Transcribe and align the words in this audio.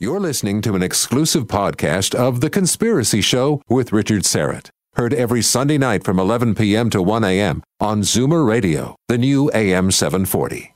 You're 0.00 0.18
listening 0.18 0.60
to 0.62 0.74
an 0.74 0.82
exclusive 0.82 1.44
podcast 1.44 2.16
of 2.16 2.40
The 2.40 2.50
Conspiracy 2.50 3.20
Show 3.20 3.62
with 3.68 3.92
Richard 3.92 4.22
Syrett. 4.24 4.70
Heard 4.94 5.14
every 5.14 5.40
Sunday 5.40 5.78
night 5.78 6.02
from 6.02 6.18
11 6.18 6.56
p.m. 6.56 6.90
to 6.90 7.00
1 7.00 7.22
a.m. 7.22 7.62
on 7.78 8.00
Zoomer 8.02 8.44
Radio, 8.44 8.96
the 9.06 9.18
new 9.18 9.52
AM 9.54 9.92
740. 9.92 10.73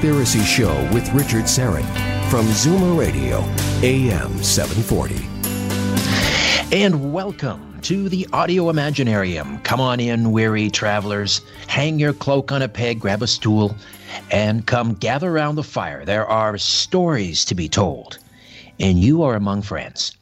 Conspiracy 0.00 0.40
Show 0.44 0.74
with 0.94 1.06
Richard 1.12 1.44
Syrett 1.44 1.84
from 2.30 2.46
Zoomer 2.46 2.98
Radio, 2.98 3.40
AM 3.82 4.42
740. 4.42 5.14
And 6.74 7.12
welcome 7.12 7.78
to 7.82 8.08
the 8.08 8.26
Audio 8.32 8.72
Imaginarium. 8.72 9.62
Come 9.62 9.78
on 9.78 10.00
in, 10.00 10.32
weary 10.32 10.70
travelers. 10.70 11.42
Hang 11.66 11.98
your 11.98 12.14
cloak 12.14 12.50
on 12.50 12.62
a 12.62 12.68
peg, 12.68 12.98
grab 12.98 13.20
a 13.20 13.26
stool, 13.26 13.76
and 14.30 14.66
come 14.66 14.94
gather 14.94 15.30
around 15.30 15.56
the 15.56 15.62
fire. 15.62 16.06
There 16.06 16.26
are 16.26 16.56
stories 16.56 17.44
to 17.44 17.54
be 17.54 17.68
told, 17.68 18.16
and 18.78 18.98
you 18.98 19.22
are 19.22 19.34
among 19.34 19.60
friends. 19.60 20.16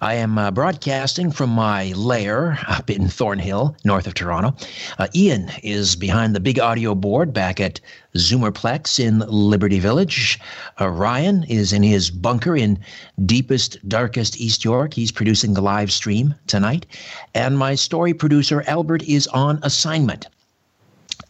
I 0.00 0.14
am 0.14 0.38
uh, 0.38 0.50
broadcasting 0.50 1.30
from 1.30 1.50
my 1.50 1.92
lair 1.92 2.58
up 2.66 2.90
in 2.90 3.08
Thornhill, 3.08 3.76
north 3.84 4.06
of 4.06 4.14
Toronto. 4.14 4.54
Uh, 4.98 5.08
Ian 5.14 5.50
is 5.62 5.96
behind 5.96 6.34
the 6.34 6.40
big 6.40 6.58
audio 6.58 6.94
board 6.94 7.32
back 7.32 7.60
at 7.60 7.80
Zoomerplex 8.14 8.98
in 8.98 9.20
Liberty 9.20 9.78
Village. 9.78 10.38
Uh, 10.80 10.88
Ryan 10.88 11.44
is 11.44 11.72
in 11.72 11.82
his 11.82 12.10
bunker 12.10 12.56
in 12.56 12.78
deepest, 13.24 13.78
darkest 13.88 14.38
East 14.38 14.64
York. 14.64 14.94
He's 14.94 15.12
producing 15.12 15.54
the 15.54 15.62
live 15.62 15.92
stream 15.92 16.34
tonight. 16.46 16.86
And 17.34 17.58
my 17.58 17.74
story 17.74 18.14
producer, 18.14 18.64
Albert, 18.66 19.02
is 19.04 19.26
on 19.28 19.58
assignment. 19.62 20.26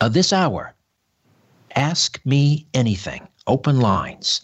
Uh, 0.01 0.09
this 0.09 0.33
hour, 0.33 0.75
ask 1.77 2.21
me 2.25 2.67
anything. 2.75 3.29
Open 3.47 3.81
lines. 3.81 4.43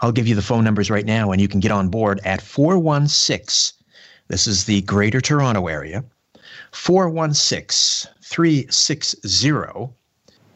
I'll 0.00 0.12
give 0.12 0.28
you 0.28 0.34
the 0.34 0.42
phone 0.42 0.64
numbers 0.64 0.90
right 0.90 1.06
now, 1.06 1.32
and 1.32 1.40
you 1.40 1.48
can 1.48 1.60
get 1.60 1.72
on 1.72 1.88
board 1.88 2.20
at 2.24 2.40
416. 2.40 3.76
This 4.28 4.46
is 4.46 4.64
the 4.64 4.82
Greater 4.82 5.20
Toronto 5.20 5.66
Area. 5.66 6.04
416 6.72 8.12
360 8.22 9.90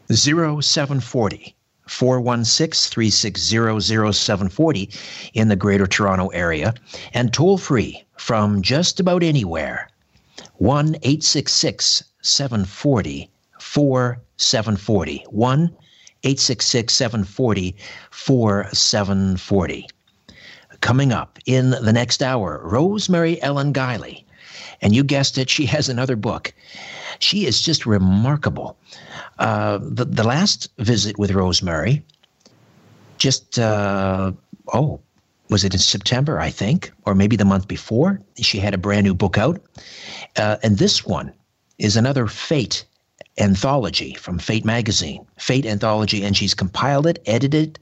0740. 0.09 1.57
416 1.87 2.91
360 2.91 3.81
0740 4.13 4.91
in 5.35 5.49
the 5.49 5.57
Greater 5.57 5.87
Toronto 5.87 6.29
Area. 6.29 6.75
And 7.13 7.33
toll 7.33 7.59
free 7.59 8.05
from 8.17 8.63
just 8.63 9.01
about 9.01 9.23
anywhere 9.23 9.89
1 10.59 10.97
866 11.03 12.05
740 12.23 13.31
4740. 13.59 15.25
1 15.31 15.77
866 16.25 16.93
740 16.95 17.77
4740. 18.11 19.89
Coming 20.81 21.13
up 21.13 21.39
in 21.47 21.71
the 21.71 21.93
next 21.93 22.23
hour, 22.23 22.61
Rosemary 22.65 23.41
Ellen 23.43 23.73
Guiley. 23.73 24.25
And 24.83 24.95
you 24.95 25.05
guessed 25.05 25.37
it, 25.39 25.51
she 25.51 25.67
has 25.67 25.89
another 25.89 26.17
book. 26.17 26.55
She 27.19 27.45
is 27.45 27.61
just 27.61 27.85
remarkable. 27.85 28.79
Uh, 29.39 29.79
the, 29.83 30.07
the 30.07 30.25
last 30.25 30.71
visit 30.79 31.19
with 31.19 31.33
Rosemary, 31.33 32.03
just, 33.19 33.59
uh, 33.59 34.33
oh, 34.73 35.01
was 35.51 35.65
it 35.65 35.75
in 35.75 35.81
September, 35.81 36.41
I 36.41 36.49
think, 36.49 36.93
or 37.05 37.15
maybe 37.15 37.37
the 37.37 37.45
month 37.45 37.69
before? 37.69 38.21
She 38.37 38.59
had 38.59 38.73
a 38.73 38.79
brand 38.79 39.05
new 39.05 39.15
book 39.15 39.37
out. 39.37 39.61
Uh, 40.37 40.57
and 40.63 40.79
this 40.79 41.05
one 41.05 41.33
is 41.79 41.97
another 41.97 42.27
Fate 42.27 42.85
anthology 43.41 44.15
from 44.15 44.39
Fate 44.39 44.65
magazine, 44.65 45.27
Fate 45.39 45.67
anthology, 45.67 46.23
and 46.23 46.37
she's 46.37 46.55
compiled 46.55 47.07
it, 47.07 47.23
edited, 47.27 47.79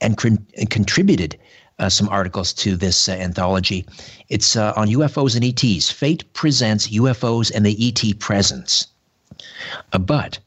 and, 0.00 0.16
con- 0.16 0.46
and 0.56 0.70
contributed 0.70 1.38
uh, 1.78 1.88
some 1.88 2.08
articles 2.08 2.52
to 2.52 2.76
this 2.76 3.08
uh, 3.08 3.12
anthology. 3.12 3.84
It's 4.28 4.56
uh, 4.56 4.72
on 4.76 4.88
UFOs 4.88 5.36
and 5.36 5.44
ETs. 5.44 5.90
Fate 5.90 6.32
presents 6.32 6.88
UFOs 6.88 7.52
and 7.54 7.66
the 7.66 7.76
ET 7.88 8.18
presence. 8.18 8.86
Uh, 9.92 9.98
but 9.98 10.38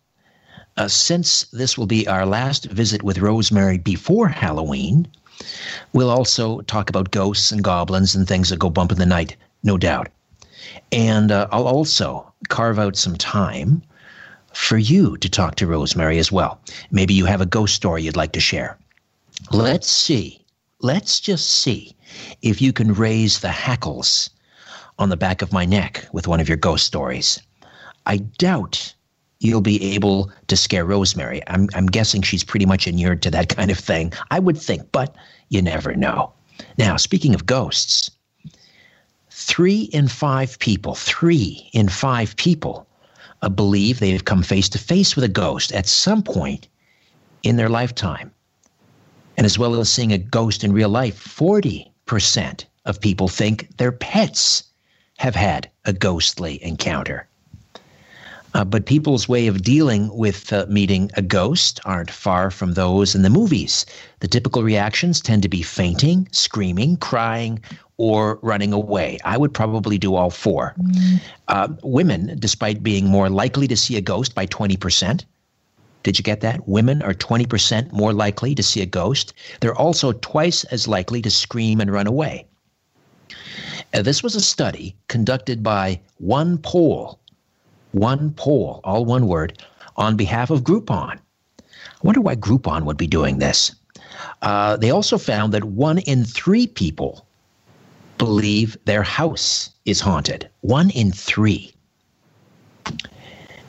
uh, 0.78 0.88
since 0.88 1.44
this 1.52 1.78
will 1.78 1.88
be 1.88 2.08
our 2.08 2.26
last 2.26 2.66
visit 2.66 3.04
with 3.04 3.20
Rosemary 3.20 3.78
before 3.78 4.28
Halloween, 4.28 5.08
we'll 5.94 6.10
also 6.10 6.62
talk 6.62 6.90
about 6.90 7.12
ghosts 7.12 7.52
and 7.52 7.64
goblins 7.64 8.16
and 8.16 8.28
things 8.28 8.50
that 8.50 8.60
go 8.60 8.70
bump 8.70 8.92
in 8.92 8.98
the 8.98 9.06
night, 9.06 9.36
no 9.64 9.78
doubt. 9.78 10.08
And 10.92 11.32
uh, 11.32 11.48
I'll 11.52 11.68
also 11.68 12.32
carve 12.50 12.80
out 12.80 12.96
some 12.96 13.16
time 13.18 13.82
for 14.54 14.78
you 14.78 15.18
to 15.18 15.30
talk 15.30 15.56
to 15.56 15.68
Rosemary 15.68 16.18
as 16.18 16.32
well. 16.32 16.60
Maybe 16.92 17.14
you 17.14 17.26
have 17.26 17.42
a 17.42 17.46
ghost 17.46 17.76
story 17.76 18.04
you'd 18.04 18.16
like 18.16 18.32
to 18.34 18.40
share. 18.40 18.78
Let's 19.52 19.90
see. 19.90 20.44
Let's 20.82 21.20
just 21.20 21.50
see 21.50 21.96
if 22.42 22.62
you 22.62 22.74
can 22.74 22.94
raise 22.94 23.40
the 23.40 23.50
hackles 23.50 24.30
on 25.00 25.10
the 25.10 25.18
back 25.18 25.42
of 25.42 25.54
my 25.54 25.66
neck 25.66 26.08
with 26.12 26.28
one 26.28 26.40
of 26.40 26.48
your 26.48 26.58
ghost 26.58 26.86
stories. 26.86 27.40
I 28.06 28.18
doubt 28.18 28.94
you'll 29.40 29.62
be 29.62 29.94
able 29.96 30.32
to 30.48 30.58
scare 30.58 30.86
Rosemary. 30.86 31.42
I'm, 31.48 31.68
I'm 31.76 31.86
guessing 31.86 32.22
she's 32.22 32.44
pretty 32.44 32.66
much 32.66 32.88
inured 32.88 33.22
to 33.24 33.32
that 33.32 33.50
kind 33.56 33.70
of 33.70 33.78
thing. 33.78 34.14
I 34.32 34.40
would 34.40 34.58
think, 34.58 34.92
but 34.92 35.16
you 35.50 35.62
never 35.62 35.94
know. 35.96 36.34
Now, 36.78 36.98
speaking 36.98 37.36
of 37.36 37.46
ghosts, 37.46 38.10
three 39.30 39.82
in 39.94 40.08
five 40.08 40.58
people, 40.60 40.96
three 40.96 41.70
in 41.74 41.90
five 41.90 42.36
people 42.38 42.87
uh, 43.42 43.50
believe 43.50 44.00
they 44.00 44.12
have 44.12 44.26
come 44.26 44.44
face 44.44 44.70
to 44.70 44.78
face 44.78 45.16
with 45.16 45.24
a 45.24 45.30
ghost 45.30 45.72
at 45.72 45.88
some 45.88 46.24
point 46.24 46.68
in 47.44 47.56
their 47.56 47.70
lifetime. 47.70 48.32
And 49.38 49.46
as 49.46 49.60
well 49.60 49.76
as 49.80 49.90
seeing 49.90 50.12
a 50.12 50.18
ghost 50.18 50.64
in 50.64 50.74
real 50.74 50.90
life, 50.90 51.24
40% 51.24 52.66
of 52.86 53.02
people 53.02 53.28
think 53.28 53.78
their 53.78 53.92
pets 53.92 54.64
have 55.18 55.36
had 55.36 55.70
a 55.86 55.94
ghostly 55.94 56.64
encounter. 56.64 57.28
Uh, 58.54 58.64
but 58.64 58.86
people's 58.86 59.28
way 59.28 59.48
of 59.48 59.62
dealing 59.62 60.16
with 60.16 60.52
uh, 60.54 60.66
meeting 60.70 61.12
a 61.16 61.22
ghost 61.22 61.80
aren't 61.86 62.10
far 62.10 62.50
from 62.50 62.74
those 62.74 63.14
in 63.14 63.22
the 63.22 63.30
movies. 63.30 63.86
The 64.20 64.28
typical 64.28 64.64
reactions 64.64 65.22
tend 65.22 65.44
to 65.44 65.50
be 65.50 65.62
fainting, 65.62 66.28
screaming, 66.32 66.98
crying, 66.98 67.60
or 67.98 68.40
running 68.42 68.74
away. 68.74 69.20
I 69.26 69.38
would 69.38 69.54
probably 69.54 69.98
do 69.98 70.16
all 70.16 70.30
4 70.30 70.76
Uh, 71.48 71.68
women, 71.84 72.36
despite 72.40 72.84
being 72.84 73.08
more 73.08 73.30
likely 73.30 73.68
to 73.68 73.78
see 73.78 73.98
a 73.98 74.02
ghost 74.02 74.36
by 74.36 74.46
20%, 74.46 75.24
did 76.04 76.18
you 76.18 76.24
get 76.24 76.42
that? 76.42 76.68
Women 76.68 77.02
are 77.02 77.14
20% 77.14 77.92
more 77.92 78.14
likely 78.14 78.56
to 78.56 78.64
see 78.64 78.82
a 78.82 78.86
ghost. 78.86 79.34
They're 79.60 79.76
also 79.76 80.14
twice 80.14 80.64
as 80.66 80.88
likely 80.88 81.22
to 81.22 81.30
scream 81.30 81.82
and 81.82 81.92
run 81.92 82.08
away. 82.08 82.46
Uh, 83.94 84.02
this 84.02 84.24
was 84.24 84.36
a 84.36 84.42
study 84.42 84.96
conducted 85.08 85.64
by 85.64 86.00
one 86.20 86.60
poll, 86.60 87.20
one 88.00 88.34
poll, 88.34 88.82
all 88.84 89.06
one 89.06 89.28
word, 89.28 89.62
on 89.96 90.16
behalf 90.16 90.50
of 90.50 90.64
Groupon. 90.64 91.18
I 91.18 92.04
wonder 92.04 92.22
why 92.22 92.36
Groupon 92.36 92.84
would 92.84 92.98
be 92.98 93.08
doing 93.08 93.40
this. 93.40 93.74
Uh, 94.42 94.78
they 94.78 94.92
also 94.92 95.18
found 95.18 95.54
that 95.54 95.64
one 95.64 96.00
in 96.00 96.24
three 96.24 96.68
people 96.68 97.26
believe 98.18 98.78
their 98.86 99.04
house 99.04 99.70
is 99.86 100.00
haunted. 100.00 100.50
One 100.62 100.90
in 100.92 101.12
three. 101.12 101.74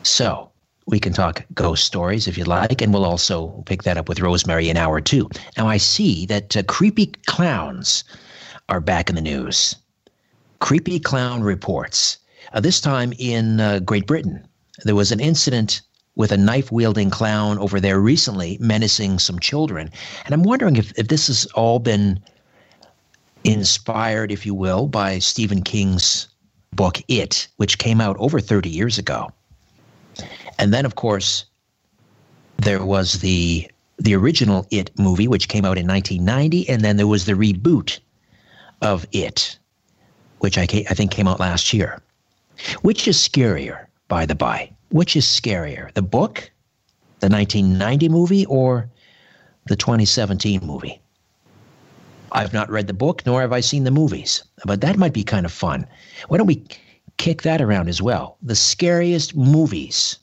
So 0.03 0.51
we 0.87 0.99
can 0.99 1.13
talk 1.13 1.45
ghost 1.55 1.85
stories 1.85 2.27
if 2.29 2.39
you 2.39 2.45
like, 2.45 2.81
and 2.81 2.93
we'll 2.93 3.05
also 3.05 3.63
pick 3.67 3.83
that 3.83 3.99
up 3.99 4.09
with 4.09 4.21
Rosemary 4.21 4.69
in 4.69 4.77
hour 4.77 5.01
two. 5.01 5.29
Now 5.57 5.69
I 5.69 5.77
see 5.77 6.27
that 6.27 6.57
uh, 6.57 6.63
creepy 6.63 7.07
clowns 7.27 8.05
are 8.69 8.81
back 8.81 9.09
in 9.09 9.15
the 9.15 9.23
news. 9.23 9.77
Creepy 10.61 10.99
clown 10.99 11.43
reports. 11.43 12.19
Uh, 12.53 12.61
this 12.61 12.81
time 12.81 13.13
in 13.19 13.61
uh, 13.61 13.79
Great 13.81 14.07
Britain, 14.07 14.47
there 14.85 14.95
was 14.95 15.13
an 15.13 15.21
incident 15.21 15.83
with 16.17 16.33
a 16.33 16.37
knife 16.37 16.73
wielding 16.73 17.11
clown 17.11 17.59
over 17.59 17.81
there 17.81 18.01
recently 18.01 18.59
menacing 18.61 19.19
some 19.19 19.39
children. 19.39 19.91
And 20.25 20.35
I'm 20.35 20.43
wondering 20.43 20.77
if, 20.77 20.93
if 20.99 21.09
this 21.09 21.29
has 21.29 21.47
all 21.55 21.79
been 21.79 22.21
inspired, 23.45 24.33
if 24.33 24.45
you 24.45 24.55
will, 24.55 24.89
by 24.89 25.21
Stephen 25.21 25.63
King's 25.63 26.29
book 26.73 27.01
It, 27.09 27.49
which 27.57 27.79
came 27.79 28.01
out 28.01 28.17
over 28.19 28.41
30 28.41 28.69
years 28.69 28.99
ago. 28.99 29.31
And 30.59 30.75
then, 30.75 30.85
of 30.85 30.97
course, 30.97 31.45
there 32.57 32.85
was 32.85 33.21
the 33.21 33.71
the 34.01 34.15
original 34.15 34.65
It 34.71 34.97
movie, 34.97 35.27
which 35.27 35.49
came 35.49 35.65
out 35.65 35.77
in 35.77 35.87
1990, 35.87 36.69
and 36.69 36.83
then 36.83 36.97
there 36.97 37.07
was 37.07 37.25
the 37.25 37.33
reboot 37.33 37.99
of 38.81 39.07
It, 39.11 39.59
which 40.39 40.57
I, 40.57 40.63
I 40.63 40.95
think 40.95 41.11
came 41.11 41.27
out 41.27 41.41
last 41.41 41.73
year. 41.73 42.01
Which 42.83 43.07
is 43.07 43.17
scarier, 43.17 43.87
by 44.09 44.27
the 44.27 44.35
by? 44.35 44.73
Which 44.91 45.17
is 45.17 45.25
scarier, 45.25 45.93
the 45.95 46.03
book, 46.03 46.51
the 47.21 47.29
1990 47.29 48.09
movie, 48.09 48.47
or 48.47 48.89
the 49.67 49.77
2017 49.77 50.61
movie? 50.65 51.01
I've 52.33 52.53
not 52.53 52.71
read 52.71 52.87
the 52.87 52.93
book, 52.93 53.25
nor 53.25 53.41
have 53.41 53.53
I 53.53 53.61
seen 53.61 53.85
the 53.85 53.91
movies, 53.91 54.45
but 54.65 54.81
that 54.81 54.99
might 54.99 55.13
be 55.13 55.25
kind 55.25 55.47
of 55.47 55.53
fun. 55.53 55.87
Why 56.29 56.37
don't 56.37 56.47
we 56.47 56.65
kick 57.17 57.43
that 57.43 57.63
around 57.63 57.89
as 57.89 58.03
well? 58.03 58.37
The 58.43 58.55
scariest 58.55 59.35
movies 59.35 60.19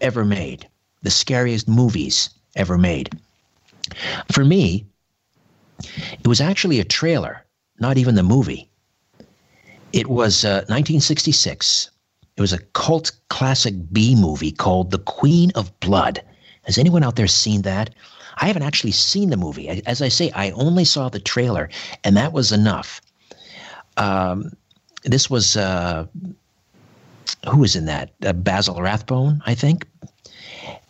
ever 0.00 0.24
made. 0.24 0.68
The 1.02 1.10
scariest 1.10 1.68
movies 1.68 2.30
ever 2.56 2.78
made. 2.78 3.10
For 4.32 4.44
me, 4.44 4.86
it 6.18 6.26
was 6.26 6.40
actually 6.40 6.80
a 6.80 6.84
trailer, 6.84 7.44
not 7.78 7.98
even 7.98 8.14
the 8.14 8.22
movie. 8.22 8.68
It 9.92 10.08
was 10.08 10.44
uh, 10.44 10.64
1966. 10.68 11.90
It 12.36 12.40
was 12.40 12.52
a 12.52 12.62
cult 12.74 13.12
classic 13.30 13.74
B 13.92 14.14
movie 14.14 14.52
called 14.52 14.90
The 14.90 14.98
Queen 14.98 15.50
of 15.54 15.78
Blood. 15.80 16.22
Has 16.64 16.78
anyone 16.78 17.02
out 17.02 17.16
there 17.16 17.26
seen 17.26 17.62
that? 17.62 17.94
I 18.36 18.46
haven't 18.46 18.62
actually 18.62 18.92
seen 18.92 19.30
the 19.30 19.36
movie. 19.36 19.68
As 19.68 20.02
I 20.02 20.08
say, 20.08 20.30
I 20.34 20.50
only 20.50 20.84
saw 20.84 21.08
the 21.08 21.18
trailer, 21.18 21.68
and 22.04 22.16
that 22.16 22.32
was 22.32 22.52
enough. 22.52 23.00
Um, 23.96 24.52
this 25.04 25.30
was 25.30 25.56
uh, 25.56 26.06
who 27.50 27.58
was 27.58 27.74
in 27.74 27.86
that? 27.86 28.12
Uh, 28.24 28.34
Basil 28.34 28.80
Rathbone, 28.80 29.42
I 29.46 29.54
think, 29.54 29.86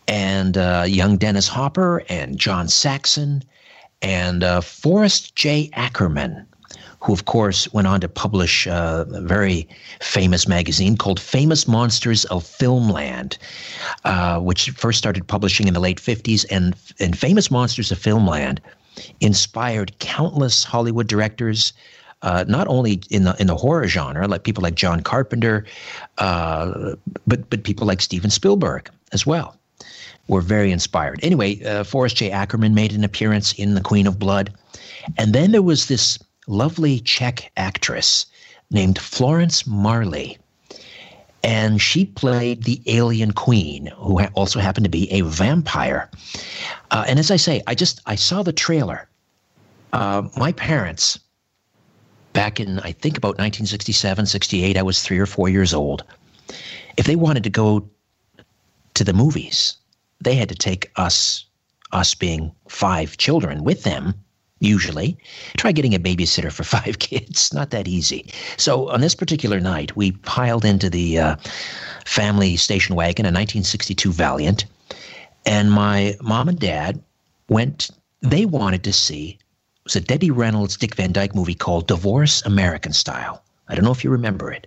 and 0.08 0.58
uh, 0.58 0.84
young 0.86 1.16
Dennis 1.16 1.46
Hopper 1.46 2.02
and 2.08 2.36
John 2.36 2.68
Saxon 2.68 3.42
and 4.02 4.42
uh, 4.42 4.60
Forrest 4.60 5.36
J. 5.36 5.70
Ackerman 5.72 6.47
who, 7.00 7.12
of 7.12 7.24
course, 7.24 7.72
went 7.72 7.86
on 7.86 8.00
to 8.00 8.08
publish 8.08 8.66
uh, 8.66 9.04
a 9.12 9.20
very 9.20 9.68
famous 10.00 10.48
magazine 10.48 10.96
called 10.96 11.20
Famous 11.20 11.68
Monsters 11.68 12.24
of 12.26 12.44
Filmland, 12.44 13.38
uh, 14.04 14.40
which 14.40 14.70
first 14.70 14.98
started 14.98 15.26
publishing 15.26 15.68
in 15.68 15.74
the 15.74 15.80
late 15.80 16.00
50s. 16.00 16.44
And, 16.50 16.74
and 16.98 17.16
Famous 17.16 17.50
Monsters 17.50 17.92
of 17.92 17.98
Filmland 17.98 18.58
inspired 19.20 19.96
countless 20.00 20.64
Hollywood 20.64 21.06
directors. 21.06 21.72
Uh, 22.22 22.44
not 22.48 22.66
only 22.66 23.00
in 23.10 23.22
the 23.22 23.36
in 23.38 23.46
the 23.46 23.54
horror 23.54 23.86
genre, 23.86 24.26
like 24.26 24.42
people 24.42 24.60
like 24.60 24.74
John 24.74 25.00
Carpenter, 25.02 25.64
uh, 26.18 26.96
but 27.28 27.48
but 27.48 27.62
people 27.62 27.86
like 27.86 28.00
Steven 28.00 28.28
Spielberg 28.28 28.90
as 29.12 29.24
well, 29.24 29.56
were 30.26 30.40
very 30.40 30.72
inspired. 30.72 31.20
Anyway, 31.22 31.62
uh, 31.62 31.84
Forrest 31.84 32.16
J. 32.16 32.32
Ackerman 32.32 32.74
made 32.74 32.92
an 32.92 33.04
appearance 33.04 33.52
in 33.52 33.76
The 33.76 33.80
Queen 33.80 34.04
of 34.04 34.18
Blood, 34.18 34.52
and 35.16 35.32
then 35.32 35.52
there 35.52 35.62
was 35.62 35.86
this 35.86 36.18
lovely 36.48 37.00
Czech 37.00 37.52
actress 37.56 38.26
named 38.70 38.98
Florence 38.98 39.66
Marly. 39.66 40.38
And 41.44 41.80
she 41.80 42.04
played 42.04 42.64
the 42.64 42.82
alien 42.86 43.32
queen, 43.32 43.92
who 43.96 44.20
also 44.34 44.58
happened 44.58 44.84
to 44.84 44.90
be 44.90 45.10
a 45.12 45.20
vampire. 45.20 46.10
Uh, 46.90 47.04
and 47.06 47.18
as 47.18 47.30
I 47.30 47.36
say, 47.36 47.62
I 47.66 47.74
just 47.74 48.00
I 48.06 48.16
saw 48.16 48.42
the 48.42 48.52
trailer. 48.52 49.08
Uh, 49.92 50.28
my 50.36 50.52
parents, 50.52 51.18
back 52.32 52.58
in 52.58 52.80
I 52.80 52.92
think 52.92 53.16
about 53.16 53.38
1967, 53.38 54.26
68, 54.26 54.76
I 54.76 54.82
was 54.82 55.02
three 55.02 55.18
or 55.18 55.26
four 55.26 55.48
years 55.48 55.72
old. 55.72 56.02
If 56.96 57.06
they 57.06 57.16
wanted 57.16 57.44
to 57.44 57.50
go 57.50 57.88
to 58.94 59.04
the 59.04 59.12
movies, 59.12 59.76
they 60.20 60.34
had 60.34 60.48
to 60.48 60.56
take 60.56 60.90
us, 60.96 61.44
us 61.92 62.14
being 62.14 62.50
five 62.68 63.16
children, 63.16 63.62
with 63.62 63.84
them 63.84 64.14
usually. 64.60 65.16
Try 65.56 65.72
getting 65.72 65.94
a 65.94 65.98
babysitter 65.98 66.52
for 66.52 66.64
five 66.76 66.98
kids. 66.98 67.52
Not 67.52 67.70
that 67.70 67.88
easy. 67.88 68.26
So 68.56 68.90
on 68.90 69.00
this 69.00 69.14
particular 69.14 69.60
night, 69.60 69.96
we 69.96 70.12
piled 70.12 70.64
into 70.64 70.90
the 70.90 71.18
uh, 71.18 71.36
family 72.04 72.56
station 72.56 72.94
wagon, 72.94 73.26
a 73.26 73.28
1962 73.28 74.12
Valiant, 74.12 74.64
and 75.46 75.70
my 75.70 76.16
mom 76.20 76.48
and 76.48 76.58
dad 76.58 77.02
went. 77.48 77.90
They 78.20 78.46
wanted 78.46 78.82
to 78.84 78.92
see 78.92 79.38
it 79.38 79.84
was 79.84 79.96
a 79.96 80.00
Debbie 80.00 80.30
Reynolds, 80.30 80.76
Dick 80.76 80.96
Van 80.96 81.12
Dyke 81.12 81.34
movie 81.34 81.54
called 81.54 81.86
Divorce 81.86 82.42
American 82.44 82.92
Style. 82.92 83.42
I 83.68 83.74
don't 83.74 83.84
know 83.84 83.92
if 83.92 84.04
you 84.04 84.10
remember 84.10 84.50
it. 84.50 84.66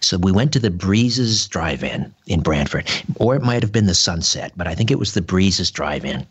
So 0.00 0.18
we 0.18 0.30
went 0.30 0.52
to 0.52 0.60
the 0.60 0.70
Breezes 0.70 1.48
Drive-In 1.48 2.14
in 2.26 2.40
Brantford, 2.40 2.88
or 3.16 3.34
it 3.34 3.42
might 3.42 3.62
have 3.62 3.72
been 3.72 3.86
the 3.86 3.94
Sunset, 3.94 4.52
but 4.54 4.68
I 4.68 4.74
think 4.74 4.90
it 4.90 4.98
was 4.98 5.14
the 5.14 5.22
Breezes 5.22 5.70
Drive-In, 5.70 6.26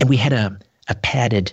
and 0.00 0.08
we 0.08 0.16
had 0.16 0.32
a 0.32 0.58
a 0.90 0.94
padded 0.96 1.52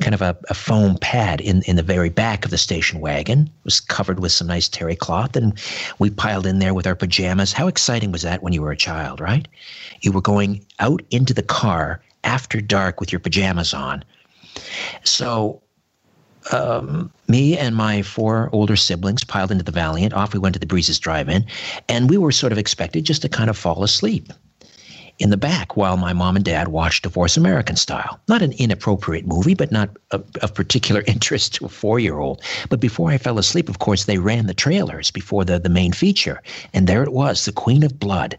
kind 0.00 0.14
of 0.14 0.22
a, 0.22 0.36
a, 0.48 0.54
foam 0.54 0.98
pad 0.98 1.40
in, 1.40 1.62
in 1.62 1.76
the 1.76 1.82
very 1.82 2.10
back 2.10 2.44
of 2.44 2.50
the 2.50 2.58
station 2.58 3.00
wagon. 3.00 3.42
It 3.42 3.64
was 3.64 3.80
covered 3.80 4.20
with 4.20 4.32
some 4.32 4.46
nice 4.46 4.68
terry 4.68 4.96
cloth, 4.96 5.36
and 5.36 5.58
we 5.98 6.10
piled 6.10 6.46
in 6.46 6.58
there 6.58 6.74
with 6.74 6.86
our 6.86 6.94
pajamas. 6.94 7.52
How 7.52 7.66
exciting 7.66 8.12
was 8.12 8.22
that 8.22 8.42
when 8.42 8.52
you 8.52 8.62
were 8.62 8.72
a 8.72 8.76
child, 8.76 9.20
right? 9.20 9.48
You 10.02 10.12
were 10.12 10.20
going 10.20 10.64
out 10.80 11.02
into 11.10 11.32
the 11.32 11.42
car 11.42 12.02
after 12.24 12.60
dark 12.60 13.00
with 13.00 13.12
your 13.12 13.20
pajamas 13.20 13.72
on. 13.72 14.04
So, 15.04 15.62
um, 16.52 17.10
me 17.28 17.58
and 17.58 17.74
my 17.74 18.02
four 18.02 18.50
older 18.52 18.76
siblings 18.76 19.24
piled 19.24 19.50
into 19.50 19.64
the 19.64 19.72
Valiant. 19.72 20.12
Off 20.12 20.32
we 20.32 20.38
went 20.38 20.54
to 20.54 20.60
the 20.60 20.66
Breezes 20.66 20.98
Drive 20.98 21.28
In, 21.28 21.44
and 21.88 22.08
we 22.08 22.18
were 22.18 22.32
sort 22.32 22.52
of 22.52 22.58
expected 22.58 23.04
just 23.04 23.22
to 23.22 23.28
kind 23.28 23.50
of 23.50 23.56
fall 23.56 23.82
asleep 23.82 24.32
in 25.18 25.30
the 25.30 25.36
back 25.36 25.76
while 25.76 25.96
my 25.96 26.12
mom 26.12 26.36
and 26.36 26.44
dad 26.44 26.68
watched 26.68 27.02
Divorce 27.02 27.36
American 27.36 27.76
Style. 27.76 28.20
Not 28.28 28.42
an 28.42 28.52
inappropriate 28.52 29.26
movie, 29.26 29.54
but 29.54 29.72
not 29.72 29.90
of, 30.10 30.54
particular 30.54 31.02
interest 31.06 31.54
to 31.54 31.66
a 31.66 31.68
four 31.68 31.98
year 31.98 32.18
old. 32.18 32.42
But 32.68 32.80
before 32.80 33.10
I 33.10 33.18
fell 33.18 33.38
asleep, 33.38 33.68
of 33.68 33.78
course, 33.78 34.04
they 34.04 34.18
ran 34.18 34.46
the 34.46 34.54
trailers 34.54 35.10
before 35.10 35.44
the, 35.44 35.58
the 35.58 35.68
main 35.68 35.92
feature. 35.92 36.42
And 36.74 36.86
there 36.86 37.02
it 37.02 37.12
was, 37.12 37.44
The 37.44 37.52
Queen 37.52 37.82
of 37.82 37.98
Blood. 37.98 38.38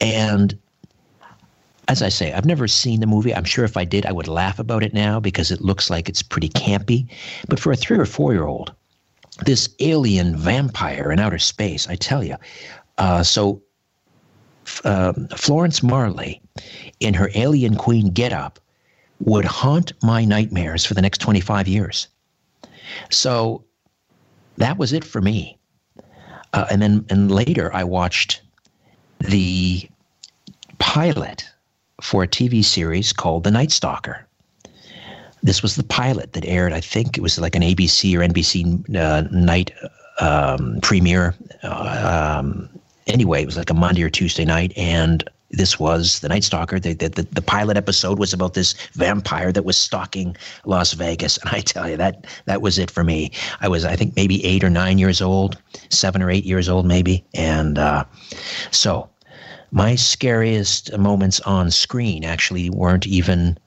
And 0.00 0.58
as 1.88 2.02
I 2.02 2.08
say, 2.08 2.32
I've 2.32 2.44
never 2.44 2.66
seen 2.66 3.00
the 3.00 3.06
movie. 3.06 3.34
I'm 3.34 3.44
sure 3.44 3.64
if 3.64 3.76
I 3.76 3.84
did, 3.84 4.06
I 4.06 4.12
would 4.12 4.28
laugh 4.28 4.58
about 4.58 4.82
it 4.82 4.92
now 4.92 5.20
because 5.20 5.52
it 5.52 5.60
looks 5.60 5.88
like 5.88 6.08
it's 6.08 6.22
pretty 6.22 6.48
campy. 6.48 7.06
But 7.48 7.60
for 7.60 7.70
a 7.70 7.76
three 7.76 7.98
or 7.98 8.06
four 8.06 8.32
year 8.32 8.44
old, 8.44 8.72
this 9.44 9.68
alien 9.80 10.36
vampire 10.36 11.12
in 11.12 11.20
outer 11.20 11.38
space, 11.38 11.88
I 11.88 11.94
tell 11.94 12.24
you. 12.24 12.36
Uh, 12.98 13.22
so 13.22 13.62
uh, 14.84 15.12
Florence 15.36 15.82
Marly 15.82 16.40
in 17.00 17.14
her 17.14 17.30
alien 17.34 17.76
queen 17.76 18.10
getup 18.10 18.58
would 19.20 19.44
haunt 19.44 19.92
my 20.02 20.24
nightmares 20.24 20.84
for 20.84 20.94
the 20.94 21.02
next 21.02 21.18
25 21.18 21.68
years. 21.68 22.08
So 23.10 23.64
that 24.56 24.78
was 24.78 24.92
it 24.92 25.04
for 25.04 25.20
me. 25.20 25.58
Uh, 26.52 26.66
and 26.70 26.80
then 26.80 27.04
and 27.10 27.30
later 27.30 27.72
I 27.74 27.84
watched 27.84 28.42
the 29.20 29.88
pilot 30.78 31.48
for 32.00 32.22
a 32.22 32.28
TV 32.28 32.64
series 32.64 33.12
called 33.12 33.44
The 33.44 33.50
Night 33.50 33.70
Stalker. 33.70 34.26
This 35.42 35.62
was 35.62 35.76
the 35.76 35.84
pilot 35.84 36.32
that 36.32 36.44
aired, 36.44 36.72
I 36.72 36.80
think 36.80 37.16
it 37.16 37.20
was 37.20 37.38
like 37.38 37.54
an 37.54 37.62
ABC 37.62 38.14
or 38.16 38.20
NBC 38.20 38.96
uh, 38.96 39.28
night 39.30 39.70
um, 40.20 40.78
premiere 40.82 41.34
uh, 41.62 42.40
um, 42.40 42.68
anyway, 43.06 43.42
it 43.42 43.46
was 43.46 43.56
like 43.56 43.70
a 43.70 43.74
Monday 43.74 44.02
or 44.02 44.10
Tuesday 44.10 44.44
night, 44.44 44.72
and 44.76 45.28
this 45.50 45.78
was 45.78 46.20
the 46.20 46.28
Night 46.28 46.44
Stalker. 46.44 46.80
The, 46.80 46.92
the, 46.92 47.08
the, 47.08 47.42
pilot 47.42 47.76
episode 47.76 48.18
was 48.18 48.32
about 48.32 48.54
this 48.54 48.74
vampire 48.94 49.52
that 49.52 49.64
was 49.64 49.76
stalking 49.76 50.36
Las 50.64 50.92
Vegas, 50.92 51.38
and 51.42 51.50
I 51.50 51.60
tell 51.60 51.88
you 51.88 51.96
that 51.96 52.26
that 52.46 52.62
was 52.62 52.78
it 52.78 52.90
for 52.90 53.04
me. 53.04 53.30
I 53.60 53.68
was, 53.68 53.84
I 53.84 53.96
think, 53.96 54.16
maybe 54.16 54.44
eight 54.44 54.64
or 54.64 54.70
nine 54.70 54.98
years 54.98 55.22
old, 55.22 55.60
seven 55.88 56.22
or 56.22 56.30
eight 56.30 56.44
years 56.44 56.68
old, 56.68 56.86
maybe, 56.86 57.24
and 57.34 57.78
uh, 57.78 58.04
so 58.70 59.08
my 59.70 59.94
scariest 59.94 60.96
moments 60.96 61.40
on 61.40 61.70
screen 61.70 62.24
actually 62.24 62.70
weren't 62.70 63.06
even 63.06 63.58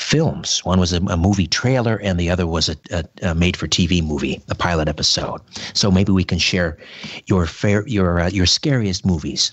films. 0.00 0.64
One 0.64 0.80
was 0.80 0.92
a, 0.92 0.96
a, 1.08 1.16
movie 1.16 1.46
trailer, 1.46 1.96
and 1.96 2.18
the 2.18 2.30
other 2.30 2.46
was 2.46 2.68
a, 2.70 2.76
a, 2.90 3.04
a 3.22 3.34
made-for-TV 3.34 4.02
movie, 4.02 4.40
a 4.48 4.54
pilot 4.54 4.88
episode. 4.88 5.40
So 5.74 5.90
maybe 5.90 6.10
we 6.10 6.24
can 6.24 6.38
share 6.38 6.78
your 7.26 7.46
fair, 7.46 7.86
your 7.86 8.18
uh, 8.18 8.30
your 8.30 8.46
scariest 8.46 9.04
movies 9.04 9.52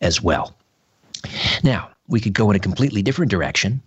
as 0.00 0.22
well. 0.22 0.54
Now 1.64 1.90
we 2.06 2.20
could 2.20 2.32
go 2.32 2.48
in 2.50 2.56
a 2.56 2.60
completely 2.60 3.02
different 3.02 3.30
direction. 3.30 3.82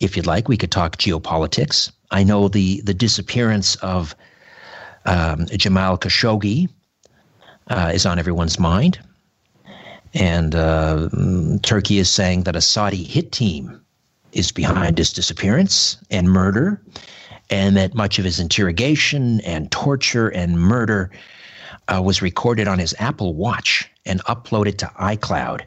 If 0.00 0.16
you'd 0.16 0.26
like, 0.26 0.48
we 0.48 0.56
could 0.56 0.72
talk 0.72 0.96
geopolitics. 0.96 1.90
I 2.10 2.24
know 2.24 2.48
the 2.48 2.80
the 2.82 2.94
disappearance 2.94 3.76
of 3.76 4.14
um, 5.06 5.46
Jamal 5.46 5.96
Khashoggi 5.96 6.68
uh, 7.68 7.92
is 7.94 8.06
on 8.06 8.18
everyone's 8.18 8.58
mind. 8.58 8.98
And 10.14 10.54
uh, 10.54 11.08
Turkey 11.62 11.98
is 11.98 12.10
saying 12.10 12.44
that 12.44 12.56
a 12.56 12.60
Saudi 12.60 13.02
hit 13.02 13.32
team 13.32 13.83
is 14.34 14.52
behind 14.52 14.98
his 14.98 15.12
disappearance 15.12 15.96
and 16.10 16.30
murder, 16.30 16.80
and 17.50 17.76
that 17.76 17.94
much 17.94 18.18
of 18.18 18.24
his 18.24 18.40
interrogation 18.40 19.40
and 19.40 19.70
torture 19.70 20.28
and 20.28 20.60
murder 20.60 21.10
uh, 21.88 22.02
was 22.02 22.22
recorded 22.22 22.68
on 22.68 22.78
his 22.78 22.94
Apple 22.98 23.34
Watch 23.34 23.88
and 24.04 24.22
uploaded 24.24 24.78
to 24.78 24.86
iCloud. 24.98 25.62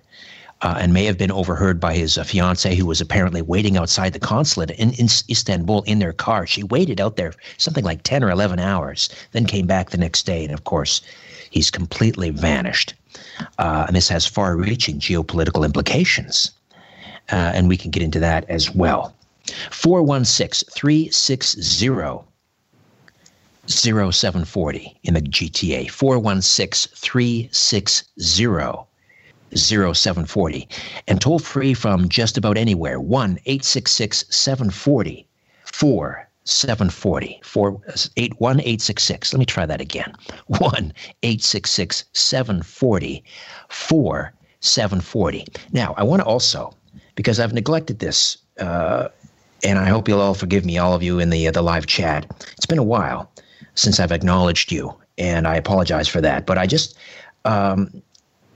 Uh, 0.64 0.76
and 0.80 0.92
may 0.92 1.06
have 1.06 1.20
been 1.20 1.32
overheard 1.32 1.80
by 1.80 1.94
his 1.94 2.18
uh, 2.18 2.24
fiancee, 2.24 2.74
who 2.74 2.88
was 2.88 3.00
apparently 3.00 3.44
waiting 3.44 3.78
outside 3.78 4.14
the 4.14 4.20
consulate 4.20 4.72
in, 4.72 4.92
in 4.94 5.06
Istanbul 5.30 5.84
in 5.84 6.00
their 6.00 6.14
car. 6.14 6.48
She 6.48 6.64
waited 6.64 7.00
out 7.00 7.16
there 7.16 7.34
something 7.58 7.86
like 7.86 8.02
10 8.02 8.24
or 8.24 8.32
11 8.32 8.58
hours, 8.58 9.08
then 9.34 9.46
came 9.46 9.68
back 9.68 9.92
the 9.92 10.00
next 10.00 10.26
day. 10.26 10.44
And 10.44 10.52
of 10.52 10.64
course, 10.64 11.02
he's 11.52 11.70
completely 11.70 12.32
vanished. 12.32 12.96
Uh, 13.60 13.86
and 13.86 13.96
this 13.96 14.10
has 14.10 14.26
far 14.26 14.58
reaching 14.58 15.00
geopolitical 15.00 15.64
implications. 15.64 16.50
Uh, 17.32 17.52
and 17.54 17.68
we 17.68 17.78
can 17.78 17.92
get 17.92 18.04
into 18.04 18.20
that 18.20 18.50
as 18.50 18.74
well. 18.74 19.14
416 19.72 20.70
360 20.74 22.24
0740 23.68 25.00
in 25.04 25.14
the 25.14 25.22
GTA. 25.22 25.90
416 25.90 26.92
360 26.96 28.88
0740. 29.54 30.68
And 31.08 31.22
toll 31.22 31.40
free 31.40 31.74
from 31.74 32.10
just 32.10 32.38
about 32.38 32.58
anywhere 32.58 33.00
1 33.00 33.40
866 33.46 34.26
740 34.30 35.28
4740 35.66 37.40
866. 38.66 39.34
Let 39.34 39.40
me 39.40 39.46
try 39.46 39.66
that 39.66 39.82
again 39.82 40.14
1 40.48 40.94
866 41.24 42.06
740 42.14 43.24
4740. 43.70 45.46
Now, 45.72 45.94
I 45.98 46.04
want 46.04 46.22
to 46.22 46.26
also, 46.26 46.77
because 47.18 47.40
I've 47.40 47.52
neglected 47.52 47.98
this, 48.00 48.38
uh, 48.60 49.10
and 49.64 49.80
I 49.80 49.90
hope 49.90 50.08
you'll 50.08 50.22
all 50.22 50.36
forgive 50.36 50.64
me, 50.64 50.78
all 50.78 50.94
of 50.94 51.02
you 51.02 51.20
in 51.20 51.32
the, 51.32 51.48
uh, 51.48 51.52
the 51.52 51.64
live 51.64 51.88
chat. 51.88 52.26
It's 52.56 52.68
been 52.68 52.78
a 52.78 52.84
while 52.84 53.30
since 53.74 54.00
I've 54.00 54.12
acknowledged 54.12 54.72
you, 54.72 54.94
and 55.18 55.48
I 55.48 55.56
apologize 55.56 56.08
for 56.08 56.22
that. 56.22 56.46
But 56.46 56.60
I 56.60 56.68
just, 56.68 56.96
um, 57.44 58.04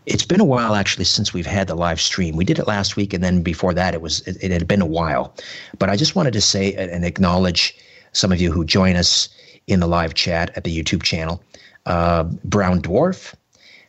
it's 0.06 0.26
been 0.26 0.40
a 0.40 0.46
while 0.46 0.76
actually 0.76 1.06
since 1.06 1.34
we've 1.34 1.46
had 1.46 1.68
the 1.68 1.76
live 1.76 2.00
stream. 2.00 2.36
We 2.36 2.46
did 2.46 2.60
it 2.60 2.68
last 2.68 2.96
week, 2.96 3.14
and 3.14 3.24
then 3.24 3.42
before 3.42 3.74
that, 3.74 3.96
it 3.96 4.02
was 4.02 4.22
it, 4.28 4.38
it 4.42 4.52
had 4.52 4.68
been 4.68 4.82
a 4.82 4.86
while. 4.86 5.36
But 5.80 5.90
I 5.90 5.96
just 5.96 6.16
wanted 6.16 6.34
to 6.34 6.42
say 6.42 6.74
and 6.76 7.04
acknowledge 7.04 7.76
some 8.14 8.32
of 8.32 8.40
you 8.40 8.52
who 8.52 8.64
join 8.64 8.96
us 8.96 9.28
in 9.66 9.80
the 9.80 9.88
live 9.88 10.14
chat 10.14 10.52
at 10.56 10.66
the 10.66 10.84
YouTube 10.84 11.02
channel. 11.02 11.42
Uh, 11.88 12.24
Brown 12.46 12.80
Dwarf. 12.80 13.34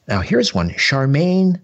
Now 0.09 0.21
here's 0.21 0.55
one, 0.55 0.71
Charmaine 0.71 1.61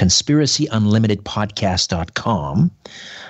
conspiracyunlimitedpodcast.com 0.00 2.70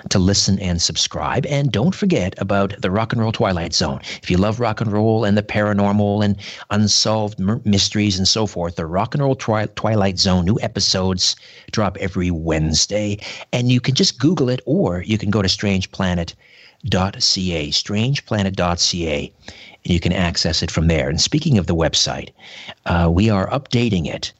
to 0.09 0.19
listen 0.19 0.57
and 0.59 0.81
subscribe. 0.81 1.45
And 1.47 1.69
don't 1.69 1.93
forget 1.93 2.33
about 2.37 2.81
the 2.81 2.89
Rock 2.89 3.11
and 3.11 3.21
Roll 3.21 3.33
Twilight 3.33 3.73
Zone. 3.73 3.99
If 4.23 4.31
you 4.31 4.37
love 4.37 4.61
rock 4.61 4.79
and 4.79 4.89
roll 4.89 5.25
and 5.25 5.37
the 5.37 5.43
paranormal 5.43 6.23
and 6.23 6.37
unsolved 6.69 7.37
mysteries 7.65 8.17
and 8.17 8.25
so 8.25 8.47
forth, 8.47 8.77
the 8.77 8.85
Rock 8.85 9.13
and 9.13 9.21
Roll 9.21 9.35
Twi- 9.35 9.65
Twilight 9.75 10.17
Zone 10.17 10.45
new 10.45 10.57
episodes 10.61 11.35
drop 11.71 11.97
every 11.97 12.31
Wednesday. 12.31 13.17
And 13.51 13.69
you 13.69 13.81
can 13.81 13.93
just 13.93 14.17
Google 14.17 14.47
it 14.47 14.61
or 14.65 15.01
you 15.01 15.17
can 15.17 15.29
go 15.29 15.41
to 15.41 15.49
strangeplanet.ca, 15.49 17.69
strangeplanet.ca, 17.69 19.33
and 19.83 19.93
you 19.93 19.99
can 19.99 20.13
access 20.13 20.63
it 20.63 20.71
from 20.71 20.87
there. 20.87 21.09
And 21.09 21.19
speaking 21.19 21.57
of 21.57 21.67
the 21.67 21.75
website, 21.75 22.29
uh, 22.85 23.09
we 23.11 23.29
are 23.29 23.49
updating 23.49 24.07
it 24.07 24.31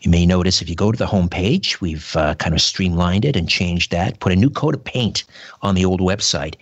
you 0.00 0.10
may 0.10 0.26
notice 0.26 0.62
if 0.62 0.68
you 0.68 0.76
go 0.76 0.92
to 0.92 0.98
the 0.98 1.06
homepage, 1.06 1.80
we've 1.80 2.14
uh, 2.16 2.34
kind 2.36 2.54
of 2.54 2.60
streamlined 2.60 3.24
it 3.24 3.36
and 3.36 3.48
changed 3.48 3.90
that, 3.90 4.20
put 4.20 4.32
a 4.32 4.36
new 4.36 4.50
coat 4.50 4.74
of 4.74 4.84
paint 4.84 5.24
on 5.62 5.74
the 5.74 5.84
old 5.84 6.00
website, 6.00 6.54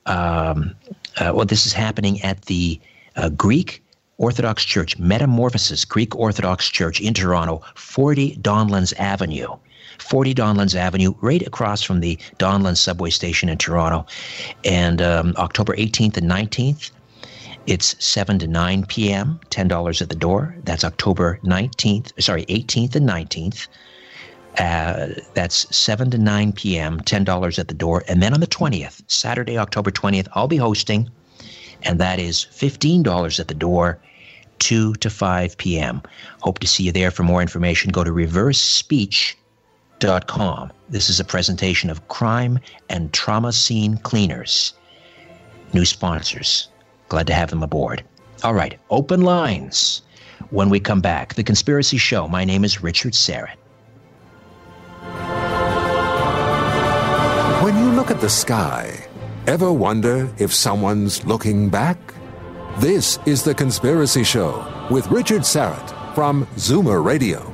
um, 0.05 0.75
uh, 1.17 1.31
well, 1.35 1.45
this 1.45 1.65
is 1.65 1.73
happening 1.73 2.21
at 2.21 2.43
the 2.43 2.79
uh, 3.15 3.29
Greek 3.29 3.83
Orthodox 4.17 4.63
Church, 4.63 4.97
Metamorphosis 4.97 5.83
Greek 5.85 6.15
Orthodox 6.15 6.69
Church 6.69 7.01
in 7.01 7.13
Toronto, 7.13 7.61
40 7.75 8.37
Donlands 8.37 8.93
Avenue. 8.97 9.57
40 9.99 10.33
Donlands 10.33 10.73
Avenue, 10.73 11.13
right 11.21 11.45
across 11.45 11.83
from 11.83 11.99
the 11.99 12.17
Donlands 12.39 12.77
subway 12.77 13.11
station 13.11 13.49
in 13.49 13.57
Toronto. 13.57 14.05
And 14.65 15.01
um, 15.01 15.33
October 15.37 15.75
18th 15.75 16.17
and 16.17 16.29
19th, 16.29 16.91
it's 17.67 18.03
7 18.03 18.39
to 18.39 18.47
9 18.47 18.85
p.m., 18.85 19.39
$10 19.49 20.01
at 20.01 20.09
the 20.09 20.15
door. 20.15 20.55
That's 20.63 20.83
October 20.83 21.39
19th, 21.43 22.19
sorry, 22.21 22.45
18th 22.45 22.95
and 22.95 23.07
19th. 23.07 23.67
Uh, 24.57 25.07
that's 25.33 25.73
7 25.75 26.11
to 26.11 26.17
9 26.17 26.53
p.m., 26.53 26.99
$10 27.01 27.59
at 27.59 27.67
the 27.67 27.73
door. 27.73 28.03
And 28.07 28.21
then 28.21 28.33
on 28.33 28.39
the 28.39 28.47
20th, 28.47 29.01
Saturday, 29.07 29.57
October 29.57 29.91
20th, 29.91 30.27
I'll 30.33 30.47
be 30.47 30.55
hosting, 30.57 31.09
and 31.83 31.99
that 31.99 32.19
is 32.19 32.47
$15 32.51 33.39
at 33.39 33.47
the 33.47 33.53
door, 33.53 33.99
2 34.59 34.93
to 34.95 35.09
5 35.09 35.57
p.m. 35.57 36.01
Hope 36.41 36.59
to 36.59 36.67
see 36.67 36.83
you 36.83 36.91
there. 36.91 37.11
For 37.11 37.23
more 37.23 37.41
information, 37.41 37.91
go 37.91 38.03
to 38.03 38.11
reversespeech.com. 38.11 40.71
This 40.89 41.09
is 41.09 41.19
a 41.19 41.25
presentation 41.25 41.89
of 41.89 42.07
Crime 42.09 42.59
and 42.89 43.13
Trauma 43.13 43.53
Scene 43.53 43.97
Cleaners. 43.97 44.73
New 45.73 45.85
sponsors. 45.85 46.67
Glad 47.11 47.27
to 47.27 47.33
have 47.33 47.49
them 47.49 47.61
aboard. 47.61 48.05
All 48.41 48.53
right, 48.53 48.79
open 48.89 49.19
lines. 49.19 50.01
When 50.49 50.69
we 50.69 50.79
come 50.79 51.01
back, 51.01 51.33
The 51.33 51.43
Conspiracy 51.43 51.97
Show. 51.97 52.29
My 52.29 52.45
name 52.45 52.63
is 52.63 52.81
Richard 52.81 53.11
Syrett. 53.11 53.57
When 57.61 57.77
you 57.77 57.91
look 57.91 58.11
at 58.11 58.21
the 58.21 58.29
sky, 58.29 58.97
ever 59.45 59.73
wonder 59.73 60.33
if 60.37 60.53
someone's 60.53 61.25
looking 61.25 61.67
back? 61.67 61.97
This 62.79 63.19
is 63.25 63.43
The 63.43 63.55
Conspiracy 63.55 64.23
Show 64.23 64.65
with 64.89 65.05
Richard 65.07 65.41
Syrett 65.41 66.15
from 66.15 66.45
Zoomer 66.55 67.03
Radio. 67.03 67.53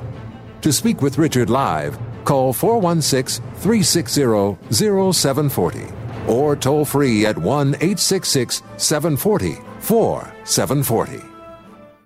To 0.62 0.72
speak 0.72 1.02
with 1.02 1.18
Richard 1.18 1.50
live, 1.50 1.98
call 2.26 2.54
416 2.54 3.44
360 3.56 4.56
0740 4.72 5.97
or 6.28 6.56
toll 6.56 6.86
free 6.86 7.26
at 7.26 7.38
1 7.38 7.76
866 7.76 8.62
740 8.78 9.56
4740. 9.80 11.24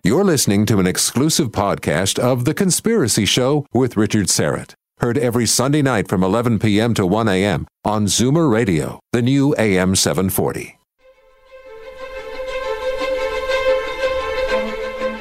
You're 0.03 0.23
listening 0.23 0.65
to 0.65 0.79
an 0.79 0.87
exclusive 0.87 1.49
podcast 1.49 2.17
of 2.17 2.45
The 2.45 2.55
Conspiracy 2.55 3.25
Show 3.25 3.67
with 3.71 3.97
Richard 3.97 4.27
Syrett. 4.27 4.73
Heard 4.99 5.17
every 5.17 5.45
Sunday 5.45 5.83
night 5.83 6.07
from 6.07 6.23
11 6.23 6.57
p.m. 6.59 6.93
to 6.95 7.05
1 7.05 7.27
a.m. 7.27 7.67
on 7.85 8.05
Zoomer 8.05 8.51
Radio, 8.51 8.99
the 9.11 9.21
new 9.21 9.55
AM 9.57 9.95
740. 9.95 10.77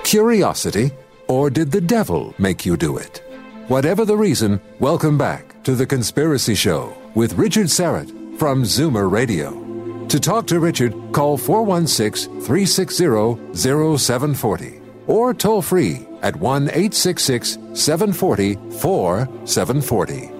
Curiosity, 0.04 0.90
or 1.28 1.50
did 1.50 1.70
the 1.70 1.80
devil 1.80 2.34
make 2.38 2.66
you 2.66 2.76
do 2.76 2.96
it? 2.96 3.22
Whatever 3.68 4.04
the 4.04 4.16
reason, 4.16 4.60
welcome 4.80 5.16
back 5.16 5.62
to 5.62 5.74
The 5.74 5.86
Conspiracy 5.86 6.54
Show 6.54 6.94
with 7.14 7.34
Richard 7.34 7.66
Syrett 7.66 8.10
from 8.40 8.62
Zoomer 8.62 9.10
Radio. 9.10 10.06
To 10.06 10.18
talk 10.18 10.46
to 10.46 10.60
Richard, 10.60 10.94
call 11.12 11.36
416 11.36 12.40
360 12.40 13.54
0740 13.54 14.80
or 15.06 15.34
toll 15.34 15.60
free 15.60 16.08
at 16.22 16.34
1 16.36 16.70
866 16.70 17.58
740 17.74 18.54
4740. 18.78 20.30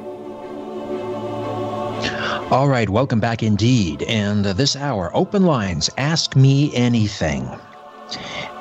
All 2.50 2.70
right, 2.70 2.88
welcome 2.88 3.20
back 3.20 3.42
indeed. 3.42 4.02
And 4.04 4.46
uh, 4.46 4.54
this 4.54 4.76
hour, 4.76 5.14
open 5.14 5.44
lines, 5.44 5.90
ask 5.98 6.34
me 6.34 6.74
anything. 6.74 7.46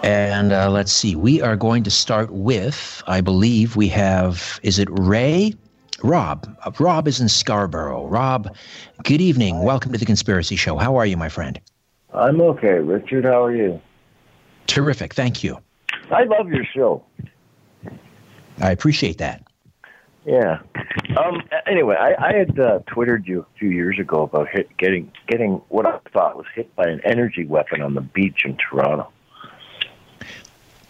And 0.03 0.51
uh, 0.51 0.69
let's 0.69 0.91
see, 0.91 1.15
we 1.15 1.41
are 1.41 1.55
going 1.55 1.84
to 1.86 1.91
start 1.91 2.29
with, 2.31 3.01
I 3.08 3.22
believe 3.22 3.77
we 3.77 3.88
have, 3.88 4.60
is 4.63 4.79
it 4.79 4.89
Ray? 4.91 5.53
Rob. 6.03 6.48
Uh, 6.63 6.72
Rob 6.79 7.08
is 7.08 7.20
in 7.20 7.29
Scarborough. 7.29 8.08
Rob, 8.08 8.56
good 9.03 9.22
evening. 9.22 9.63
Welcome 9.63 9.91
to 9.91 9.98
the 9.98 10.06
Conspiracy 10.06 10.56
Show. 10.56 10.77
How 10.77 10.96
are 10.96 11.06
you, 11.06 11.18
my 11.18 11.29
friend? 11.29 11.59
I'm 12.14 12.42
okay, 12.42 12.79
Richard. 12.79 13.25
How 13.25 13.44
are 13.44 13.55
you? 13.55 13.81
Terrific. 14.68 15.14
Thank 15.14 15.44
you. 15.44 15.59
I 16.12 16.24
love 16.24 16.50
your 16.50 16.66
show. 16.66 17.03
I 18.59 18.72
appreciate 18.72 19.18
that. 19.20 19.44
Yeah. 20.25 20.59
Um. 21.18 21.42
Anyway, 21.66 21.96
I, 21.96 22.29
I 22.29 22.33
had 22.33 22.59
uh, 22.59 22.79
twittered 22.88 23.27
you 23.27 23.42
a 23.42 23.59
few 23.59 23.70
years 23.70 23.98
ago 24.00 24.24
about 24.24 24.50
hit, 24.50 24.75
getting 24.77 25.12
getting 25.27 25.62
what 25.70 25.85
I 25.85 26.00
thought 26.12 26.35
was 26.35 26.46
hit 26.53 26.75
by 26.75 26.88
an 26.88 27.01
energy 27.03 27.46
weapon 27.46 27.81
on 27.81 27.94
the 27.94 28.01
beach 28.01 28.42
in 28.46 28.57
Toronto. 28.57 29.12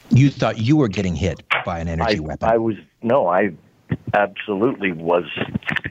You 0.10 0.30
thought 0.30 0.58
you 0.58 0.76
were 0.76 0.88
getting 0.88 1.16
hit 1.16 1.44
by 1.64 1.80
an 1.80 1.88
energy 1.88 2.18
I, 2.18 2.22
weapon. 2.22 2.50
I 2.50 2.58
was 2.58 2.76
no, 3.04 3.28
I 3.28 3.52
absolutely 4.14 4.92
was. 4.92 5.26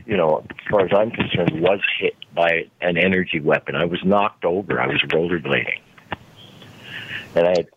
You 0.07 0.17
know, 0.17 0.45
as 0.51 0.71
far 0.71 0.85
as 0.87 0.91
I'm 0.95 1.11
concerned, 1.11 1.61
was 1.61 1.81
hit 1.99 2.17
by 2.35 2.69
an 2.81 2.97
energy 2.97 3.41
weapon. 3.41 3.77
I 3.77 3.85
was 3.85 4.03
knocked 4.05 4.45
over. 4.45 4.81
I 4.81 4.87
was 4.87 5.03
rollerblading, 5.09 5.81
and 7.35 7.47
I 7.47 7.51
had 7.51 7.69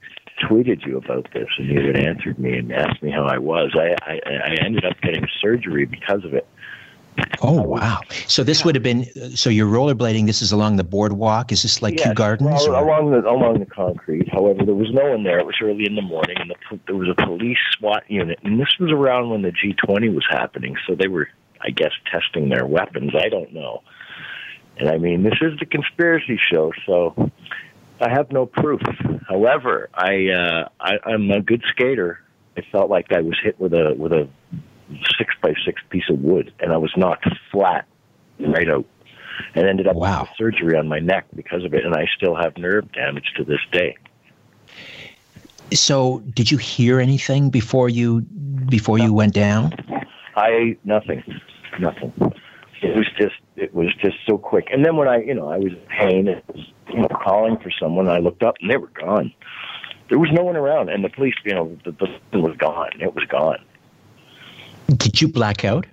tweeted 0.42 0.86
you 0.86 0.98
about 0.98 1.28
this, 1.34 1.48
and 1.58 1.68
you 1.68 1.86
had 1.88 1.98
answered 1.98 2.40
me 2.40 2.58
and 2.58 2.72
asked 2.72 3.04
me 3.04 3.12
how 3.12 3.26
I 3.26 3.38
was. 3.38 3.76
I 3.76 3.96
I, 4.02 4.20
I 4.26 4.54
ended 4.64 4.86
up 4.86 5.00
getting 5.02 5.28
surgery 5.42 5.86
because 5.86 6.24
of 6.24 6.34
it. 6.34 6.48
Oh, 7.42 7.62
wow. 7.62 8.02
So 8.28 8.44
this 8.44 8.64
would 8.64 8.76
have 8.76 8.84
been, 8.84 9.06
so 9.36 9.50
you're 9.50 9.68
rollerblading. 9.68 10.26
This 10.26 10.42
is 10.42 10.52
along 10.52 10.78
the 10.78 10.84
boardwalk. 10.84 11.52
Is 11.52 11.64
this 11.64 11.82
like 11.82 11.98
Kew 11.98 12.14
Gardens? 12.14 12.50
well, 12.68 12.84
along 12.84 13.12
the 13.12 13.28
along 13.30 13.60
the 13.60 13.66
concrete. 13.66 14.30
However, 14.32 14.66
there 14.66 14.76
was 14.76 14.92
no 14.92 15.12
one 15.12 15.24
there. 15.24 15.40
It 15.40 15.46
was 15.46 15.56
early 15.62 15.86
in 15.86 15.96
the 15.96 16.02
morning, 16.02 16.38
and 16.40 16.50
the, 16.50 16.80
there 16.88 16.96
was 16.96 17.10
a 17.10 17.16
police 17.26 17.58
SWAT 17.78 18.04
unit. 18.10 18.40
And 18.44 18.60
this 18.60 18.70
was 18.80 18.92
around 18.92 19.30
when 19.30 19.42
the 19.42 19.52
G20 19.52 20.14
was 20.14 20.26
happening, 20.30 20.76
so 20.88 20.96
they 20.96 21.08
were, 21.08 21.30
I 21.62 21.70
guess, 21.70 21.92
testing 22.12 22.50
their 22.50 22.66
weapons. 22.66 23.14
I 23.16 23.30
don't 23.30 23.54
know. 23.54 23.82
And 24.78 24.90
I 24.90 24.98
mean, 24.98 25.24
this 25.24 25.38
is 25.42 25.60
the 25.60 25.66
conspiracy 25.66 26.40
show, 26.52 26.72
so 26.86 27.32
I 28.00 28.10
have 28.10 28.32
no 28.32 28.46
proof. 28.46 28.82
However, 29.28 29.90
I, 29.94 30.30
uh, 30.30 30.70
I 30.80 30.98
I'm 31.06 31.30
a 31.30 31.42
good 31.42 31.64
skater. 31.70 32.20
I 32.58 32.62
felt 32.72 32.90
like 32.90 33.12
I 33.12 33.22
was 33.22 33.38
hit 33.42 33.60
with 33.60 33.74
a 33.74 33.96
with 33.98 34.12
a 34.12 34.28
six 35.18 35.34
by 35.42 35.54
six 35.66 35.82
piece 35.90 36.10
of 36.10 36.20
wood, 36.20 36.54
and 36.60 36.72
I 36.74 36.78
was 36.78 36.92
knocked 36.98 37.28
flat 37.52 37.86
right 38.40 38.70
out, 38.70 38.86
and 39.56 39.68
ended 39.68 39.88
up 39.88 39.96
Wow. 39.96 40.22
with 40.22 40.30
surgery 40.38 40.78
on 40.78 40.88
my 40.88 41.00
neck 41.00 41.26
because 41.36 41.64
of 41.64 41.74
it. 41.74 41.86
And 41.86 41.94
I 41.96 42.08
still 42.18 42.36
have 42.36 42.58
nerve 42.58 42.92
damage 42.92 43.34
to 43.38 43.44
this 43.44 43.60
day. 43.72 43.96
so 45.74 46.20
did 46.34 46.52
you 46.52 46.58
hear 46.58 47.00
anything 47.00 47.50
before 47.50 47.90
you 47.90 48.22
before 48.22 48.98
you 49.00 49.14
went 49.14 49.34
down? 49.34 49.74
I 50.36 50.76
nothing, 50.84 51.24
nothing. 51.80 52.12
It 52.82 52.96
was 52.96 53.08
just 53.18 53.36
it 53.56 53.74
was 53.74 53.94
just 54.02 54.18
so 54.28 54.38
quick. 54.38 54.68
And 54.72 54.84
then 54.86 54.96
when 54.98 55.08
I 55.08 55.22
you 55.22 55.34
know 55.34 55.50
I 55.50 55.58
was 55.58 55.74
in 55.74 55.80
pain, 55.90 56.28
it 56.28 56.44
was 56.54 56.66
you 56.94 57.00
know 57.02 57.08
calling 57.24 57.58
for 57.58 57.72
someone. 57.80 58.08
I 58.10 58.20
looked 58.20 58.44
up 58.44 58.56
and 58.62 58.70
they 58.70 58.78
were 58.78 58.88
gone. 59.00 59.34
There 60.10 60.20
was 60.20 60.30
no 60.34 60.44
one 60.44 60.58
around, 60.58 60.90
and 60.90 61.04
the 61.06 61.10
police 61.10 61.36
you 61.46 61.54
know 61.54 61.78
the, 61.86 61.92
the 61.92 62.08
thing 62.32 62.42
was 62.42 62.58
gone. 62.58 62.90
It 63.00 63.16
was 63.16 63.24
gone. 63.26 63.60
Did 64.98 65.22
you 65.22 65.28
black 65.28 65.64
out? 65.66 65.86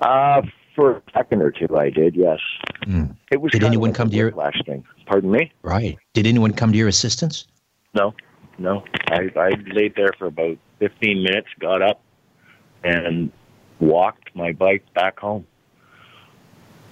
Uh, 0.00 0.42
for 0.76 0.96
a 0.98 1.02
second 1.12 1.42
or 1.42 1.50
two, 1.50 1.76
I 1.76 1.90
did. 1.90 2.14
Yes. 2.14 2.38
Mm. 2.82 3.16
It 3.32 3.40
was. 3.40 3.50
Did 3.52 3.64
anyone 3.64 3.92
come 3.92 4.10
to 4.10 4.16
your- 4.16 4.26
whiplash 4.28 4.60
thing? 4.64 4.84
Pardon 5.06 5.30
me. 5.30 5.50
Right. 5.62 5.98
Did 6.12 6.26
anyone 6.26 6.52
come 6.52 6.70
to 6.72 6.78
your 6.78 6.88
assistance? 6.88 7.46
No, 7.94 8.14
no. 8.58 8.84
I 9.08 9.30
I 9.36 9.50
laid 9.72 9.94
there 9.96 10.12
for 10.18 10.26
about 10.26 10.56
fifteen 10.78 11.22
minutes, 11.22 11.48
got 11.58 11.82
up, 11.82 12.00
and 12.84 13.32
walked 13.80 14.34
my 14.36 14.52
bike 14.52 14.84
back 14.94 15.18
home, 15.18 15.46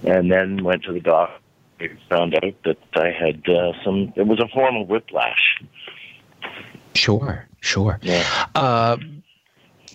and 0.03 0.31
then 0.31 0.63
went 0.63 0.83
to 0.83 0.91
the 0.93 0.99
doctor. 0.99 1.35
I 1.79 1.89
found 2.09 2.33
out 2.35 2.55
that 2.65 2.77
I 2.95 3.11
had 3.11 3.47
uh, 3.47 3.71
some. 3.85 4.11
It 4.15 4.25
was 4.27 4.39
a 4.39 4.47
form 4.53 4.75
of 4.77 4.87
whiplash. 4.87 5.61
Sure, 6.95 7.47
sure. 7.61 7.99
Yeah. 8.01 8.25
Uh, 8.55 8.97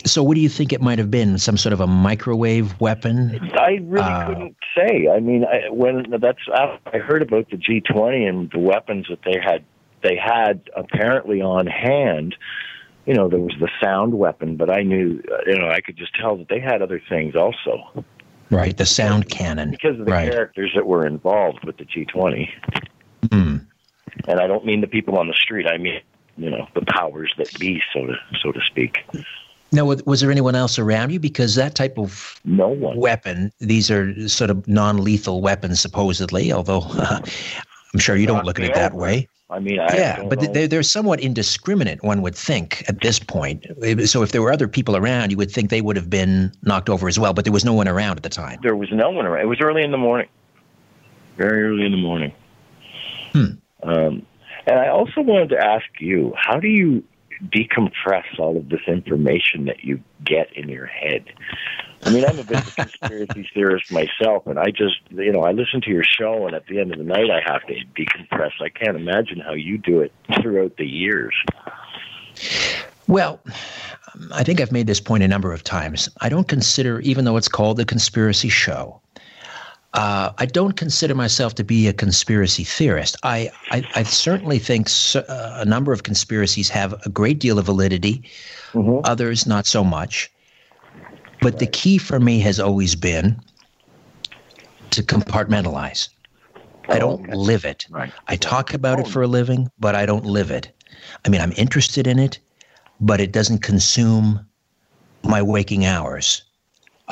so, 0.04 0.22
what 0.22 0.34
do 0.34 0.40
you 0.40 0.48
think 0.48 0.72
it 0.72 0.80
might 0.80 0.98
have 0.98 1.10
been? 1.10 1.38
Some 1.38 1.56
sort 1.56 1.72
of 1.72 1.80
a 1.80 1.86
microwave 1.86 2.78
weapon? 2.80 3.38
I 3.54 3.78
really 3.82 4.04
Uh, 4.04 4.26
couldn't 4.26 4.56
say. 4.76 5.08
I 5.08 5.20
mean, 5.20 5.44
I, 5.44 5.68
when 5.70 6.06
that's 6.20 6.38
I 6.52 6.98
heard 6.98 7.22
about 7.22 7.50
the 7.50 7.56
G 7.56 7.80
twenty 7.80 8.24
and 8.24 8.50
the 8.50 8.58
weapons 8.58 9.06
that 9.08 9.20
they 9.24 9.38
had, 9.40 9.64
they 10.02 10.16
had 10.16 10.60
apparently 10.76 11.40
on 11.40 11.66
hand. 11.66 12.34
You 13.06 13.14
know, 13.14 13.28
there 13.28 13.40
was 13.40 13.54
the 13.58 13.68
sound 13.82 14.14
weapon, 14.14 14.56
but 14.56 14.70
I 14.70 14.82
knew, 14.82 15.20
you 15.44 15.58
know, 15.58 15.68
I 15.68 15.80
could 15.80 15.96
just 15.96 16.14
tell 16.14 16.36
that 16.36 16.48
they 16.48 16.60
had 16.60 16.82
other 16.82 17.02
things 17.08 17.34
also 17.34 18.04
Right, 18.48 18.76
the 18.76 18.86
sound 18.86 19.28
cannon. 19.28 19.72
because 19.72 19.98
of 19.98 20.06
the 20.06 20.12
Right. 20.12 20.30
characters 20.30 20.70
that 20.76 20.86
were 20.86 21.04
involved 21.04 21.64
with 21.64 21.78
the 21.78 21.84
G 21.84 22.04
twenty. 22.04 22.52
Hmm. 23.32 23.56
And 24.28 24.38
I 24.38 24.46
don't 24.46 24.64
mean 24.64 24.82
the 24.82 24.86
people 24.86 25.18
on 25.18 25.26
the 25.26 25.34
street. 25.34 25.66
I 25.66 25.78
mean, 25.78 26.00
you 26.36 26.48
know, 26.50 26.68
the 26.74 26.82
powers 26.82 27.32
that 27.38 27.48
be, 27.58 27.82
so 27.92 28.06
to 28.06 28.14
so 28.40 28.52
to 28.52 28.60
speak. 28.66 28.98
Now, 29.72 29.86
was, 29.86 30.20
there 30.20 30.30
anyone 30.30 30.54
else 30.54 30.78
around 30.78 31.10
you? 31.10 31.18
Because 31.18 31.54
that 31.54 31.74
type 31.74 31.98
of 31.98 32.38
No 32.44 32.68
one. 32.68 32.98
weapon, 32.98 33.50
these 33.58 33.90
are 33.90 34.28
sort 34.28 34.50
of 34.50 34.66
non 34.68 34.98
lethal 34.98 35.40
weapons, 35.40 35.80
supposedly, 35.80 36.52
although 36.52 36.82
I'm 36.92 37.98
sure 37.98 38.16
you 38.16 38.26
don't 38.26 38.44
look 38.44 38.58
at 38.58 38.66
it 38.66 38.74
that 38.74 38.94
way. 38.94 39.28
I 39.48 39.58
mean, 39.58 39.80
I 39.80 39.94
yeah, 39.94 40.24
but 40.24 40.54
they're, 40.54 40.66
they're 40.66 40.82
somewhat 40.82 41.20
indiscriminate, 41.20 42.02
one 42.02 42.22
would 42.22 42.34
think, 42.34 42.84
at 42.88 43.00
this 43.02 43.18
point. 43.18 43.66
So 44.06 44.22
if 44.22 44.32
there 44.32 44.40
were 44.40 44.52
other 44.52 44.66
people 44.66 44.96
around, 44.96 45.30
you 45.30 45.36
would 45.36 45.50
think 45.50 45.68
they 45.68 45.82
would 45.82 45.96
have 45.96 46.08
been 46.08 46.52
knocked 46.62 46.88
over 46.88 47.06
as 47.06 47.18
well, 47.18 47.34
but 47.34 47.44
there 47.44 47.52
was 47.52 47.64
no 47.64 47.74
one 47.74 47.86
around 47.86 48.16
at 48.16 48.22
the 48.22 48.30
time. 48.30 48.58
There 48.62 48.76
was 48.76 48.90
no 48.92 49.10
one 49.10 49.26
around. 49.26 49.42
It 49.42 49.48
was 49.48 49.60
early 49.60 49.82
in 49.82 49.90
the 49.90 49.98
morning, 49.98 50.28
very 51.36 51.64
early 51.64 51.84
in 51.84 51.92
the 51.92 51.98
morning. 51.98 52.32
Hmm. 53.32 53.44
Um, 53.82 54.26
and 54.66 54.78
I 54.78 54.88
also 54.88 55.20
wanted 55.20 55.50
to 55.50 55.58
ask 55.58 55.84
you, 56.00 56.32
how 56.36 56.58
do 56.58 56.68
you 56.68 57.04
decompress 57.48 58.38
all 58.38 58.56
of 58.56 58.68
this 58.68 58.80
information 58.86 59.64
that 59.66 59.84
you 59.84 60.00
get 60.24 60.52
in 60.56 60.68
your 60.68 60.86
head? 60.86 61.24
I 62.04 62.10
mean, 62.10 62.24
I'm 62.24 62.38
a 62.38 62.44
bit 62.44 62.58
of 62.58 62.68
a 62.68 62.70
conspiracy 62.82 63.48
theorist 63.54 63.92
myself, 63.92 64.46
and 64.46 64.58
I 64.58 64.70
just, 64.70 64.96
you 65.10 65.32
know, 65.32 65.42
I 65.42 65.52
listen 65.52 65.80
to 65.82 65.90
your 65.90 66.04
show, 66.04 66.46
and 66.46 66.54
at 66.54 66.66
the 66.66 66.80
end 66.80 66.92
of 66.92 66.98
the 66.98 67.04
night, 67.04 67.30
I 67.30 67.40
have 67.44 67.62
to 67.66 67.74
decompress. 67.96 68.52
I 68.60 68.68
can't 68.68 68.96
imagine 68.96 69.40
how 69.40 69.52
you 69.52 69.78
do 69.78 70.00
it 70.00 70.12
throughout 70.40 70.76
the 70.76 70.86
years. 70.86 71.34
Well, 73.06 73.40
um, 74.14 74.30
I 74.32 74.42
think 74.42 74.60
I've 74.60 74.72
made 74.72 74.86
this 74.86 75.00
point 75.00 75.22
a 75.22 75.28
number 75.28 75.52
of 75.52 75.62
times. 75.62 76.08
I 76.20 76.28
don't 76.28 76.48
consider, 76.48 77.00
even 77.00 77.24
though 77.24 77.36
it's 77.36 77.48
called 77.48 77.76
the 77.76 77.84
conspiracy 77.84 78.48
show, 78.48 79.00
uh, 79.94 80.32
I 80.38 80.46
don't 80.46 80.76
consider 80.76 81.14
myself 81.14 81.54
to 81.56 81.64
be 81.64 81.86
a 81.86 81.92
conspiracy 81.92 82.64
theorist. 82.64 83.16
I, 83.22 83.50
I, 83.70 83.86
I 83.94 84.02
certainly 84.04 84.58
think 84.58 84.88
so, 84.88 85.20
uh, 85.20 85.58
a 85.60 85.64
number 85.64 85.92
of 85.92 86.02
conspiracies 86.02 86.68
have 86.70 86.94
a 87.04 87.10
great 87.10 87.38
deal 87.38 87.58
of 87.58 87.66
validity, 87.66 88.22
mm-hmm. 88.72 89.00
others 89.04 89.46
not 89.46 89.66
so 89.66 89.84
much. 89.84 90.30
But 91.42 91.58
the 91.58 91.66
key 91.66 91.98
for 91.98 92.20
me 92.20 92.38
has 92.40 92.58
always 92.58 92.94
been 92.94 93.40
to 94.90 95.02
compartmentalize. 95.02 96.08
I 96.88 96.98
don't 96.98 97.28
oh, 97.32 97.36
live 97.36 97.64
it. 97.64 97.86
Right. 97.90 98.12
I 98.28 98.36
talk 98.36 98.74
about 98.74 99.00
it 99.00 99.08
for 99.08 99.22
a 99.22 99.26
living, 99.26 99.70
but 99.78 99.94
I 99.94 100.06
don't 100.06 100.24
live 100.24 100.50
it. 100.50 100.70
I 101.24 101.28
mean, 101.28 101.40
I'm 101.40 101.52
interested 101.56 102.06
in 102.06 102.18
it, 102.18 102.38
but 103.00 103.20
it 103.20 103.32
doesn't 103.32 103.58
consume 103.58 104.44
my 105.24 105.42
waking 105.42 105.84
hours. 105.84 106.42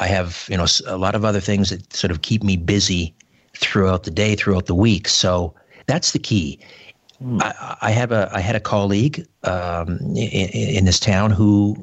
I 0.00 0.06
have, 0.06 0.46
you 0.48 0.56
know, 0.56 0.66
a 0.86 0.96
lot 0.96 1.14
of 1.14 1.24
other 1.24 1.40
things 1.40 1.70
that 1.70 1.92
sort 1.92 2.10
of 2.10 2.22
keep 2.22 2.42
me 2.42 2.56
busy 2.56 3.14
throughout 3.54 4.04
the 4.04 4.10
day, 4.10 4.34
throughout 4.34 4.66
the 4.66 4.74
week. 4.74 5.06
So 5.06 5.54
that's 5.86 6.12
the 6.12 6.18
key. 6.18 6.58
Hmm. 7.18 7.38
I, 7.42 7.76
I, 7.82 7.90
have 7.90 8.10
a 8.10 8.30
I 8.32 8.40
had 8.40 8.56
a 8.56 8.60
colleague 8.60 9.26
um, 9.44 9.98
in, 10.16 10.48
in, 10.48 10.84
this 10.86 10.98
town 10.98 11.30
who 11.30 11.76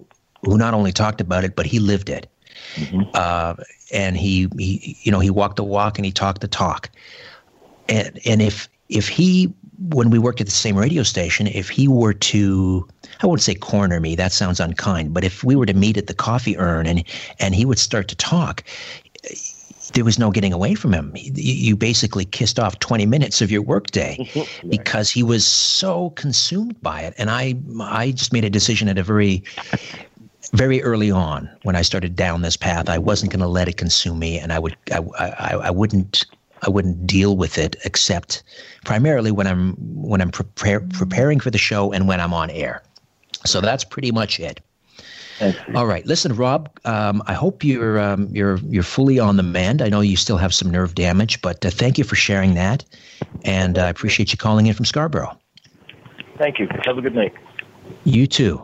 who 0.44 0.58
not 0.58 0.74
only 0.74 0.92
talked 0.92 1.22
about 1.22 1.44
it, 1.44 1.56
but 1.56 1.68
he 1.68 1.78
lived 1.80 2.10
it. 2.10 2.28
Mm-hmm. 2.74 3.02
Uh, 3.14 3.56
and 3.94 4.18
he, 4.18 4.48
he, 4.58 4.98
you 5.04 5.12
know, 5.12 5.20
he 5.20 5.30
walked 5.30 5.58
the 5.58 5.64
walk 5.64 6.00
and 6.00 6.06
he 6.06 6.12
talked 6.12 6.42
the 6.42 6.48
talk. 6.48 6.90
And 7.88 8.20
and 8.26 8.42
if 8.42 8.68
if 8.90 9.08
he, 9.08 9.54
when 9.80 10.10
we 10.10 10.20
worked 10.20 10.42
at 10.42 10.48
the 10.48 10.52
same 10.52 10.76
radio 10.76 11.04
station, 11.04 11.48
if 11.48 11.70
he 11.70 11.88
were 11.88 12.14
to, 12.14 12.88
I 13.22 13.28
wouldn't 13.28 13.44
say 13.44 13.56
corner 13.56 14.00
me, 14.00 14.16
that 14.16 14.32
sounds 14.32 14.60
unkind, 14.60 15.14
but 15.14 15.24
if 15.24 15.44
we 15.44 15.56
were 15.56 15.66
to 15.66 15.74
meet 15.74 15.98
at 15.98 16.08
the 16.08 16.14
coffee 16.14 16.58
urn 16.58 16.88
and 16.88 17.04
and 17.40 17.54
he 17.54 17.66
would 17.66 17.80
start 17.80 18.08
to 18.10 18.16
talk, 18.16 18.64
there 19.94 20.04
was 20.04 20.20
no 20.20 20.32
getting 20.32 20.52
away 20.52 20.76
from 20.76 20.94
him. 20.94 21.14
You 21.16 21.76
basically 21.76 22.26
kissed 22.26 22.60
off 22.60 22.80
20 22.80 23.06
minutes 23.06 23.42
of 23.42 23.52
your 23.52 23.62
workday 23.62 24.30
because 24.70 25.10
he 25.10 25.24
was 25.24 25.48
so 25.48 26.10
consumed 26.12 26.82
by 26.82 27.02
it. 27.02 27.14
And 27.18 27.30
I, 27.30 27.56
I 27.80 28.12
just 28.12 28.34
made 28.34 28.44
a 28.44 28.50
decision 28.50 28.90
at 28.90 28.98
a 28.98 29.04
very 29.04 29.44
very 30.54 30.82
early 30.82 31.12
on 31.12 31.50
when 31.64 31.76
I 31.76 31.82
started 31.82 32.16
down 32.16 32.42
this 32.42 32.56
path, 32.56 32.88
I 32.88 32.98
wasn't 32.98 33.34
going 33.34 33.42
to 33.42 33.48
let 33.48 33.68
it 33.68 33.76
consume 33.76 34.20
me, 34.20 34.40
and 34.40 34.54
I 34.54 34.60
would 34.60 34.78
I, 34.92 35.00
I, 35.20 35.56
I 35.56 35.72
wouldn't 35.72 36.26
I 36.62 36.70
wouldn't 36.70 37.06
deal 37.06 37.38
with 37.38 37.58
it 37.58 37.76
except 37.86 38.44
primarily 38.86 39.32
when 39.32 39.48
I'm 39.48 39.74
when 39.76 40.22
I'm 40.22 40.32
prepare, 40.32 40.80
preparing 40.82 41.40
for 41.40 41.52
the 41.52 41.58
show 41.58 41.92
and 41.92 42.08
when 42.08 42.20
I'm 42.20 42.34
on 42.34 42.50
air. 42.50 42.82
So 43.46 43.62
that's 43.62 43.84
pretty 43.84 44.12
much 44.12 44.40
it. 44.40 44.62
All 45.76 45.86
right, 45.86 46.06
listen, 46.06 46.34
Rob. 46.36 46.70
Um, 46.84 47.22
I 47.28 47.34
hope 47.34 47.64
you're 47.64 48.00
um, 48.00 48.28
you're 48.32 48.58
you're 48.58 48.82
fully 48.82 49.20
on 49.20 49.38
the 49.38 49.44
mend. 49.44 49.84
I 49.84 49.90
know 49.90 50.02
you 50.02 50.18
still 50.18 50.38
have 50.38 50.54
some 50.54 50.72
nerve 50.72 50.96
damage, 50.96 51.42
but 51.42 51.64
uh, 51.64 51.70
thank 51.70 52.00
you 52.00 52.04
for 52.04 52.16
sharing 52.16 52.56
that, 52.56 52.84
and 53.44 53.78
uh, 53.78 53.84
I 53.84 53.90
appreciate 53.90 54.32
you 54.32 54.38
calling 54.38 54.66
in 54.66 54.74
from 54.74 54.86
Scarborough. 54.86 55.38
Thank 56.40 56.58
you. 56.60 56.68
Have 56.86 56.98
a 56.98 57.02
good 57.02 57.14
night. 57.14 57.34
You 58.04 58.26
too. 58.26 58.64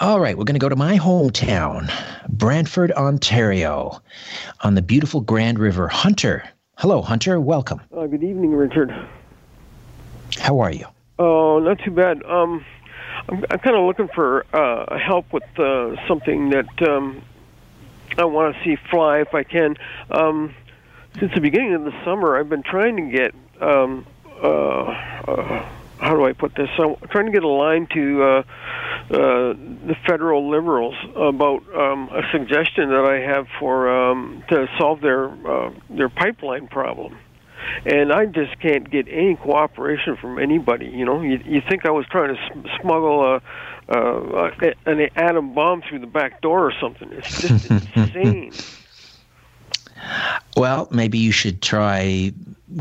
All 0.00 0.20
right, 0.20 0.36
we're 0.36 0.44
going 0.44 0.54
to 0.54 0.60
go 0.60 0.68
to 0.68 0.76
my 0.76 0.98
hometown, 0.98 1.90
Brantford, 2.28 2.92
Ontario, 2.92 4.00
on 4.62 4.74
the 4.74 4.82
beautiful 4.82 5.20
Grand 5.20 5.58
River. 5.58 5.88
Hunter. 5.88 6.48
Hello, 6.78 7.02
Hunter. 7.02 7.40
Welcome. 7.40 7.80
Uh, 7.92 8.06
good 8.06 8.22
evening, 8.22 8.54
Richard. 8.54 8.94
How 10.38 10.60
are 10.60 10.70
you? 10.70 10.86
Oh, 11.18 11.58
not 11.58 11.80
too 11.80 11.90
bad. 11.90 12.22
Um, 12.22 12.64
I'm, 13.28 13.44
I'm 13.50 13.58
kind 13.58 13.74
of 13.74 13.84
looking 13.84 14.06
for 14.06 14.46
uh, 14.54 14.96
help 14.96 15.32
with 15.32 15.42
uh, 15.58 15.96
something 16.06 16.50
that 16.50 16.88
um, 16.88 17.20
I 18.16 18.26
want 18.26 18.54
to 18.54 18.62
see 18.62 18.76
fly 18.92 19.18
if 19.18 19.34
I 19.34 19.42
can. 19.42 19.74
Um, 20.12 20.54
since 21.18 21.34
the 21.34 21.40
beginning 21.40 21.74
of 21.74 21.82
the 21.82 22.04
summer, 22.04 22.38
I've 22.38 22.48
been 22.48 22.62
trying 22.62 22.94
to 22.94 23.10
get 23.10 23.34
um, 23.60 24.06
uh, 24.40 24.46
uh, 24.46 25.68
how 25.98 26.14
do 26.14 26.26
I 26.26 26.32
put 26.32 26.54
this? 26.54 26.70
I'm 26.78 26.94
trying 27.10 27.26
to 27.26 27.32
get 27.32 27.42
a 27.42 27.48
line 27.48 27.88
to 27.94 28.22
uh, 28.22 28.42
uh, 29.10 29.54
the 29.86 29.96
federal 30.06 30.50
liberals 30.50 30.94
about 31.16 31.62
um, 31.74 32.10
a 32.12 32.22
suggestion 32.30 32.90
that 32.90 33.06
I 33.06 33.20
have 33.20 33.46
for 33.58 33.88
um, 33.88 34.44
to 34.50 34.68
solve 34.78 35.00
their 35.00 35.28
uh, 35.48 35.72
their 35.88 36.10
pipeline 36.10 36.68
problem. 36.68 37.16
And 37.86 38.12
I 38.12 38.26
just 38.26 38.58
can't 38.60 38.88
get 38.90 39.08
any 39.08 39.36
cooperation 39.36 40.16
from 40.16 40.38
anybody. 40.38 40.86
You 40.86 41.04
know, 41.04 41.22
you, 41.22 41.40
you 41.44 41.62
think 41.66 41.86
I 41.86 41.90
was 41.90 42.06
trying 42.06 42.34
to 42.34 42.78
smuggle 42.80 43.24
a, 43.24 43.42
uh, 43.88 44.50
an 44.86 45.00
atom 45.16 45.54
bomb 45.54 45.82
through 45.82 46.00
the 46.00 46.06
back 46.06 46.40
door 46.40 46.66
or 46.66 46.72
something? 46.80 47.10
It's 47.12 47.40
just 47.40 47.70
insane. 47.96 48.52
Well, 50.56 50.88
maybe 50.90 51.18
you 51.18 51.32
should 51.32 51.62
try 51.62 52.32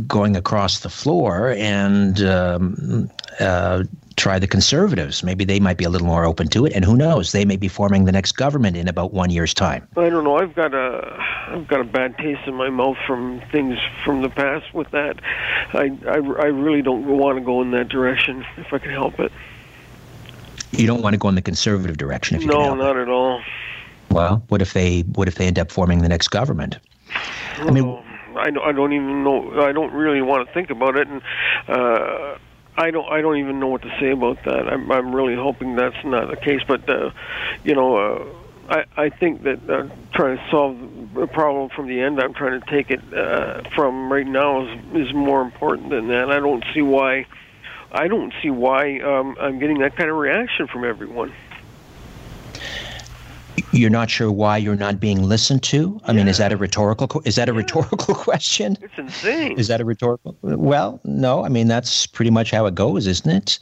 going 0.07 0.35
across 0.35 0.79
the 0.79 0.89
floor 0.89 1.51
and 1.57 2.21
um, 2.21 3.09
uh, 3.39 3.83
try 4.17 4.39
the 4.39 4.47
conservatives. 4.47 5.23
Maybe 5.23 5.45
they 5.45 5.59
might 5.59 5.77
be 5.77 5.85
a 5.85 5.89
little 5.89 6.07
more 6.07 6.25
open 6.25 6.47
to 6.49 6.65
it, 6.65 6.73
and 6.73 6.83
who 6.83 6.97
knows? 6.97 7.31
They 7.31 7.45
may 7.45 7.55
be 7.55 7.67
forming 7.67 8.05
the 8.05 8.11
next 8.11 8.33
government 8.33 8.75
in 8.75 8.87
about 8.87 9.13
one 9.13 9.29
year's 9.29 9.53
time. 9.53 9.87
I 9.95 10.09
don't 10.09 10.23
know. 10.23 10.37
I've 10.37 10.55
got 10.55 10.73
a 10.73 11.15
I've 11.47 11.67
got 11.67 11.79
a 11.79 11.85
bad 11.85 12.17
taste 12.17 12.41
in 12.47 12.55
my 12.55 12.69
mouth 12.69 12.97
from 13.05 13.41
things 13.51 13.77
from 14.03 14.21
the 14.21 14.29
past 14.29 14.73
with 14.73 14.91
that. 14.91 15.19
I 15.73 15.97
I, 16.07 16.15
I 16.15 16.47
really 16.47 16.81
don't 16.81 17.05
want 17.05 17.37
to 17.37 17.43
go 17.43 17.61
in 17.61 17.71
that 17.71 17.87
direction 17.87 18.45
if 18.57 18.73
I 18.73 18.79
can 18.79 18.91
help 18.91 19.19
it. 19.19 19.31
You 20.71 20.85
don't 20.85 21.01
want 21.01 21.13
to 21.13 21.17
go 21.17 21.29
in 21.29 21.35
the 21.35 21.41
conservative 21.41 21.97
direction 21.97 22.35
if 22.35 22.41
you 22.41 22.49
no, 22.49 22.55
can 22.55 22.63
help 22.63 22.77
not 22.79 22.97
it. 22.97 23.03
at 23.03 23.09
all. 23.09 23.41
Well, 24.09 24.43
what 24.49 24.61
if 24.61 24.73
they 24.73 25.01
what 25.01 25.27
if 25.27 25.35
they 25.35 25.47
end 25.47 25.59
up 25.59 25.71
forming 25.71 26.01
the 26.01 26.09
next 26.09 26.29
government? 26.29 26.79
I 27.59 27.71
mean, 27.71 28.03
I 28.39 28.49
don't, 28.51 28.63
I 28.63 28.71
don't 28.71 28.93
even 28.93 29.23
know. 29.23 29.61
I 29.61 29.71
don't 29.71 29.93
really 29.93 30.21
want 30.21 30.47
to 30.47 30.53
think 30.53 30.69
about 30.69 30.97
it, 30.97 31.07
and 31.07 31.21
uh, 31.67 32.37
I 32.75 32.91
don't. 32.91 33.09
I 33.11 33.21
don't 33.21 33.37
even 33.37 33.59
know 33.59 33.67
what 33.67 33.81
to 33.83 33.97
say 33.99 34.11
about 34.11 34.43
that. 34.45 34.67
I'm, 34.67 34.91
I'm 34.91 35.15
really 35.15 35.35
hoping 35.35 35.75
that's 35.75 36.03
not 36.03 36.29
the 36.29 36.37
case. 36.37 36.61
But 36.67 36.89
uh, 36.89 37.11
you 37.63 37.75
know, 37.75 37.97
uh, 37.97 38.25
I, 38.69 39.05
I 39.05 39.09
think 39.09 39.43
that 39.43 39.69
uh, 39.69 39.87
trying 40.13 40.37
to 40.37 40.49
solve 40.49 40.77
the 41.13 41.27
problem 41.27 41.69
from 41.69 41.87
the 41.87 41.99
end, 42.01 42.19
I'm 42.19 42.33
trying 42.33 42.59
to 42.59 42.69
take 42.69 42.91
it 42.91 43.01
uh, 43.13 43.63
from 43.75 44.11
right 44.11 44.27
now 44.27 44.67
is 44.67 45.07
is 45.07 45.13
more 45.13 45.41
important 45.41 45.89
than 45.89 46.07
that. 46.09 46.31
I 46.31 46.39
don't 46.39 46.63
see 46.73 46.81
why. 46.81 47.25
I 47.89 48.09
don't 48.09 48.33
see 48.41 48.49
why 48.49 48.99
um, 48.99 49.37
I'm 49.39 49.59
getting 49.59 49.79
that 49.79 49.95
kind 49.95 50.09
of 50.09 50.17
reaction 50.17 50.67
from 50.67 50.83
everyone 50.83 51.33
you're 53.71 53.89
not 53.89 54.09
sure 54.09 54.31
why 54.31 54.57
you're 54.57 54.75
not 54.75 54.99
being 54.99 55.23
listened 55.23 55.63
to? 55.63 55.99
I 56.03 56.11
yeah. 56.11 56.17
mean, 56.17 56.27
is 56.27 56.37
that 56.37 56.51
a 56.51 56.57
rhetorical 56.57 57.21
is 57.25 57.35
that 57.35 57.49
a 57.49 57.51
yeah. 57.51 57.57
rhetorical 57.57 58.15
question? 58.27 58.77
It's 58.81 58.97
insane. 58.97 59.57
Is 59.57 59.67
that 59.67 59.81
a 59.81 59.85
rhetorical? 59.85 60.37
Well, 60.41 60.99
no. 61.03 61.43
I 61.43 61.49
mean, 61.49 61.67
that's 61.67 62.07
pretty 62.07 62.31
much 62.31 62.51
how 62.51 62.65
it 62.65 62.75
goes, 62.75 63.07
isn't 63.07 63.29
it? 63.29 63.59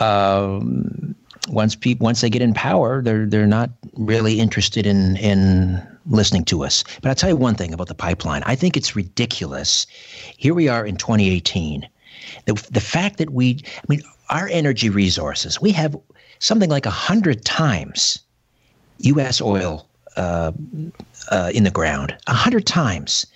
Um, 0.00 1.14
once 1.48 1.74
people 1.74 2.04
once 2.04 2.20
they 2.20 2.30
get 2.30 2.42
in 2.42 2.54
power, 2.54 3.02
they're 3.02 3.26
they're 3.26 3.46
not 3.46 3.70
really 3.94 4.40
interested 4.40 4.86
in 4.86 5.16
in 5.16 5.80
listening 6.06 6.44
to 6.46 6.64
us. 6.64 6.84
But 7.02 7.08
I'll 7.08 7.14
tell 7.14 7.30
you 7.30 7.36
one 7.36 7.54
thing 7.54 7.72
about 7.72 7.88
the 7.88 7.94
pipeline. 7.94 8.42
I 8.46 8.54
think 8.54 8.76
it's 8.76 8.96
ridiculous. 8.96 9.86
Here 10.36 10.54
we 10.54 10.68
are 10.68 10.84
in 10.84 10.96
2018. 10.96 11.88
The 12.46 12.54
the 12.70 12.80
fact 12.80 13.18
that 13.18 13.30
we, 13.30 13.60
I 13.76 13.84
mean, 13.88 14.02
our 14.28 14.48
energy 14.48 14.90
resources, 14.90 15.60
we 15.60 15.72
have 15.72 15.96
something 16.38 16.70
like 16.70 16.86
a 16.86 16.90
hundred 16.90 17.44
times 17.44 18.20
U.S. 19.00 19.40
oil 19.40 19.86
uh, 20.16 20.52
uh, 21.30 21.50
in 21.54 21.64
the 21.64 21.70
ground 21.70 22.16
a 22.26 22.34
hundred 22.34 22.66
times. 22.66 23.26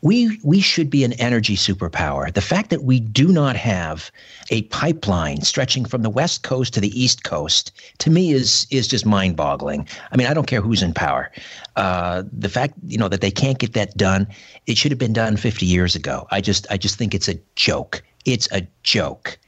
We 0.00 0.38
we 0.42 0.60
should 0.60 0.90
be 0.90 1.04
an 1.04 1.12
energy 1.14 1.56
superpower. 1.56 2.32
The 2.32 2.40
fact 2.40 2.70
that 2.70 2.82
we 2.82 2.98
do 2.98 3.28
not 3.28 3.54
have 3.54 4.10
a 4.50 4.62
pipeline 4.62 5.42
stretching 5.42 5.84
from 5.84 6.02
the 6.02 6.10
west 6.10 6.42
coast 6.42 6.74
to 6.74 6.80
the 6.80 7.00
east 7.00 7.22
coast, 7.22 7.70
to 7.98 8.10
me, 8.10 8.32
is 8.32 8.66
is 8.70 8.88
just 8.88 9.06
mind-boggling. 9.06 9.86
I 10.10 10.16
mean, 10.16 10.26
I 10.26 10.34
don't 10.34 10.46
care 10.46 10.60
who's 10.60 10.82
in 10.82 10.92
power. 10.92 11.30
Uh, 11.76 12.24
the 12.32 12.48
fact 12.48 12.74
you 12.86 12.98
know 12.98 13.08
that 13.08 13.20
they 13.20 13.30
can't 13.30 13.58
get 13.58 13.74
that 13.74 13.96
done, 13.96 14.26
it 14.66 14.76
should 14.76 14.90
have 14.90 14.98
been 14.98 15.12
done 15.12 15.36
50 15.36 15.66
years 15.66 15.94
ago. 15.94 16.26
I 16.30 16.40
just 16.40 16.66
I 16.70 16.76
just 16.78 16.96
think 16.96 17.14
it's 17.14 17.28
a 17.28 17.38
joke. 17.54 18.02
It's 18.24 18.48
a 18.52 18.66
joke. 18.82 19.38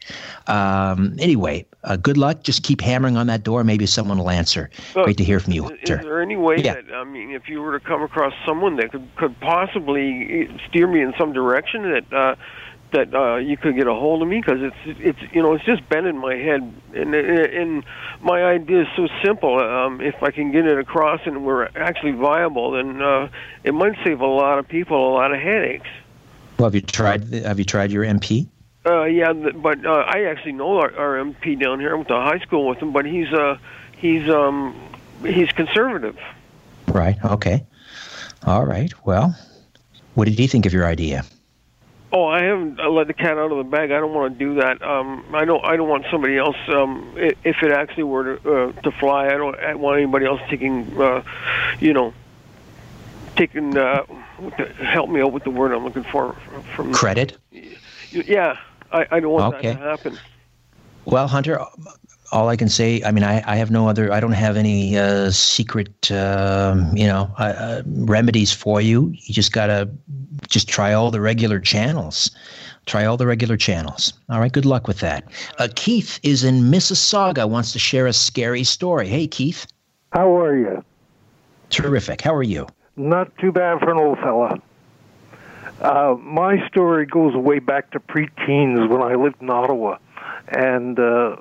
Um, 0.47 1.17
anyway, 1.19 1.65
uh, 1.85 1.97
good 1.97 2.17
luck. 2.17 2.43
Just 2.43 2.63
keep 2.63 2.81
hammering 2.81 3.17
on 3.17 3.27
that 3.29 3.45
door. 3.45 3.65
Maybe 3.65 3.87
someone 3.87 4.19
will 4.19 4.31
answer. 4.31 4.71
Uh, 4.97 5.05
Great 5.05 5.17
to 5.19 5.25
hear 5.25 5.41
from 5.41 5.53
you, 5.53 5.65
Is, 5.65 5.71
Hunter. 5.71 5.99
is 6.01 6.05
there 6.05 6.21
any 6.21 6.37
way 6.37 6.57
Yeah. 6.59 6.75
that 6.75 6.85
I 6.93 7.05
mean, 7.05 7.31
if 7.31 7.49
you 7.49 7.63
were 7.63 7.79
to 7.79 7.85
come 7.85 8.03
across 8.03 8.33
someone 8.45 8.77
that 8.77 8.91
could 8.91 9.07
could 9.17 9.39
possibly 9.41 10.49
steer 10.69 10.87
me 10.87 11.01
in 11.03 11.15
some 11.19 11.33
direction 11.33 11.83
that 11.93 12.13
uh, 12.13 12.35
that 12.93 13.15
uh, 13.15 13.37
you 13.37 13.57
could 13.57 13.75
get 13.77 13.87
a 13.87 13.95
hold 13.95 14.23
of 14.23 14.29
me 14.29 14.41
because 14.41 14.61
it's 14.63 14.99
it's 15.01 15.19
you 15.35 15.43
know 15.43 15.55
it's 15.55 15.65
just 15.65 15.89
been 15.89 16.07
in 16.07 16.19
my 16.19 16.35
head 16.35 16.73
and 16.95 17.15
and 17.15 17.85
my 18.23 18.45
idea 18.45 18.83
is 18.83 18.89
so 18.97 19.09
simple. 19.25 19.59
Um, 19.61 20.01
if 20.01 20.23
I 20.23 20.31
can 20.31 20.53
get 20.53 20.67
it 20.67 20.79
across 20.79 21.21
and 21.27 21.45
we're 21.45 21.65
actually 21.77 22.13
viable, 22.13 22.73
then 22.73 23.01
uh, 23.03 23.29
it 23.63 23.73
might 23.73 23.97
save 24.05 24.21
a 24.21 24.27
lot 24.27 24.59
of 24.59 24.67
people 24.69 25.11
a 25.11 25.13
lot 25.15 25.33
of 25.33 25.41
headaches. 25.41 25.89
Well, 26.59 26.67
have 26.67 26.75
you 26.75 26.83
tried? 26.83 27.33
Have 27.33 27.59
you 27.59 27.65
tried 27.65 27.91
your 27.91 28.05
MP? 28.05 28.49
Uh, 28.87 29.05
yeah, 29.05 29.33
but 29.33 29.85
uh, 29.87 30.05
I 30.07 30.25
actually 30.25 30.53
know 30.53 30.79
our, 30.79 30.95
our 30.97 31.25
MP 31.25 31.59
down 31.59 31.81
here. 31.81 31.93
I 31.93 31.95
went 31.95 32.09
to 32.09 32.17
high 32.17 32.41
school 32.41 32.67
with 32.69 32.79
him, 32.79 32.93
but 32.93 33.07
he's 33.07 33.33
uh 33.33 33.57
he's 33.97 34.29
um 34.29 34.79
he's 35.23 35.51
conservative. 35.53 36.19
Right. 36.89 37.17
Okay. 37.25 37.65
All 38.47 38.67
right. 38.67 38.93
Well, 39.07 39.35
what 40.15 40.27
did 40.27 40.39
he 40.39 40.47
think 40.47 40.67
of 40.67 40.73
your 40.75 40.85
idea? 40.85 41.25
Oh, 42.13 42.27
I 42.27 42.45
haven't 42.45 42.79
uh, 42.79 42.89
let 42.91 43.09
the 43.09 43.15
cat 43.15 43.39
out 43.39 43.51
of 43.51 43.59
the 43.59 43.65
bag. 43.65 43.91
I 43.91 43.99
don't 43.99 44.15
want 44.15 44.39
to 44.39 44.39
do 44.39 44.61
that. 44.61 44.81
Um, 44.83 45.25
I 45.35 45.45
don't. 45.45 45.65
I 45.65 45.77
don't 45.77 45.89
want 45.89 46.05
somebody 46.11 46.37
else. 46.37 46.57
Um, 46.69 47.13
if 47.17 47.63
it 47.63 47.73
actually 47.73 48.05
were 48.05 48.37
to 48.37 48.55
uh, 48.55 48.73
to 48.83 48.91
fly, 48.93 49.27
I 49.27 49.37
don't 49.37 49.59
I 49.59 49.75
want 49.75 49.99
anybody 49.99 50.27
else 50.27 50.41
taking, 50.49 51.01
uh, 51.01 51.25
you 51.81 51.93
know, 51.93 52.15
taking. 53.35 53.77
Uh, 53.77 54.05
help 54.79 55.09
me 55.09 55.23
out 55.23 55.33
with 55.33 55.43
the 55.43 55.51
word 55.51 55.73
I'm 55.73 55.85
looking 55.85 56.05
for. 56.05 56.35
From 56.77 56.93
Credit? 56.93 57.37
yeah, 58.13 58.59
I, 58.95 59.07
I 59.11 59.21
don't 59.21 59.33
want 59.33 59.55
Okay. 59.57 59.73
that 59.73 59.79
to 59.79 59.85
happen. 59.85 60.19
Well, 61.05 61.27
Hunter, 61.27 61.61
all 62.33 62.49
I 62.49 62.57
can 62.57 62.69
say, 62.69 63.03
I 63.05 63.11
mean, 63.11 63.25
I, 63.25 63.43
I 63.47 63.57
have 63.57 63.71
no 63.71 63.89
other, 63.89 64.13
I 64.13 64.21
don't 64.21 64.33
have 64.33 64.57
any 64.57 64.97
uh, 64.97 65.31
secret, 65.31 66.11
um, 66.11 66.97
you 66.97 67.07
know, 67.07 67.31
uh, 67.39 67.43
uh, 67.43 67.83
remedies 67.87 68.53
for 68.53 68.81
you. 68.81 69.13
You 69.13 69.35
just 69.35 69.53
got 69.53 69.67
to 69.67 69.91
just 70.49 70.69
try 70.69 70.93
all 70.93 71.11
the 71.11 71.21
regular 71.21 71.61
channels. 71.61 72.31
Try 72.87 73.05
all 73.05 73.17
the 73.17 73.27
regular 73.27 73.57
channels. 73.57 74.13
All 74.31 74.41
right, 74.41 74.53
good 74.53 74.67
luck 74.67 74.87
with 74.87 75.01
that. 75.01 75.25
Uh, 75.59 75.69
Keith 75.75 76.21
is 76.23 76.45
in 76.45 76.71
Mississauga, 76.71 77.49
wants 77.49 77.73
to 77.73 77.79
share 77.79 78.07
a 78.07 78.13
scary 78.13 78.63
story. 78.63 79.09
Hey, 79.09 79.27
Keith. 79.27 79.67
How 80.13 80.37
are 80.39 80.57
you? 80.57 80.85
Terrific. 81.71 82.21
How 82.21 82.35
are 82.35 82.43
you? 82.43 82.67
Not 82.97 83.37
too 83.39 83.51
bad 83.51 83.81
for 83.81 83.91
an 83.91 83.99
old 83.99 84.19
fella. 84.19 84.59
Uh, 85.81 86.17
my 86.21 86.67
story 86.69 87.07
goes 87.07 87.35
way 87.35 87.59
back 87.59 87.91
to 87.91 88.01
preteens 88.01 88.89
when 88.89 89.03
I 89.03 89.15
lived 89.15 89.43
in 89.43 89.51
Ottawa, 89.51 89.99
and 90.49 90.99
uh, 90.99 91.37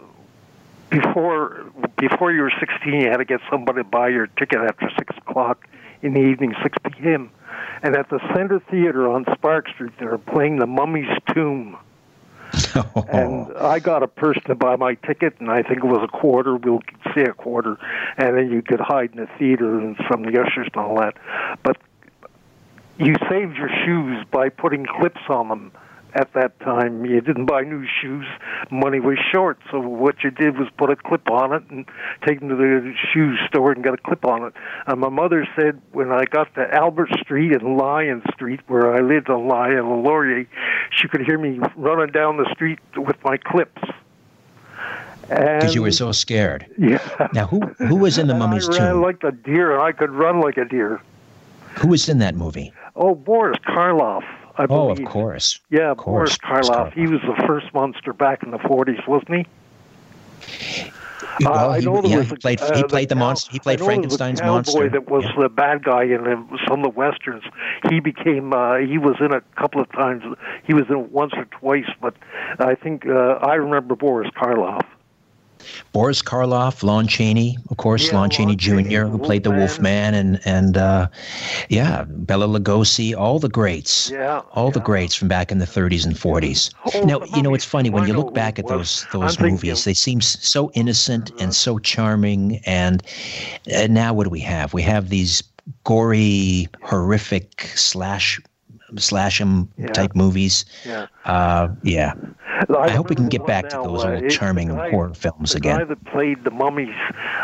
before 0.90 1.72
before 1.98 2.32
you 2.32 2.42
were 2.42 2.54
16, 2.60 2.94
you 2.94 3.10
had 3.10 3.18
to 3.18 3.26
get 3.26 3.40
somebody 3.50 3.80
to 3.80 3.84
buy 3.84 4.10
your 4.10 4.28
ticket 4.28 4.60
after 4.60 4.90
six 4.98 5.16
o'clock 5.18 5.68
in 6.02 6.14
the 6.14 6.20
evening, 6.20 6.54
6 6.62 6.78
p.m. 6.92 7.32
And 7.82 7.96
at 7.96 8.10
the 8.10 8.20
Center 8.36 8.60
Theater 8.60 9.10
on 9.10 9.26
Spark 9.34 9.70
Street, 9.70 9.94
they 10.00 10.06
were 10.06 10.18
playing 10.18 10.58
The 10.58 10.68
Mummy's 10.68 11.18
Tomb. 11.34 11.78
And 13.10 13.52
I 13.58 13.80
got 13.80 14.04
a 14.04 14.08
person 14.08 14.44
to 14.44 14.56
buy 14.56 14.76
my 14.76 14.96
ticket, 14.96 15.36
and 15.40 15.50
I 15.50 15.64
think 15.64 15.80
it 15.80 15.86
was 15.86 16.02
a 16.04 16.08
quarter. 16.08 16.56
We'll 16.56 16.82
say 17.16 17.24
a 17.24 17.34
quarter, 17.34 17.78
and 18.18 18.38
then 18.38 18.52
you 18.52 18.62
could 18.62 18.80
hide 18.80 19.12
in 19.12 19.18
the 19.18 19.30
theater 19.40 19.80
and 19.80 19.96
from 20.08 20.24
the 20.24 20.40
ushers 20.40 20.68
and 20.74 20.84
all 20.84 20.96
that. 21.00 21.16
But 21.64 21.78
you 22.98 23.16
saved 23.30 23.58
your 23.58 23.70
shoes 23.86 24.26
by 24.32 24.50
putting 24.50 24.86
clips 24.86 25.22
on 25.30 25.50
them. 25.50 25.72
At 26.16 26.32
that 26.34 26.60
time, 26.60 27.06
you 27.06 27.22
didn't 27.22 27.48
buy 27.48 27.62
new 27.62 27.88
shoes. 27.88 28.28
Money 28.70 29.00
was 29.00 29.18
short, 29.32 29.58
so 29.72 29.80
what 29.80 30.24
you 30.24 30.30
did 30.30 30.60
was 30.60 30.68
put 30.78 30.92
a 30.92 30.96
clip 30.96 31.28
on 31.32 31.54
it 31.54 31.64
and 31.72 31.88
take 32.24 32.40
them 32.40 32.50
to 32.50 32.56
the 32.56 32.94
shoe 33.12 33.36
store 33.48 33.72
and 33.72 33.84
get 33.84 33.96
a 33.96 33.98
clip 33.98 34.24
on 34.24 34.44
it. 34.44 34.54
And 34.86 35.02
my 35.02 35.10
mother 35.10 35.48
said 35.56 35.82
when 35.92 36.12
I 36.12 36.26
got 36.26 36.54
to 36.54 36.72
Albert 36.72 37.10
Street 37.20 37.52
and 37.54 37.78
Lyon 37.78 38.22
Street, 38.32 38.60
where 38.68 38.94
I 38.94 39.00
lived 39.02 39.32
on 39.32 39.48
Lyon 39.48 39.80
and 39.80 40.04
Laurier, 40.04 40.46
she 40.92 41.08
could 41.08 41.22
hear 41.22 41.40
me 41.40 41.60
running 41.76 42.12
down 42.12 42.38
the 42.38 42.48
street 42.54 42.78
with 42.96 43.18
my 43.24 43.38
clips. 43.38 43.82
Because 45.30 45.74
you 45.74 45.82
were 45.82 45.92
so 45.92 46.12
scared. 46.12 46.68
yeah. 46.78 47.00
Now, 47.34 47.48
who 47.48 47.62
who 47.80 47.96
was 47.96 48.20
in 48.20 48.28
the 48.28 48.36
Mummy's 48.36 48.70
I 48.70 48.78
ran 48.78 48.94
tomb? 48.94 49.02
like 49.02 49.24
a 49.24 49.32
deer, 49.32 49.80
I 49.80 49.94
could 49.94 50.12
run 50.12 50.42
like 50.42 50.58
a 50.58 50.66
deer. 50.66 51.02
Who 51.80 51.88
was 51.88 52.08
in 52.08 52.20
that 52.20 52.36
movie? 52.36 52.72
Oh, 52.96 53.16
Boris 53.16 53.58
Karloff. 53.68 54.24
I 54.56 54.66
believe. 54.68 54.80
Oh, 54.82 54.88
believe. 54.94 55.08
of 55.08 55.12
course. 55.12 55.60
Yeah, 55.72 55.96
course, 55.96 56.38
Boris 56.38 56.68
Karloff. 56.70 56.94
He 56.94 57.08
was 57.08 57.22
the 57.22 57.36
first 57.48 57.74
monster 57.74 58.14
back 58.14 58.44
in 58.44 58.52
the 58.52 58.60
40s, 58.60 59.08
wasn't 59.08 59.30
he? 59.38 59.46
Uh, 60.86 60.90
Well, 61.50 61.72
I 61.72 61.80
he, 61.80 61.86
yeah, 62.12 62.18
was 62.18 62.30
he 62.30 62.36
played. 62.36 62.62
uh, 62.62 62.76
he 62.76 62.84
played 62.84 63.10
the 63.10 63.16
cow- 63.16 63.20
monster. 63.20 63.52
He 63.52 63.60
played 63.60 63.82
I 63.82 63.86
know 63.86 63.90
there 63.90 64.02
was 64.02 64.14
a 64.14 64.18
Frankenstein's 64.18 64.40
cowboy 64.42 64.52
monster. 64.54 64.90
that 64.90 65.10
was 65.10 65.24
Yeah. 65.24 65.42
the 65.44 65.50
bad 65.50 65.84
guy 65.84 66.04
in 66.04 66.28
uh, 66.28 66.58
some 66.68 66.80
of 66.80 66.84
the 66.84 66.90
westerns. 66.90 67.44
He 67.90 68.00
became. 68.00 68.54
Uh, 68.54 68.76
he 68.78 69.00
was 69.00 69.16
in 69.20 69.34
a 69.34 69.42
couple 69.56 69.82
of 69.82 69.92
times. 69.94 70.24
He 70.68 70.76
was 70.76 70.84
in 70.90 70.98
it 70.98 71.12
once 71.12 71.34
or 71.36 71.46
twice, 71.46 71.90
but 72.00 72.14
I 72.60 72.76
think 72.76 73.08
uh, 73.08 73.40
I 73.42 73.56
remember 73.56 73.96
Boris 73.96 74.30
Karloff. 74.36 74.82
Boris 75.92 76.22
Karloff, 76.22 76.84
Lon 76.84 77.08
Chaney, 77.08 77.58
of 77.70 77.78
course, 77.78 78.08
Yeah, 78.08 78.18
Lon 78.20 78.30
Chaney 78.30 78.56
Jr., 78.56 79.06
who 79.06 79.18
played 79.20 79.44
the 79.44 79.52
Wolfman, 79.52 80.14
and 80.14 80.40
and 80.46 80.78
uh, 80.78 81.08
yeah, 81.70 82.06
Bela 82.08 82.46
Lugosi, 82.48 83.16
all 83.16 83.40
the 83.40 83.50
greats, 83.50 84.10
Yeah, 84.10 84.42
all 84.54 84.72
the 84.72 84.80
greats 84.80 85.16
from 85.16 85.28
back 85.28 85.52
in 85.52 85.60
the 85.60 85.66
30s 85.66 86.06
and 86.06 86.16
40s. 86.16 86.74
Oh, 86.94 87.02
now, 87.06 87.22
you 87.36 87.42
know, 87.42 87.54
it's 87.54 87.66
funny 87.66 87.90
when 87.90 88.08
you 88.08 88.14
look 88.14 88.34
back 88.34 88.60
at 88.60 88.68
those 88.68 89.06
those 89.12 89.38
I'm 89.40 89.46
movies; 89.52 89.84
thinking- 89.84 89.90
they 89.92 89.94
seem 89.94 90.22
so 90.22 90.72
innocent 90.74 91.32
and 91.40 91.54
so 91.54 91.80
charming. 91.80 92.60
And, 92.66 93.04
and 93.68 93.94
now, 93.94 94.14
what 94.14 94.24
do 94.26 94.30
we 94.30 94.40
have? 94.42 94.74
We 94.74 94.82
have 94.84 95.10
these 95.10 95.44
gory, 95.84 96.68
horrific 96.82 97.62
slash 97.76 98.40
slash 98.98 99.42
'em 99.42 99.70
Yeah. 99.78 99.88
type 99.88 100.12
movies. 100.16 100.66
Yeah. 100.86 101.08
Uh, 101.26 101.70
yeah. 101.84 102.14
I 102.80 102.90
hope 102.92 103.10
we 103.10 103.16
can 103.16 103.30
get 103.30 103.46
back 103.46 103.68
to 103.70 103.78
those 103.78 104.06
uh, 104.06 104.10
old 104.10 104.24
it's 104.24 104.36
charming 104.36 104.70
guy- 104.70 104.92
horror 104.92 105.14
films 105.14 105.52
the 105.52 105.58
again. 105.58 105.80
guy 105.80 105.84
that 105.86 106.06
played 106.06 106.44
the 106.44 106.52
mummies, 106.52 106.96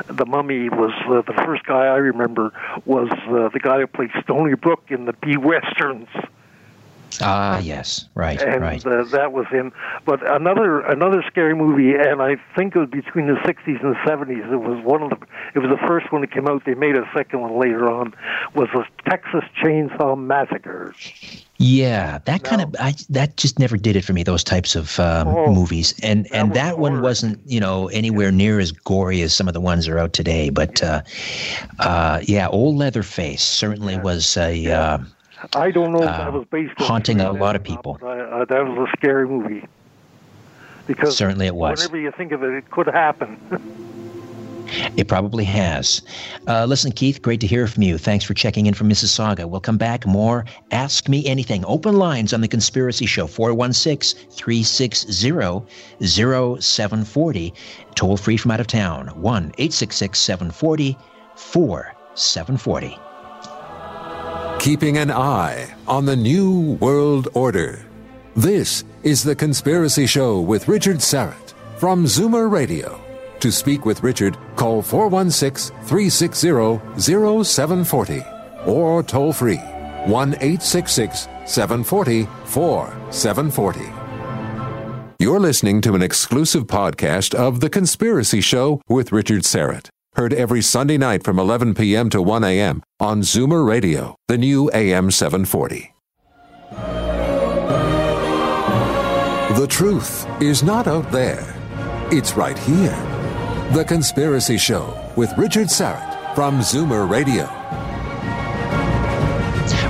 the 0.07 0.25
mummy 0.25 0.69
was 0.69 0.91
uh, 1.09 1.21
the 1.25 1.33
first 1.43 1.65
guy 1.65 1.85
I 1.85 1.97
remember 1.97 2.53
was 2.85 3.09
uh, 3.27 3.49
the 3.49 3.59
guy 3.62 3.79
that 3.79 3.91
played 3.93 4.12
Stony 4.23 4.53
Brooke 4.55 4.85
in 4.89 5.05
the 5.05 5.13
B 5.13 5.35
westerns, 5.38 6.07
Ah, 7.22 7.60
yes, 7.60 8.06
right, 8.15 8.41
and 8.41 8.62
right. 8.62 8.86
uh, 8.86 9.04
that 9.06 9.32
was 9.34 9.48
him. 9.48 9.72
But 10.06 10.26
another 10.30 10.82
another 10.82 11.24
scary 11.28 11.56
movie, 11.56 11.95
and 11.95 12.22
I 12.22 12.38
think 12.56 12.76
it 12.76 12.80
was 12.80 12.89
between 12.89 13.28
the 13.28 13.34
'60s 13.36 13.84
and 13.84 13.95
the 13.95 14.00
'70s. 14.06 14.52
It 14.52 14.58
was 14.58 14.84
one 14.84 15.02
of 15.04 15.10
the. 15.10 15.17
It 15.56 15.60
was 15.60 15.69
the 15.69 15.88
first 15.88 16.12
one 16.12 16.22
that 16.22 16.32
came 16.32 16.48
out. 16.48 16.63
They 16.65 16.76
made 16.76 16.95
a 16.95 17.10
second 17.13 17.41
one 17.41 17.60
later 17.60 17.89
on. 17.89 18.13
Was 18.54 18.69
the 18.74 18.86
Texas 19.10 19.43
Chainsaw 19.62 20.17
Massacre. 20.17 20.93
Yeah, 21.58 22.19
that 22.26 22.43
kind 22.43 22.62
of 22.62 22.74
I, 22.80 22.93
that 23.10 23.36
just 23.36 23.60
never 23.60 23.76
did 23.76 23.98
it 23.98 24.06
for 24.06 24.13
me. 24.13 24.24
Those 24.24 24.43
types 24.45 24.76
of 24.78 24.98
um, 25.00 25.28
Oh, 25.28 25.54
movies, 25.54 25.93
and 26.02 26.26
and 26.34 26.54
that 26.54 26.80
one 26.80 26.93
horror. 26.93 27.04
wasn't 27.04 27.39
you 27.45 27.60
know 27.60 27.88
anywhere 27.89 28.32
near 28.32 28.60
as 28.60 28.72
gory 28.72 29.22
as 29.24 29.36
some 29.36 29.48
of 29.50 29.54
the 29.54 29.60
ones 29.62 29.86
that 29.86 29.91
are 29.91 30.00
out 30.00 30.13
today. 30.13 30.50
But 30.52 30.82
uh, 30.82 31.02
uh, 31.80 32.22
yeah, 32.24 32.48
old 32.48 32.76
Leatherface 32.78 33.41
certainly 33.41 33.98
was 33.98 34.38
a. 34.38 34.72
Uh, 34.72 34.98
I 35.56 35.71
don't 35.71 35.91
know 35.91 36.04
if 36.04 36.10
Uh, 36.10 36.17
that 36.17 36.34
was 36.34 36.45
based 36.52 36.73
on 36.80 36.88
haunting 36.88 37.21
a 37.21 37.32
lot 37.32 37.56
of 37.56 37.63
people. 37.63 37.93
not, 37.93 38.02
but 38.02 38.08
I, 38.10 38.41
uh, 38.41 38.45
that 38.45 38.65
was 38.67 38.89
a 38.89 38.97
scary 38.97 39.28
movie. 39.28 39.65
Because 40.88 41.15
Certainly 41.15 41.47
it 41.47 41.56
was. 41.56 41.80
Whenever 41.80 41.97
you 41.97 42.12
think 42.12 42.32
of 42.32 42.43
it, 42.43 42.52
it 42.52 42.71
could 42.71 42.88
happen. 42.88 43.38
It 44.95 45.08
probably 45.08 45.45
has. 45.45 46.04
Uh, 46.47 46.65
listen, 46.65 46.91
Keith, 46.91 47.23
great 47.23 47.41
to 47.41 47.47
hear 47.47 47.65
from 47.65 47.82
you. 47.82 47.97
Thanks 47.97 48.23
for 48.23 48.36
checking 48.36 48.67
in 48.67 48.75
from 48.75 48.88
Mississauga. 48.88 49.49
We'll 49.49 49.62
come 49.62 49.78
back 49.80 50.06
more. 50.06 50.45
Ask 50.69 51.10
me 51.10 51.25
anything. 51.25 51.65
Open 51.65 51.95
lines 51.97 52.34
on 52.34 52.41
The 52.41 52.47
Conspiracy 52.47 53.08
Show 53.08 53.25
416 53.25 54.30
360 54.30 55.65
0740. 56.62 57.54
Toll 57.95 58.17
free 58.17 58.38
from 58.38 58.52
out 58.52 58.60
of 58.60 58.67
town 58.67 59.08
1 59.19 59.43
866 59.58 60.19
740 60.19 60.97
4740. 61.36 62.99
Keeping 64.60 64.98
an 64.98 65.10
eye 65.10 65.74
on 65.88 66.04
the 66.04 66.17
New 66.17 66.74
World 66.82 67.30
Order. 67.34 67.86
This 68.36 68.84
is 69.04 69.24
The 69.24 69.34
Conspiracy 69.34 70.06
Show 70.06 70.41
with 70.41 70.67
Richard 70.67 70.98
Syrett 70.98 71.54
from 71.78 72.04
Zoomer 72.04 72.52
Radio. 72.52 73.00
To 73.39 73.54
speak 73.54 73.86
with 73.86 74.04
Richard, 74.04 74.38
call 74.58 74.82
416 74.82 75.74
360 75.86 77.02
0740 77.02 78.26
or 78.65 79.02
toll 79.02 79.32
free 79.32 79.56
1 79.56 80.34
866 80.34 81.30
740 81.45 82.28
4740. 82.43 83.80
You're 85.19 85.39
listening 85.39 85.80
to 85.82 85.95
an 85.95 86.02
exclusive 86.02 86.65
podcast 86.67 87.34
of 87.34 87.62
The 87.62 87.69
Conspiracy 87.69 88.41
Show 88.41 88.82
with 88.89 89.13
Richard 89.13 89.43
Syrett. 89.43 89.88
Heard 90.19 90.34
every 90.34 90.62
Sunday 90.62 90.97
night 90.97 91.23
from 91.23 91.39
11 91.39 91.75
p.m. 91.75 92.10
to 92.10 92.21
1 92.21 92.43
a.m. 92.43 92.84
on 92.99 93.21
Zoomer 93.21 93.65
Radio, 93.65 94.17
the 94.27 94.38
new 94.38 94.69
AM 94.73 95.12
740. 95.12 95.93
The 99.55 99.65
truth 99.69 100.27
is 100.41 100.62
not 100.62 100.88
out 100.88 101.10
there, 101.10 101.55
it's 102.12 102.36
right 102.36 102.60
here. 102.60 102.97
The 103.71 103.86
Conspiracy 103.88 104.58
Show 104.58 104.93
with 105.15 105.32
Richard 105.38 105.67
Syrett 105.67 106.36
from 106.36 106.60
Zoomer 106.60 107.10
Radio. 107.10 107.45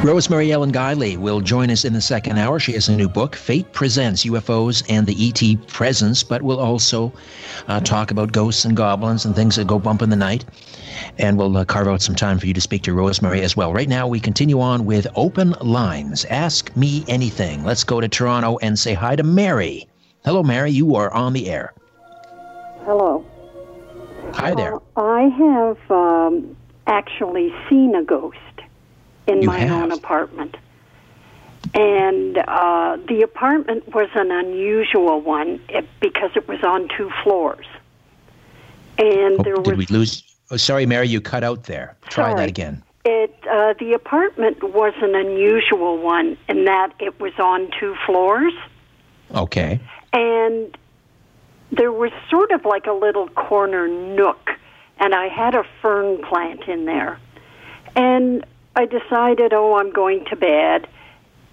Rosemary 0.01 0.53
Ellen 0.53 0.71
Guiley 0.71 1.17
will 1.17 1.41
join 1.41 1.69
us 1.69 1.83
in 1.83 1.91
the 1.91 1.99
second 1.99 2.37
hour. 2.37 2.57
She 2.57 2.71
has 2.71 2.87
a 2.87 2.95
new 2.95 3.09
book, 3.09 3.35
Fate 3.35 3.73
Presents 3.73 4.25
UFOs 4.25 4.81
and 4.87 5.05
the 5.05 5.27
ET 5.27 5.67
Presence, 5.67 6.23
but 6.23 6.41
we'll 6.41 6.61
also 6.61 7.11
uh, 7.67 7.81
talk 7.81 8.09
about 8.09 8.31
ghosts 8.31 8.63
and 8.63 8.77
goblins 8.77 9.25
and 9.25 9.35
things 9.35 9.57
that 9.57 9.67
go 9.67 9.77
bump 9.77 10.01
in 10.01 10.09
the 10.09 10.15
night. 10.15 10.45
And 11.17 11.37
we'll 11.37 11.57
uh, 11.57 11.65
carve 11.65 11.89
out 11.89 12.01
some 12.01 12.15
time 12.15 12.39
for 12.39 12.47
you 12.47 12.53
to 12.53 12.61
speak 12.61 12.83
to 12.83 12.93
Rosemary 12.93 13.41
as 13.41 13.57
well. 13.57 13.73
Right 13.73 13.89
now, 13.89 14.07
we 14.07 14.21
continue 14.21 14.61
on 14.61 14.85
with 14.85 15.05
open 15.15 15.53
lines. 15.59 16.23
Ask 16.29 16.73
me 16.77 17.03
anything. 17.09 17.65
Let's 17.65 17.83
go 17.83 17.99
to 17.99 18.07
Toronto 18.07 18.57
and 18.61 18.79
say 18.79 18.93
hi 18.93 19.17
to 19.17 19.23
Mary. 19.23 19.85
Hello, 20.23 20.43
Mary. 20.43 20.71
You 20.71 20.95
are 20.95 21.11
on 21.11 21.33
the 21.33 21.49
air. 21.49 21.73
Hello. 22.85 23.25
Hi 24.35 24.55
there. 24.55 24.75
Uh, 24.75 24.79
I 24.95 25.23
have 25.23 25.91
um, 25.91 26.55
actually 26.87 27.53
seen 27.69 27.95
a 27.95 28.03
ghost 28.03 28.37
in 29.29 29.41
You 29.41 29.47
my 29.47 29.59
have? 29.59 29.83
own 29.83 29.91
apartment. 29.91 30.57
And 31.73 32.37
uh, 32.37 32.97
the 33.07 33.21
apartment 33.21 33.93
was 33.93 34.09
an 34.15 34.31
unusual 34.31 35.21
one 35.21 35.59
because 35.99 36.31
it 36.35 36.47
was 36.47 36.63
on 36.63 36.87
two 36.97 37.09
floors. 37.23 37.65
And 38.97 39.39
Oh, 39.39 39.43
there 39.43 39.55
did 39.55 39.77
we 39.77 39.85
lose? 39.87 40.23
Oh, 40.51 40.57
sorry, 40.57 40.85
Mary, 40.85 41.07
you 41.07 41.21
cut 41.21 41.43
out 41.43 41.63
there. 41.65 41.95
Try 42.09 42.33
that 42.33 42.49
again. 42.49 42.81
it. 43.05 43.33
Uh, 43.49 43.73
the 43.79 43.93
apartment 43.93 44.63
was 44.63 44.93
an 45.01 45.13
unusual 45.15 45.97
one 45.99 46.37
in 46.47 46.65
that 46.65 46.93
it 46.99 47.19
was 47.19 47.33
on 47.39 47.69
two 47.79 47.95
floors. 48.05 48.53
Okay. 49.35 49.79
and 50.11 50.75
there 51.71 51.91
was 51.91 52.11
sort 52.31 52.49
of 52.51 52.65
like 52.65 52.87
a 52.87 52.91
little 52.93 53.27
corner 53.29 53.87
nook 53.87 54.49
and 54.97 55.13
i 55.13 55.27
had 55.27 55.53
a 55.53 55.63
fern 55.83 56.17
plant 56.23 56.63
in 56.67 56.85
there 56.85 57.19
and 57.95 58.43
i 58.79 58.85
decided 58.85 59.53
oh 59.53 59.75
i'm 59.75 59.91
going 59.91 60.23
to 60.25 60.35
bed 60.35 60.87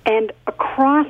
and 0.05 0.33
across 0.47 1.09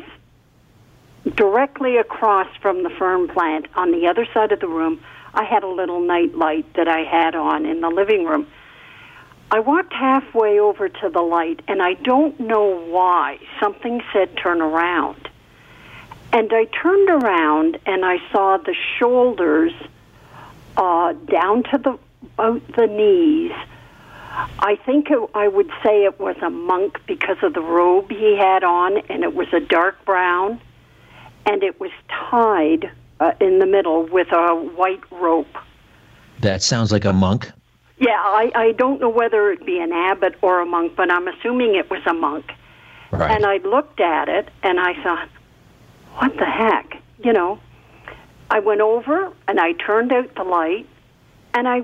directly 1.34 1.98
across 1.98 2.48
from 2.62 2.82
the 2.82 2.90
fern 2.90 3.28
plant 3.28 3.66
on 3.74 3.90
the 3.92 4.06
other 4.06 4.26
side 4.32 4.50
of 4.52 4.60
the 4.60 4.68
room 4.68 5.00
i 5.34 5.44
had 5.44 5.62
a 5.62 5.68
little 5.68 6.00
night 6.00 6.34
light 6.34 6.66
that 6.74 6.88
i 6.88 7.00
had 7.00 7.34
on 7.34 7.66
in 7.66 7.80
the 7.80 7.90
living 7.90 8.24
room 8.24 8.46
I 9.48 9.60
walked 9.60 9.92
halfway 9.92 10.58
over 10.58 10.88
to 10.88 11.08
the 11.08 11.22
light, 11.22 11.60
and 11.68 11.80
I 11.80 11.94
don't 11.94 12.38
know 12.40 12.80
why. 12.88 13.38
Something 13.60 14.02
said 14.12 14.36
turn 14.36 14.60
around. 14.60 15.28
And 16.32 16.52
I 16.52 16.64
turned 16.64 17.08
around 17.08 17.78
and 17.86 18.04
I 18.04 18.16
saw 18.32 18.56
the 18.56 18.74
shoulders 18.98 19.72
uh, 20.76 21.12
down 21.12 21.62
to 21.70 21.78
the 21.78 21.98
about 22.38 22.66
the 22.74 22.86
knees. 22.86 23.52
I 24.36 24.78
think 24.84 25.10
it, 25.10 25.18
I 25.34 25.48
would 25.48 25.70
say 25.82 26.04
it 26.04 26.20
was 26.20 26.36
a 26.42 26.50
monk 26.50 27.00
because 27.06 27.38
of 27.42 27.54
the 27.54 27.62
robe 27.62 28.10
he 28.10 28.36
had 28.36 28.64
on, 28.64 28.98
and 29.08 29.22
it 29.24 29.34
was 29.34 29.48
a 29.54 29.60
dark 29.60 30.04
brown, 30.04 30.60
and 31.46 31.62
it 31.62 31.80
was 31.80 31.90
tied 32.08 32.90
uh, 33.20 33.32
in 33.40 33.60
the 33.60 33.66
middle 33.66 34.04
with 34.04 34.30
a 34.32 34.54
white 34.54 35.00
rope. 35.10 35.56
That 36.40 36.62
sounds 36.62 36.92
like 36.92 37.06
a 37.06 37.14
monk. 37.14 37.50
Yeah, 37.98 38.10
I, 38.10 38.52
I 38.54 38.72
don't 38.72 39.00
know 39.00 39.08
whether 39.08 39.50
it'd 39.52 39.64
be 39.64 39.78
an 39.78 39.92
abbot 39.92 40.34
or 40.42 40.60
a 40.60 40.66
monk, 40.66 40.96
but 40.96 41.10
I'm 41.10 41.28
assuming 41.28 41.74
it 41.74 41.88
was 41.88 42.02
a 42.06 42.12
monk. 42.12 42.52
Right. 43.10 43.30
And 43.30 43.46
I 43.46 43.56
looked 43.58 44.00
at 44.00 44.28
it 44.28 44.50
and 44.62 44.78
I 44.78 45.02
thought, 45.02 45.28
what 46.16 46.36
the 46.36 46.44
heck? 46.44 47.02
You 47.24 47.32
know, 47.32 47.58
I 48.50 48.60
went 48.60 48.82
over 48.82 49.32
and 49.48 49.58
I 49.58 49.72
turned 49.72 50.12
out 50.12 50.34
the 50.34 50.44
light 50.44 50.86
and 51.54 51.66
I 51.66 51.82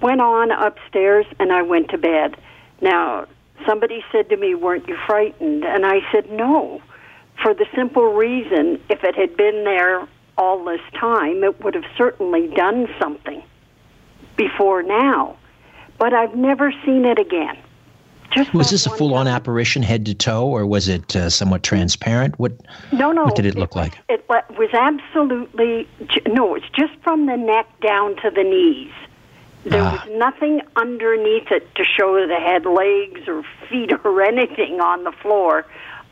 went 0.00 0.20
on 0.20 0.50
upstairs 0.50 1.26
and 1.38 1.52
I 1.52 1.62
went 1.62 1.90
to 1.90 1.98
bed. 1.98 2.36
Now, 2.80 3.26
somebody 3.66 4.04
said 4.12 4.28
to 4.30 4.36
me, 4.36 4.54
Weren't 4.54 4.88
you 4.88 4.96
frightened? 5.06 5.64
And 5.64 5.86
I 5.86 6.00
said, 6.12 6.30
No, 6.30 6.82
for 7.42 7.54
the 7.54 7.66
simple 7.74 8.12
reason 8.12 8.80
if 8.88 9.02
it 9.04 9.14
had 9.14 9.36
been 9.36 9.64
there 9.64 10.06
all 10.36 10.64
this 10.64 10.80
time, 10.98 11.44
it 11.44 11.62
would 11.62 11.74
have 11.74 11.84
certainly 11.96 12.48
done 12.48 12.88
something 12.98 13.42
before 14.36 14.82
now. 14.82 15.36
But 15.98 16.12
I've 16.12 16.34
never 16.34 16.72
seen 16.84 17.04
it 17.04 17.18
again. 17.18 17.56
Just 18.32 18.52
was 18.52 18.70
this 18.70 18.84
a 18.84 18.90
full-on 18.90 19.26
time. 19.26 19.34
apparition, 19.34 19.82
head 19.82 20.04
to 20.06 20.14
toe, 20.14 20.46
or 20.48 20.66
was 20.66 20.88
it 20.88 21.14
uh, 21.14 21.30
somewhat 21.30 21.62
transparent? 21.62 22.36
What? 22.38 22.52
No, 22.92 23.12
no. 23.12 23.24
What 23.24 23.36
did 23.36 23.46
it 23.46 23.54
look 23.54 23.76
like? 23.76 23.96
It 24.08 24.24
was 24.28 24.70
absolutely 24.72 25.86
no. 26.26 26.56
It's 26.56 26.68
just 26.76 26.92
from 27.04 27.26
the 27.26 27.36
neck 27.36 27.68
down 27.80 28.16
to 28.22 28.30
the 28.30 28.42
knees. 28.42 28.92
There 29.64 29.82
Ah. 29.82 30.04
was 30.06 30.16
nothing 30.18 30.60
underneath 30.76 31.50
it 31.50 31.74
to 31.76 31.84
show 31.84 32.14
that 32.14 32.30
it 32.30 32.42
had 32.42 32.66
legs 32.66 33.26
or 33.28 33.42
feet 33.68 33.92
or 34.04 34.22
anything 34.22 34.80
on 34.80 35.04
the 35.04 35.12
floor. 35.12 35.64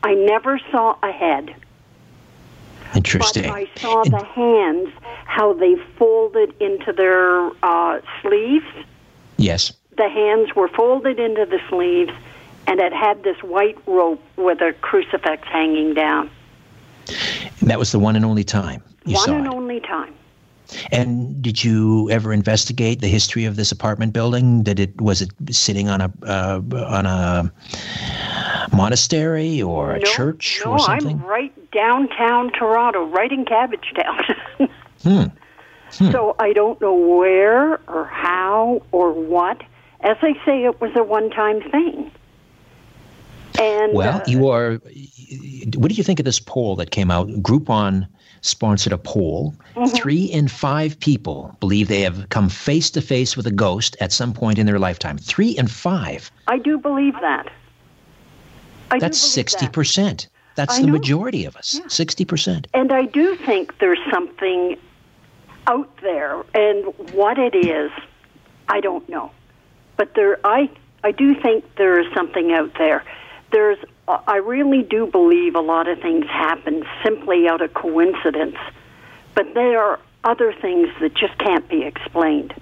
I 0.03 0.15
never 0.15 0.59
saw 0.71 0.95
a 1.03 1.11
head, 1.11 1.55
Interesting. 2.95 3.43
but 3.43 3.51
I 3.51 3.67
saw 3.77 4.03
the 4.03 4.23
hands 4.23 4.89
how 5.25 5.53
they 5.53 5.75
folded 5.97 6.53
into 6.59 6.91
their 6.93 7.49
uh, 7.63 7.99
sleeves. 8.21 8.65
yes. 9.37 9.73
The 9.95 10.09
hands 10.09 10.55
were 10.55 10.67
folded 10.69 11.19
into 11.19 11.45
the 11.45 11.59
sleeves, 11.69 12.11
and 12.65 12.79
it 12.79 12.91
had 12.93 13.21
this 13.23 13.37
white 13.43 13.77
rope 13.85 14.21
with 14.37 14.59
a 14.61 14.73
crucifix 14.81 15.47
hanging 15.47 15.93
down. 15.93 16.31
And 17.61 17.69
that 17.69 17.77
was 17.77 17.91
the 17.91 17.99
one 17.99 18.15
and 18.15 18.25
only 18.25 18.43
time 18.43 18.81
you 19.05 19.13
One 19.15 19.25
saw 19.25 19.35
and 19.35 19.45
it. 19.45 19.53
only 19.53 19.79
time. 19.81 20.13
And 20.91 21.41
did 21.41 21.63
you 21.63 22.09
ever 22.09 22.33
investigate 22.33 23.01
the 23.01 23.07
history 23.07 23.45
of 23.45 23.55
this 23.55 23.71
apartment 23.71 24.13
building? 24.13 24.63
Did 24.63 24.79
it 24.79 24.99
was 25.01 25.21
it 25.21 25.31
sitting 25.51 25.89
on 25.89 26.01
a 26.01 26.11
uh, 26.23 26.61
on 26.87 27.05
a 27.05 27.51
monastery 28.75 29.61
or 29.61 29.91
a 29.91 29.99
no, 29.99 30.05
church 30.05 30.61
no, 30.65 30.73
or 30.73 30.79
something? 30.79 31.19
I'm 31.19 31.25
right 31.25 31.71
downtown 31.71 32.51
Toronto, 32.51 33.05
right 33.05 33.31
in 33.31 33.45
Cabbagetown. 33.45 34.69
Hmm. 35.03 36.11
So 36.11 36.35
I 36.39 36.53
don't 36.53 36.79
know 36.81 36.95
where 36.95 37.79
or 37.87 38.05
how 38.05 38.81
or 38.91 39.11
what. 39.11 39.61
As 40.01 40.17
I 40.21 40.33
say, 40.45 40.63
it 40.63 40.81
was 40.81 40.91
a 40.95 41.03
one-time 41.03 41.61
thing. 41.69 42.11
And 43.59 43.93
Well, 43.93 44.17
uh, 44.17 44.23
you 44.25 44.49
are. 44.49 44.79
What 45.75 45.89
do 45.89 45.95
you 45.95 46.03
think 46.03 46.19
of 46.19 46.25
this 46.25 46.39
poll 46.39 46.75
that 46.77 46.91
came 46.91 47.11
out? 47.11 47.27
Groupon 47.27 48.07
sponsored 48.43 48.93
a 48.93 48.97
poll. 48.97 49.55
Mm-hmm. 49.75 49.95
Three 49.95 50.25
in 50.25 50.47
five 50.47 50.99
people 50.99 51.57
believe 51.59 51.87
they 51.87 52.01
have 52.01 52.29
come 52.29 52.47
face 52.47 52.91
to 52.91 53.01
face 53.01 53.35
with 53.35 53.47
a 53.47 53.51
ghost 53.51 53.97
at 53.99 54.11
some 54.11 54.33
point 54.33 54.59
in 54.59 54.67
their 54.67 54.79
lifetime. 54.79 55.17
Three 55.17 55.57
in 55.57 55.67
five. 55.67 56.31
I 56.47 56.59
do 56.59 56.77
believe 56.77 57.15
that. 57.21 57.51
I 58.91 58.99
That's 58.99 59.17
sixty 59.17 59.65
that. 59.65 59.73
percent. 59.73 60.27
That's 60.55 60.77
I 60.77 60.81
the 60.81 60.87
know. 60.87 60.93
majority 60.93 61.45
of 61.45 61.55
us. 61.55 61.81
Sixty 61.87 62.25
percent. 62.25 62.67
And 62.75 62.91
I 62.91 63.05
do 63.05 63.35
think 63.37 63.79
there's 63.79 63.97
something 64.11 64.77
out 65.65 65.89
there, 66.01 66.43
and 66.53 66.85
what 67.13 67.39
it 67.39 67.55
is, 67.55 67.89
I 68.67 68.81
don't 68.81 69.07
know. 69.09 69.31
But 69.95 70.13
there, 70.13 70.37
I, 70.43 70.69
I 71.03 71.11
do 71.11 71.33
think 71.41 71.63
there 71.77 71.99
is 71.99 72.13
something 72.13 72.51
out 72.51 72.73
there. 72.77 73.03
There's, 73.51 73.77
I 74.07 74.37
really 74.37 74.83
do 74.83 75.07
believe 75.07 75.55
a 75.55 75.61
lot 75.61 75.87
of 75.87 75.99
things 76.01 76.25
happen 76.25 76.83
simply 77.03 77.47
out 77.47 77.61
of 77.61 77.73
coincidence, 77.73 78.57
but 79.33 79.53
there 79.53 79.81
are 79.81 79.99
other 80.23 80.53
things 80.53 80.89
that 80.99 81.13
just 81.13 81.37
can't 81.37 81.67
be 81.69 81.83
explained. 81.83 82.53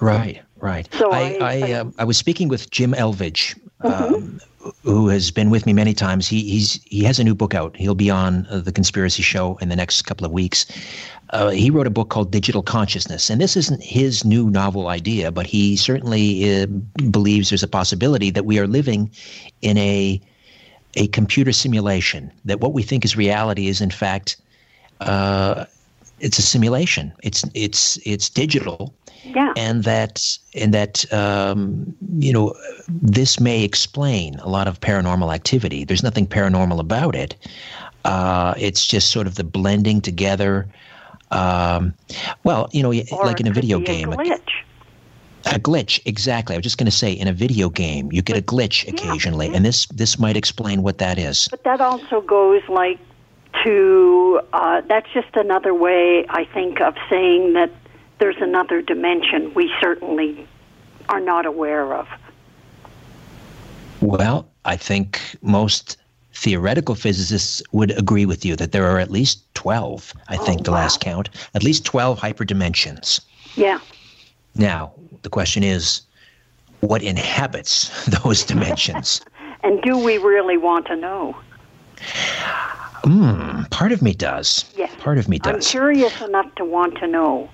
Right, 0.00 0.40
right. 0.56 0.88
So 0.94 1.10
I 1.12 1.18
I- 1.18 1.22
I, 1.40 1.56
Mm-hmm. 1.60 1.88
uh, 1.88 1.92
I 1.98 2.04
was 2.04 2.16
speaking 2.16 2.48
with 2.48 2.70
Jim 2.70 2.92
Elvidge, 2.94 3.54
um, 3.82 4.40
who 4.82 5.08
has 5.08 5.30
been 5.30 5.50
with 5.50 5.66
me 5.66 5.72
many 5.72 5.94
times. 5.94 6.26
He 6.26 6.42
he's 6.42 6.82
he 6.84 7.04
has 7.04 7.18
a 7.18 7.24
new 7.24 7.34
book 7.34 7.54
out. 7.54 7.76
He'll 7.76 7.94
be 7.94 8.10
on 8.10 8.46
uh, 8.50 8.60
the 8.60 8.72
Conspiracy 8.72 9.22
Show 9.22 9.56
in 9.60 9.68
the 9.68 9.76
next 9.76 10.02
couple 10.02 10.24
of 10.24 10.32
weeks. 10.32 10.66
Uh, 11.30 11.50
he 11.50 11.70
wrote 11.70 11.86
a 11.86 11.90
book 11.90 12.08
called 12.08 12.30
Digital 12.30 12.62
Consciousness, 12.62 13.30
and 13.30 13.40
this 13.40 13.56
isn't 13.56 13.82
his 13.82 14.24
new 14.24 14.48
novel 14.50 14.88
idea, 14.88 15.30
but 15.30 15.46
he 15.46 15.76
certainly 15.76 16.62
uh, 16.62 16.66
believes 17.10 17.50
there's 17.50 17.62
a 17.62 17.68
possibility 17.68 18.30
that 18.30 18.46
we 18.46 18.58
are 18.58 18.66
living 18.66 19.10
in 19.62 19.76
a 19.78 20.20
a 20.94 21.06
computer 21.08 21.52
simulation. 21.52 22.32
That 22.44 22.60
what 22.60 22.72
we 22.72 22.82
think 22.82 23.04
is 23.04 23.16
reality 23.16 23.68
is 23.68 23.80
in 23.80 23.90
fact 23.90 24.36
uh, 25.00 25.66
it's 26.20 26.38
a 26.38 26.42
simulation. 26.42 27.12
It's 27.22 27.44
it's 27.54 27.98
it's 28.04 28.28
digital 28.28 28.94
Yeah. 29.24 29.52
and 29.56 29.84
that 29.84 30.22
and 30.54 30.72
that 30.74 31.10
um, 31.12 31.94
you 32.18 32.32
know 32.32 32.54
this 32.88 33.38
may 33.40 33.62
explain 33.64 34.34
a 34.36 34.48
lot 34.48 34.68
of 34.68 34.80
paranormal 34.80 35.34
activity. 35.34 35.84
There's 35.84 36.02
nothing 36.02 36.26
paranormal 36.26 36.80
about 36.80 37.14
it. 37.14 37.36
Uh, 38.04 38.54
it's 38.58 38.86
just 38.86 39.10
sort 39.10 39.26
of 39.26 39.34
the 39.34 39.44
blending 39.44 40.00
together. 40.00 40.66
Um, 41.30 41.92
well, 42.44 42.68
you 42.72 42.82
know, 42.82 42.92
Or 43.12 43.26
like 43.26 43.40
in 43.40 43.46
a 43.46 43.52
video 43.52 43.80
game, 43.80 44.12
A 44.12 44.16
glitch. 44.16 44.52
a 45.46 45.58
glitch. 45.58 46.00
Exactly. 46.06 46.54
I 46.54 46.58
was 46.58 46.62
just 46.64 46.78
going 46.78 46.86
to 46.90 46.96
say, 46.96 47.12
in 47.12 47.28
a 47.28 47.32
video 47.34 47.68
game, 47.68 48.10
you 48.12 48.22
get 48.22 48.36
a 48.38 48.42
glitch 48.42 48.88
occasionally, 48.88 49.52
and 49.54 49.64
this 49.64 49.86
this 49.88 50.18
might 50.18 50.36
explain 50.36 50.82
what 50.82 50.98
that 50.98 51.18
is. 51.18 51.48
But 51.50 51.64
that 51.64 51.80
also 51.80 52.20
goes 52.22 52.62
like 52.68 52.98
to 53.64 54.40
uh, 54.52 54.82
that's 54.88 55.08
just 55.12 55.34
another 55.34 55.74
way 55.74 56.26
I 56.28 56.44
think 56.44 56.80
of 56.80 56.94
saying 57.08 57.54
that 57.54 57.70
there's 58.18 58.36
another 58.40 58.82
dimension 58.82 59.52
we 59.54 59.72
certainly 59.80 60.46
are 61.08 61.20
not 61.20 61.46
aware 61.46 61.94
of. 61.94 62.06
Well, 64.00 64.48
I 64.64 64.76
think 64.76 65.20
most 65.42 65.96
theoretical 66.34 66.94
physicists 66.94 67.62
would 67.72 67.90
agree 67.98 68.26
with 68.26 68.44
you 68.44 68.54
that 68.56 68.72
there 68.72 68.86
are 68.86 68.98
at 68.98 69.10
least 69.10 69.42
12, 69.54 70.12
I 70.28 70.36
oh, 70.36 70.44
think, 70.44 70.64
the 70.64 70.70
wow. 70.70 70.78
last 70.78 71.00
count, 71.00 71.30
at 71.54 71.64
least 71.64 71.84
12 71.84 72.20
hyperdimensions. 72.20 73.20
Yeah. 73.56 73.80
Now, 74.54 74.92
the 75.22 75.30
question 75.30 75.62
is 75.64 76.02
what 76.80 77.02
inhabits 77.02 78.06
those 78.22 78.44
dimensions? 78.44 79.20
and 79.62 79.82
do 79.82 79.98
we 79.98 80.18
really 80.18 80.56
want 80.56 80.86
to 80.86 80.96
know? 80.96 81.36
Mm, 83.02 83.70
part 83.70 83.92
of 83.92 84.02
me 84.02 84.14
does. 84.14 84.64
Yes. 84.76 84.92
Part 84.98 85.18
of 85.18 85.28
me 85.28 85.38
does. 85.38 85.54
I'm 85.54 85.60
curious 85.60 86.20
enough 86.20 86.54
to 86.56 86.64
want 86.64 86.98
to 86.98 87.06
know, 87.06 87.50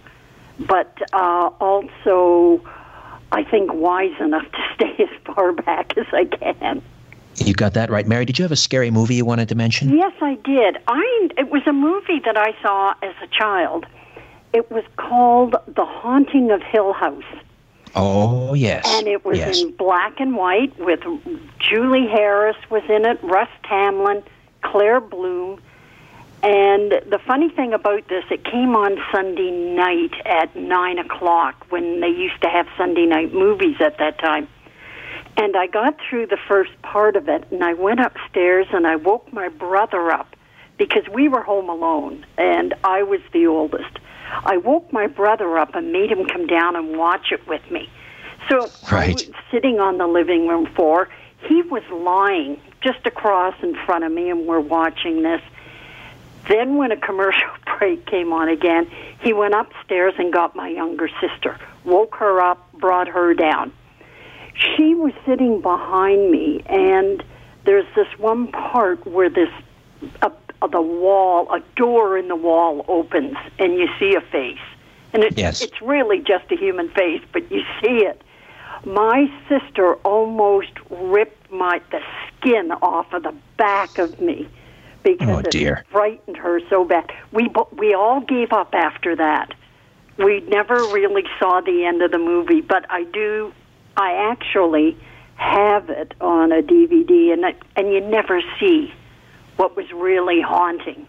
but 0.60 1.00
uh, 1.12 1.50
also, 1.60 2.62
I 3.32 3.44
think 3.44 3.72
wise 3.72 4.18
enough 4.20 4.50
to 4.50 4.58
stay 4.74 5.02
as 5.02 5.34
far 5.34 5.52
back 5.52 5.96
as 5.96 6.06
I 6.12 6.24
can. 6.24 6.82
You 7.36 7.52
got 7.52 7.74
that 7.74 7.90
right, 7.90 8.06
Mary. 8.06 8.24
Did 8.24 8.38
you 8.38 8.44
have 8.44 8.52
a 8.52 8.56
scary 8.56 8.90
movie 8.90 9.16
you 9.16 9.24
wanted 9.24 9.48
to 9.48 9.54
mention? 9.54 9.96
Yes, 9.96 10.12
I 10.20 10.36
did. 10.44 10.78
I 10.86 11.28
it 11.36 11.50
was 11.50 11.62
a 11.66 11.72
movie 11.72 12.20
that 12.24 12.36
I 12.36 12.54
saw 12.62 12.94
as 13.02 13.14
a 13.22 13.26
child. 13.26 13.86
It 14.52 14.70
was 14.70 14.84
called 14.96 15.56
The 15.66 15.84
Haunting 15.84 16.52
of 16.52 16.62
Hill 16.62 16.92
House. 16.92 17.24
Oh 17.96 18.54
yes, 18.54 18.86
and 18.88 19.06
it 19.08 19.24
was 19.24 19.38
yes. 19.38 19.60
in 19.60 19.72
black 19.72 20.20
and 20.20 20.36
white 20.36 20.76
with 20.78 21.00
Julie 21.58 22.08
Harris 22.08 22.56
was 22.70 22.82
in 22.88 23.04
it, 23.04 23.22
Russ 23.22 23.48
Tamblyn, 23.64 24.22
Claire 24.64 25.00
Bloom, 25.00 25.60
and 26.42 26.92
the 27.08 27.20
funny 27.26 27.48
thing 27.48 27.72
about 27.72 28.06
this, 28.08 28.24
it 28.30 28.44
came 28.44 28.76
on 28.76 28.98
Sunday 29.12 29.50
night 29.50 30.12
at 30.26 30.54
nine 30.54 30.98
o'clock 30.98 31.64
when 31.70 32.00
they 32.00 32.08
used 32.08 32.40
to 32.42 32.48
have 32.48 32.66
Sunday 32.76 33.06
night 33.06 33.32
movies 33.32 33.76
at 33.80 33.98
that 33.98 34.18
time. 34.18 34.48
And 35.36 35.56
I 35.56 35.66
got 35.66 35.96
through 36.08 36.26
the 36.26 36.38
first 36.48 36.70
part 36.82 37.16
of 37.16 37.28
it, 37.28 37.44
and 37.50 37.64
I 37.64 37.72
went 37.72 38.00
upstairs 38.00 38.66
and 38.72 38.86
I 38.86 38.96
woke 38.96 39.32
my 39.32 39.48
brother 39.48 40.10
up 40.10 40.36
because 40.76 41.04
we 41.12 41.28
were 41.28 41.42
home 41.42 41.68
alone, 41.68 42.26
and 42.36 42.74
I 42.84 43.04
was 43.04 43.20
the 43.32 43.46
oldest. 43.46 43.98
I 44.44 44.56
woke 44.56 44.92
my 44.92 45.06
brother 45.06 45.56
up 45.56 45.74
and 45.74 45.92
made 45.92 46.10
him 46.10 46.26
come 46.26 46.46
down 46.46 46.76
and 46.76 46.98
watch 46.98 47.32
it 47.32 47.46
with 47.46 47.62
me. 47.70 47.88
So 48.50 48.70
right. 48.92 49.10
I 49.10 49.12
was 49.14 49.26
sitting 49.50 49.80
on 49.80 49.98
the 49.98 50.06
living 50.06 50.46
room 50.46 50.66
floor. 50.74 51.08
He 51.46 51.62
was 51.62 51.82
lying 51.90 52.60
just 52.80 53.06
across 53.06 53.54
in 53.62 53.74
front 53.86 54.04
of 54.04 54.12
me, 54.12 54.30
and 54.30 54.46
we're 54.46 54.60
watching 54.60 55.22
this. 55.22 55.42
Then, 56.48 56.76
when 56.76 56.92
a 56.92 56.96
commercial 56.96 57.48
break 57.78 58.06
came 58.06 58.32
on 58.32 58.48
again, 58.48 58.90
he 59.20 59.32
went 59.32 59.54
upstairs 59.54 60.14
and 60.18 60.32
got 60.32 60.54
my 60.54 60.68
younger 60.68 61.08
sister, 61.20 61.58
woke 61.84 62.14
her 62.16 62.40
up, 62.40 62.70
brought 62.72 63.08
her 63.08 63.34
down. 63.34 63.72
She 64.54 64.94
was 64.94 65.12
sitting 65.26 65.60
behind 65.60 66.30
me, 66.30 66.62
and 66.66 67.24
there's 67.64 67.86
this 67.96 68.06
one 68.18 68.48
part 68.48 69.04
where 69.06 69.28
this 69.28 69.48
a 70.22 70.26
uh, 70.62 70.66
the 70.68 70.80
wall, 70.80 71.52
a 71.52 71.60
door 71.76 72.16
in 72.16 72.28
the 72.28 72.36
wall 72.36 72.84
opens, 72.88 73.36
and 73.58 73.74
you 73.74 73.88
see 73.98 74.14
a 74.14 74.20
face. 74.20 74.58
And 75.12 75.22
it, 75.22 75.38
yes. 75.38 75.62
it's 75.62 75.80
really 75.82 76.20
just 76.20 76.50
a 76.50 76.56
human 76.56 76.88
face, 76.90 77.22
but 77.32 77.50
you 77.50 77.62
see 77.80 78.04
it. 78.04 78.22
My 78.84 79.30
sister 79.48 79.94
almost 79.96 80.72
ripped 80.90 81.50
my 81.50 81.80
the 81.90 82.00
skin 82.38 82.72
off 82.82 83.12
of 83.12 83.22
the 83.22 83.34
back 83.56 83.98
of 83.98 84.20
me 84.20 84.48
because 85.02 85.44
oh, 85.46 85.50
dear. 85.50 85.76
it 85.76 85.86
frightened 85.90 86.36
her 86.36 86.60
so 86.68 86.84
bad. 86.84 87.10
We 87.32 87.50
we 87.72 87.94
all 87.94 88.20
gave 88.20 88.52
up 88.52 88.74
after 88.74 89.14
that. 89.16 89.54
We 90.16 90.40
never 90.40 90.74
really 90.74 91.24
saw 91.38 91.60
the 91.60 91.84
end 91.84 92.02
of 92.02 92.10
the 92.10 92.18
movie, 92.18 92.60
but 92.60 92.86
I 92.90 93.04
do. 93.04 93.52
I 93.96 94.30
actually 94.30 94.96
have 95.36 95.90
it 95.90 96.14
on 96.20 96.52
a 96.52 96.62
DVD, 96.62 97.32
and 97.32 97.44
and 97.76 97.92
you 97.92 98.00
never 98.00 98.40
see 98.58 98.92
what 99.56 99.76
was 99.76 99.90
really 99.92 100.40
haunting. 100.40 101.06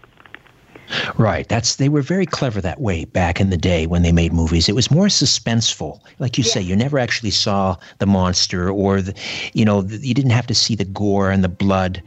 Right. 1.17 1.47
That's 1.47 1.75
they 1.77 1.89
were 1.89 2.01
very 2.01 2.25
clever 2.25 2.61
that 2.61 2.79
way 2.79 3.05
back 3.05 3.41
in 3.41 3.49
the 3.49 3.57
day 3.57 3.87
when 3.87 4.03
they 4.03 4.11
made 4.11 4.33
movies. 4.33 4.69
It 4.69 4.75
was 4.75 4.91
more 4.91 5.07
suspenseful. 5.07 5.99
Like 6.19 6.37
you 6.37 6.43
Yes. 6.43 6.53
say, 6.53 6.61
you 6.61 6.75
never 6.75 6.99
actually 6.99 7.31
saw 7.31 7.75
the 7.99 8.05
monster 8.05 8.69
or 8.69 9.01
the 9.01 9.13
you 9.53 9.65
know, 9.65 9.81
the, 9.81 9.97
you 10.05 10.13
didn't 10.13 10.31
have 10.31 10.47
to 10.47 10.53
see 10.55 10.75
the 10.75 10.85
gore 10.85 11.31
and 11.31 11.43
the 11.43 11.49
blood. 11.49 12.01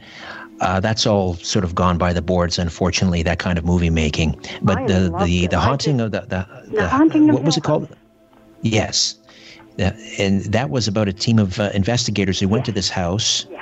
Uh, 0.61 0.79
that's 0.79 1.05
all 1.07 1.35
sort 1.35 1.63
of 1.63 1.73
gone 1.73 1.97
by 1.97 2.11
the 2.13 2.21
boards, 2.21 2.59
unfortunately. 2.59 3.23
That 3.23 3.39
kind 3.39 3.57
of 3.57 3.65
movie 3.65 3.89
making, 3.89 4.35
but 4.61 4.87
the 4.87 5.13
the 5.19 5.45
it. 5.45 5.51
the 5.51 5.59
haunting 5.59 6.01
of 6.01 6.11
the 6.11 6.21
the, 6.21 6.45
The 6.75 6.87
Haunting 6.87 7.29
of 7.29 7.35
what 7.35 7.43
was 7.43 7.57
it 7.57 7.63
called? 7.63 7.87
Yes, 8.61 9.15
and 9.77 10.41
that 10.45 10.69
was 10.69 10.87
about 10.87 11.07
a 11.07 11.13
team 11.13 11.39
of 11.39 11.59
uh, 11.59 11.69
investigators 11.73 12.39
who 12.39 12.47
went 12.49 12.65
to 12.65 12.71
this 12.73 12.89
house. 12.89 13.45
Yeah. 13.49 13.58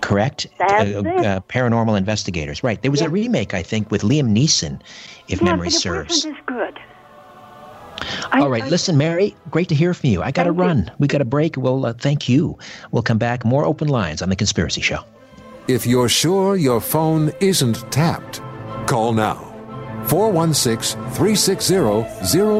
Correct, 0.00 0.46
That's 0.58 0.72
uh, 0.72 1.02
it. 1.04 1.06
uh, 1.26 1.40
paranormal 1.48 1.96
investigators. 1.98 2.62
Right. 2.62 2.80
There 2.82 2.90
was 2.90 3.00
Yeah. 3.00 3.06
a 3.08 3.10
remake, 3.10 3.54
I 3.54 3.62
think, 3.62 3.90
with 3.90 4.02
Liam 4.02 4.30
Neeson, 4.36 4.80
if 5.28 5.40
yeah, 5.40 5.44
memory 5.44 5.68
but 5.68 5.74
it 5.74 5.80
serves. 5.80 6.10
wasn't 6.14 6.36
as 6.38 6.42
good. 6.46 6.78
I- 8.32 8.40
All 8.40 8.48
right, 8.48 8.62
I- 8.64 8.68
listen, 8.68 8.96
Mary, 8.96 9.34
great 9.50 9.68
to 9.68 9.74
hear 9.74 9.92
from 9.92 10.08
you. 10.10 10.22
I 10.22 10.30
got 10.30 10.44
to 10.44 10.50
Thank 10.50 10.58
you. 10.58 10.62
run. 10.64 10.90
We 10.98 11.06
got 11.06 11.20
a 11.20 11.24
break. 11.26 11.56
We'll 11.56 11.84
uh, 11.86 11.92
thank 11.92 12.28
you. 12.28 12.58
We'll 12.92 13.02
come 13.02 13.18
back. 13.18 13.44
More 13.44 13.64
open 13.64 13.88
lines 13.88 14.22
on 14.22 14.30
the 14.30 14.36
Conspiracy 14.36 14.80
Show. 14.80 15.00
If 15.68 15.86
you're 15.86 16.08
sure 16.08 16.56
your 16.56 16.80
phone 16.80 17.30
isn't 17.40 17.76
tapped, 17.92 18.40
call 18.86 19.12
now 19.12 19.34
416 20.06 20.98
360 21.12 21.74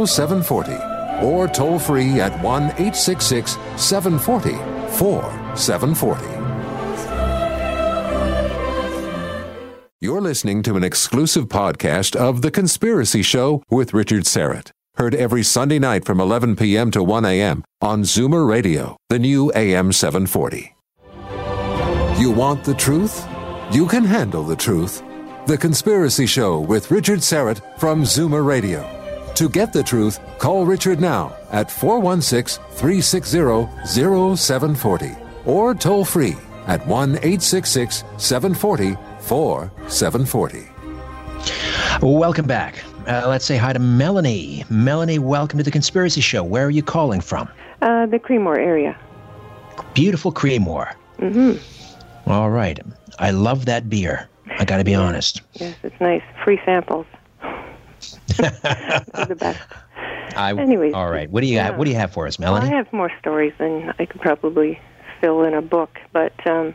0740 0.07 1.25
or 1.25 1.49
toll 1.49 1.79
free 1.79 2.21
at 2.21 2.33
1 2.43 2.63
866 2.65 3.57
740 3.77 4.53
4740. 4.99 6.40
You're 10.03 10.23
listening 10.23 10.63
to 10.63 10.77
an 10.77 10.83
exclusive 10.83 11.49
podcast 11.49 12.17
of 12.17 12.41
The 12.41 12.51
Conspiracy 12.51 13.21
Show 13.21 13.63
with 13.69 13.93
Richard 13.93 14.23
Syrett. 14.23 14.71
Heard 14.97 15.15
every 15.15 15.43
Sunday 15.43 15.79
night 15.79 16.07
from 16.07 16.21
11 16.21 16.57
p.m. 16.57 16.91
to 16.93 17.03
1 17.03 17.27
a.m. 17.27 17.63
on 17.83 18.05
Zoomer 18.05 18.49
Radio, 18.49 18.97
the 19.11 19.19
new 19.19 19.53
AM 19.55 19.93
740. 19.93 20.75
You 22.19 22.31
want 22.31 22.65
the 22.65 22.73
truth? 22.73 23.29
You 23.71 23.87
can 23.87 24.03
handle 24.03 24.43
the 24.43 24.57
truth. 24.57 25.03
The 25.45 25.59
Conspiracy 25.59 26.25
Show 26.25 26.61
with 26.61 26.91
Richard 26.91 27.19
Syrett 27.19 27.61
from 27.79 28.05
Zoomer 28.05 28.43
Radio. 28.43 28.81
To 29.35 29.51
get 29.51 29.71
the 29.71 29.83
truth, 29.83 30.19
call 30.39 30.65
Richard 30.65 30.99
now 30.99 31.37
at 31.51 31.71
416 31.71 32.65
360 32.71 33.69
0740 34.35 35.17
or 35.45 35.75
toll 35.75 36.07
free 36.07 36.39
at 36.67 36.87
1 36.87 37.17
866 37.17 38.05
740 38.17 38.97
4740. 39.31 40.69
Welcome 42.05 42.49
back. 42.49 42.83
Uh, 43.07 43.29
let's 43.29 43.45
say 43.45 43.57
hi 43.57 43.73
to 43.73 43.79
Melanie. 43.79 44.65
Melanie, 44.71 45.21
welcome 45.21 45.57
to 45.59 45.63
the 45.63 45.71
Conspiracy 45.71 46.21
Show. 46.21 46.43
Where 46.43 46.67
are 46.67 46.71
you 46.71 46.83
calling 46.83 47.21
from? 47.21 47.49
Uh, 47.81 48.07
the 48.07 48.19
Creemore 48.19 48.59
area. 48.59 48.99
Beautiful 49.95 50.33
Creemore. 50.33 50.93
Mm-hmm. 51.21 52.29
All 52.29 52.51
right. 52.51 52.81
I 53.21 53.31
love 53.31 53.67
that 53.67 53.89
beer. 53.89 54.29
I 54.59 54.65
got 54.65 54.79
to 54.79 54.85
be 54.85 54.97
honest. 54.97 55.43
Yes, 55.53 55.77
it's 55.85 56.01
nice. 56.01 56.23
Free 56.43 56.61
samples. 56.65 57.07
The 58.37 59.37
best. 59.39 59.61
I, 60.37 60.55
Anyways, 60.55 60.93
all 60.93 61.09
right. 61.09 61.31
What 61.31 61.43
do 61.43 61.47
you 61.47 61.59
have? 61.61 61.77
What 61.77 61.85
do 61.85 61.91
you 61.91 61.97
have 61.97 62.11
for 62.13 62.27
us, 62.27 62.37
Well, 62.37 62.57
I 62.57 62.67
have 62.67 62.93
more 62.93 63.13
stories 63.21 63.53
than 63.59 63.95
I 64.01 64.07
could 64.07 64.21
probably 64.21 64.81
fill 65.21 65.43
in 65.45 65.55
a 65.55 65.63
book, 65.63 65.99
but 66.13 66.35
um, 66.49 66.75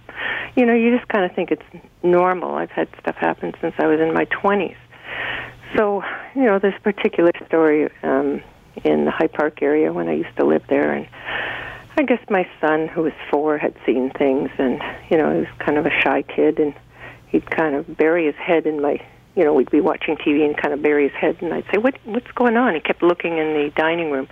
you 0.56 0.66
know, 0.66 0.74
you 0.74 0.96
just 0.96 1.08
kind 1.10 1.26
of 1.26 1.36
think 1.36 1.52
it's 1.52 1.86
normal. 2.04 2.56
I've 2.56 2.72
had 2.72 2.88
stuff 3.00 3.16
happen 3.16 3.54
since 3.62 3.76
I 3.78 3.88
was 3.88 4.00
in 4.00 4.14
my 4.14 4.26
twenties. 4.26 4.78
So, 5.76 6.04
you 6.36 6.44
know, 6.44 6.60
this 6.60 6.74
particular 6.84 7.32
story 7.48 7.90
um, 8.04 8.42
in 8.84 9.06
the 9.06 9.12
High 9.12 9.28
Park 9.28 9.62
area 9.62 9.92
when 9.92 10.08
I 10.08 10.14
used 10.14 10.36
to 10.38 10.46
live 10.46 10.64
there, 10.70 10.94
and 10.94 11.08
I 11.98 12.04
guess 12.04 12.20
my 12.30 12.48
son, 12.62 12.88
who 12.88 13.04
was 13.04 13.14
four, 13.30 13.58
had 13.58 13.74
seen 13.86 14.12
things, 14.12 14.50
and 14.58 14.82
you 15.10 15.18
know, 15.18 15.34
he 15.34 15.40
was 15.40 15.48
kind 15.60 15.78
of 15.78 15.86
a 15.86 15.92
shy 16.04 16.22
kid, 16.24 16.60
and 16.60 16.74
he'd 17.28 17.50
kind 17.50 17.76
of 17.76 17.98
bury 17.98 18.26
his 18.26 18.36
head 18.36 18.66
in 18.66 18.82
my. 18.82 19.06
You 19.36 19.44
know, 19.44 19.54
we'd 19.54 19.70
be 19.70 19.82
watching 19.82 20.16
TV 20.16 20.46
and 20.46 20.56
kind 20.56 20.74
of 20.74 20.82
bury 20.82 21.10
his 21.10 21.18
head, 21.18 21.38
and 21.42 21.54
I'd 21.54 21.66
say, 21.74 21.78
"What? 21.78 21.96
What's 22.06 22.32
going 22.36 22.56
on?" 22.56 22.74
He 22.74 22.80
kept 22.80 23.04
looking 23.04 23.38
in 23.38 23.54
the 23.54 23.72
dining 23.76 24.12
room, 24.12 24.30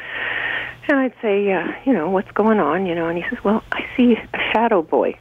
and 0.88 0.99
I'd 0.99 1.13
say, 1.21 1.51
uh, 1.51 1.71
"You 1.86 1.93
know, 1.93 2.09
what's 2.09 2.31
going 2.31 2.59
on?" 2.59 2.86
You 2.86 2.95
know, 2.95 3.07
and 3.07 3.17
he 3.17 3.23
says, 3.29 3.43
"Well, 3.43 3.63
I 3.71 3.86
see 3.95 4.15
a 4.15 4.39
shadow 4.51 4.81
boy," 4.81 5.17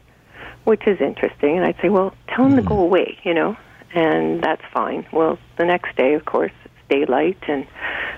which 0.65 0.87
is 0.87 1.01
interesting, 1.01 1.57
and 1.57 1.65
I'd 1.65 1.81
say, 1.81 1.89
"Well, 1.89 2.15
tell 2.29 2.47
him 2.47 2.57
to 2.57 2.63
go 2.63 2.79
away," 2.79 3.19
you 3.23 3.35
know, 3.35 3.57
and 3.95 4.43
that's 4.43 4.63
fine. 4.73 5.07
Well, 5.13 5.39
the 5.57 5.65
next 5.65 5.97
day, 5.97 6.15
of 6.15 6.25
course, 6.25 6.53
it's 6.65 6.75
daylight, 6.89 7.39
and 7.49 7.67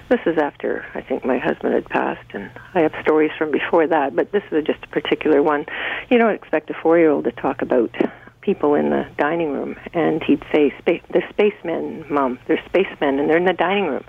this 0.09 0.21
is 0.27 0.39
after 0.39 0.85
I 0.95 1.01
think 1.01 1.25
my 1.25 1.39
husband 1.39 1.75
had 1.75 1.87
passed, 1.87 2.35
and 2.35 2.51
I 2.75 2.81
have 2.81 2.93
stories 3.03 3.33
from 3.39 3.51
before 3.51 3.87
that, 3.87 4.15
but 4.15 4.33
this 4.33 4.43
is 4.51 4.65
just 4.65 4.85
a 4.85 4.89
particular 4.89 5.43
one. 5.43 5.67
You 6.11 6.19
don't 6.19 6.35
expect 6.35 6.71
a 6.71 6.75
four-year-old 6.75 7.25
to 7.25 7.33
talk 7.33 7.63
about 7.63 7.91
people 8.41 8.75
in 8.75 8.91
the 8.91 9.07
dining 9.17 9.53
room, 9.53 9.77
and 9.95 10.23
he'd 10.23 10.45
say, 10.53 10.73
"They're 10.87 11.29
spacemen, 11.31 12.05
Mom. 12.11 12.39
They're 12.47 12.63
spacemen, 12.67 13.19
and 13.19 13.29
they're 13.29 13.39
in 13.39 13.47
the 13.47 13.55
dining 13.55 13.87
room." 13.87 14.05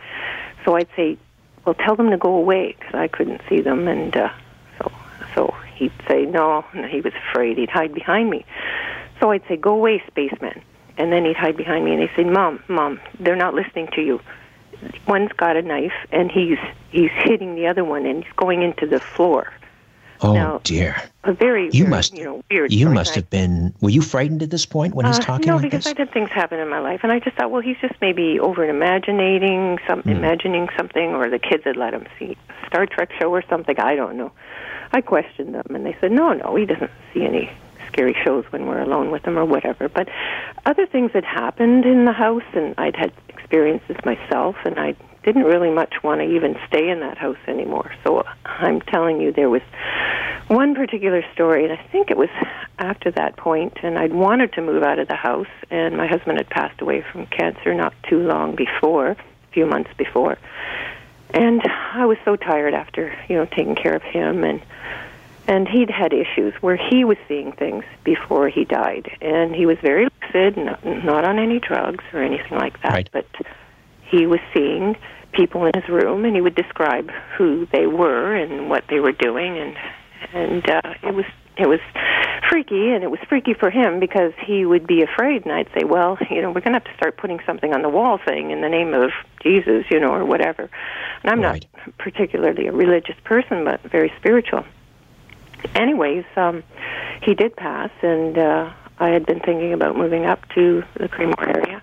So 0.66 0.76
I'd 0.76 0.90
say, 0.96 1.18
"Well, 1.66 1.76
tell 1.76 1.96
them 1.96 2.12
to 2.12 2.18
go 2.18 2.36
away," 2.36 2.76
because 2.80 2.96
I 2.96 3.08
couldn't 3.08 3.42
see 3.50 3.62
them, 3.62 3.88
and 3.88 4.16
uh, 4.16 4.30
so 4.78 4.92
so 5.34 5.56
he'd 5.76 5.92
say 6.08 6.26
no, 6.26 6.64
and 6.74 6.86
he 6.86 7.02
was 7.02 7.14
afraid. 7.14 7.58
He'd 7.58 7.70
hide 7.70 7.94
behind 7.94 8.30
me. 8.30 8.46
So 9.20 9.32
I'd 9.32 9.46
say, 9.48 9.58
"Go 9.58 9.74
away, 9.74 10.04
spaceman. 10.08 10.62
and 10.98 11.12
then 11.12 11.26
he'd 11.26 11.36
hide 11.36 11.58
behind 11.58 11.84
me, 11.84 11.92
and 11.92 12.02
he'd 12.02 12.16
say, 12.16 12.24
"Mom, 12.24 12.64
Mom, 12.70 13.02
they're 13.20 13.36
not 13.36 13.54
listening 13.54 13.88
to 13.96 14.02
you." 14.02 14.22
One's 15.08 15.32
got 15.34 15.58
a 15.58 15.62
knife, 15.62 15.94
and 16.12 16.32
he's 16.32 16.60
he's 16.92 17.12
hitting 17.12 17.56
the 17.56 17.68
other 17.68 17.84
one, 17.84 18.06
and 18.06 18.24
he's 18.24 18.34
going 18.34 18.62
into 18.62 18.86
the 18.86 19.00
floor. 19.00 19.52
Oh 20.22 20.34
Now, 20.34 20.62
dear. 20.64 20.96
A 21.24 21.34
very, 21.34 21.66
You 21.66 21.84
very, 21.84 21.90
must 21.90 22.16
you 22.16 22.24
know, 22.24 22.44
weird. 22.50 22.72
you 22.72 22.90
must 22.90 23.16
have 23.16 23.30
been 23.30 23.74
were 23.82 23.90
you 23.90 24.02
frightened 24.02 24.42
at 24.44 24.50
this 24.50 24.66
point 24.66 24.94
when 24.96 25.06
he's 25.06 25.18
uh, 25.20 25.22
talking 25.22 25.48
no, 25.48 25.56
like 25.56 25.64
because 25.64 25.84
this? 25.84 25.92
I'd 25.92 25.98
had 25.98 26.12
things 26.14 26.30
happen 26.30 26.60
in 26.60 26.70
my 26.70 26.80
life, 26.80 27.02
and 27.04 27.12
I 27.12 27.20
just 27.20 27.36
thought, 27.36 27.52
well, 27.52 27.62
he's 27.62 27.78
just 27.82 27.96
maybe 28.02 28.40
over 28.40 28.64
imagining 28.64 29.78
some, 29.88 30.02
Hmm. 30.02 30.10
imagining 30.10 30.70
something, 30.78 31.14
or 31.16 31.30
the 31.30 31.40
kids 31.40 31.64
had 31.66 31.76
let 31.78 31.94
him 31.94 32.06
see 32.18 32.38
a 32.50 32.68
Star 32.68 32.86
Trek 32.86 33.10
show 33.20 33.30
or 33.34 33.44
something. 33.50 33.76
I 33.80 33.96
don't 33.96 34.16
know. 34.18 34.32
I 34.94 35.02
questioned 35.02 35.54
them, 35.56 35.66
and 35.74 35.86
they 35.86 35.98
said, 36.00 36.12
no, 36.12 36.32
no, 36.34 36.56
he 36.56 36.66
doesn't 36.66 36.92
see 37.14 37.24
any 37.26 37.52
scary 37.88 38.16
shows 38.24 38.46
when 38.52 38.68
we're 38.68 38.82
alone 38.82 39.12
with 39.12 39.26
him 39.26 39.38
or 39.38 39.46
whatever. 39.46 39.90
But 39.90 40.08
other 40.66 40.86
things 40.86 41.12
had 41.14 41.26
happened 41.26 41.86
in 41.86 42.06
the 42.06 42.14
house, 42.14 42.44
and 42.54 42.74
I'd 42.78 42.96
had 42.96 43.12
experiences 43.30 43.98
myself, 44.06 44.56
and 44.64 44.80
I 44.80 44.96
didn't 45.26 45.44
really 45.44 45.72
much 45.72 46.04
want 46.04 46.22
to 46.22 46.26
even 46.28 46.56
stay 46.68 46.88
in 46.90 47.00
that 47.02 47.18
house 47.18 47.38
anymore. 47.48 47.92
So 48.04 48.24
I'm 48.46 48.80
telling 48.82 49.20
you, 49.20 49.34
there 49.34 49.50
was 49.50 49.64
one 50.48 50.76
particular 50.76 51.24
story, 51.34 51.64
and 51.66 51.74
I 51.74 51.84
think 51.92 52.12
it 52.12 52.18
was 52.18 52.30
after 52.78 53.10
that 53.12 53.36
point, 53.36 53.80
and 53.82 53.98
I'd 53.98 54.14
wanted 54.14 54.54
to 54.54 54.62
move 54.62 54.84
out 54.84 55.00
of 55.00 55.08
the 55.08 55.16
house, 55.16 55.48
and 55.72 55.98
my 55.98 56.06
husband 56.08 56.38
had 56.38 56.50
passed 56.50 56.80
away 56.80 57.02
from 57.12 57.26
cancer 57.26 57.74
not 57.74 57.94
too 58.08 58.20
long 58.20 58.56
before, 58.56 59.10
a 59.10 59.18
few 59.52 59.66
months 59.66 59.90
before. 59.98 60.38
And 61.34 61.62
I 61.94 62.06
was 62.06 62.18
so 62.24 62.36
tired 62.36 62.76
after, 62.76 63.14
you 63.28 63.36
know, 63.36 63.46
taking 63.46 63.76
care 63.76 63.96
of 63.96 64.04
him 64.04 64.44
and 64.44 64.62
and 65.48 65.68
he'd 65.68 65.92
had 65.92 66.12
issues 66.12 66.56
where 66.62 66.76
he 66.76 67.06
was 67.06 67.18
seeing 67.28 67.52
things 67.52 67.84
before 68.04 68.50
he 68.50 68.66
died 68.66 69.16
and 69.22 69.54
he 69.54 69.68
was 69.68 69.78
very 69.78 70.08
lucid 70.34 70.58
not, 70.58 70.84
not 70.84 71.24
on 71.24 71.38
any 71.38 71.60
drugs 71.60 72.04
or 72.14 72.24
anything 72.24 72.58
like 72.58 72.82
that 72.82 72.94
Right. 72.94 73.10
but 73.12 73.28
he 74.08 74.26
was 74.26 74.40
seeing 74.56 74.96
people 75.36 75.66
in 75.66 75.72
his 75.76 75.88
room 75.90 76.26
and 76.26 76.36
he 76.36 76.42
would 76.42 76.56
describe 76.56 77.10
who 77.38 77.68
they 77.72 77.88
were 77.88 78.36
and 78.36 78.70
what 78.70 78.84
they 78.90 79.00
were 79.00 79.12
doing 79.12 79.58
and 79.58 79.76
and 80.34 80.70
uh 80.70 80.94
it 81.04 81.14
was 81.14 81.26
it 81.58 81.68
was 81.68 81.80
freaky 82.50 82.90
and 82.92 83.04
it 83.04 83.12
was 83.12 83.20
freaky 83.30 83.54
for 83.54 83.70
him 83.70 84.00
because 84.00 84.34
he 84.46 84.66
would 84.66 84.86
be 84.88 85.02
afraid 85.02 85.44
and 85.46 85.52
I'd 85.54 85.70
say 85.78 85.84
well 85.84 86.18
you 86.30 86.42
know 86.42 86.50
we're 86.50 86.62
going 86.62 86.74
to 86.74 86.80
have 86.80 86.86
to 86.86 86.96
start 86.96 87.18
putting 87.18 87.40
something 87.46 87.74
on 87.74 87.82
the 87.82 87.90
wall 87.90 88.20
saying 88.28 88.52
in 88.52 88.62
the 88.62 88.70
name 88.70 88.94
of 88.94 89.12
Jesus 89.42 89.86
you 89.92 90.00
know 90.00 90.14
or 90.14 90.26
whatever 90.26 90.70
and 91.24 91.32
I'm 91.32 91.42
Right. 91.42 91.66
not 91.76 91.98
particularly 91.98 92.68
a 92.68 92.72
religious 92.72 93.16
person 93.24 93.64
but 93.66 93.82
very 93.84 94.12
spiritual 94.20 94.66
anyways, 95.74 96.26
um, 96.36 96.64
he 97.24 97.34
did 97.34 97.56
pass, 97.56 97.90
and 98.02 98.38
uh, 98.38 98.72
I 99.00 99.10
had 99.10 99.26
been 99.26 99.40
thinking 99.40 99.74
about 99.74 99.98
moving 99.98 100.26
up 100.26 100.48
to 100.50 100.84
the 100.98 101.08
Creemore 101.10 101.48
area. 101.56 101.82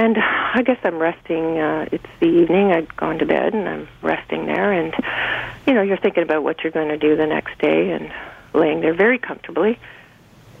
And 0.00 0.16
I 0.16 0.62
guess 0.62 0.78
I'm 0.82 0.98
resting. 0.98 1.58
Uh, 1.58 1.86
it's 1.92 2.06
the 2.20 2.26
evening. 2.26 2.72
I'd 2.72 2.96
gone 2.96 3.18
to 3.18 3.26
bed, 3.26 3.52
and 3.52 3.68
I'm 3.68 3.88
resting 4.00 4.46
there. 4.46 4.72
And 4.72 4.94
you 5.66 5.74
know, 5.74 5.82
you're 5.82 5.98
thinking 5.98 6.22
about 6.22 6.42
what 6.42 6.64
you're 6.64 6.72
going 6.72 6.88
to 6.88 6.96
do 6.96 7.16
the 7.16 7.26
next 7.26 7.58
day, 7.58 7.90
and 7.90 8.10
laying 8.54 8.80
there 8.80 8.94
very 8.94 9.18
comfortably. 9.18 9.78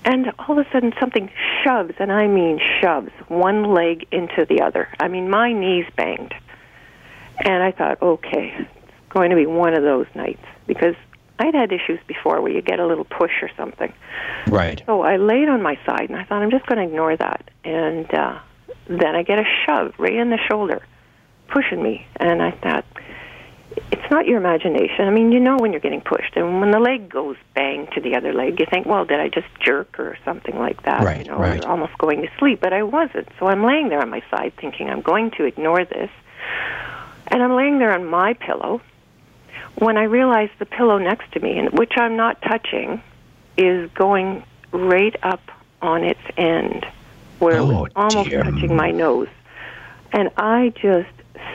And 0.04 0.30
all 0.38 0.58
of 0.58 0.66
a 0.66 0.70
sudden, 0.70 0.92
something 1.00 1.30
shoves, 1.64 1.94
and 1.98 2.12
I 2.12 2.26
mean 2.26 2.60
shoves, 2.82 3.12
one 3.28 3.72
leg 3.72 4.06
into 4.12 4.44
the 4.44 4.60
other. 4.60 4.88
I 5.00 5.08
mean, 5.08 5.30
my 5.30 5.54
knees 5.54 5.86
banged. 5.96 6.34
And 7.38 7.62
I 7.62 7.72
thought, 7.72 8.02
okay, 8.02 8.54
it's 8.58 9.08
going 9.08 9.30
to 9.30 9.36
be 9.36 9.46
one 9.46 9.72
of 9.72 9.82
those 9.82 10.06
nights 10.14 10.44
because 10.66 10.96
I'd 11.38 11.54
had 11.54 11.72
issues 11.72 11.98
before 12.06 12.42
where 12.42 12.52
you 12.52 12.60
get 12.60 12.78
a 12.78 12.86
little 12.86 13.06
push 13.06 13.32
or 13.40 13.48
something. 13.56 13.90
Right. 14.48 14.82
So 14.84 15.00
I 15.00 15.16
laid 15.16 15.48
on 15.48 15.62
my 15.62 15.78
side 15.86 16.10
and 16.10 16.16
I 16.16 16.24
thought 16.24 16.42
I'm 16.42 16.50
just 16.50 16.66
going 16.66 16.76
to 16.76 16.84
ignore 16.84 17.16
that. 17.16 17.50
And 17.64 18.12
uh, 18.12 18.38
then 18.90 19.14
I 19.14 19.22
get 19.22 19.38
a 19.38 19.44
shove 19.64 19.94
right 19.98 20.14
in 20.14 20.30
the 20.30 20.38
shoulder, 20.48 20.82
pushing 21.48 21.82
me. 21.82 22.06
And 22.16 22.42
I 22.42 22.50
thought, 22.50 22.84
it's 23.92 24.10
not 24.10 24.26
your 24.26 24.38
imagination. 24.38 25.06
I 25.06 25.10
mean, 25.10 25.30
you 25.30 25.38
know 25.38 25.56
when 25.56 25.72
you're 25.72 25.80
getting 25.80 26.00
pushed, 26.00 26.36
and 26.36 26.60
when 26.60 26.72
the 26.72 26.80
leg 26.80 27.08
goes 27.08 27.36
bang 27.54 27.86
to 27.94 28.00
the 28.00 28.16
other 28.16 28.32
leg, 28.32 28.58
you 28.58 28.66
think, 28.68 28.86
well, 28.86 29.04
did 29.04 29.20
I 29.20 29.28
just 29.28 29.46
jerk 29.60 30.00
or 30.00 30.18
something 30.24 30.58
like 30.58 30.82
that? 30.82 31.04
Right, 31.04 31.24
you 31.24 31.30
know, 31.30 31.38
right. 31.38 31.62
You're 31.62 31.70
almost 31.70 31.96
going 31.98 32.22
to 32.22 32.28
sleep, 32.38 32.60
but 32.60 32.72
I 32.72 32.82
wasn't. 32.82 33.28
So 33.38 33.46
I'm 33.46 33.64
laying 33.64 33.88
there 33.88 34.00
on 34.02 34.10
my 34.10 34.22
side, 34.30 34.54
thinking 34.60 34.90
I'm 34.90 35.02
going 35.02 35.30
to 35.32 35.44
ignore 35.44 35.84
this, 35.84 36.10
and 37.28 37.42
I'm 37.42 37.54
laying 37.54 37.78
there 37.78 37.92
on 37.92 38.06
my 38.06 38.34
pillow. 38.34 38.80
When 39.76 39.96
I 39.96 40.04
realize 40.04 40.50
the 40.58 40.66
pillow 40.66 40.98
next 40.98 41.30
to 41.32 41.40
me, 41.40 41.56
and 41.56 41.78
which 41.78 41.92
I'm 41.96 42.16
not 42.16 42.42
touching, 42.42 43.00
is 43.56 43.88
going 43.92 44.42
right 44.72 45.14
up 45.22 45.42
on 45.80 46.02
its 46.02 46.20
end, 46.36 46.84
where 47.40 47.56
it 47.58 47.62
Oh, 47.64 47.82
was 47.82 47.90
almost 47.96 48.30
dear. 48.30 48.44
touching 48.44 48.76
my 48.76 48.90
nose. 48.90 49.28
And 50.12 50.30
I 50.36 50.72
just 50.80 51.08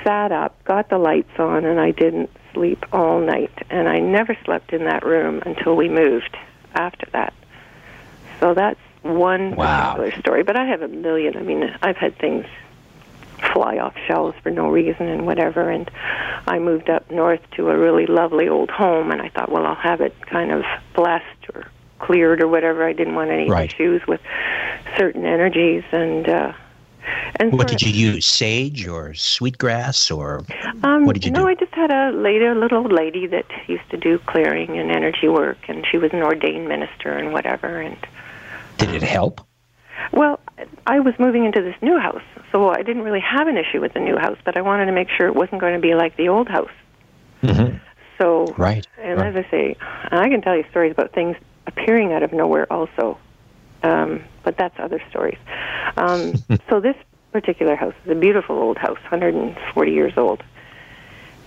sat 0.04 0.32
up, 0.32 0.62
got 0.66 0.90
the 0.90 0.98
lights 0.98 1.32
on, 1.40 1.66
and 1.66 1.80
I 1.80 1.92
didn't 1.92 2.30
sleep 2.54 2.86
all 2.92 3.20
night. 3.20 3.52
And 3.70 3.88
I 3.88 4.00
never 4.00 4.38
slept 4.46 4.74
in 4.74 4.86
that 4.86 5.06
room 5.06 5.42
until 5.46 5.76
we 5.76 5.90
moved 5.90 6.36
after 6.74 7.08
that. 7.14 7.34
So 8.40 8.54
that's 8.54 8.80
one 9.02 9.56
Wow. 9.56 9.94
particular 9.96 10.20
story. 10.20 10.44
But 10.44 10.58
I 10.58 10.66
have 10.66 10.82
a 10.82 10.88
million. 10.88 11.38
I 11.38 11.42
mean, 11.42 11.64
I've 11.82 11.98
had 11.98 12.18
things 12.18 12.46
fly 13.54 13.78
off 13.78 13.94
shelves 14.08 14.36
for 14.42 14.50
no 14.52 14.70
reason 14.70 15.08
and 15.08 15.26
whatever. 15.26 15.70
And 15.70 15.90
I 16.48 16.60
moved 16.60 16.90
up 16.90 17.10
north 17.12 17.42
to 17.58 17.70
a 17.70 17.78
really 17.78 18.06
lovely 18.06 18.48
old 18.48 18.70
home, 18.70 19.12
and 19.12 19.22
I 19.22 19.30
thought, 19.30 19.52
well, 19.52 19.66
I'll 19.66 19.76
have 19.76 20.02
it 20.02 20.16
kind 20.26 20.52
of 20.52 20.64
blessed 20.96 21.50
or 21.54 21.68
cleared 22.06 22.42
or 22.42 22.48
whatever. 22.48 22.86
I 22.88 22.94
didn't 22.94 23.16
want 23.16 23.32
any 23.32 23.50
Right. 23.50 23.72
issues 23.74 24.02
with 24.08 24.22
certain 24.98 25.26
energies 25.26 25.84
and. 25.92 26.28
uh 26.30 26.54
and 27.40 27.54
What 27.54 27.68
did 27.68 27.82
you 27.84 27.92
use? 27.92 28.26
Sage 28.26 28.88
or 28.88 29.14
sweetgrass 29.14 30.10
or 30.10 30.44
um, 30.84 31.06
what 31.06 31.14
did 31.14 31.24
you 31.26 31.32
no, 31.32 31.42
do? 31.42 31.48
I 31.48 31.54
just 31.54 31.74
had 31.74 31.92
a 31.92 32.12
lady, 32.12 32.46
a 32.46 32.56
little 32.56 32.82
lady 32.84 33.28
that 33.28 33.46
used 33.68 33.88
to 33.92 33.98
do 33.98 34.18
clearing 34.26 34.80
and 34.80 34.90
energy 34.92 35.28
work, 35.28 35.58
and 35.68 35.86
she 35.90 35.98
was 36.00 36.12
an 36.14 36.24
ordained 36.24 36.68
minister 36.68 37.12
and 37.12 37.32
whatever. 37.32 37.80
And 37.80 37.98
did 38.80 38.90
it 38.90 39.04
help? 39.04 39.42
well, 40.12 40.40
I 40.88 41.00
was 41.00 41.14
moving 41.20 41.46
into 41.46 41.62
this 41.62 41.76
new 41.82 42.00
house, 42.00 42.24
so 42.52 42.70
I 42.70 42.82
didn't 42.82 43.04
really 43.04 43.20
have 43.38 43.48
an 43.48 43.58
issue 43.58 43.82
with 43.82 43.94
the 43.94 44.00
new 44.00 44.18
house, 44.18 44.38
but 44.44 44.58
I 44.58 44.62
wanted 44.62 44.86
to 44.88 44.92
make 44.92 45.10
sure 45.16 45.28
it 45.28 45.36
wasn't 45.36 45.62
going 45.62 45.76
to 45.76 45.80
be 45.80 45.94
like 45.94 46.16
the 46.18 46.30
old 46.30 46.48
house. 46.48 46.76
Mhm. 47.44 47.80
So, 48.20 48.56
Right. 48.58 48.88
and 49.02 49.20
right. 49.20 49.36
as 49.36 49.46
I 49.46 49.50
say, 49.52 49.76
I 50.12 50.28
can 50.30 50.42
tell 50.42 50.56
you 50.56 50.64
stories 50.72 50.92
about 50.92 51.12
things 51.14 51.36
appearing 51.68 52.14
out 52.14 52.24
of 52.24 52.34
nowhere 52.34 52.72
also, 52.72 53.18
um, 53.84 54.24
but 54.44 54.58
that's 54.58 54.78
other 54.80 55.02
stories. 55.10 55.38
Um, 55.98 56.34
so 56.70 56.80
this 56.80 56.96
particular 57.32 57.76
house 57.76 57.94
is 58.06 58.12
a 58.12 58.16
beautiful 58.16 58.58
old 58.58 58.78
house, 58.78 59.00
140 59.10 59.92
years 59.92 60.14
old. 60.18 60.42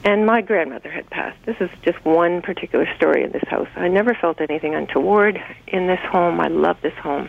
And 0.04 0.26
my 0.26 0.42
grandmother 0.42 0.90
had 0.90 1.10
passed. 1.10 1.38
This 1.44 1.56
is 1.60 1.70
just 1.82 2.02
one 2.04 2.40
particular 2.40 2.86
story 2.96 3.24
in 3.24 3.32
this 3.32 3.42
house. 3.48 3.68
I 3.74 3.88
never 3.88 4.14
felt 4.14 4.40
anything 4.40 4.74
untoward 4.74 5.42
in 5.66 5.86
this 5.86 6.00
home. 6.00 6.40
I 6.40 6.48
love 6.48 6.80
this 6.82 6.94
home. 6.94 7.28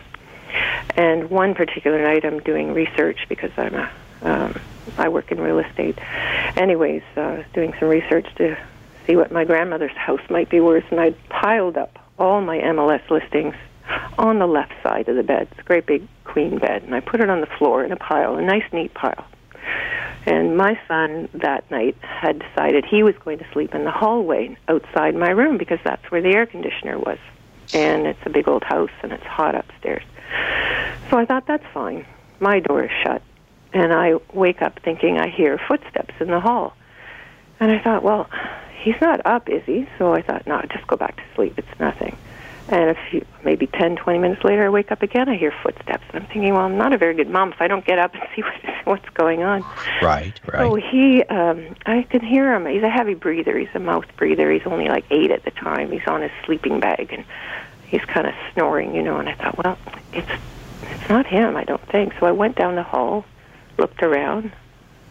And 0.96 1.30
one 1.30 1.54
particular 1.54 2.02
night, 2.02 2.24
I'm 2.24 2.40
doing 2.40 2.72
research 2.72 3.26
because 3.28 3.50
I'm 3.56 3.74
a, 3.74 3.90
um, 4.22 4.60
I 4.98 5.08
work 5.08 5.32
in 5.32 5.40
real 5.40 5.58
estate. 5.58 5.98
Anyways, 6.56 7.02
uh, 7.16 7.20
I 7.20 7.36
was 7.38 7.46
doing 7.52 7.74
some 7.78 7.88
research 7.88 8.26
to 8.36 8.56
see 9.06 9.16
what 9.16 9.32
my 9.32 9.44
grandmother's 9.44 9.96
house 9.96 10.20
might 10.28 10.48
be 10.48 10.60
worth, 10.60 10.84
and 10.90 11.00
I 11.00 11.12
piled 11.28 11.76
up 11.76 11.98
all 12.20 12.40
my 12.42 12.58
MLS 12.58 13.08
listings 13.10 13.54
on 14.18 14.38
the 14.38 14.46
left 14.46 14.74
side 14.82 15.08
of 15.08 15.16
the 15.16 15.22
bed. 15.22 15.48
It's 15.50 15.60
a 15.60 15.64
great 15.64 15.86
big 15.86 16.06
queen 16.24 16.58
bed, 16.58 16.82
and 16.82 16.94
I 16.94 17.00
put 17.00 17.20
it 17.20 17.30
on 17.30 17.40
the 17.40 17.48
floor 17.58 17.82
in 17.82 17.90
a 17.90 17.96
pile, 17.96 18.36
a 18.36 18.42
nice, 18.42 18.70
neat 18.72 18.94
pile. 18.94 19.26
And 20.26 20.56
my 20.56 20.78
son 20.86 21.28
that 21.34 21.68
night 21.70 21.96
had 22.02 22.38
decided 22.38 22.84
he 22.84 23.02
was 23.02 23.14
going 23.24 23.38
to 23.38 23.46
sleep 23.52 23.74
in 23.74 23.84
the 23.84 23.90
hallway 23.90 24.56
outside 24.68 25.14
my 25.14 25.30
room 25.30 25.56
because 25.56 25.78
that's 25.82 26.10
where 26.10 26.20
the 26.20 26.34
air 26.34 26.44
conditioner 26.44 26.98
was. 26.98 27.18
And 27.72 28.06
it's 28.06 28.20
a 28.26 28.30
big 28.30 28.46
old 28.46 28.62
house 28.62 28.90
and 29.02 29.12
it's 29.12 29.24
hot 29.24 29.54
upstairs. 29.54 30.02
So 31.08 31.16
I 31.16 31.24
thought 31.24 31.46
that's 31.46 31.64
fine. 31.72 32.04
My 32.38 32.60
door 32.60 32.84
is 32.84 32.90
shut. 33.02 33.22
And 33.72 33.94
I 33.94 34.14
wake 34.34 34.60
up 34.60 34.80
thinking 34.84 35.18
I 35.18 35.28
hear 35.28 35.58
footsteps 35.68 36.14
in 36.20 36.28
the 36.28 36.40
hall. 36.40 36.76
And 37.60 37.70
I 37.70 37.78
thought, 37.78 38.02
well, 38.02 38.28
he's 38.80 39.00
not 39.00 39.24
up, 39.26 39.48
is 39.48 39.62
he? 39.64 39.86
So 39.98 40.14
I 40.14 40.22
thought, 40.22 40.46
no, 40.46 40.62
just 40.72 40.86
go 40.86 40.96
back 40.96 41.16
to 41.16 41.22
sleep. 41.34 41.54
It's 41.58 41.80
nothing. 41.80 42.16
And 42.68 42.90
a 42.90 42.96
few, 43.10 43.24
maybe 43.44 43.66
ten, 43.66 43.96
twenty 43.96 44.20
minutes 44.20 44.44
later, 44.44 44.64
I 44.64 44.68
wake 44.68 44.92
up 44.92 45.02
again. 45.02 45.28
I 45.28 45.36
hear 45.36 45.52
footsteps. 45.62 46.04
And 46.12 46.22
I'm 46.22 46.28
thinking, 46.28 46.52
well, 46.52 46.62
I'm 46.62 46.78
not 46.78 46.92
a 46.92 46.98
very 46.98 47.14
good 47.14 47.28
mom 47.28 47.52
if 47.52 47.60
I 47.60 47.66
don't 47.66 47.84
get 47.84 47.98
up 47.98 48.14
and 48.14 48.22
see 48.36 48.42
what, 48.42 48.54
what's 48.84 49.08
going 49.10 49.42
on. 49.42 49.64
Right, 50.00 50.38
right. 50.46 50.58
So 50.58 50.74
he, 50.76 51.24
um, 51.24 51.74
I 51.86 52.02
can 52.02 52.20
hear 52.20 52.54
him. 52.54 52.66
He's 52.66 52.82
a 52.82 52.90
heavy 52.90 53.14
breather. 53.14 53.58
He's 53.58 53.74
a 53.74 53.80
mouth 53.80 54.06
breather. 54.16 54.50
He's 54.52 54.66
only 54.66 54.88
like 54.88 55.04
eight 55.10 55.30
at 55.32 55.44
the 55.44 55.50
time. 55.50 55.90
He's 55.90 56.06
on 56.06 56.22
his 56.22 56.30
sleeping 56.44 56.78
bag 56.78 57.12
and 57.12 57.24
he's 57.88 58.04
kind 58.04 58.26
of 58.26 58.34
snoring, 58.54 58.94
you 58.94 59.02
know. 59.02 59.18
And 59.18 59.28
I 59.28 59.34
thought, 59.34 59.58
well, 59.58 59.78
it's 60.12 60.30
it's 60.82 61.08
not 61.08 61.26
him, 61.26 61.56
I 61.56 61.64
don't 61.64 61.84
think. 61.88 62.14
So 62.20 62.26
I 62.26 62.32
went 62.32 62.56
down 62.56 62.74
the 62.74 62.82
hall, 62.82 63.24
looked 63.78 64.02
around, 64.02 64.52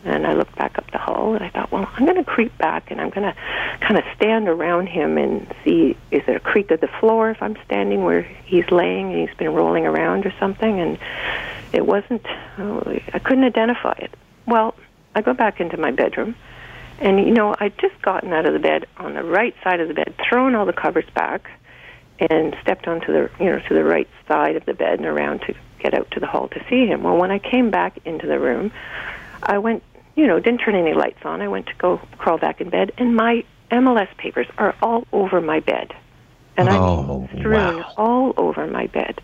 and 0.05 0.25
I 0.25 0.33
looked 0.33 0.55
back 0.55 0.77
up 0.77 0.89
the 0.91 0.97
hall, 0.97 1.35
and 1.35 1.43
I 1.43 1.49
thought, 1.49 1.71
well, 1.71 1.89
I'm 1.95 2.05
going 2.05 2.17
to 2.17 2.23
creep 2.23 2.57
back, 2.57 2.89
and 2.91 3.01
I'm 3.01 3.09
going 3.09 3.23
to 3.23 3.35
kind 3.81 3.97
of 3.97 4.03
stand 4.15 4.47
around 4.47 4.87
him 4.87 5.17
and 5.17 5.53
see 5.63 5.97
is 6.11 6.21
there 6.25 6.37
a 6.37 6.39
creak 6.39 6.71
of 6.71 6.79
the 6.79 6.87
floor 6.99 7.31
if 7.31 7.41
I'm 7.41 7.57
standing 7.65 8.03
where 8.03 8.21
he's 8.21 8.69
laying 8.71 9.11
and 9.11 9.27
he's 9.27 9.37
been 9.37 9.53
rolling 9.53 9.85
around 9.85 10.25
or 10.25 10.33
something. 10.39 10.79
And 10.79 10.97
it 11.73 11.85
wasn't. 11.85 12.25
Oh, 12.57 12.81
I 13.13 13.19
couldn't 13.19 13.43
identify 13.43 13.93
it. 13.99 14.13
Well, 14.45 14.75
I 15.15 15.21
go 15.21 15.33
back 15.33 15.59
into 15.59 15.77
my 15.77 15.91
bedroom, 15.91 16.35
and 16.99 17.19
you 17.19 17.33
know, 17.33 17.55
I'd 17.59 17.77
just 17.77 18.01
gotten 18.01 18.31
out 18.33 18.45
of 18.45 18.53
the 18.53 18.59
bed 18.59 18.85
on 18.97 19.13
the 19.13 19.23
right 19.23 19.55
side 19.63 19.79
of 19.79 19.87
the 19.87 19.93
bed, 19.93 20.15
thrown 20.27 20.55
all 20.55 20.65
the 20.65 20.73
covers 20.73 21.09
back, 21.13 21.49
and 22.19 22.55
stepped 22.61 22.87
onto 22.87 23.07
the 23.07 23.29
you 23.39 23.45
know 23.45 23.59
to 23.67 23.73
the 23.73 23.83
right 23.83 24.09
side 24.27 24.55
of 24.55 24.65
the 24.65 24.73
bed 24.73 24.99
and 24.99 25.05
around 25.05 25.41
to 25.41 25.53
get 25.79 25.93
out 25.93 26.09
to 26.11 26.19
the 26.19 26.27
hall 26.27 26.47
to 26.49 26.63
see 26.69 26.85
him. 26.85 27.03
Well, 27.03 27.17
when 27.17 27.31
I 27.31 27.39
came 27.39 27.69
back 27.69 27.99
into 28.05 28.27
the 28.27 28.39
room, 28.39 28.71
I 29.41 29.57
went 29.57 29.83
you 30.19 30.27
know 30.27 30.39
didn't 30.39 30.59
turn 30.59 30.75
any 30.75 30.93
lights 30.93 31.23
on. 31.23 31.41
I 31.41 31.47
went 31.47 31.67
to 31.67 31.73
go 31.75 31.97
crawl 32.17 32.37
back 32.37 32.59
in 32.59 32.69
bed, 32.69 32.91
and 32.97 33.15
my 33.15 33.45
MLS 33.71 34.15
papers 34.17 34.47
are 34.57 34.75
all 34.81 35.07
over 35.13 35.39
my 35.39 35.61
bed. 35.61 35.95
And 36.57 36.67
oh, 36.67 37.29
I'm 37.31 37.39
strewn 37.39 37.77
wow. 37.77 37.93
all 37.95 38.33
over 38.35 38.67
my 38.67 38.87
bed. 38.87 39.21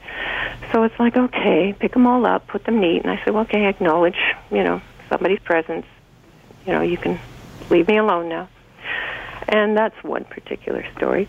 So 0.72 0.84
it's 0.84 0.98
like, 0.98 1.18
okay, 1.18 1.76
pick 1.78 1.92
them 1.92 2.08
all 2.08 2.26
up, 2.26 2.48
put 2.48 2.64
them 2.64 2.80
neat. 2.80 3.02
And 3.02 3.12
I 3.12 3.22
said, 3.26 3.34
well, 3.34 3.44
okay, 3.44 3.66
acknowledge, 3.66 4.16
you 4.50 4.64
know, 4.64 4.82
somebody's 5.10 5.40
presence. 5.40 5.86
You 6.66 6.72
know, 6.72 6.82
you 6.82 6.96
can 6.96 7.20
leave 7.70 7.90
me 7.90 7.98
alone 7.98 8.30
now. 8.30 8.48
And 9.50 9.76
that's 9.76 10.02
one 10.02 10.24
particular 10.24 10.86
story. 10.96 11.28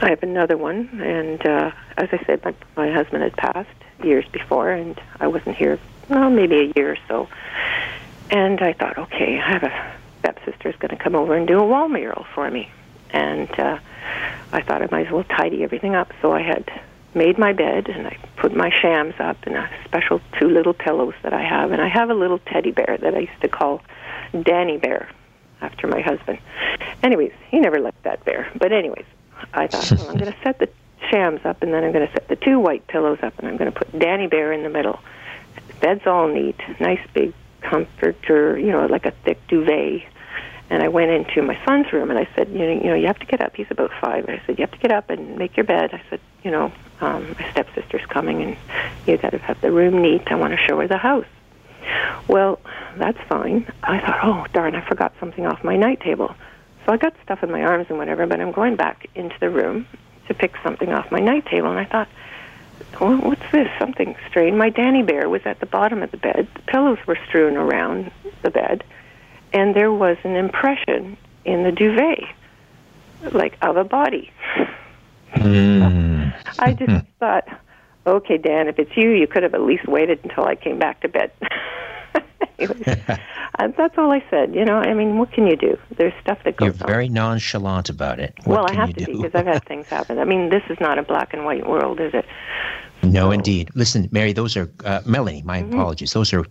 I 0.00 0.08
have 0.08 0.22
another 0.22 0.56
one, 0.56 0.88
and 1.02 1.46
uh, 1.46 1.70
as 1.98 2.08
I 2.10 2.24
said, 2.24 2.44
my, 2.44 2.54
my 2.76 2.90
husband 2.90 3.22
had 3.22 3.36
passed 3.36 3.68
years 4.02 4.24
before, 4.32 4.70
and 4.70 5.00
I 5.20 5.28
wasn't 5.28 5.56
here, 5.56 5.78
well, 6.08 6.30
maybe 6.30 6.56
a 6.56 6.72
year 6.74 6.92
or 6.92 6.98
so. 7.06 7.28
And 8.30 8.60
I 8.60 8.72
thought, 8.72 8.98
okay, 8.98 9.38
I 9.38 9.52
have 9.52 9.62
a 9.62 9.94
stepsister's 10.20 10.76
going 10.76 10.96
to 10.96 11.02
come 11.02 11.14
over 11.14 11.36
and 11.36 11.46
do 11.46 11.58
a 11.58 11.66
wall 11.66 11.88
mural 11.88 12.26
for 12.34 12.50
me. 12.50 12.70
And 13.10 13.50
uh, 13.58 13.78
I 14.52 14.62
thought 14.62 14.82
I 14.82 14.88
might 14.90 15.06
as 15.06 15.12
well 15.12 15.24
tidy 15.24 15.62
everything 15.62 15.94
up. 15.94 16.12
So 16.20 16.32
I 16.32 16.42
had 16.42 16.70
made 17.14 17.38
my 17.38 17.52
bed 17.52 17.88
and 17.88 18.06
I 18.06 18.18
put 18.36 18.54
my 18.54 18.70
shams 18.70 19.14
up 19.18 19.36
and 19.44 19.54
a 19.54 19.70
special 19.84 20.20
two 20.38 20.48
little 20.48 20.74
pillows 20.74 21.14
that 21.22 21.32
I 21.32 21.42
have. 21.42 21.70
And 21.70 21.80
I 21.80 21.88
have 21.88 22.10
a 22.10 22.14
little 22.14 22.38
teddy 22.38 22.72
bear 22.72 22.98
that 23.00 23.14
I 23.14 23.20
used 23.20 23.40
to 23.42 23.48
call 23.48 23.82
Danny 24.42 24.78
Bear 24.78 25.08
after 25.60 25.86
my 25.86 26.00
husband. 26.00 26.38
Anyways, 27.02 27.32
he 27.48 27.60
never 27.60 27.78
liked 27.78 28.02
that 28.02 28.24
bear. 28.24 28.50
But 28.56 28.72
anyways, 28.72 29.06
I 29.52 29.66
thought, 29.66 29.90
well, 29.92 30.10
I'm 30.10 30.18
going 30.18 30.32
to 30.32 30.38
set 30.42 30.58
the 30.58 30.68
shams 31.10 31.44
up 31.44 31.62
and 31.62 31.72
then 31.72 31.84
I'm 31.84 31.92
going 31.92 32.06
to 32.06 32.12
set 32.12 32.28
the 32.28 32.36
two 32.36 32.58
white 32.58 32.86
pillows 32.88 33.18
up 33.22 33.38
and 33.38 33.48
I'm 33.48 33.56
going 33.56 33.70
to 33.70 33.78
put 33.78 33.96
Danny 33.98 34.26
Bear 34.26 34.52
in 34.52 34.62
the 34.62 34.70
middle. 34.70 34.98
The 35.68 35.74
bed's 35.74 36.06
all 36.06 36.28
neat, 36.28 36.56
nice 36.80 37.00
big 37.12 37.32
comforter, 37.68 38.58
you 38.58 38.70
know, 38.70 38.86
like 38.86 39.06
a 39.06 39.12
thick 39.24 39.40
duvet 39.48 40.02
and 40.70 40.82
I 40.82 40.88
went 40.88 41.10
into 41.10 41.42
my 41.42 41.58
son's 41.66 41.92
room 41.92 42.10
and 42.10 42.18
I 42.18 42.28
said, 42.34 42.48
you 42.48 42.58
know, 42.58 42.72
you 42.72 42.84
know, 42.84 42.94
you 42.94 43.06
have 43.06 43.18
to 43.18 43.26
get 43.26 43.42
up. 43.42 43.54
He's 43.54 43.66
about 43.70 43.90
five. 44.00 44.24
I 44.28 44.40
said, 44.46 44.58
you 44.58 44.62
have 44.62 44.72
to 44.72 44.78
get 44.78 44.92
up 44.92 45.10
and 45.10 45.36
make 45.36 45.56
your 45.56 45.64
bed. 45.64 45.90
I 45.92 46.02
said, 46.08 46.20
you 46.42 46.50
know, 46.50 46.72
um, 47.00 47.34
my 47.38 47.50
stepsister's 47.50 48.04
coming 48.08 48.42
and 48.42 48.56
you 49.06 49.18
got 49.18 49.30
to 49.30 49.38
have 49.38 49.60
the 49.60 49.70
room 49.70 50.00
neat. 50.00 50.22
I 50.28 50.36
want 50.36 50.52
to 50.52 50.58
show 50.66 50.80
her 50.80 50.88
the 50.88 50.96
house. 50.98 51.26
Well, 52.28 52.58
that's 52.98 53.18
fine. 53.28 53.70
I 53.82 54.00
thought, 54.00 54.20
oh 54.22 54.46
darn, 54.54 54.74
I 54.74 54.86
forgot 54.88 55.12
something 55.20 55.44
off 55.46 55.62
my 55.62 55.76
night 55.76 56.00
table. 56.00 56.34
So 56.86 56.92
I 56.92 56.96
got 56.96 57.14
stuff 57.22 57.42
in 57.42 57.50
my 57.50 57.62
arms 57.62 57.86
and 57.88 57.98
whatever, 57.98 58.26
but 58.26 58.40
I'm 58.40 58.52
going 58.52 58.76
back 58.76 59.06
into 59.14 59.34
the 59.40 59.50
room 59.50 59.86
to 60.28 60.34
pick 60.34 60.54
something 60.62 60.90
off 60.90 61.06
my 61.10 61.20
night 61.20 61.44
table, 61.46 61.70
and 61.70 61.78
I 61.78 61.84
thought, 61.84 62.08
well, 63.00 63.16
what's 63.18 63.52
this? 63.52 63.68
Something 63.78 64.16
strange. 64.28 64.56
My 64.56 64.70
Danny 64.70 65.02
Bear 65.02 65.28
was 65.28 65.42
at 65.44 65.60
the 65.60 65.66
bottom 65.66 66.02
of 66.02 66.10
the 66.10 66.16
bed. 66.16 66.48
The 66.54 66.62
pillows 66.62 66.98
were 67.06 67.18
strewn 67.28 67.56
around 67.56 68.10
the 68.42 68.50
bed 68.50 68.84
and 69.54 69.74
there 69.74 69.92
was 69.92 70.18
an 70.24 70.34
impression 70.34 71.16
in 71.44 71.62
the 71.62 71.70
duvet, 71.70 72.24
like 73.32 73.56
of 73.62 73.76
a 73.76 73.84
body. 73.84 74.30
Mm. 75.36 76.34
I 76.58 76.72
just 76.72 77.06
thought, 77.20 77.46
okay, 78.06 78.36
Dan, 78.36 78.68
if 78.68 78.78
it's 78.78 78.94
you, 78.96 79.10
you 79.10 79.26
could 79.26 79.44
have 79.44 79.54
at 79.54 79.62
least 79.62 79.86
waited 79.86 80.20
until 80.24 80.44
I 80.44 80.56
came 80.56 80.78
back 80.78 81.00
to 81.00 81.08
bed. 81.08 81.30
and 83.58 83.74
that's 83.76 83.96
all 83.98 84.10
I 84.12 84.24
said. 84.30 84.54
You 84.54 84.64
know, 84.64 84.76
I 84.76 84.94
mean, 84.94 85.18
what 85.18 85.32
can 85.32 85.46
you 85.46 85.56
do? 85.56 85.78
There's 85.96 86.12
stuff 86.20 86.38
that 86.44 86.56
goes 86.56 86.66
You're 86.66 86.86
very 86.86 87.08
nonchalant 87.08 87.88
about 87.88 88.18
it. 88.20 88.34
What 88.44 88.56
well, 88.56 88.66
I 88.66 88.74
have 88.74 88.92
to 88.94 89.00
do? 89.00 89.06
be 89.06 89.12
because 89.22 89.32
I've 89.34 89.46
had 89.46 89.64
things 89.68 89.86
happen. 89.86 90.18
I 90.18 90.24
mean, 90.24 90.50
this 90.50 90.62
is 90.70 90.78
not 90.80 90.98
a 90.98 91.02
black 91.02 91.32
and 91.34 91.44
white 91.44 91.68
world, 91.68 92.00
is 92.00 92.12
it? 92.14 92.24
No, 93.02 93.30
indeed. 93.32 93.68
Listen, 93.74 94.08
Mary, 94.12 94.32
those 94.32 94.56
are 94.56 94.70
uh, 94.84 95.00
Melanie. 95.04 95.42
My 95.44 95.60
Mm-hmm. 95.60 95.72
apologies. 95.74 96.12
Those 96.12 96.32
are 96.32 96.44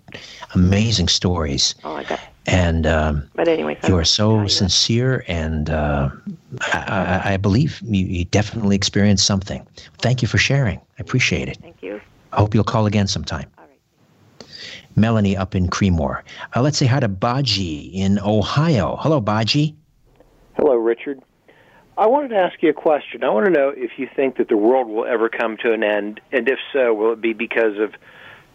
amazing 0.53 1.07
stories, 1.07 1.74
Oh, 1.84 1.95
I 1.95 2.03
got. 2.03 2.20
and 2.45 2.86
um, 2.86 3.28
But 3.36 3.47
anyway, 3.47 3.78
you 3.88 3.97
are 3.97 4.03
so 4.05 4.45
sincere, 4.47 5.24
and 5.28 5.70
uh, 5.72 6.09
I, 6.74 7.22
I, 7.26 7.34
I 7.34 7.38
believe 7.38 7.82
you, 7.82 8.05
you 8.05 8.26
definitely 8.26 8.76
experienced 8.76 9.26
something. 9.26 9.66
Thank 9.99 10.22
you 10.22 10.28
for 10.28 10.38
sharing. 10.38 10.78
I 10.80 11.01
appreciate 11.01 11.47
it. 11.49 11.57
Thank 11.61 11.82
you. 11.82 11.99
I 12.34 12.38
hope 12.38 12.53
you'll 12.53 12.64
call 12.64 12.86
again 12.86 13.07
sometime. 13.07 13.49
Melanie 14.95 15.37
up 15.37 15.55
in 15.55 15.67
Creemore. 15.67 16.21
Uh, 16.55 16.61
let's 16.61 16.77
say 16.77 16.85
hi 16.85 16.99
to 16.99 17.07
Baji 17.07 17.79
in 17.87 18.19
Ohio. 18.19 18.97
Hello, 18.97 19.19
Baji. 19.19 19.75
Hello, 20.55 20.75
Richard. 20.75 21.21
I 21.97 22.07
wanted 22.07 22.29
to 22.29 22.37
ask 22.37 22.61
you 22.63 22.69
a 22.69 22.73
question. 22.73 23.23
I 23.23 23.29
want 23.29 23.45
to 23.45 23.51
know 23.51 23.69
if 23.69 23.97
you 23.97 24.09
think 24.15 24.37
that 24.37 24.49
the 24.49 24.57
world 24.57 24.87
will 24.87 25.05
ever 25.05 25.29
come 25.29 25.57
to 25.57 25.73
an 25.73 25.83
end, 25.83 26.19
and 26.31 26.49
if 26.49 26.59
so, 26.71 26.93
will 26.93 27.13
it 27.13 27.21
be 27.21 27.33
because 27.33 27.77
of 27.77 27.93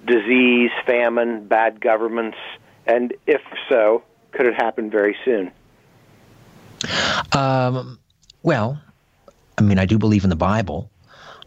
disease, 0.04 0.70
famine, 0.86 1.46
bad 1.46 1.80
governments, 1.80 2.38
and 2.86 3.14
if 3.26 3.40
so, 3.68 4.02
could 4.32 4.46
it 4.46 4.54
happen 4.54 4.90
very 4.90 5.16
soon? 5.24 5.52
Um, 7.32 7.98
well, 8.42 8.80
I 9.56 9.62
mean, 9.62 9.78
I 9.78 9.86
do 9.86 9.98
believe 9.98 10.24
in 10.24 10.30
the 10.30 10.36
Bible. 10.36 10.90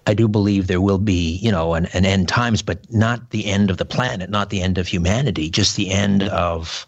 I 0.08 0.14
do 0.14 0.28
believe 0.28 0.68
there 0.68 0.82
will 0.82 0.98
be, 0.98 1.38
you 1.38 1.52
know, 1.52 1.76
an, 1.76 1.86
an 1.94 2.06
end 2.06 2.28
times, 2.28 2.62
but 2.62 2.92
not 2.92 3.30
the 3.30 3.46
end 3.46 3.70
of 3.70 3.78
the 3.78 3.86
planet, 3.86 4.30
not 4.30 4.50
the 4.50 4.62
end 4.62 4.78
of 4.78 4.88
humanity, 4.88 5.50
just 5.50 5.76
the 5.76 5.92
end 5.92 6.24
of, 6.24 6.88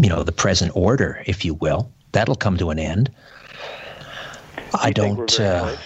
you 0.00 0.08
know, 0.08 0.22
the 0.22 0.32
present 0.32 0.72
order, 0.74 1.22
if 1.26 1.44
you 1.44 1.54
will. 1.54 1.90
That'll 2.12 2.36
come 2.36 2.58
to 2.58 2.70
an 2.70 2.78
end. 2.78 3.10
I 4.74 4.92
think 4.92 5.18
we're 5.18 5.26
don't. 5.26 5.40
Uh, 5.40 5.76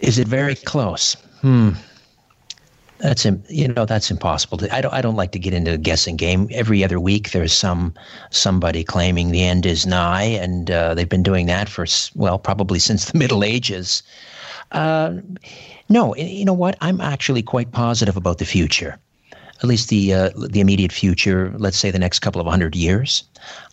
is 0.00 0.18
it 0.18 0.28
very 0.28 0.54
close? 0.54 1.14
Hmm. 1.40 1.70
That's 2.98 3.26
you 3.48 3.68
know 3.68 3.84
that's 3.84 4.10
impossible. 4.10 4.56
To, 4.58 4.74
I 4.74 4.80
don't 4.80 4.94
I 4.94 5.02
don't 5.02 5.16
like 5.16 5.32
to 5.32 5.38
get 5.38 5.52
into 5.52 5.72
a 5.72 5.78
guessing 5.78 6.16
game. 6.16 6.48
Every 6.50 6.82
other 6.82 6.98
week 6.98 7.32
there's 7.32 7.52
some 7.52 7.92
somebody 8.30 8.84
claiming 8.84 9.30
the 9.30 9.44
end 9.44 9.66
is 9.66 9.86
nigh, 9.86 10.22
and 10.22 10.70
uh, 10.70 10.94
they've 10.94 11.08
been 11.08 11.22
doing 11.22 11.46
that 11.46 11.68
for 11.68 11.86
well 12.14 12.38
probably 12.38 12.78
since 12.78 13.10
the 13.10 13.18
Middle 13.22 13.44
Ages. 13.44 14.02
Uh, 14.72 15.14
no, 15.88 16.14
you 16.16 16.44
know 16.44 16.52
what? 16.52 16.76
I'm 16.80 17.00
actually 17.00 17.42
quite 17.42 17.72
positive 17.72 18.16
about 18.16 18.38
the 18.38 18.44
future, 18.44 18.98
at 19.32 19.64
least 19.64 19.88
the 19.88 20.12
uh, 20.12 20.30
the 20.50 20.60
immediate 20.60 20.92
future. 20.92 21.52
Let's 21.56 21.78
say 21.78 21.90
the 21.90 21.98
next 21.98 22.18
couple 22.20 22.40
of 22.40 22.46
hundred 22.46 22.74
years. 22.74 23.24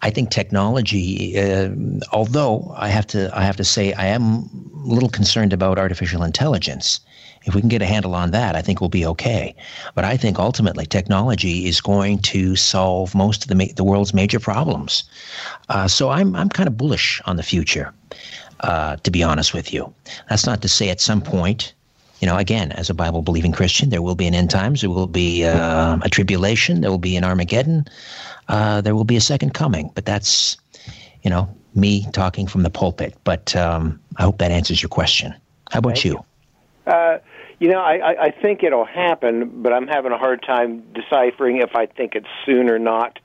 I 0.02 0.12
think 0.12 0.30
technology, 0.30 1.40
uh, 1.40 1.70
although 2.12 2.74
I 2.78 2.90
have 2.90 3.08
to 3.08 3.36
I 3.38 3.44
have 3.44 3.58
to 3.58 3.64
say 3.64 3.94
I 3.94 4.06
am 4.06 4.50
a 4.86 4.88
little 4.88 5.10
concerned 5.10 5.54
about 5.54 5.80
artificial 5.80 6.24
intelligence. 6.24 7.00
If 7.46 7.56
we 7.56 7.60
can 7.60 7.70
get 7.70 7.82
a 7.82 7.86
handle 7.86 8.16
on 8.16 8.32
that, 8.32 8.56
I 8.56 8.62
think 8.62 8.80
we'll 8.80 8.90
be 8.90 9.06
okay. 9.06 9.54
But 9.96 10.06
I 10.06 10.16
think 10.16 10.40
ultimately 10.40 10.86
technology 10.86 11.68
is 11.68 11.82
going 11.82 12.20
to 12.20 12.56
solve 12.56 13.14
most 13.14 13.44
of 13.44 13.50
the 13.50 13.56
ma- 13.56 13.74
the 13.76 13.84
world's 13.84 14.14
major 14.14 14.40
problems. 14.40 15.04
Uh, 15.68 15.88
so 15.88 16.10
I'm 16.10 16.36
I'm 16.36 16.50
kind 16.50 16.68
of 16.68 16.78
bullish 16.78 17.22
on 17.26 17.36
the 17.36 17.44
future. 17.44 17.94
Uh, 18.64 18.96
to 18.98 19.12
be 19.12 19.22
honest 19.22 19.54
with 19.54 19.74
you, 19.74 19.94
that's 20.30 20.46
not 20.46 20.62
to 20.62 20.70
say 20.70 20.90
at 20.90 21.02
some 21.02 21.22
point, 21.22 21.74
you 22.22 22.28
know, 22.28 22.38
again, 22.38 22.72
as 22.72 22.90
a 22.90 22.94
Bible 22.94 23.22
believing 23.22 23.52
Christian, 23.52 23.90
there 23.90 24.02
will 24.02 24.16
be 24.16 24.26
an 24.26 24.34
end 24.34 24.50
times, 24.50 24.80
there 24.80 24.90
will 24.90 25.08
be 25.08 25.44
uh, 25.44 26.00
a 26.02 26.08
tribulation, 26.08 26.80
there 26.80 26.90
will 26.90 26.98
be 26.98 27.18
an 27.18 27.26
Armageddon, 27.26 27.86
uh, 28.48 28.80
there 28.80 28.96
will 28.96 29.04
be 29.04 29.18
a 29.18 29.22
second 29.22 29.54
coming. 29.54 29.92
But 29.94 30.06
that's, 30.06 30.56
you 31.24 31.30
know, 31.30 31.54
me 31.76 32.08
talking 32.14 32.48
from 32.48 32.64
the 32.64 32.70
pulpit. 32.70 33.16
But 33.26 33.54
um, 33.58 34.00
I 34.16 34.24
hope 34.24 34.38
that 34.38 34.52
answers 34.52 34.82
your 34.82 34.90
question. 34.90 35.36
How 35.72 35.80
about 35.80 35.96
Thank 35.96 36.06
you? 36.06 36.26
Uh, 36.88 37.18
you 37.60 37.68
know, 37.70 37.80
I, 37.80 38.28
I 38.28 38.32
think 38.32 38.64
it'll 38.64 38.86
happen, 38.86 39.62
but 39.62 39.74
I'm 39.74 39.88
having 39.88 40.14
a 40.14 40.18
hard 40.18 40.42
time 40.42 40.84
deciphering 40.94 41.58
if 41.58 41.76
I 41.76 41.86
think 41.86 42.16
it's 42.16 42.28
soon 42.46 42.70
or 42.70 42.80
not. 42.80 43.20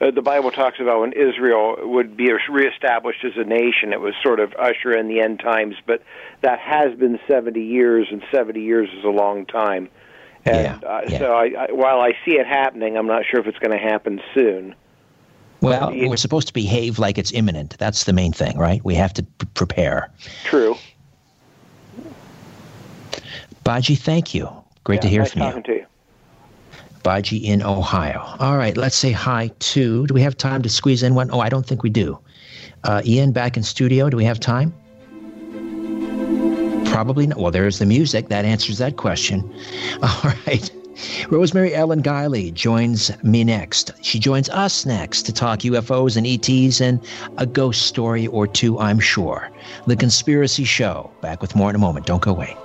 Uh, 0.00 0.10
the 0.10 0.22
Bible 0.22 0.50
talks 0.50 0.80
about 0.80 1.00
when 1.00 1.12
Israel 1.12 1.76
would 1.80 2.16
be 2.16 2.30
reestablished 2.50 3.24
as 3.24 3.32
a 3.36 3.44
nation, 3.44 3.92
it 3.92 4.00
was 4.00 4.14
sort 4.22 4.40
of 4.40 4.52
usher 4.58 4.92
in 4.96 5.08
the 5.08 5.20
end 5.20 5.38
times, 5.40 5.76
but 5.86 6.02
that 6.42 6.58
has 6.58 6.98
been 6.98 7.18
70 7.28 7.60
years, 7.62 8.08
and 8.10 8.22
70 8.32 8.60
years 8.60 8.88
is 8.96 9.04
a 9.04 9.08
long 9.08 9.46
time. 9.46 9.88
And 10.44 10.82
Yeah, 10.82 10.88
uh, 10.88 11.00
yeah. 11.08 11.18
so, 11.18 11.32
I, 11.32 11.44
I, 11.68 11.72
while 11.72 12.00
I 12.00 12.12
see 12.24 12.32
it 12.32 12.46
happening, 12.46 12.96
I'm 12.96 13.06
not 13.06 13.22
sure 13.30 13.40
if 13.40 13.46
it's 13.46 13.58
going 13.58 13.70
to 13.70 13.78
happen 13.82 14.20
soon. 14.34 14.74
Well, 15.60 15.94
you- 15.94 16.10
we're 16.10 16.16
supposed 16.16 16.48
to 16.48 16.52
behave 16.52 16.98
like 16.98 17.16
it's 17.16 17.32
imminent. 17.32 17.78
That's 17.78 18.04
the 18.04 18.12
main 18.12 18.32
thing, 18.32 18.58
right? 18.58 18.84
We 18.84 18.96
have 18.96 19.14
to 19.14 19.22
p- 19.22 19.46
prepare. 19.54 20.10
True. 20.44 20.76
Baji, 23.62 23.94
thank 23.94 24.34
you. 24.34 24.48
Great 24.82 24.96
yeah, 24.96 25.00
to 25.02 25.08
hear 25.08 25.20
nice 25.22 25.32
from 25.32 25.42
you. 25.42 25.62
To 25.62 25.72
you. 25.72 25.86
Baji 27.04 27.36
in 27.36 27.62
Ohio. 27.62 28.20
All 28.40 28.56
right, 28.56 28.76
let's 28.76 28.96
say 28.96 29.12
hi 29.12 29.52
to. 29.60 30.06
Do 30.08 30.14
we 30.14 30.22
have 30.22 30.36
time 30.36 30.62
to 30.62 30.68
squeeze 30.68 31.04
in 31.04 31.14
one? 31.14 31.30
Oh, 31.30 31.38
I 31.38 31.48
don't 31.48 31.64
think 31.64 31.84
we 31.84 31.90
do. 31.90 32.18
Uh, 32.82 33.02
Ian 33.04 33.30
back 33.30 33.56
in 33.56 33.62
studio. 33.62 34.10
Do 34.10 34.16
we 34.16 34.24
have 34.24 34.40
time? 34.40 34.74
Probably 36.86 37.26
not. 37.28 37.38
Well, 37.38 37.52
there's 37.52 37.78
the 37.78 37.86
music. 37.86 38.28
That 38.30 38.44
answers 38.44 38.78
that 38.78 38.96
question. 38.96 39.42
All 40.02 40.32
right. 40.46 40.70
Rosemary 41.28 41.74
Ellen 41.74 42.02
Guiley 42.02 42.52
joins 42.54 43.10
me 43.22 43.44
next. 43.44 43.90
She 44.02 44.18
joins 44.18 44.48
us 44.48 44.86
next 44.86 45.22
to 45.22 45.32
talk 45.32 45.60
UFOs 45.60 46.16
and 46.16 46.26
ETs 46.26 46.80
and 46.80 47.00
a 47.36 47.46
ghost 47.46 47.82
story 47.82 48.26
or 48.28 48.46
two, 48.46 48.78
I'm 48.78 49.00
sure. 49.00 49.50
The 49.86 49.96
Conspiracy 49.96 50.64
Show. 50.64 51.10
Back 51.20 51.42
with 51.42 51.54
more 51.54 51.68
in 51.68 51.76
a 51.76 51.80
moment. 51.80 52.06
Don't 52.06 52.22
go 52.22 52.30
away. 52.30 52.56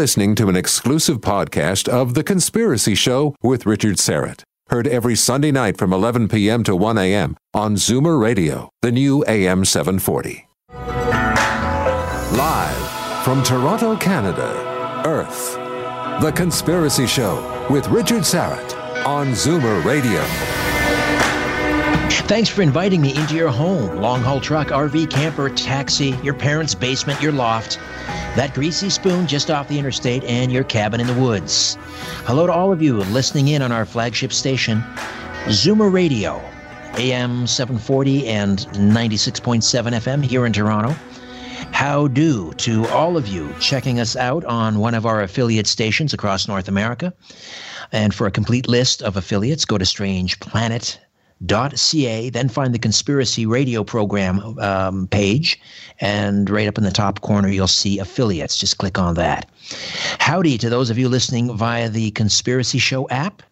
Listening 0.00 0.34
to 0.34 0.48
an 0.48 0.56
exclusive 0.56 1.20
podcast 1.20 1.86
of 1.86 2.14
The 2.14 2.24
Conspiracy 2.24 2.94
Show 2.94 3.36
with 3.42 3.66
Richard 3.66 3.96
Syrett. 3.96 4.44
Heard 4.70 4.86
every 4.86 5.14
Sunday 5.14 5.52
night 5.52 5.76
from 5.76 5.92
11 5.92 6.26
p.m. 6.28 6.64
to 6.64 6.74
1 6.74 6.96
a.m. 6.96 7.36
on 7.52 7.74
Zoomer 7.74 8.18
Radio, 8.18 8.70
the 8.80 8.90
new 8.90 9.22
AM 9.28 9.62
740. 9.62 10.48
Live 12.34 13.24
from 13.24 13.42
Toronto, 13.42 13.94
Canada, 13.94 15.02
Earth. 15.04 15.56
The 16.22 16.32
Conspiracy 16.34 17.06
Show 17.06 17.66
with 17.68 17.86
Richard 17.88 18.22
Syrett 18.22 19.04
on 19.04 19.32
Zoomer 19.32 19.84
Radio. 19.84 20.69
Thanks 22.10 22.48
for 22.48 22.62
inviting 22.62 23.00
me 23.00 23.16
into 23.16 23.34
your 23.34 23.48
home, 23.48 23.96
long 23.96 24.22
haul 24.22 24.40
truck, 24.40 24.68
RV, 24.68 25.10
camper, 25.10 25.50
taxi, 25.50 26.14
your 26.22 26.34
parents' 26.34 26.74
basement, 26.74 27.20
your 27.20 27.32
loft, 27.32 27.78
that 28.36 28.54
greasy 28.54 28.90
spoon 28.90 29.26
just 29.26 29.50
off 29.50 29.68
the 29.68 29.78
interstate, 29.78 30.22
and 30.24 30.52
your 30.52 30.64
cabin 30.64 31.00
in 31.00 31.06
the 31.06 31.14
woods. 31.14 31.76
Hello 32.24 32.46
to 32.46 32.52
all 32.52 32.72
of 32.72 32.80
you 32.80 32.98
listening 32.98 33.48
in 33.48 33.62
on 33.62 33.72
our 33.72 33.84
flagship 33.84 34.32
station, 34.32 34.82
Zoomer 35.46 35.92
Radio, 35.92 36.40
AM 36.94 37.46
740 37.46 38.26
and 38.28 38.58
96.7 38.58 39.62
FM 39.92 40.24
here 40.24 40.46
in 40.46 40.52
Toronto. 40.52 40.94
How 41.72 42.08
do 42.08 42.52
to 42.54 42.86
all 42.88 43.16
of 43.16 43.28
you 43.28 43.52
checking 43.60 44.00
us 44.00 44.16
out 44.16 44.44
on 44.44 44.78
one 44.78 44.94
of 44.94 45.06
our 45.06 45.22
affiliate 45.22 45.66
stations 45.66 46.12
across 46.12 46.48
North 46.48 46.68
America. 46.68 47.12
And 47.92 48.14
for 48.14 48.26
a 48.26 48.30
complete 48.30 48.68
list 48.68 49.02
of 49.02 49.16
affiliates, 49.16 49.64
go 49.64 49.78
to 49.78 51.09
strangeplanet.ca, 51.44 52.30
then 52.30 52.48
find 52.48 52.74
the 52.74 52.78
Conspiracy 52.78 53.46
Radio 53.46 53.84
program 53.84 54.58
um, 54.58 55.06
page, 55.08 55.60
and 56.00 56.48
right 56.48 56.68
up 56.68 56.78
in 56.78 56.84
the 56.84 56.90
top 56.90 57.20
corner, 57.20 57.48
you'll 57.48 57.66
see 57.66 57.98
affiliates. 57.98 58.56
Just 58.56 58.78
click 58.78 58.98
on 58.98 59.14
that. 59.14 59.48
Howdy 60.18 60.58
to 60.58 60.70
those 60.70 60.90
of 60.90 60.98
you 60.98 61.08
listening 61.08 61.56
via 61.56 61.88
the 61.88 62.10
Conspiracy 62.12 62.78
Show 62.78 63.08
app 63.08 63.42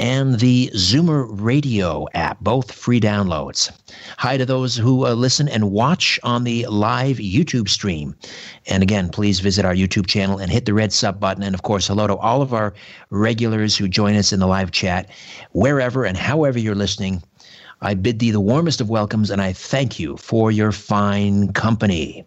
and 0.00 0.40
the 0.40 0.70
Zoomer 0.72 1.26
Radio 1.28 2.06
app, 2.14 2.40
both 2.40 2.72
free 2.72 2.98
downloads. 2.98 3.70
Hi 4.16 4.38
to 4.38 4.46
those 4.46 4.74
who 4.74 5.06
uh, 5.06 5.12
listen 5.12 5.46
and 5.46 5.72
watch 5.72 6.18
on 6.22 6.44
the 6.44 6.64
live 6.68 7.18
YouTube 7.18 7.68
stream. 7.68 8.16
And 8.66 8.82
again, 8.82 9.10
please 9.10 9.40
visit 9.40 9.66
our 9.66 9.74
YouTube 9.74 10.06
channel 10.06 10.38
and 10.38 10.50
hit 10.50 10.64
the 10.64 10.72
red 10.72 10.94
sub 10.94 11.20
button. 11.20 11.42
And 11.42 11.54
of 11.54 11.62
course, 11.62 11.86
hello 11.86 12.06
to 12.06 12.16
all 12.16 12.40
of 12.40 12.54
our 12.54 12.72
regulars 13.10 13.76
who 13.76 13.88
join 13.88 14.16
us 14.16 14.32
in 14.32 14.40
the 14.40 14.46
live 14.46 14.70
chat, 14.70 15.10
wherever 15.52 16.06
and 16.06 16.16
however 16.16 16.58
you're 16.58 16.74
listening. 16.74 17.22
I 17.82 17.92
bid 17.92 18.20
thee 18.20 18.30
the 18.30 18.40
warmest 18.40 18.80
of 18.80 18.88
welcomes 18.88 19.30
and 19.30 19.42
I 19.42 19.52
thank 19.52 20.00
you 20.00 20.16
for 20.16 20.50
your 20.50 20.72
fine 20.72 21.52
company. 21.52 22.24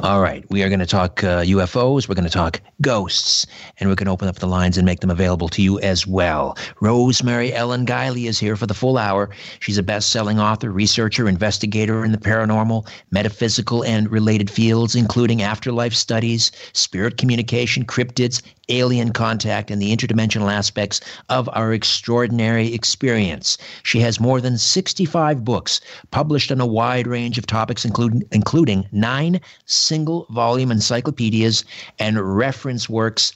All 0.00 0.20
right, 0.20 0.44
we 0.50 0.62
are 0.62 0.68
going 0.68 0.80
to 0.80 0.86
talk 0.86 1.24
uh, 1.24 1.42
UFOs, 1.42 2.08
we're 2.08 2.14
going 2.14 2.24
to 2.24 2.30
talk 2.30 2.60
ghosts, 2.82 3.46
and 3.78 3.88
we're 3.88 3.94
going 3.94 4.06
to 4.06 4.12
open 4.12 4.28
up 4.28 4.36
the 4.36 4.46
lines 4.46 4.76
and 4.76 4.84
make 4.84 5.00
them 5.00 5.10
available 5.10 5.48
to 5.50 5.62
you 5.62 5.80
as 5.80 6.06
well. 6.06 6.56
Rosemary 6.80 7.52
Ellen 7.52 7.86
Guiley 7.86 8.28
is 8.28 8.38
here 8.38 8.56
for 8.56 8.66
the 8.66 8.74
full 8.74 8.98
hour. 8.98 9.30
She's 9.60 9.78
a 9.78 9.82
best 9.82 10.10
selling 10.10 10.38
author, 10.38 10.70
researcher, 10.70 11.28
investigator 11.28 12.04
in 12.04 12.12
the 12.12 12.18
paranormal, 12.18 12.88
metaphysical, 13.10 13.82
and 13.84 14.10
related 14.10 14.50
fields, 14.50 14.94
including 14.94 15.42
afterlife 15.42 15.94
studies, 15.94 16.52
spirit 16.72 17.16
communication, 17.16 17.84
cryptids, 17.84 18.42
alien 18.70 19.12
contact, 19.12 19.70
and 19.70 19.80
the 19.80 19.94
interdimensional 19.94 20.52
aspects 20.52 21.00
of 21.28 21.48
our 21.52 21.72
extraordinary 21.72 22.72
experience. 22.72 23.58
She 23.82 24.00
has 24.00 24.20
more 24.20 24.40
than 24.40 24.58
65 24.58 25.44
books 25.44 25.80
published 26.10 26.50
on 26.50 26.60
a 26.60 26.66
wide 26.66 27.06
range 27.06 27.38
of 27.38 27.46
topics, 27.46 27.84
including, 27.84 28.22
including 28.32 28.86
nine 28.92 29.40
single 29.66 30.26
volume 30.30 30.70
encyclopedias 30.70 31.64
and 31.98 32.20
reference 32.36 32.88
works. 32.88 33.32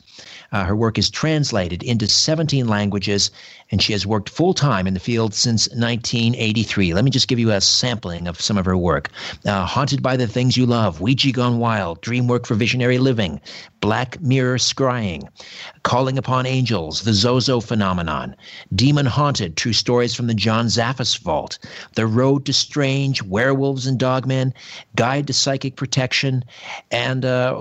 Uh, 0.53 0.65
her 0.65 0.77
work 0.77 0.99
is 0.99 1.11
translated 1.11 1.83
into 1.83 2.07
17 2.07 2.69
languages, 2.69 3.31
and 3.71 3.83
she 3.83 3.93
has 3.93 4.07
worked 4.07 4.29
full 4.29 4.55
time 4.55 4.87
in 4.87 4.95
the 4.95 5.01
field 5.01 5.35
since 5.35 5.69
1983. 5.71 6.95
Let 6.95 7.05
me 7.05 7.11
just 7.11 7.29
give 7.29 7.39
you 7.39 7.51
a 7.51 7.61
sampling 7.61 8.29
of 8.29 8.41
some 8.41 8.59
of 8.59 8.65
her 8.65 8.77
work 8.77 9.11
uh, 9.47 9.65
Haunted 9.65 10.03
by 10.03 10.17
the 10.17 10.27
Things 10.27 10.57
You 10.57 10.67
Love, 10.67 11.01
Ouija 11.01 11.33
Gone 11.33 11.59
Wild, 11.59 12.01
Dream 12.01 12.29
Work 12.29 12.47
for 12.47 12.55
Visionary 12.55 12.99
Living, 12.99 13.41
Black 13.81 14.21
Mirror 14.21 14.59
Scrying, 14.59 15.29
Calling 15.83 16.17
Upon 16.17 16.47
Angels, 16.47 17.03
The 17.03 17.13
Zozo 17.13 17.61
Phenomenon, 17.61 18.35
Demon 18.75 19.07
Haunted, 19.07 19.57
True 19.57 19.73
Stories 19.73 20.15
from 20.15 20.27
the 20.27 20.35
John 20.35 20.67
Zaffis 20.67 21.19
Vault, 21.19 21.59
The 21.95 22.07
Road 22.07 22.47
to 22.47 22.53
Strange, 22.53 23.23
Werewolves 23.23 23.87
and 23.87 23.99
Dogmen, 23.99 24.53
Guide 24.95 25.27
to 25.27 25.33
Psychic 25.33 25.77
Protection, 25.77 26.45
and 26.91 27.25
uh, 27.25 27.61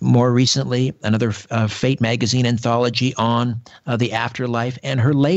more 0.00 0.32
recently, 0.32 0.92
another 1.02 1.32
uh, 1.50 1.66
Fate 1.66 2.00
magazine 2.00 2.46
anthology 2.46 3.14
on 3.16 3.60
uh, 3.86 3.96
the 3.96 4.12
afterlife. 4.12 4.78
And 4.82 5.00
her 5.00 5.14
latest 5.14 5.35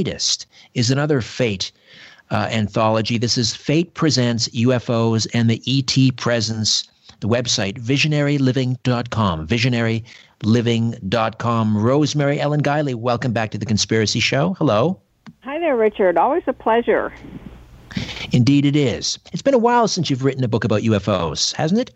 is 0.73 0.91
another 0.91 1.21
Fate. 1.21 1.71
Uh, 2.31 2.47
anthology. 2.51 3.17
This 3.17 3.39
is 3.39 3.55
Fate 3.55 3.95
Presents 3.95 4.47
UFOs 4.49 5.25
and 5.33 5.49
the 5.49 5.59
ET 5.65 6.15
Presence 6.15 6.87
the 7.19 7.27
website 7.27 7.77
visionaryliving.com 7.79 9.47
visionaryliving.com 9.47 11.77
rosemary 11.77 12.39
ellen 12.39 12.63
guiley 12.63 12.95
welcome 12.95 13.33
back 13.33 13.51
to 13.51 13.57
the 13.57 13.65
conspiracy 13.65 14.21
show. 14.21 14.53
Hello. 14.55 14.99
Hi 15.41 15.59
there 15.59 15.75
richard. 15.75 16.17
Always 16.17 16.43
a 16.47 16.53
pleasure. 16.53 17.13
Indeed 18.31 18.65
it 18.65 18.75
is. 18.75 19.19
It's 19.33 19.41
been 19.41 19.53
a 19.53 19.59
while 19.59 19.87
since 19.87 20.09
you've 20.09 20.23
written 20.23 20.43
a 20.43 20.47
book 20.47 20.63
about 20.63 20.81
ufos 20.81 21.53
hasn't 21.53 21.81
it? 21.81 21.91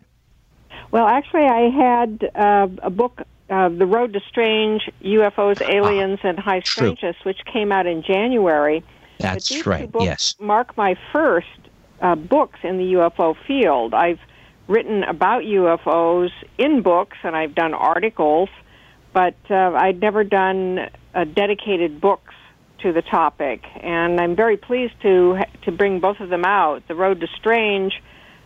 Well 0.90 1.06
actually 1.06 1.44
i 1.44 1.70
had 1.70 2.30
uh, 2.34 2.68
a 2.82 2.90
book 2.90 3.22
uh, 3.50 3.68
the 3.68 3.86
road 3.86 4.12
to 4.12 4.20
strange 4.28 4.90
ufos 5.02 5.60
aliens 5.68 6.18
ah, 6.24 6.28
and 6.28 6.38
high 6.38 6.60
strangeness 6.60 7.16
which 7.24 7.38
came 7.44 7.72
out 7.72 7.86
in 7.86 8.02
january 8.02 8.82
that's 9.18 9.66
right 9.66 9.90
yes 10.00 10.34
mark 10.38 10.76
my 10.76 10.96
first 11.12 11.46
uh, 12.00 12.14
books 12.14 12.58
in 12.62 12.78
the 12.78 12.94
ufo 12.94 13.36
field 13.46 13.94
i've 13.94 14.20
written 14.68 15.02
about 15.04 15.42
UFOs 15.42 16.30
in 16.58 16.82
books, 16.82 17.18
and 17.22 17.36
I've 17.36 17.54
done 17.54 17.74
articles, 17.74 18.48
but 19.12 19.36
uh, 19.50 19.72
I'd 19.74 20.00
never 20.00 20.24
done 20.24 20.90
uh, 21.14 21.24
dedicated 21.24 22.00
books 22.00 22.34
to 22.80 22.92
the 22.92 23.02
topic. 23.02 23.62
And 23.80 24.20
I'm 24.20 24.36
very 24.36 24.56
pleased 24.56 24.94
to 25.02 25.42
to 25.62 25.72
bring 25.72 26.00
both 26.00 26.20
of 26.20 26.28
them 26.28 26.44
out. 26.44 26.86
The 26.88 26.94
Road 26.94 27.20
to 27.20 27.26
Strange 27.38 28.02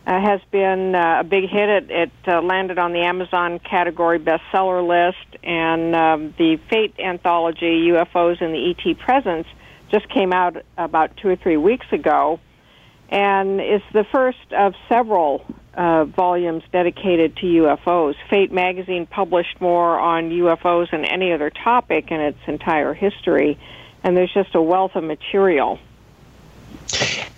uh, 0.08 0.18
has 0.22 0.40
been 0.50 0.94
uh, 0.94 1.20
a 1.20 1.24
big 1.24 1.50
hit. 1.50 1.68
It, 1.68 1.90
it 1.90 2.10
uh, 2.26 2.40
landed 2.40 2.78
on 2.78 2.92
the 2.92 3.00
Amazon 3.00 3.58
category 3.58 4.18
bestseller 4.18 4.86
list, 4.86 5.44
and 5.44 5.94
um, 5.94 6.34
the 6.38 6.58
Fate 6.70 6.94
anthology, 6.98 7.90
UFOs 7.90 8.40
and 8.40 8.54
the 8.54 8.70
ET 8.70 8.98
Presence, 8.98 9.46
just 9.92 10.08
came 10.08 10.32
out 10.32 10.56
about 10.78 11.14
two 11.18 11.28
or 11.28 11.36
three 11.36 11.58
weeks 11.58 11.84
ago, 11.92 12.40
and 13.10 13.60
is 13.60 13.82
the 13.92 14.04
first 14.10 14.52
of 14.56 14.72
several 14.88 15.44
uh, 15.74 16.06
volumes 16.06 16.62
dedicated 16.72 17.36
to 17.36 17.46
UFOs. 17.46 18.14
Fate 18.30 18.50
magazine 18.50 19.06
published 19.06 19.60
more 19.60 19.98
on 19.98 20.30
UFOs 20.30 20.90
than 20.90 21.04
any 21.04 21.34
other 21.34 21.50
topic 21.50 22.10
in 22.10 22.20
its 22.20 22.38
entire 22.46 22.94
history, 22.94 23.58
and 24.02 24.16
there's 24.16 24.32
just 24.32 24.54
a 24.54 24.62
wealth 24.62 24.92
of 24.94 25.04
material. 25.04 25.78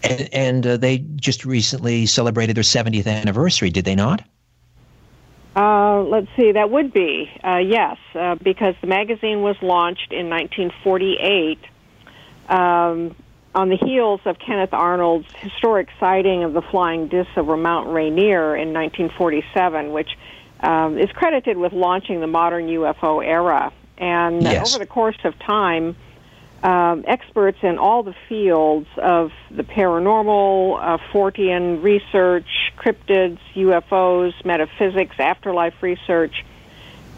And, 0.03 0.29
and 0.33 0.67
uh, 0.67 0.77
they 0.77 0.99
just 0.99 1.45
recently 1.45 2.07
celebrated 2.07 2.57
their 2.57 2.65
70th 2.65 3.07
anniversary, 3.07 3.71
did 3.71 3.85
they 3.85 3.95
not? 3.95 4.23
Uh, 5.57 6.03
let's 6.05 6.29
see, 6.37 6.53
that 6.53 6.71
would 6.71 6.93
be, 6.93 7.31
uh, 7.45 7.57
yes, 7.57 7.97
uh, 8.15 8.37
because 8.37 8.75
the 8.81 8.87
magazine 8.87 9.43
was 9.43 9.57
launched 9.63 10.13
in 10.13 10.31
1948. 10.31 11.59
Um, 12.49 13.15
on 13.55 13.69
the 13.69 13.77
heels 13.77 14.21
of 14.27 14.39
Kenneth 14.39 14.73
Arnold's 14.73 15.27
historic 15.41 15.89
sighting 15.99 16.45
of 16.45 16.53
the 16.53 16.63
flying 16.63 17.09
discs 17.09 17.33
over 17.37 17.57
Mount 17.57 17.89
Rainier 17.89 18.55
in 18.55 18.73
1947, 18.73 19.93
which 19.93 20.11
um, 20.61 20.99
is 20.99 21.11
credited 21.11 21.57
with 21.57 21.73
launching 21.73 22.21
the 22.21 22.27
modern 22.29 22.69
UFO 22.69 23.25
era. 23.25 23.73
And 23.99 24.43
Yes. 24.43 24.69
over 24.69 24.79
the 24.79 24.87
course 24.87 25.19
of 25.25 25.37
time, 25.41 25.97
um, 26.63 27.05
experts 27.07 27.59
in 27.63 27.79
all 27.79 28.03
the 28.03 28.15
fields 28.29 28.89
of 28.97 29.33
the 29.51 29.63
paranormal, 29.63 30.79
uh, 30.81 30.99
Fortean 31.13 31.83
research, 31.83 32.73
cryptids, 32.77 33.39
UFOs, 33.55 34.33
metaphysics, 34.45 35.19
afterlife 35.19 35.83
research, 35.83 36.45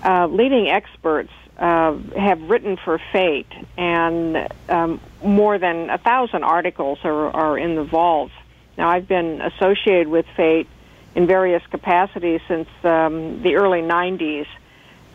uh, 0.05 0.27
leading 0.27 0.69
experts 0.69 1.31
uh, 1.59 1.97
have 2.17 2.41
written 2.43 2.77
for 2.77 3.01
Fate, 3.13 3.53
and 3.77 4.49
um, 4.69 5.01
more 5.25 5.59
than 5.59 5.91
a 5.91 5.99
thousand 5.99 6.45
articles 6.45 6.99
are, 7.05 7.31
are 7.31 7.59
in 7.59 7.75
the 7.75 7.85
vaults. 7.85 8.33
Now, 8.79 8.89
I've 8.89 9.09
been 9.09 9.41
associated 9.41 10.09
with 10.09 10.27
Fate 10.37 10.69
in 11.15 11.27
various 11.27 11.63
capacities 11.71 12.41
since 12.49 12.69
um, 12.85 13.43
the 13.43 13.57
early 13.57 13.83
90s. 13.83 14.47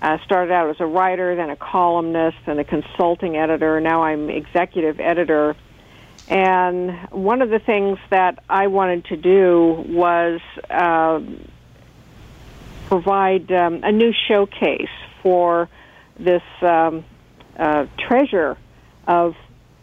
I 0.01 0.19
started 0.23 0.53
out 0.53 0.69
as 0.69 0.79
a 0.79 0.85
writer, 0.85 1.35
then 1.35 1.49
a 1.49 1.55
columnist, 1.55 2.37
then 2.45 2.59
a 2.59 2.63
consulting 2.63 3.35
editor. 3.35 3.79
Now 3.81 4.03
I'm 4.03 4.29
executive 4.29 4.99
editor. 4.99 5.55
And 6.27 7.09
one 7.11 7.41
of 7.41 7.49
the 7.49 7.59
things 7.59 7.97
that 8.09 8.43
I 8.49 8.67
wanted 8.67 9.05
to 9.05 9.17
do 9.17 9.85
was 9.87 10.41
uh, 10.69 11.21
provide 12.87 13.51
um, 13.51 13.81
a 13.83 13.91
new 13.91 14.13
showcase 14.27 14.89
for 15.23 15.69
this 16.19 16.43
um, 16.61 17.05
uh, 17.57 17.85
treasure 17.97 18.57
of 19.07 19.35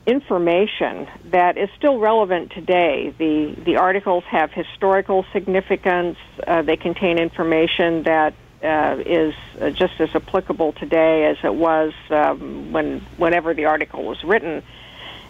information 0.07 1.09
that 1.31 1.57
is 1.57 1.71
still 1.79 1.99
relevant 1.99 2.53
today. 2.53 3.15
The 3.17 3.57
the 3.65 3.77
articles 3.77 4.25
have 4.25 4.53
historical 4.53 5.25
significance. 5.33 6.19
Uh, 6.47 6.63
they 6.63 6.77
contain 6.77 7.19
information 7.19 8.03
that 8.03 8.35
uh, 8.65 8.97
is 9.05 9.35
uh, 9.61 9.71
just 9.71 10.01
as 10.01 10.09
applicable 10.15 10.73
today 10.73 11.27
as 11.27 11.37
it 11.45 11.55
was 11.55 11.93
um, 12.11 12.73
when 12.73 13.01
whenever 13.19 13.55
the 13.55 13.67
article 13.67 14.05
was 14.05 14.23
written. 14.25 14.63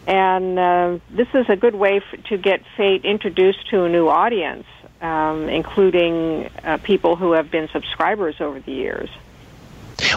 And 0.06 0.58
uh, 0.58 0.98
this 1.10 1.28
is 1.34 1.46
a 1.48 1.56
good 1.56 1.74
way 1.74 1.96
f- 1.96 2.24
to 2.24 2.36
get 2.36 2.62
Fate 2.76 3.04
introduced 3.04 3.68
to 3.70 3.84
a 3.84 3.88
new 3.88 4.08
audience, 4.08 4.66
um, 5.00 5.48
including 5.48 6.50
uh, 6.62 6.78
people 6.82 7.16
who 7.16 7.32
have 7.32 7.50
been 7.50 7.68
subscribers 7.72 8.36
over 8.40 8.60
the 8.60 8.72
years. 8.72 9.08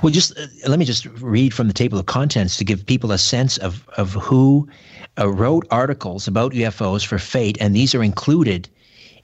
Well, 0.04 0.12
just 0.12 0.38
uh, 0.38 0.48
let 0.68 0.78
me 0.78 0.86
just 0.86 1.06
read 1.06 1.54
from 1.54 1.68
the 1.68 1.74
table 1.74 1.98
of 1.98 2.06
contents 2.06 2.58
to 2.58 2.66
give 2.66 2.86
people 2.86 3.12
a 3.12 3.18
sense 3.18 3.58
of 3.58 3.88
of 3.98 4.14
who 4.14 4.68
wrote 5.18 5.66
articles 5.72 6.28
about 6.28 6.52
UFOs 6.52 7.06
for 7.06 7.18
Fate, 7.18 7.58
and 7.60 7.76
these 7.76 7.96
are 7.96 8.04
included 8.04 8.70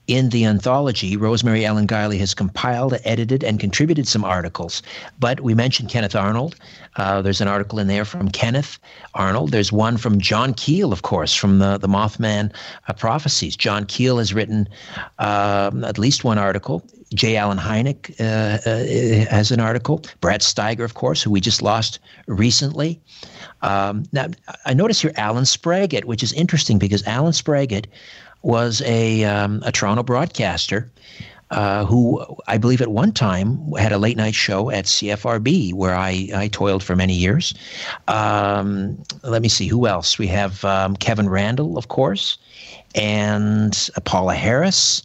in 0.07 0.29
the 0.29 0.45
anthology. 0.45 1.15
Rosemary 1.15 1.65
Ellen 1.65 1.87
Guiley 1.87 2.19
has 2.19 2.33
compiled, 2.33 2.93
edited, 3.05 3.43
and 3.43 3.59
contributed 3.59 4.07
some 4.07 4.23
articles. 4.23 4.81
But 5.19 5.41
we 5.41 5.53
mentioned 5.53 5.89
Kenneth 5.89 6.15
Arnold. 6.15 6.55
Uh, 6.95 7.21
there's 7.21 7.41
an 7.41 7.47
article 7.47 7.79
in 7.79 7.87
there 7.87 8.05
from 8.05 8.29
Kenneth 8.29 8.79
Arnold. 9.13 9.51
There's 9.51 9.71
one 9.71 9.97
from 9.97 10.19
John 10.19 10.53
Keel, 10.53 10.91
of 10.91 11.01
course, 11.01 11.33
from 11.33 11.59
the 11.59 11.77
the 11.77 11.87
Mothman 11.87 12.53
uh, 12.87 12.93
prophecies. 12.93 13.55
John 13.55 13.85
Keel 13.85 14.17
has 14.17 14.33
written 14.33 14.67
um, 15.19 15.83
at 15.83 15.97
least 15.97 16.23
one 16.23 16.37
article. 16.37 16.83
J. 17.13 17.35
Allen 17.37 17.59
Hynek 17.59 18.19
uh, 18.19 18.69
uh, 18.69 19.29
has 19.29 19.51
an 19.51 19.59
article. 19.59 20.03
Brad 20.19 20.41
Steiger, 20.41 20.83
of 20.83 20.95
course, 20.95 21.21
who 21.21 21.29
we 21.29 21.39
just 21.39 21.61
lost 21.61 21.99
recently. 22.27 22.99
Um, 23.61 24.03
now, 24.11 24.27
I 24.65 24.73
notice 24.73 25.01
here 25.01 25.13
Allen 25.15 25.43
Spraggett, 25.43 26.05
which 26.05 26.23
is 26.23 26.33
interesting 26.33 26.79
because 26.79 27.05
Allen 27.07 27.33
Spraggett 27.33 27.85
was 28.43 28.81
a, 28.85 29.23
um, 29.23 29.63
a 29.65 29.71
Toronto 29.71 30.03
broadcaster 30.03 30.91
uh, 31.53 31.85
who 31.85 32.25
I 32.47 32.57
believe 32.57 32.81
at 32.81 32.87
one 32.87 33.11
time 33.11 33.71
had 33.73 33.91
a 33.91 33.97
late 33.99 34.17
night 34.17 34.33
show 34.33 34.71
at 34.71 34.85
CFRB 34.85 35.73
where 35.73 35.93
I, 35.93 36.29
I 36.35 36.47
toiled 36.47 36.83
for 36.83 36.95
many 36.95 37.13
years. 37.13 37.53
Um, 38.07 39.01
let 39.23 39.41
me 39.41 39.49
see, 39.49 39.67
who 39.67 39.85
else? 39.85 40.17
We 40.17 40.27
have 40.27 40.65
um, 40.65 40.95
Kevin 40.95 41.29
Randle, 41.29 41.77
of 41.77 41.89
course, 41.89 42.37
and 42.95 43.89
Paula 44.03 44.33
Harris. 44.33 45.03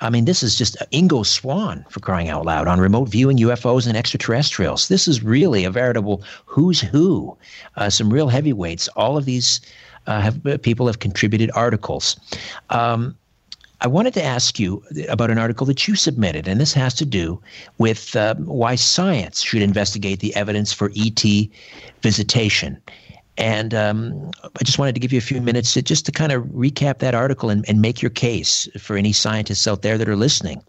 I 0.00 0.10
mean, 0.10 0.24
this 0.24 0.42
is 0.42 0.58
just 0.58 0.76
Ingo 0.92 1.24
Swann 1.24 1.86
for 1.88 2.00
crying 2.00 2.28
out 2.28 2.44
loud 2.44 2.66
on 2.66 2.80
remote 2.80 3.08
viewing 3.08 3.38
UFOs 3.38 3.86
and 3.86 3.96
extraterrestrials. 3.96 4.88
This 4.88 5.06
is 5.06 5.22
really 5.22 5.64
a 5.64 5.70
veritable 5.70 6.22
who's 6.44 6.80
who. 6.80 7.36
Uh, 7.76 7.90
some 7.90 8.12
real 8.12 8.28
heavyweights. 8.28 8.88
All 8.88 9.16
of 9.16 9.24
these 9.24 9.60
uh, 10.06 10.20
have 10.20 10.62
people 10.62 10.86
have 10.86 10.98
contributed 10.98 11.50
articles. 11.54 12.16
Um, 12.70 13.16
I 13.82 13.88
wanted 13.88 14.14
to 14.14 14.24
ask 14.24 14.58
you 14.58 14.82
about 15.08 15.30
an 15.30 15.38
article 15.38 15.66
that 15.66 15.86
you 15.86 15.96
submitted, 15.96 16.48
and 16.48 16.60
this 16.60 16.72
has 16.72 16.94
to 16.94 17.04
do 17.04 17.40
with 17.76 18.16
uh, 18.16 18.34
why 18.36 18.74
science 18.74 19.42
should 19.42 19.60
investigate 19.60 20.20
the 20.20 20.34
evidence 20.34 20.72
for 20.72 20.90
ET 20.96 21.22
visitation. 22.00 22.80
And 23.38 23.74
um, 23.74 24.30
I 24.42 24.64
just 24.64 24.78
wanted 24.78 24.94
to 24.94 25.00
give 25.00 25.12
you 25.12 25.18
a 25.18 25.22
few 25.22 25.42
minutes 25.42 25.74
to, 25.74 25.82
just 25.82 26.06
to 26.06 26.12
kind 26.12 26.32
of 26.32 26.42
recap 26.44 26.98
that 26.98 27.14
article 27.14 27.50
and, 27.50 27.68
and 27.68 27.82
make 27.82 28.00
your 28.00 28.10
case 28.10 28.66
for 28.78 28.96
any 28.96 29.12
scientists 29.12 29.68
out 29.68 29.82
there 29.82 29.98
that 29.98 30.08
are 30.08 30.16
listening. 30.16 30.62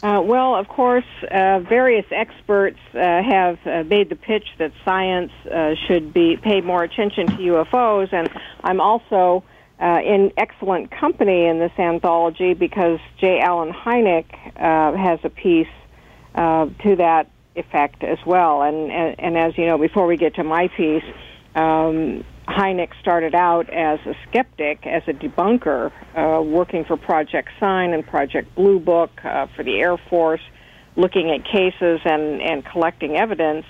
Uh, 0.00 0.22
well, 0.24 0.54
of 0.54 0.68
course, 0.68 1.04
uh, 1.28 1.58
various 1.58 2.06
experts 2.12 2.78
uh, 2.94 2.98
have 2.98 3.58
uh, 3.66 3.82
made 3.82 4.08
the 4.08 4.14
pitch 4.14 4.46
that 4.58 4.72
science 4.84 5.32
uh, 5.50 5.74
should 5.86 6.12
be 6.12 6.36
pay 6.36 6.60
more 6.60 6.84
attention 6.84 7.26
to 7.26 7.34
UFOs, 7.34 8.12
and 8.12 8.28
I'm 8.62 8.80
also 8.80 9.42
uh, 9.80 10.00
in 10.04 10.32
excellent 10.36 10.92
company 10.92 11.46
in 11.46 11.58
this 11.58 11.72
anthology 11.78 12.54
because 12.54 13.00
J. 13.20 13.40
Allen 13.40 13.72
Hynek 13.72 14.26
uh, 14.56 14.96
has 14.96 15.18
a 15.24 15.30
piece 15.30 15.66
uh, 16.34 16.66
to 16.84 16.96
that 16.96 17.28
effect 17.56 18.04
as 18.04 18.18
well. 18.24 18.62
And, 18.62 18.92
and 18.92 19.16
and 19.18 19.36
as 19.36 19.58
you 19.58 19.66
know, 19.66 19.78
before 19.78 20.06
we 20.06 20.16
get 20.16 20.36
to 20.36 20.44
my 20.44 20.68
piece, 20.68 21.04
um, 21.56 22.24
Hynek 22.48 22.88
started 23.00 23.34
out 23.34 23.68
as 23.68 23.98
a 24.06 24.14
skeptic, 24.28 24.86
as 24.86 25.02
a 25.06 25.12
debunker, 25.12 25.92
uh, 26.16 26.42
working 26.42 26.84
for 26.84 26.96
Project 26.96 27.50
Sign 27.60 27.92
and 27.92 28.06
Project 28.06 28.54
Blue 28.54 28.80
Book 28.80 29.10
uh, 29.22 29.46
for 29.54 29.62
the 29.62 29.78
Air 29.78 29.98
Force, 30.08 30.40
looking 30.96 31.30
at 31.30 31.44
cases 31.44 32.00
and, 32.04 32.40
and 32.40 32.64
collecting 32.64 33.16
evidence, 33.16 33.66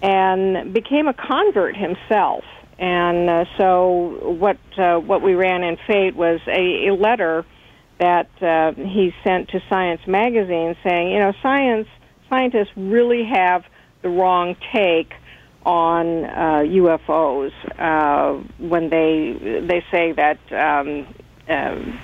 and 0.00 0.72
became 0.72 1.08
a 1.08 1.14
convert 1.14 1.76
himself. 1.76 2.44
And 2.78 3.28
uh, 3.28 3.44
so, 3.58 4.36
what 4.38 4.58
uh, 4.78 4.98
what 4.98 5.22
we 5.22 5.34
ran 5.34 5.62
in 5.62 5.76
Fate 5.86 6.16
was 6.16 6.40
a, 6.46 6.88
a 6.88 6.94
letter 6.94 7.44
that 7.98 8.30
uh, 8.42 8.72
he 8.74 9.12
sent 9.22 9.48
to 9.50 9.60
Science 9.68 10.00
magazine, 10.06 10.76
saying, 10.82 11.12
you 11.12 11.20
know, 11.20 11.32
science 11.42 11.88
scientists 12.28 12.72
really 12.76 13.24
have 13.24 13.64
the 14.02 14.08
wrong 14.08 14.56
take 14.74 15.12
on 15.64 16.24
uh, 16.24 16.62
UFOs 16.66 17.52
uh, 17.78 18.34
when 18.58 18.90
they 18.90 19.60
they 19.66 19.84
say 19.90 20.12
that 20.12 20.38
um, 20.52 21.06
um, 21.48 21.98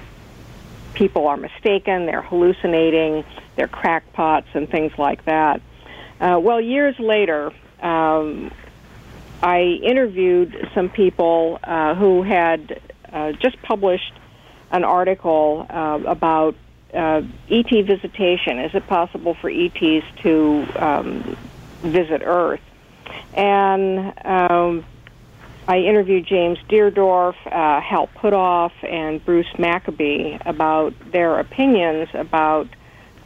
people 0.94 1.26
are 1.28 1.36
mistaken, 1.36 2.06
they're 2.06 2.22
hallucinating, 2.22 3.24
they're 3.56 3.68
crackpots, 3.68 4.48
and 4.54 4.68
things 4.68 4.92
like 4.98 5.24
that. 5.26 5.60
Uh, 6.20 6.38
well, 6.42 6.60
years 6.60 6.98
later, 6.98 7.52
um, 7.80 8.50
I 9.42 9.60
interviewed 9.82 10.68
some 10.74 10.90
people 10.90 11.58
uh, 11.62 11.94
who 11.94 12.22
had 12.22 12.80
uh, 13.12 13.32
just 13.32 13.60
published 13.62 14.12
an 14.70 14.84
article 14.84 15.66
uh, 15.68 16.00
about 16.06 16.54
ET 16.92 17.70
visitation. 17.70 18.58
Is 18.58 18.74
it 18.74 18.86
possible 18.86 19.34
for 19.34 19.48
ETs 19.48 20.04
to 20.22 20.66
um, 20.76 21.36
visit 21.82 22.22
Earth? 22.24 22.60
And 23.34 24.12
um, 24.24 24.84
I 25.68 25.78
interviewed 25.78 26.26
James 26.26 26.58
Deardorff, 26.68 27.36
uh, 27.46 27.80
Hal 27.80 28.08
Puthoff, 28.16 28.72
and 28.82 29.24
Bruce 29.24 29.46
Maccabee 29.58 30.36
about 30.44 30.94
their 31.12 31.38
opinions 31.38 32.08
about 32.12 32.68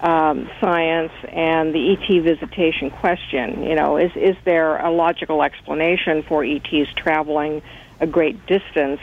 um, 0.01 0.51
science 0.61 1.12
and 1.28 1.74
the 1.74 1.93
ET 1.93 2.20
visitation 2.22 2.91
question. 2.91 3.62
You 3.62 3.74
know, 3.74 3.97
is 3.97 4.12
is 4.14 4.37
there 4.45 4.76
a 4.76 4.91
logical 4.91 5.43
explanation 5.43 6.22
for 6.22 6.45
ETs 6.45 6.93
traveling 6.97 7.62
a 8.01 8.07
great 8.07 8.45
distance 8.47 9.01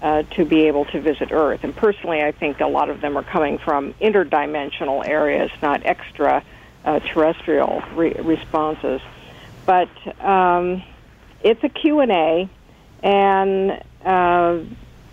uh, 0.00 0.22
to 0.22 0.44
be 0.44 0.68
able 0.68 0.84
to 0.86 1.00
visit 1.00 1.32
Earth? 1.32 1.64
And 1.64 1.74
personally, 1.74 2.22
I 2.22 2.30
think 2.30 2.60
a 2.60 2.68
lot 2.68 2.90
of 2.90 3.00
them 3.00 3.16
are 3.16 3.24
coming 3.24 3.58
from 3.58 3.94
interdimensional 3.94 5.06
areas, 5.06 5.50
not 5.60 5.84
extra 5.84 6.44
uh, 6.84 7.00
terrestrial 7.00 7.82
re- 7.96 8.12
responses. 8.12 9.00
But 9.66 9.88
um, 10.24 10.82
it's 11.42 11.62
a 11.64 11.68
Q 11.68 12.00
and 12.00 12.12
A, 12.12 12.50
and 13.02 13.82
uh, 14.04 14.60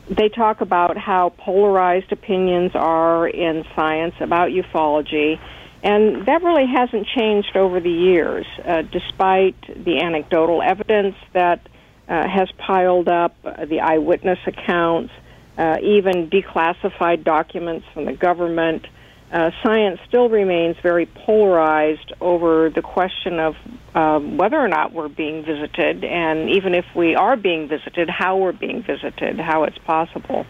they 0.10 0.30
talk 0.30 0.62
about 0.62 0.98
how 0.98 1.30
polarized 1.30 2.12
opinions 2.12 2.72
are 2.76 3.28
in 3.28 3.66
science 3.76 4.16
about 4.20 4.52
ufology, 4.52 5.40
and 5.82 6.26
that 6.28 6.44
really 6.44 6.68
hasn't 6.68 7.08
changed 7.08 7.58
over 7.58 7.80
the 7.80 7.92
years, 7.92 8.46
uh, 8.64 8.84
despite 8.84 9.56
the 9.84 10.00
anecdotal 10.02 10.62
evidence 10.62 11.16
that 11.34 11.60
uh, 12.08 12.28
has 12.28 12.50
piled 12.58 13.08
up, 13.08 13.36
uh, 13.44 13.66
the 13.66 13.80
eyewitness 13.80 14.40
accounts, 14.46 15.12
uh, 15.58 15.78
even 15.82 16.30
declassified 16.30 17.24
documents 17.24 17.86
from 17.94 18.06
the 18.06 18.14
government. 18.14 18.86
Uh, 19.34 19.50
science 19.64 20.00
still 20.08 20.30
remains 20.30 20.78
very 20.84 21.08
polarized 21.08 22.14
over 22.22 22.70
the 22.70 22.84
question 22.84 23.40
of 23.40 23.56
um, 23.96 24.38
whether 24.38 24.58
or 24.58 24.68
not 24.68 24.94
we're 24.94 25.08
being 25.08 25.44
visited, 25.44 26.04
and 26.04 26.52
even 26.52 26.76
if 26.76 26.86
we 26.96 27.16
are 27.16 27.36
being 27.36 27.68
visited, 27.68 28.08
how 28.12 28.38
we're 28.38 28.52
being 28.52 28.84
visited, 28.84 29.40
how 29.40 29.64
it's 29.64 29.78
possible. 29.80 30.46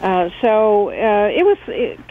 Uh, 0.00 0.28
so 0.40 0.90
uh, 0.90 1.28
it 1.34 1.44
was 1.44 1.58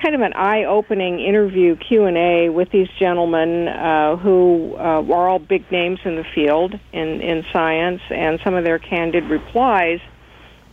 kind 0.02 0.16
of 0.16 0.22
an 0.22 0.34
eye-opening 0.34 1.22
interview 1.22 1.78
Q 1.78 2.06
and 2.06 2.18
A 2.18 2.50
with 2.50 2.72
these 2.72 2.90
gentlemen 3.00 3.70
uh, 3.70 4.18
who 4.18 4.76
uh, 4.76 5.14
are 5.14 5.30
all 5.30 5.40
big 5.40 5.72
names 5.72 6.00
in 6.04 6.18
the 6.18 6.26
field 6.36 6.78
in 6.92 7.22
in 7.22 7.46
science, 7.54 8.02
and 8.10 8.42
some 8.44 8.54
of 8.54 8.66
their 8.66 8.80
candid 8.80 9.24
replies 9.26 10.02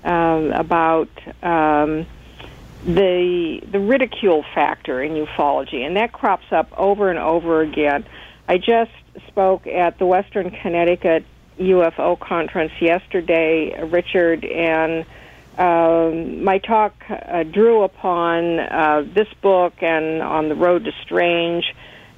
um, 0.03 0.51
about 0.51 1.11
um, 1.45 2.07
the 2.85 3.61
the 3.70 3.78
ridicule 3.78 4.45
factor 4.55 5.03
in 5.03 5.12
ufology, 5.12 5.87
and 5.87 5.97
that 5.97 6.12
crops 6.12 6.47
up 6.51 6.68
over 6.76 7.11
and 7.11 7.18
over 7.18 7.61
again. 7.61 8.05
I 8.49 8.59
just 8.59 8.91
spoke 9.28 9.66
at 9.66 9.99
the 9.99 10.07
Western 10.07 10.51
Connecticut 10.51 11.24
UFO 11.59 12.18
conference 12.18 12.72
yesterday, 12.80 13.80
Richard, 13.85 14.45
and 14.45 15.05
um, 15.59 16.43
my 16.43 16.59
talk 16.59 16.95
uh, 17.09 17.43
drew 17.45 17.83
upon 17.83 18.59
uh, 18.59 19.05
this 19.14 19.28
book 19.43 19.74
and 19.83 20.22
on 20.22 20.49
the 20.49 20.55
road 20.55 20.85
to 20.85 20.93
strange 21.03 21.64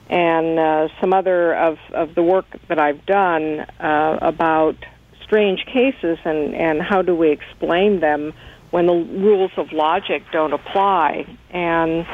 and 0.08 0.58
uh, 0.58 0.88
some 1.00 1.12
other 1.12 1.54
of, 1.54 1.78
of 1.92 2.14
the 2.14 2.22
work 2.22 2.46
that 2.68 2.78
I've 2.78 3.04
done 3.06 3.60
uh, 3.80 4.18
about 4.20 4.76
strange 5.22 5.64
cases 5.66 6.18
and, 6.24 6.54
and 6.54 6.80
how 6.80 7.02
do 7.02 7.14
we 7.14 7.30
explain 7.30 8.00
them 8.00 8.34
when 8.74 8.86
the 8.86 8.92
rules 8.92 9.52
of 9.56 9.70
logic 9.72 10.24
don't 10.32 10.52
apply. 10.52 11.24
And 11.50 12.04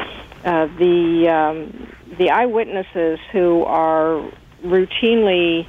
uh, 0.44 0.66
the 0.66 1.26
um, 1.26 1.90
the 2.18 2.28
eyewitnesses 2.28 3.18
who 3.32 3.64
are 3.64 4.30
routinely 4.62 5.66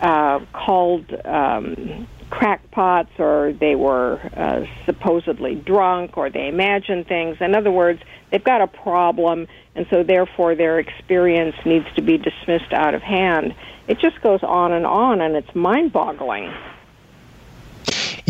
uh, 0.00 0.38
called 0.52 1.12
um, 1.24 2.06
crackpots 2.30 3.10
or 3.18 3.52
they 3.58 3.74
were 3.74 4.20
uh, 4.36 4.66
supposedly 4.86 5.56
drunk 5.56 6.16
or 6.16 6.30
they 6.30 6.46
imagine 6.46 7.02
things. 7.02 7.38
In 7.40 7.56
other 7.56 7.72
words, 7.72 8.00
they've 8.30 8.44
got 8.44 8.60
a 8.60 8.68
problem, 8.68 9.48
and 9.74 9.84
so 9.90 10.04
therefore 10.04 10.54
their 10.54 10.78
experience 10.78 11.56
needs 11.64 11.86
to 11.96 12.02
be 12.02 12.18
dismissed 12.18 12.72
out 12.72 12.94
of 12.94 13.02
hand. 13.02 13.52
It 13.88 13.98
just 13.98 14.20
goes 14.20 14.44
on 14.44 14.70
and 14.70 14.86
on, 14.86 15.20
and 15.22 15.34
it's 15.34 15.52
mind 15.56 15.92
boggling. 15.92 16.54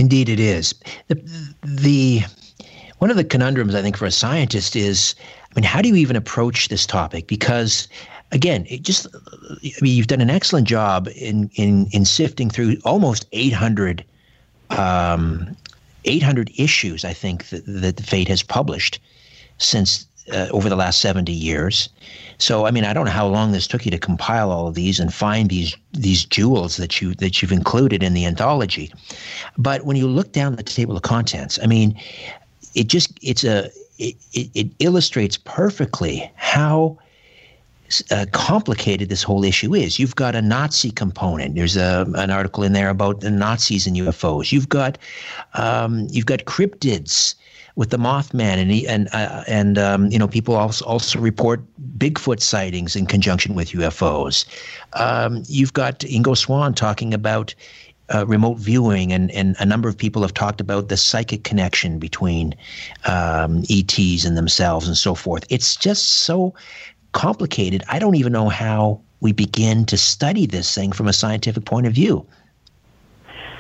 Indeed, 0.01 0.30
it 0.30 0.40
is. 0.40 0.74
The, 1.09 1.16
the 1.62 2.22
one 3.01 3.11
of 3.11 3.18
the 3.18 3.24
conundrums 3.24 3.74
I 3.74 3.82
think 3.82 3.98
for 3.98 4.07
a 4.07 4.11
scientist 4.11 4.74
is, 4.74 5.14
I 5.51 5.55
mean, 5.55 5.62
how 5.62 5.82
do 5.82 5.90
you 5.90 5.96
even 5.96 6.16
approach 6.16 6.68
this 6.68 6.86
topic? 6.86 7.26
Because 7.26 7.86
again, 8.32 8.64
it 8.70 8.80
just 8.80 9.07
I 9.14 9.70
mean, 9.82 9.94
you've 9.94 10.07
done 10.07 10.22
an 10.22 10.30
excellent 10.30 10.66
job 10.66 11.07
in 11.14 11.51
in 11.55 11.86
in 11.92 12.07
sifting 12.07 12.48
through 12.48 12.78
almost 12.82 13.26
800 13.32 14.03
um, 14.70 15.55
800 16.07 16.51
issues. 16.57 17.05
I 17.05 17.12
think 17.12 17.51
that, 17.51 17.66
that 17.66 17.98
the 17.98 18.03
Fate 18.03 18.28
has 18.28 18.42
published 18.42 19.01
since 19.59 20.07
uh, 20.33 20.49
over 20.53 20.68
the 20.68 20.76
last 20.76 21.01
70 21.01 21.33
years. 21.33 21.89
So 22.39 22.66
I 22.66 22.70
mean, 22.70 22.85
I 22.85 22.93
don't 22.93 23.05
know 23.05 23.11
how 23.11 23.26
long 23.26 23.53
this 23.53 23.66
took 23.66 23.85
you 23.85 23.91
to 23.91 23.99
compile 23.99 24.51
all 24.51 24.66
of 24.66 24.74
these 24.74 24.99
and 24.99 25.12
find 25.12 25.51
these 25.51 25.76
these 25.93 26.24
jewels 26.24 26.76
that 26.78 27.01
you 27.01 27.14
that 27.16 27.41
you've 27.41 27.53
included 27.53 28.03
in 28.03 28.14
the 28.14 28.24
anthology. 28.24 28.93
But 29.59 29.85
when 29.85 29.97
you 29.97 30.09
look 30.09 30.33
down 30.33 30.57
the 30.57 30.62
table 30.62 30.97
of 30.97 31.03
contents, 31.03 31.59
I 31.62 31.66
mean, 31.66 32.01
it 32.74 32.87
just 32.87 33.18
it's 33.22 33.45
a 33.45 33.66
it, 33.99 34.16
it, 34.33 34.51
it 34.55 34.68
illustrates 34.78 35.37
perfectly 35.37 36.31
how 36.37 36.99
uh, 38.11 38.24
complicated 38.33 39.09
this 39.09 39.22
whole 39.22 39.45
issue 39.45 39.74
is. 39.74 39.99
You've 39.99 40.14
got 40.14 40.35
a 40.35 40.43
Nazi 40.43 40.91
component. 40.91 41.57
There's 41.57 41.76
a, 41.76 42.07
an 42.14 42.31
article 42.31 42.62
in 42.62 42.72
there 42.72 42.89
about 42.89 43.20
the 43.20 43.31
Nazis 43.31 43.87
and 43.87 43.97
UFOs. 43.97 44.53
You've 44.53 44.68
got 44.68 44.97
um, 45.55 46.07
you've 46.11 46.26
got 46.26 46.41
cryptids 46.45 47.35
with 47.81 47.89
the 47.89 47.97
Mothman, 47.97 48.59
and 48.59 48.70
he, 48.70 48.87
and 48.87 49.09
uh, 49.14 49.43
and 49.49 49.78
um, 49.78 50.11
you 50.11 50.18
know 50.18 50.28
people 50.28 50.55
also 50.55 50.85
also 50.85 51.18
report 51.18 51.62
Bigfoot 51.97 52.43
sightings 52.43 52.95
in 52.95 53.07
conjunction 53.07 53.55
with 53.55 53.70
UFOs. 53.70 54.45
Um, 54.93 55.43
you've 55.49 55.72
got 55.72 56.01
Ingo 56.01 56.37
Swann 56.37 56.74
talking 56.74 57.14
about. 57.14 57.55
Uh, 58.12 58.26
remote 58.26 58.59
viewing, 58.59 59.12
and, 59.12 59.31
and 59.31 59.55
a 59.61 59.64
number 59.64 59.89
of 59.89 59.97
people 59.97 60.20
have 60.22 60.35
talked 60.35 60.61
about 60.61 60.89
the 60.89 60.97
psychic 60.97 61.45
connection 61.45 62.01
between 62.01 62.53
um, 63.07 63.62
ETs 63.70 64.24
and 64.24 64.37
themselves 64.37 64.89
and 64.89 64.97
so 64.97 65.14
forth. 65.14 65.45
It's 65.49 65.76
just 65.76 66.07
so 66.24 66.53
complicated. 67.12 67.85
I 67.89 68.01
don't 68.01 68.16
even 68.16 68.33
know 68.33 68.49
how 68.49 69.01
we 69.20 69.31
begin 69.31 69.85
to 69.87 69.97
study 69.97 70.45
this 70.45 70.74
thing 70.74 70.91
from 70.91 71.07
a 71.07 71.12
scientific 71.12 71.66
point 71.66 71.87
of 71.87 71.93
view. 71.93 72.26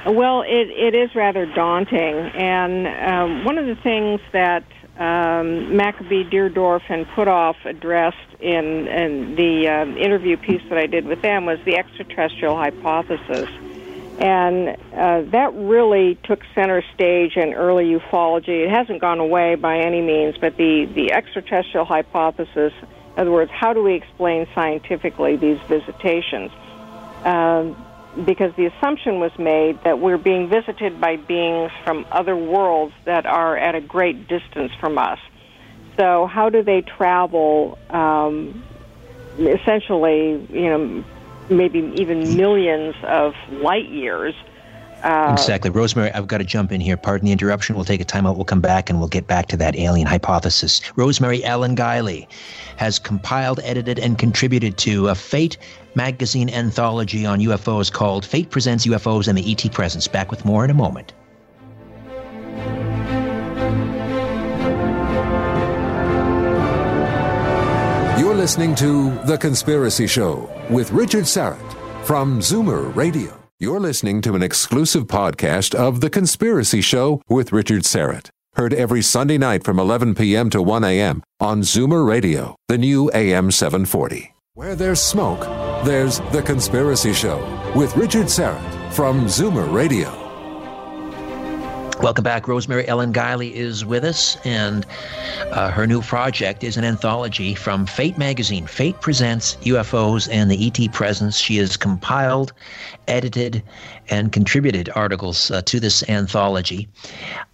Well, 0.06 0.42
it, 0.42 0.70
it 0.70 0.94
is 0.94 1.14
rather 1.14 1.46
daunting. 1.46 2.16
And 2.34 2.86
um, 2.86 3.44
one 3.44 3.58
of 3.58 3.66
the 3.66 3.76
things 3.76 4.20
that 4.32 4.64
um, 4.98 5.76
Maccabee, 5.76 6.24
Deardorff, 6.24 6.82
and 6.88 7.06
Puthoff 7.06 7.56
addressed 7.64 8.16
in, 8.40 8.88
in 8.88 9.34
the 9.36 9.68
uh, 9.68 9.86
interview 9.96 10.36
piece 10.36 10.62
that 10.68 10.78
I 10.78 10.86
did 10.86 11.06
with 11.06 11.22
them 11.22 11.46
was 11.46 11.58
the 11.64 11.76
extraterrestrial 11.76 12.56
hypothesis. 12.56 13.48
And 14.18 14.76
uh, 14.92 15.22
that 15.30 15.52
really 15.54 16.18
took 16.24 16.40
center 16.54 16.82
stage 16.94 17.36
in 17.36 17.54
early 17.54 17.86
ufology. 17.94 18.64
It 18.66 18.70
hasn't 18.70 19.00
gone 19.00 19.18
away 19.18 19.54
by 19.54 19.78
any 19.78 20.02
means, 20.02 20.36
but 20.38 20.56
the, 20.56 20.86
the 20.94 21.12
extraterrestrial 21.12 21.86
hypothesis 21.86 22.72
in 23.14 23.22
other 23.26 23.32
words, 23.32 23.50
how 23.50 23.72
do 23.72 23.82
we 23.82 23.94
explain 23.94 24.46
scientifically 24.54 25.36
these 25.36 25.58
visitations? 25.68 26.50
Um, 27.24 27.76
because 28.24 28.54
the 28.56 28.66
assumption 28.66 29.20
was 29.20 29.30
made 29.38 29.78
that 29.84 30.00
we're 30.00 30.18
being 30.18 30.48
visited 30.48 31.00
by 31.00 31.16
beings 31.16 31.70
from 31.84 32.04
other 32.10 32.36
worlds 32.36 32.92
that 33.04 33.26
are 33.26 33.56
at 33.56 33.74
a 33.74 33.80
great 33.80 34.28
distance 34.28 34.72
from 34.80 34.98
us. 34.98 35.18
So, 35.98 36.26
how 36.26 36.48
do 36.48 36.62
they 36.62 36.82
travel? 36.82 37.78
Um, 37.90 38.64
essentially, 39.38 40.46
you 40.50 40.68
know, 40.70 41.04
maybe 41.48 41.78
even 41.96 42.36
millions 42.36 42.94
of 43.04 43.34
light 43.50 43.88
years 43.88 44.34
uh, 45.02 45.32
exactly. 45.32 45.70
Rosemary, 45.70 46.10
I've 46.12 46.26
got 46.26 46.38
to 46.38 46.44
jump 46.44 46.72
in 46.72 46.80
here. 46.80 46.96
Pardon 46.96 47.26
the 47.26 47.32
interruption. 47.32 47.74
We'll 47.76 47.84
take 47.84 48.00
a 48.00 48.04
timeout. 48.04 48.36
We'll 48.36 48.44
come 48.44 48.60
back 48.60 48.90
and 48.90 48.98
we'll 48.98 49.08
get 49.08 49.26
back 49.26 49.46
to 49.48 49.56
that 49.58 49.76
alien 49.76 50.06
hypothesis. 50.06 50.80
Rosemary 50.96 51.44
Ellen 51.44 51.76
Guiley 51.76 52.26
has 52.76 52.98
compiled, 52.98 53.60
edited, 53.62 53.98
and 53.98 54.18
contributed 54.18 54.76
to 54.78 55.08
a 55.08 55.14
Fate 55.14 55.56
magazine 55.94 56.50
anthology 56.50 57.26
on 57.26 57.40
UFOs 57.40 57.92
called 57.92 58.24
Fate 58.24 58.50
Presents 58.50 58.86
UFOs 58.86 59.28
and 59.28 59.36
the 59.36 59.50
ET 59.50 59.72
Presence. 59.72 60.06
Back 60.06 60.30
with 60.30 60.44
more 60.44 60.64
in 60.64 60.70
a 60.70 60.74
moment. 60.74 61.12
You're 68.18 68.34
listening 68.34 68.74
to 68.76 69.18
The 69.24 69.38
Conspiracy 69.38 70.06
Show 70.06 70.50
with 70.68 70.92
Richard 70.92 71.24
Syrett 71.24 72.04
from 72.04 72.40
Zoomer 72.40 72.94
Radio. 72.94 73.39
You're 73.62 73.78
listening 73.78 74.22
to 74.22 74.34
an 74.34 74.42
exclusive 74.42 75.04
podcast 75.06 75.74
of 75.74 76.00
The 76.00 76.08
Conspiracy 76.08 76.80
Show 76.80 77.20
with 77.28 77.52
Richard 77.52 77.82
Syrett. 77.82 78.30
Heard 78.54 78.72
every 78.72 79.02
Sunday 79.02 79.36
night 79.36 79.64
from 79.64 79.78
11 79.78 80.14
p.m. 80.14 80.48
to 80.48 80.62
1 80.62 80.82
a.m. 80.82 81.22
on 81.40 81.60
Zoomer 81.60 82.08
Radio, 82.08 82.56
the 82.68 82.78
new 82.78 83.10
AM 83.12 83.50
740. 83.50 84.32
Where 84.54 84.74
there's 84.74 85.02
smoke, 85.02 85.42
there's 85.84 86.20
The 86.32 86.42
Conspiracy 86.42 87.12
Show 87.12 87.38
with 87.76 87.94
Richard 87.98 88.28
Syrett 88.28 88.92
from 88.94 89.26
Zoomer 89.26 89.70
Radio. 89.70 90.29
Welcome 92.02 92.24
back. 92.24 92.48
Rosemary 92.48 92.88
Ellen 92.88 93.12
Guiley 93.12 93.52
is 93.52 93.84
with 93.84 94.04
us, 94.04 94.38
and 94.46 94.86
uh, 95.50 95.70
her 95.70 95.86
new 95.86 96.00
project 96.00 96.64
is 96.64 96.78
an 96.78 96.84
anthology 96.84 97.54
from 97.54 97.84
Fate 97.84 98.16
magazine. 98.16 98.66
Fate 98.66 98.98
presents 99.02 99.56
UFOs 99.64 100.26
and 100.32 100.50
the 100.50 100.66
ET 100.66 100.92
presence. 100.92 101.36
She 101.36 101.58
has 101.58 101.76
compiled, 101.76 102.54
edited, 103.06 103.62
and 104.08 104.32
contributed 104.32 104.88
articles 104.94 105.50
uh, 105.50 105.60
to 105.66 105.78
this 105.78 106.02
anthology. 106.08 106.88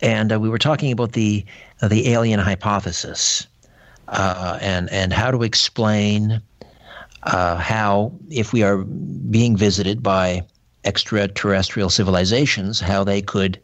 And 0.01 0.33
uh, 0.33 0.39
we 0.39 0.49
were 0.49 0.59
talking 0.59 0.93
about 0.93 1.13
the 1.13 1.45
uh, 1.83 1.89
the 1.89 2.11
alien 2.11 2.39
hypothesis 2.39 3.49
uh, 4.07 4.61
and 4.63 4.89
and 4.91 5.13
how 5.13 5.33
to 5.33 5.43
explain 5.43 6.41
uh, 7.25 7.57
how, 7.57 8.13
if 8.31 8.53
we 8.53 8.63
are 8.63 8.79
being 8.79 9.57
visited 9.57 10.05
by 10.05 10.43
extraterrestrial 10.85 11.91
civilizations, 11.91 12.79
how 12.79 13.03
they 13.03 13.21
could 13.21 13.61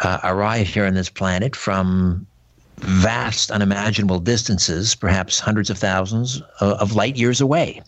uh, 0.00 0.18
arrive 0.24 0.66
here 0.66 0.86
on 0.86 0.94
this 0.94 1.08
planet 1.08 1.54
from 1.54 2.26
vast, 2.76 3.50
unimaginable 3.50 4.18
distances, 4.18 4.94
perhaps 4.94 5.38
hundreds 5.38 5.70
of 5.70 5.78
thousands 5.78 6.42
of 6.60 6.94
light 6.94 7.16
years 7.16 7.40
away. 7.40 7.82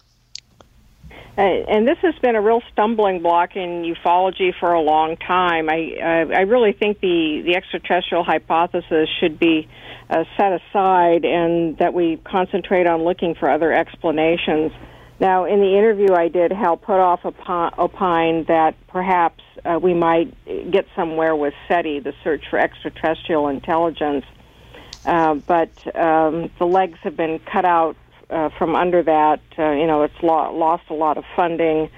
Uh, 1.38 1.40
and 1.40 1.88
this 1.88 1.96
has 2.02 2.14
been 2.16 2.36
a 2.36 2.42
real 2.42 2.60
stumbling 2.72 3.22
block 3.22 3.56
in 3.56 3.82
ufology 3.82 4.52
for 4.60 4.74
a 4.74 4.80
long 4.82 5.16
time. 5.16 5.70
I 5.70 5.96
uh, 5.98 6.34
I 6.36 6.40
really 6.42 6.72
think 6.72 7.00
the 7.00 7.42
the 7.46 7.56
extraterrestrial 7.56 8.22
hypothesis 8.22 9.08
should 9.18 9.38
be 9.38 9.66
uh, 10.10 10.24
set 10.36 10.52
aside, 10.52 11.24
and 11.24 11.78
that 11.78 11.94
we 11.94 12.18
concentrate 12.18 12.86
on 12.86 13.04
looking 13.04 13.34
for 13.34 13.48
other 13.48 13.72
explanations. 13.72 14.72
Now, 15.22 15.44
in 15.44 15.60
the 15.60 15.78
interview 15.78 16.14
I 16.14 16.26
did, 16.26 16.50
Hal 16.50 16.76
Puthoff 16.76 17.24
opined 17.78 18.48
that 18.48 18.74
perhaps 18.88 19.40
uh, 19.64 19.78
we 19.80 19.94
might 19.94 20.34
get 20.68 20.88
somewhere 20.96 21.36
with 21.36 21.54
SETI, 21.68 22.00
the 22.00 22.12
search 22.24 22.42
for 22.50 22.58
extraterrestrial 22.58 23.46
intelligence. 23.46 24.24
Uh, 25.04 25.34
but 25.34 25.70
um, 25.94 26.50
the 26.58 26.64
legs 26.66 26.98
have 27.04 27.16
been 27.16 27.38
cut 27.38 27.64
out 27.64 27.96
uh, 28.30 28.48
from 28.58 28.74
under 28.74 29.00
that. 29.04 29.40
Uh, 29.56 29.70
you 29.70 29.86
know, 29.86 30.02
it's 30.02 30.22
lo- 30.24 30.52
lost 30.56 30.82
a 30.90 30.94
lot 30.94 31.16
of 31.16 31.24
funding, 31.36 31.88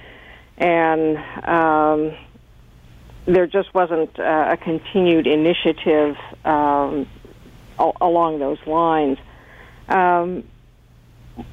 and 0.58 1.16
um, 1.48 2.14
there 3.24 3.46
just 3.46 3.72
wasn't 3.72 4.18
uh, 4.18 4.48
a 4.50 4.58
continued 4.58 5.26
initiative 5.26 6.14
um, 6.44 7.08
al- 7.78 7.96
along 8.02 8.38
those 8.38 8.58
lines. 8.66 9.16
Um, 9.88 10.44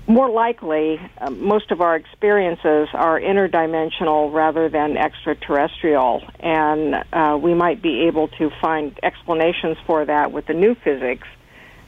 more 0.08 0.30
likely, 0.30 1.00
uh, 1.18 1.32
most 1.32 1.72
of 1.72 1.82
our 1.82 1.96
experiences 1.96 2.90
are 2.94 3.20
interdimensional 3.20 4.32
rather 4.32 4.70
than 4.70 4.98
extraterrestrial, 4.98 6.24
and 6.40 7.04
uh, 7.12 7.38
we 7.42 7.54
might 7.54 7.82
be 7.82 8.02
able 8.02 8.28
to 8.28 8.52
find 8.62 9.00
explanations 9.02 9.78
for 9.88 10.06
that 10.06 10.32
with 10.32 10.46
the 10.46 10.54
new 10.54 10.76
physics, 10.76 11.28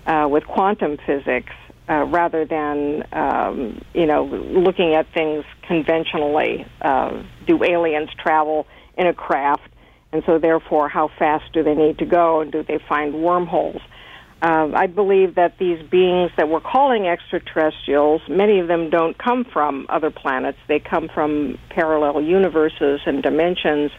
uh, 0.08 0.28
with 0.30 0.46
quantum 0.46 0.98
physics, 1.06 1.52
uh, 1.88 2.06
rather 2.06 2.46
than 2.46 3.04
um, 3.12 3.82
you 3.94 4.06
know 4.06 4.26
looking 4.26 4.96
at 4.96 5.06
things 5.14 5.44
conventionally. 5.68 6.66
Uh, 6.82 7.24
do 7.46 7.64
aliens 7.64 8.10
travel 8.18 8.66
in 8.98 9.06
a 9.06 9.14
craft, 9.14 9.70
and 10.12 10.24
so 10.26 10.40
therefore, 10.40 10.90
how 10.90 11.10
fast 11.20 11.52
do 11.54 11.62
they 11.62 11.76
need 11.76 12.00
to 12.00 12.06
go, 12.06 12.42
and 12.42 12.52
do 12.52 12.64
they 12.64 12.80
find 12.90 13.14
wormholes? 13.14 13.82
Um, 14.44 14.76
I 14.76 14.88
believe 14.88 15.36
that 15.36 15.58
these 15.58 15.82
beings 15.82 16.30
that 16.36 16.50
we're 16.50 16.60
calling 16.60 17.08
extraterrestrials, 17.08 18.22
many 18.28 18.60
of 18.60 18.68
them 18.68 18.90
don't 18.90 19.18
come 19.18 19.46
from 19.46 19.86
other 19.88 20.12
planets. 20.12 20.58
They 20.68 20.80
come 20.80 21.08
from 21.08 21.58
parallel 21.70 22.22
universes 22.22 23.00
and 23.06 23.24
dimensions 23.24 23.92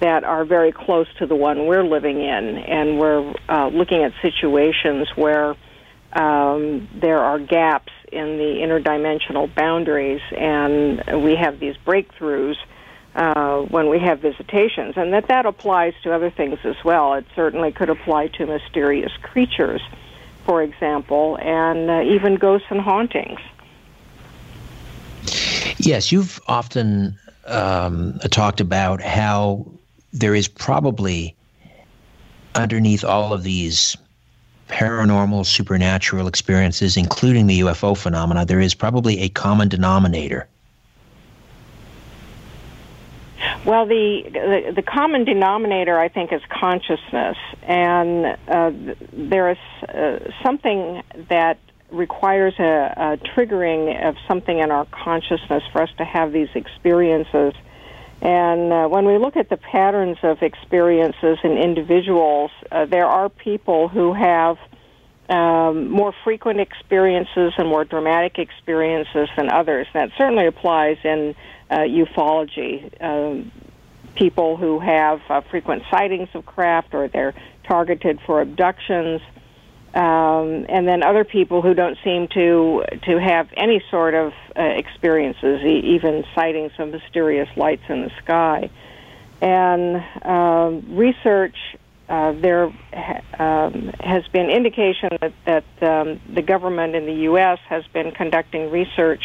that 0.00 0.24
are 0.24 0.44
very 0.44 0.72
close 0.72 1.06
to 1.20 1.26
the 1.26 1.36
one 1.36 1.66
we're 1.66 1.84
living 1.84 2.20
in. 2.20 2.56
And 2.58 2.98
we're 2.98 3.34
uh, 3.48 3.68
looking 3.68 4.02
at 4.02 4.12
situations 4.20 5.08
where 5.14 5.54
um, 6.12 6.88
there 6.92 7.20
are 7.20 7.38
gaps 7.38 7.92
in 8.10 8.36
the 8.36 8.58
interdimensional 8.66 9.54
boundaries, 9.54 10.22
and 10.36 11.22
we 11.22 11.36
have 11.36 11.60
these 11.60 11.76
breakthroughs 11.86 12.56
uh, 13.14 13.60
when 13.62 13.88
we 13.88 13.98
have 13.98 14.20
visitations, 14.20 14.94
and 14.96 15.12
that 15.12 15.28
that 15.28 15.46
applies 15.46 15.94
to 16.02 16.12
other 16.12 16.30
things 16.30 16.58
as 16.64 16.76
well. 16.84 17.14
It 17.14 17.26
certainly 17.34 17.70
could 17.72 17.90
apply 17.90 18.28
to 18.28 18.46
mysterious 18.46 19.12
creatures, 19.22 19.80
for 20.44 20.62
example, 20.62 21.38
and 21.40 21.90
uh, 21.90 22.02
even 22.02 22.36
ghosts 22.36 22.66
and 22.70 22.80
hauntings. 22.80 23.40
Yes, 25.78 26.10
you've 26.10 26.40
often 26.48 27.18
um, 27.46 28.18
talked 28.30 28.60
about 28.60 29.00
how 29.00 29.66
there 30.12 30.34
is 30.34 30.48
probably 30.48 31.36
underneath 32.54 33.04
all 33.04 33.32
of 33.32 33.42
these 33.42 33.96
paranormal, 34.68 35.44
supernatural 35.44 36.26
experiences, 36.26 36.96
including 36.96 37.46
the 37.46 37.60
UFO 37.60 37.96
phenomena, 37.96 38.44
there 38.46 38.60
is 38.60 38.74
probably 38.74 39.20
a 39.20 39.28
common 39.28 39.68
denominator 39.68 40.48
Well, 43.64 43.86
the, 43.86 44.22
the, 44.24 44.72
the 44.76 44.82
common 44.82 45.24
denominator, 45.24 45.98
I 45.98 46.08
think, 46.08 46.32
is 46.32 46.42
consciousness, 46.50 47.36
and 47.62 48.36
uh, 48.46 48.72
there 49.12 49.50
is 49.50 49.58
uh, 49.88 50.18
something 50.42 51.02
that 51.28 51.58
requires 51.90 52.54
a, 52.58 52.62
a, 52.96 53.16
triggering 53.34 54.06
of 54.06 54.16
something 54.26 54.58
in 54.58 54.70
our 54.70 54.86
consciousness 54.86 55.62
for 55.72 55.82
us 55.82 55.90
to 55.98 56.04
have 56.04 56.32
these 56.32 56.48
experiences. 56.54 57.54
And 58.20 58.72
uh, 58.72 58.88
when 58.88 59.04
we 59.04 59.18
look 59.18 59.36
at 59.36 59.48
the 59.48 59.56
patterns 59.56 60.18
of 60.22 60.42
experiences 60.42 61.38
in 61.44 61.58
individuals, 61.58 62.50
uh, 62.70 62.86
there 62.86 63.06
are 63.06 63.28
people 63.28 63.88
who 63.88 64.12
have 64.14 64.58
um, 65.28 65.90
more 65.90 66.12
frequent 66.24 66.60
experiences 66.60 67.52
and 67.56 67.68
more 67.68 67.84
dramatic 67.84 68.38
experiences 68.38 69.28
than 69.36 69.50
others. 69.50 69.86
And 69.94 70.10
That 70.10 70.18
certainly 70.18 70.46
applies 70.46 70.98
in 71.04 71.34
uh, 71.74 71.78
ufology. 71.78 73.02
Um, 73.02 73.50
people 74.14 74.56
who 74.56 74.78
have 74.78 75.20
uh, 75.28 75.40
frequent 75.50 75.82
sightings 75.90 76.28
of 76.34 76.46
craft 76.46 76.94
or 76.94 77.08
they're 77.08 77.34
targeted 77.66 78.20
for 78.26 78.40
abductions. 78.40 79.20
Um, 79.94 80.66
and 80.68 80.88
then 80.88 81.02
other 81.04 81.24
people 81.24 81.62
who 81.62 81.72
don't 81.72 81.96
seem 82.02 82.26
to 82.34 82.84
to 83.04 83.20
have 83.20 83.48
any 83.56 83.80
sort 83.90 84.14
of 84.14 84.32
uh, 84.56 84.62
experiences, 84.62 85.62
e- 85.62 85.94
even 85.94 86.24
sightings 86.34 86.72
of 86.78 86.88
mysterious 86.88 87.48
lights 87.56 87.84
in 87.88 88.02
the 88.02 88.10
sky. 88.22 88.70
And 89.40 90.02
um, 90.24 90.96
research 90.96 91.56
uh, 92.08 92.32
there 92.32 92.64
um, 93.38 93.92
has 94.00 94.26
been 94.32 94.50
indication 94.50 95.10
that, 95.20 95.32
that 95.46 95.64
um, 95.82 96.20
the 96.34 96.42
government 96.42 96.96
in 96.96 97.06
the 97.06 97.22
U.S. 97.30 97.58
has 97.68 97.84
been 97.92 98.10
conducting 98.10 98.70
research 98.70 99.22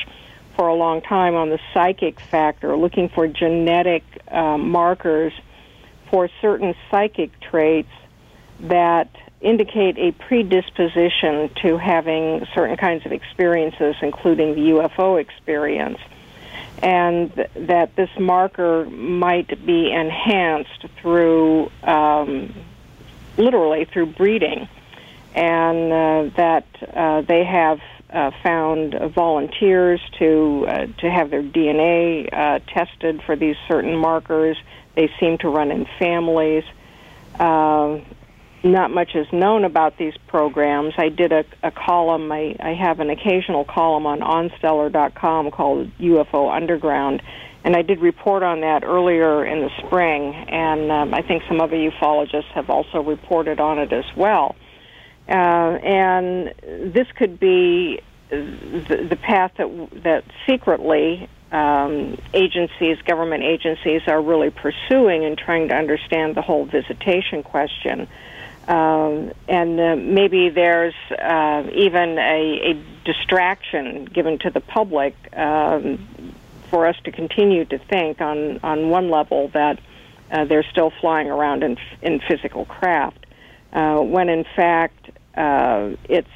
for 0.59 0.67
a 0.67 0.75
long 0.75 1.01
time 1.01 1.35
on 1.35 1.47
the 1.47 1.59
psychic 1.73 2.19
factor, 2.19 2.75
looking 2.75 3.07
for 3.07 3.29
genetic 3.29 4.03
uh, 4.27 4.57
markers 4.57 5.31
for 6.11 6.29
certain 6.41 6.75
psychic 6.91 7.31
traits 7.39 7.87
that 8.59 9.09
indicate 9.39 9.97
a 9.97 10.11
predisposition 10.11 11.49
to 11.61 11.77
having 11.77 12.45
certain 12.53 12.75
kinds 12.75 13.05
of 13.05 13.13
experiences, 13.13 13.95
including 14.01 14.53
the 14.53 14.71
UFO 14.71 15.17
experience. 15.17 15.97
And 16.83 17.31
that 17.55 17.95
this 17.95 18.09
marker 18.19 18.83
might 18.83 19.65
be 19.65 19.93
enhanced 19.93 20.87
through, 21.01 21.71
um, 21.83 22.53
literally, 23.37 23.85
through 23.85 24.07
breeding. 24.07 24.67
And 25.33 25.93
uh, 25.93 26.35
that 26.35 26.65
uh, 26.93 27.21
they 27.21 27.45
have 27.45 27.79
uh, 28.11 28.31
found 28.43 28.95
volunteers 29.13 30.01
to 30.17 30.65
uh, 30.67 30.87
to 30.99 31.09
have 31.09 31.29
their 31.29 31.43
DNA 31.43 32.27
uh, 32.31 32.59
tested 32.67 33.21
for 33.25 33.35
these 33.35 33.55
certain 33.67 33.95
markers. 33.95 34.57
They 34.95 35.11
seem 35.19 35.37
to 35.39 35.49
run 35.49 35.71
in 35.71 35.85
families. 35.99 36.63
Uh, 37.39 37.99
not 38.63 38.91
much 38.91 39.15
is 39.15 39.27
known 39.31 39.63
about 39.63 39.97
these 39.97 40.15
programs. 40.27 40.93
I 40.97 41.09
did 41.09 41.31
a, 41.31 41.45
a 41.63 41.71
column. 41.71 42.31
I, 42.31 42.55
I 42.59 42.73
have 42.73 42.99
an 42.99 43.09
occasional 43.09 43.63
column 43.63 44.05
on 44.05 44.19
onstellar.com 44.19 45.51
called 45.51 45.89
UFO 45.99 46.53
Underground, 46.53 47.21
and 47.63 47.75
I 47.75 47.83
did 47.83 47.99
report 47.99 48.43
on 48.43 48.61
that 48.61 48.83
earlier 48.83 49.45
in 49.45 49.61
the 49.61 49.69
spring. 49.85 50.33
And 50.33 50.91
um, 50.91 51.13
I 51.13 51.21
think 51.21 51.43
some 51.47 51.61
other 51.61 51.77
ufologists 51.77 52.51
have 52.53 52.69
also 52.69 53.01
reported 53.01 53.59
on 53.61 53.79
it 53.79 53.93
as 53.93 54.05
well. 54.17 54.55
Uh, 55.29 55.31
and 55.31 56.53
this 56.93 57.07
could 57.15 57.39
be 57.39 58.01
the, 58.29 59.07
the 59.09 59.15
path 59.15 59.51
that 59.57 59.89
that 60.03 60.23
secretly 60.45 61.27
um, 61.51 62.17
agencies, 62.33 63.01
government 63.01 63.43
agencies, 63.43 64.01
are 64.07 64.21
really 64.21 64.51
pursuing 64.51 65.23
in 65.23 65.35
trying 65.35 65.69
to 65.69 65.75
understand 65.75 66.35
the 66.35 66.41
whole 66.41 66.65
visitation 66.65 67.43
question. 67.43 68.07
Um, 68.67 69.31
and 69.47 69.79
uh, 69.79 69.95
maybe 69.95 70.49
there's 70.49 70.93
uh, 71.11 71.63
even 71.73 72.19
a, 72.19 72.71
a, 72.71 72.83
distraction 73.03 74.05
given 74.05 74.37
to 74.39 74.51
the 74.51 74.59
public 74.59 75.15
um, 75.35 76.07
for 76.69 76.85
us 76.85 76.95
to 77.05 77.11
continue 77.11 77.65
to 77.65 77.79
think 77.79 78.21
on 78.21 78.59
on 78.61 78.89
one 78.89 79.09
level 79.09 79.47
that 79.55 79.79
uh, 80.31 80.45
they're 80.45 80.65
still 80.69 80.91
flying 81.01 81.31
around 81.31 81.63
in 81.63 81.77
in 82.03 82.19
physical 82.19 82.65
craft, 82.65 83.25
uh, 83.73 83.97
when 83.97 84.29
in 84.29 84.45
fact 84.55 85.09
uh, 85.35 85.89
it's 86.03 86.29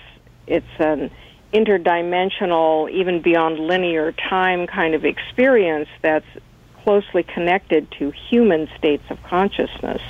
it's 0.48 0.66
an 0.80 1.12
interdimensional, 1.54 2.90
even 2.92 3.22
beyond 3.22 3.60
linear 3.60 4.12
time 4.14 4.68
kind 4.68 4.96
of 4.96 5.06
experience 5.06 5.88
that's 6.02 6.26
closely 6.84 7.24
connected 7.24 7.90
to 7.92 8.12
human 8.12 8.68
states 8.78 9.04
of 9.10 9.22
consciousness. 9.24 10.02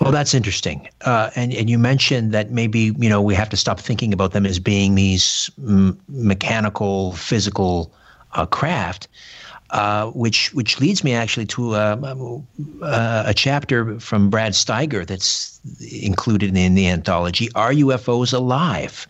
Well, 0.00 0.10
that's 0.10 0.34
interesting. 0.34 0.88
Uh, 1.02 1.30
and 1.36 1.52
and 1.54 1.70
you 1.70 1.78
mentioned 1.78 2.32
that 2.32 2.50
maybe 2.50 2.92
you 2.98 3.08
know 3.08 3.22
we 3.22 3.34
have 3.34 3.48
to 3.50 3.56
stop 3.56 3.78
thinking 3.78 4.12
about 4.12 4.32
them 4.32 4.44
as 4.44 4.58
being 4.58 4.94
these 4.94 5.50
m- 5.58 5.98
mechanical, 6.08 7.12
physical 7.12 7.92
uh, 8.32 8.46
craft. 8.46 9.08
Uh, 9.70 10.10
which 10.10 10.52
which 10.52 10.80
leads 10.80 11.02
me 11.02 11.14
actually 11.14 11.46
to 11.46 11.74
uh, 11.74 12.14
uh, 12.82 13.22
a 13.24 13.32
chapter 13.32 13.98
from 14.00 14.28
Brad 14.28 14.52
Steiger 14.52 15.06
that's 15.06 15.58
included 16.02 16.54
in 16.54 16.74
the 16.74 16.86
anthology. 16.88 17.48
Are 17.54 17.72
UFOs 17.72 18.34
alive? 18.34 19.06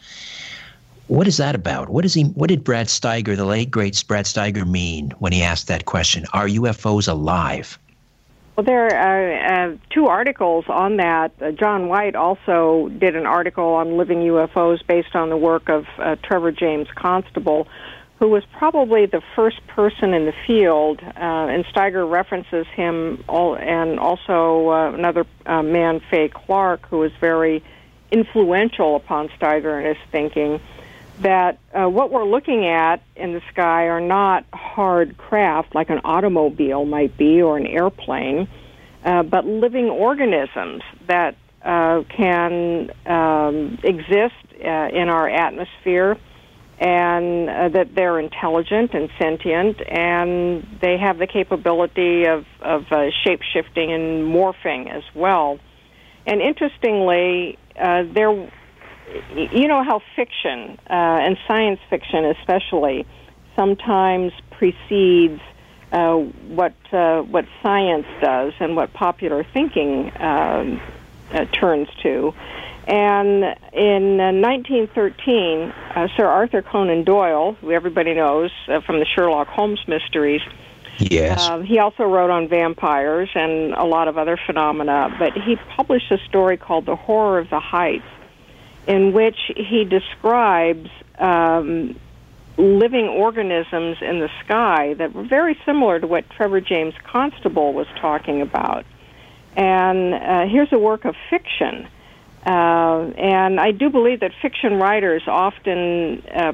What 1.12 1.28
is 1.28 1.36
that 1.36 1.54
about? 1.54 1.90
What 1.90 2.06
is 2.06 2.14
he? 2.14 2.22
What 2.22 2.48
did 2.48 2.64
Brad 2.64 2.86
Steiger, 2.86 3.36
the 3.36 3.44
late 3.44 3.70
great 3.70 4.02
Brad 4.08 4.24
Steiger, 4.24 4.66
mean 4.66 5.10
when 5.18 5.30
he 5.30 5.42
asked 5.42 5.68
that 5.68 5.84
question? 5.84 6.24
Are 6.32 6.48
UFOs 6.48 7.06
alive? 7.06 7.78
Well, 8.56 8.64
there 8.64 8.86
are 8.86 9.72
uh, 9.72 9.76
two 9.90 10.06
articles 10.06 10.64
on 10.68 10.96
that. 10.96 11.32
Uh, 11.38 11.50
John 11.50 11.88
White 11.88 12.16
also 12.16 12.88
did 12.98 13.14
an 13.14 13.26
article 13.26 13.74
on 13.74 13.98
living 13.98 14.20
UFOs 14.20 14.78
based 14.86 15.14
on 15.14 15.28
the 15.28 15.36
work 15.36 15.68
of 15.68 15.84
uh, 15.98 16.16
Trevor 16.22 16.50
James 16.50 16.88
Constable, 16.94 17.68
who 18.18 18.28
was 18.28 18.42
probably 18.56 19.04
the 19.04 19.20
first 19.36 19.60
person 19.66 20.14
in 20.14 20.24
the 20.24 20.34
field. 20.46 21.02
Uh, 21.02 21.10
and 21.20 21.66
Steiger 21.66 22.10
references 22.10 22.66
him, 22.68 23.22
all, 23.28 23.54
and 23.54 24.00
also 24.00 24.70
uh, 24.70 24.92
another 24.92 25.26
uh, 25.44 25.62
man, 25.62 26.00
Fay 26.10 26.30
Clark, 26.30 26.88
who 26.88 27.00
was 27.00 27.12
very 27.20 27.62
influential 28.10 28.96
upon 28.96 29.28
Steiger 29.38 29.76
and 29.76 29.86
his 29.86 30.08
thinking 30.10 30.58
that 31.22 31.58
uh, 31.72 31.88
what 31.88 32.10
we're 32.10 32.28
looking 32.28 32.66
at 32.66 33.02
in 33.16 33.32
the 33.32 33.42
sky 33.52 33.84
are 33.84 34.00
not 34.00 34.44
hard 34.52 35.16
craft 35.16 35.74
like 35.74 35.90
an 35.90 36.00
automobile 36.04 36.84
might 36.84 37.16
be 37.16 37.42
or 37.42 37.56
an 37.56 37.66
airplane, 37.66 38.48
uh, 39.04 39.22
but 39.22 39.44
living 39.44 39.88
organisms 39.88 40.82
that 41.06 41.36
uh, 41.64 42.02
can 42.08 42.90
um, 43.06 43.78
exist 43.82 44.34
uh, 44.64 44.88
in 44.92 45.08
our 45.08 45.28
atmosphere 45.28 46.18
and 46.78 47.48
uh, 47.48 47.68
that 47.68 47.94
they're 47.94 48.18
intelligent 48.18 48.92
and 48.92 49.08
sentient 49.18 49.80
and 49.88 50.66
they 50.80 50.98
have 50.98 51.18
the 51.18 51.26
capability 51.26 52.24
of, 52.26 52.44
of 52.60 52.90
uh, 52.90 53.10
shape 53.24 53.42
shifting 53.52 53.92
and 53.92 54.26
morphing 54.26 54.90
as 54.90 55.04
well. 55.14 55.60
And 56.26 56.40
interestingly, 56.40 57.58
there 57.76 58.50
you 59.34 59.68
know 59.68 59.82
how 59.82 60.00
fiction 60.16 60.78
uh, 60.88 60.92
and 60.92 61.38
science 61.46 61.80
fiction, 61.90 62.24
especially, 62.24 63.06
sometimes 63.56 64.32
precedes 64.50 65.40
uh, 65.92 66.16
what 66.16 66.74
uh, 66.92 67.22
what 67.22 67.46
science 67.62 68.06
does 68.20 68.52
and 68.60 68.76
what 68.76 68.92
popular 68.92 69.44
thinking 69.44 70.10
um, 70.20 70.80
uh, 71.32 71.44
turns 71.46 71.88
to. 72.02 72.34
And 72.86 73.44
in 73.72 74.16
1913, 74.16 75.60
uh, 75.60 75.72
uh, 75.94 76.08
Sir 76.16 76.26
Arthur 76.26 76.62
Conan 76.62 77.04
Doyle, 77.04 77.52
who 77.60 77.70
everybody 77.70 78.12
knows 78.14 78.50
from 78.66 78.98
the 78.98 79.04
Sherlock 79.04 79.48
Holmes 79.48 79.86
mysteries, 79.86 80.42
Yes. 80.98 81.50
He 81.64 81.78
also 81.78 82.04
wrote 82.04 82.30
on 82.30 82.48
vampires 82.48 83.30
and 83.34 83.72
a 83.72 83.84
lot 83.84 84.08
of 84.08 84.18
other 84.18 84.36
phenomena, 84.36 85.14
but 85.18 85.32
he 85.32 85.56
published 85.74 86.12
a 86.12 86.18
story 86.18 86.56
called 86.56 86.86
The 86.86 86.96
Horror 86.96 87.38
of 87.38 87.50
the 87.50 87.60
Heights, 87.60 88.04
in 88.86 89.12
which 89.12 89.38
he 89.56 89.84
describes 89.84 90.90
um, 91.18 91.96
living 92.56 93.08
organisms 93.08 93.98
in 94.00 94.20
the 94.20 94.28
sky 94.44 94.94
that 94.94 95.14
were 95.14 95.24
very 95.24 95.58
similar 95.64 95.98
to 96.00 96.06
what 96.06 96.28
Trevor 96.30 96.60
James 96.60 96.94
Constable 97.04 97.72
was 97.72 97.86
talking 98.00 98.42
about. 98.42 98.84
And 99.56 100.14
uh, 100.14 100.46
here's 100.46 100.72
a 100.72 100.78
work 100.78 101.04
of 101.04 101.14
fiction. 101.30 101.88
Uh, 102.44 103.12
and 103.16 103.60
I 103.60 103.70
do 103.70 103.88
believe 103.90 104.20
that 104.20 104.32
fiction 104.40 104.78
writers 104.78 105.22
often 105.26 106.22
uh, 106.26 106.52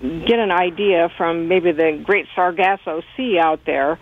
get 0.00 0.38
an 0.38 0.50
idea 0.50 1.10
from 1.16 1.48
maybe 1.48 1.72
the 1.72 2.00
great 2.04 2.26
Sargasso 2.34 3.02
Sea 3.16 3.38
out 3.38 3.64
there 3.64 3.98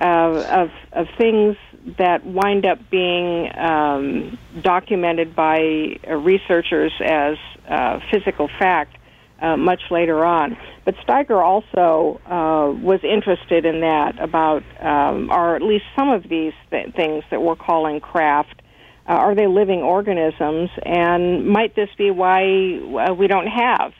uh, 0.00 0.04
of, 0.04 0.70
of 0.92 1.08
things 1.16 1.56
that 1.98 2.24
wind 2.24 2.64
up 2.64 2.78
being 2.90 3.50
um, 3.56 4.38
documented 4.60 5.34
by 5.34 5.98
uh, 6.08 6.14
researchers 6.14 6.92
as 7.04 7.36
uh, 7.68 8.00
physical 8.10 8.48
fact 8.58 8.96
uh, 9.40 9.56
much 9.56 9.82
later 9.90 10.24
on. 10.24 10.56
But 10.84 10.94
Steiger 10.96 11.42
also 11.42 12.20
uh, 12.26 12.72
was 12.80 13.00
interested 13.02 13.64
in 13.64 13.80
that 13.80 14.20
about, 14.20 14.62
um, 14.80 15.30
or 15.30 15.56
at 15.56 15.62
least 15.62 15.84
some 15.96 16.10
of 16.10 16.28
these 16.28 16.52
th- 16.70 16.94
things 16.94 17.24
that 17.30 17.42
we're 17.42 17.56
calling 17.56 18.00
craft. 18.00 18.62
Uh, 19.08 19.14
are 19.14 19.34
they 19.34 19.48
living 19.48 19.80
organisms? 19.80 20.70
And 20.84 21.48
might 21.48 21.74
this 21.74 21.88
be 21.98 22.12
why 22.12 23.12
we 23.12 23.26
don't 23.26 23.48
have 23.48 23.92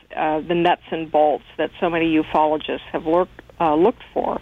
the 0.47 0.55
nuts 0.55 0.83
and 0.93 1.11
bolts 1.11 1.45
that 1.59 1.71
so 1.81 1.91
many 1.91 2.17
ufologists 2.17 2.87
have 2.93 3.05
looked 3.05 4.03
for? 4.15 4.41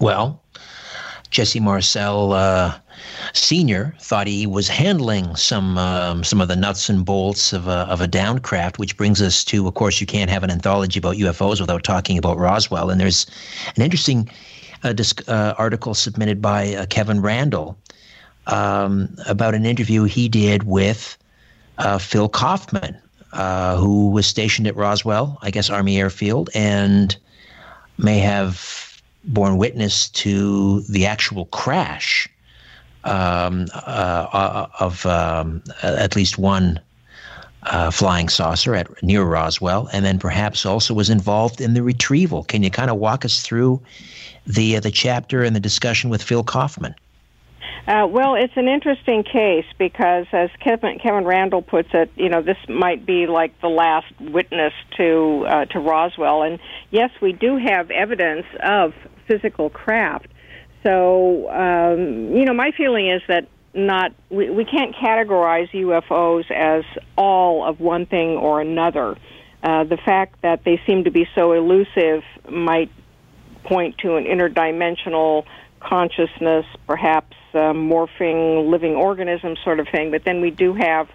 Well, 0.00 0.43
Jesse 1.34 1.58
Marcel 1.58 2.32
uh, 2.32 2.78
Senior 3.32 3.92
thought 4.00 4.28
he 4.28 4.46
was 4.46 4.68
handling 4.68 5.34
some 5.34 5.76
um, 5.76 6.22
some 6.22 6.40
of 6.40 6.46
the 6.46 6.54
nuts 6.54 6.88
and 6.88 7.04
bolts 7.04 7.52
of 7.52 7.66
a, 7.66 7.88
of 7.90 8.00
a 8.00 8.06
downcraft, 8.06 8.78
which 8.78 8.96
brings 8.96 9.20
us 9.20 9.44
to, 9.46 9.66
of 9.66 9.74
course, 9.74 10.00
you 10.00 10.06
can't 10.06 10.30
have 10.30 10.44
an 10.44 10.50
anthology 10.50 11.00
about 11.00 11.16
UFOs 11.16 11.60
without 11.60 11.82
talking 11.82 12.16
about 12.16 12.38
Roswell. 12.38 12.88
And 12.88 13.00
there's 13.00 13.26
an 13.74 13.82
interesting 13.82 14.30
uh, 14.84 14.92
disc, 14.92 15.28
uh, 15.28 15.54
article 15.58 15.92
submitted 15.92 16.40
by 16.40 16.76
uh, 16.76 16.86
Kevin 16.86 17.20
Randle 17.20 17.76
um, 18.46 19.12
about 19.26 19.56
an 19.56 19.66
interview 19.66 20.04
he 20.04 20.28
did 20.28 20.62
with 20.62 21.18
uh, 21.78 21.98
Phil 21.98 22.28
Kaufman, 22.28 22.96
uh, 23.32 23.76
who 23.76 24.08
was 24.10 24.28
stationed 24.28 24.68
at 24.68 24.76
Roswell, 24.76 25.36
I 25.42 25.50
guess 25.50 25.68
Army 25.68 25.98
Airfield, 25.98 26.48
and 26.54 27.16
may 27.98 28.20
have 28.20 28.83
borne 29.26 29.56
witness 29.56 30.08
to 30.10 30.80
the 30.82 31.06
actual 31.06 31.46
crash 31.46 32.28
um, 33.04 33.66
uh, 33.74 34.26
uh, 34.32 34.66
of 34.80 35.06
um, 35.06 35.62
at 35.82 36.16
least 36.16 36.38
one 36.38 36.80
uh, 37.64 37.90
flying 37.90 38.28
saucer 38.28 38.74
at 38.74 39.02
near 39.02 39.22
Roswell, 39.22 39.88
and 39.92 40.04
then 40.04 40.18
perhaps 40.18 40.66
also 40.66 40.92
was 40.94 41.10
involved 41.10 41.60
in 41.60 41.74
the 41.74 41.82
retrieval. 41.82 42.44
Can 42.44 42.62
you 42.62 42.70
kind 42.70 42.90
of 42.90 42.98
walk 42.98 43.24
us 43.24 43.40
through 43.40 43.80
the 44.46 44.76
uh, 44.76 44.80
the 44.80 44.90
chapter 44.90 45.42
and 45.42 45.56
the 45.56 45.60
discussion 45.60 46.10
with 46.10 46.22
Phil 46.22 46.44
Kaufman? 46.44 46.94
Uh, 47.86 48.06
well, 48.08 48.34
it's 48.34 48.56
an 48.56 48.66
interesting 48.66 49.24
case 49.24 49.66
because, 49.78 50.26
as 50.32 50.50
Kevin, 50.60 50.98
Kevin 50.98 51.24
Randle 51.24 51.62
puts 51.62 51.90
it, 51.92 52.10
you 52.16 52.30
know, 52.30 52.40
this 52.40 52.56
might 52.68 53.04
be 53.04 53.26
like 53.26 53.60
the 53.60 53.68
last 53.68 54.06
witness 54.20 54.72
to 54.96 55.44
uh, 55.46 55.64
to 55.66 55.80
Roswell. 55.80 56.42
And 56.42 56.58
yes, 56.90 57.10
we 57.20 57.32
do 57.32 57.56
have 57.56 57.90
evidence 57.90 58.46
of 58.62 58.94
physical 59.28 59.68
craft. 59.68 60.28
So, 60.82 61.50
um, 61.50 62.34
you 62.34 62.44
know, 62.44 62.54
my 62.54 62.70
feeling 62.76 63.10
is 63.10 63.22
that 63.28 63.48
not 63.74 64.12
we, 64.30 64.50
we 64.50 64.64
can't 64.64 64.94
categorize 64.94 65.70
UFOs 65.72 66.50
as 66.50 66.84
all 67.16 67.66
of 67.66 67.80
one 67.80 68.06
thing 68.06 68.30
or 68.36 68.60
another. 68.60 69.16
Uh, 69.62 69.84
the 69.84 69.96
fact 69.96 70.40
that 70.42 70.62
they 70.64 70.80
seem 70.86 71.04
to 71.04 71.10
be 71.10 71.26
so 71.34 71.52
elusive 71.52 72.22
might 72.50 72.90
point 73.64 73.96
to 73.98 74.16
an 74.16 74.24
interdimensional 74.24 75.44
consciousness, 75.84 76.66
perhaps 76.86 77.36
uh, 77.52 77.72
morphing 77.72 78.70
living 78.70 78.94
organism 78.94 79.56
sort 79.62 79.80
of 79.80 79.88
thing. 79.88 80.10
But 80.10 80.24
then 80.24 80.40
we 80.40 80.50
do 80.50 80.74
have 80.74 81.08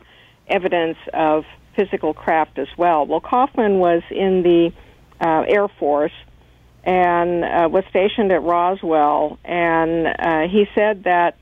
evidence 0.47 0.97
of 1.13 1.45
physical 1.75 2.13
craft 2.13 2.57
as 2.59 2.67
well. 2.77 3.05
Well, 3.05 3.21
Kaufman 3.21 3.79
was 3.79 4.03
in 4.11 4.43
the 4.43 4.71
uh, 5.21 5.43
Air 5.47 5.67
Force 5.67 6.13
and 6.83 7.43
uh, 7.43 7.69
was 7.69 7.83
stationed 7.89 8.31
at 8.31 8.41
Roswell, 8.41 9.37
and 9.43 10.07
uh, 10.07 10.47
he 10.47 10.65
said 10.73 11.03
that 11.03 11.37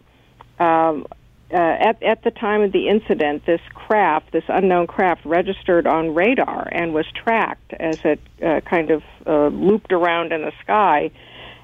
um, 0.59 1.05
uh, 1.51 1.55
at 1.55 2.03
at 2.03 2.23
the 2.23 2.31
time 2.31 2.61
of 2.61 2.71
the 2.71 2.89
incident, 2.89 3.45
this 3.45 3.61
craft, 3.73 4.31
this 4.31 4.43
unknown 4.47 4.87
craft, 4.87 5.25
registered 5.25 5.87
on 5.87 6.13
radar 6.13 6.67
and 6.71 6.93
was 6.93 7.05
tracked 7.23 7.73
as 7.73 7.99
it 8.03 8.19
uh, 8.43 8.59
kind 8.61 8.91
of 8.91 9.03
uh, 9.25 9.47
looped 9.47 9.93
around 9.93 10.33
in 10.33 10.41
the 10.41 10.51
sky. 10.63 11.11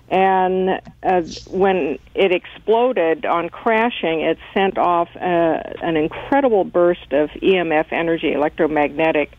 And 0.10 0.82
uh, 1.02 1.22
when 1.48 1.98
it 2.14 2.32
exploded 2.32 3.26
on 3.26 3.50
crashing, 3.50 4.22
it 4.22 4.38
sent 4.54 4.78
off 4.78 5.10
uh, 5.16 5.20
an 5.20 5.98
incredible 5.98 6.66
burst 6.66 7.12
of 7.12 7.30
EMF 7.32 7.92
energy, 7.92 8.34
electromagnetic 8.34 9.32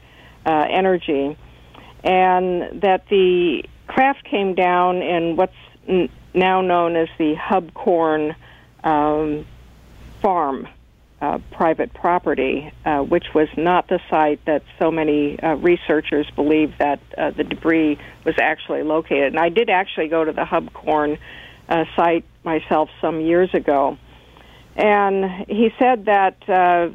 uh, 0.47 0.67
energy, 0.69 1.37
and 2.03 2.83
that 2.83 3.07
the 3.09 3.65
craft 3.87 4.25
came 4.25 4.55
down 4.55 5.03
in 5.03 5.37
what's 5.37 5.53
n- 5.87 6.09
now 6.33 6.61
known 6.61 6.97
as 6.97 7.09
the 7.19 7.35
Hubcorn 7.35 8.35
um, 8.83 9.47
Farm, 10.21 10.67
uh, 11.25 11.39
private 11.51 11.93
property, 11.95 12.71
uh, 12.85 12.99
which 12.99 13.25
was 13.35 13.49
not 13.57 13.89
the 13.89 13.99
site 14.11 14.45
that 14.45 14.63
so 14.79 14.91
many 14.91 15.39
uh, 15.41 15.55
researchers 15.55 16.27
believe 16.37 16.73
that 16.79 17.01
uh, 17.17 17.31
the 17.31 17.45
debris 17.45 17.99
was 18.25 18.35
actually 18.39 18.83
located. 18.83 19.33
And 19.33 19.39
I 19.39 19.49
did 19.49 19.71
actually 19.71 20.09
go 20.09 20.25
to 20.25 20.33
the 20.33 20.45
Hubcorn 20.45 21.19
uh, 21.69 21.85
site 21.97 22.25
myself 22.45 22.91
some 23.01 23.21
years 23.21 23.49
ago. 23.55 23.97
And 24.77 25.47
he 25.49 25.71
said 25.79 26.07
that 26.07 26.37
uh, 26.49 26.91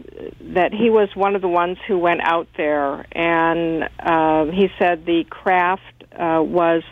that 0.54 0.74
he 0.74 0.90
was 0.90 1.10
one 1.16 1.36
of 1.36 1.42
the 1.42 1.48
ones 1.48 1.78
who 1.88 1.98
went 1.98 2.20
out 2.22 2.50
there, 2.58 3.06
and 3.14 3.84
uh, 3.98 4.52
he 4.52 4.68
said 4.78 5.06
the 5.06 5.24
craft 5.30 6.04
uh, 6.12 6.44
was 6.44 6.84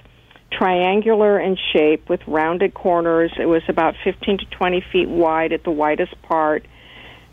triangular 0.49 1.37
in 1.41 1.57
shape 1.73 2.07
with 2.07 2.21
rounded 2.25 2.73
corners. 2.73 3.33
It 3.37 3.47
was 3.47 3.63
about 3.67 3.95
15 4.05 4.37
to 4.37 4.45
20 4.45 4.85
feet 4.93 5.09
wide 5.09 5.51
at 5.51 5.65
the 5.65 5.71
widest 5.71 6.19
part. 6.21 6.65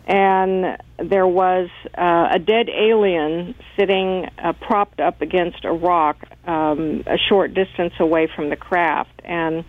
And 0.07 0.77
there 0.99 1.27
was 1.27 1.69
uh, 1.97 2.29
a 2.33 2.39
dead 2.39 2.69
alien 2.69 3.55
sitting 3.77 4.29
uh, 4.39 4.53
propped 4.53 5.01
up 5.01 5.23
against 5.23 5.65
a 5.65 5.73
rock 5.73 6.19
um, 6.47 7.03
a 7.07 7.17
short 7.17 7.55
distance 7.55 7.95
away 7.99 8.29
from 8.35 8.51
the 8.51 8.57
craft, 8.57 9.23
and 9.25 9.65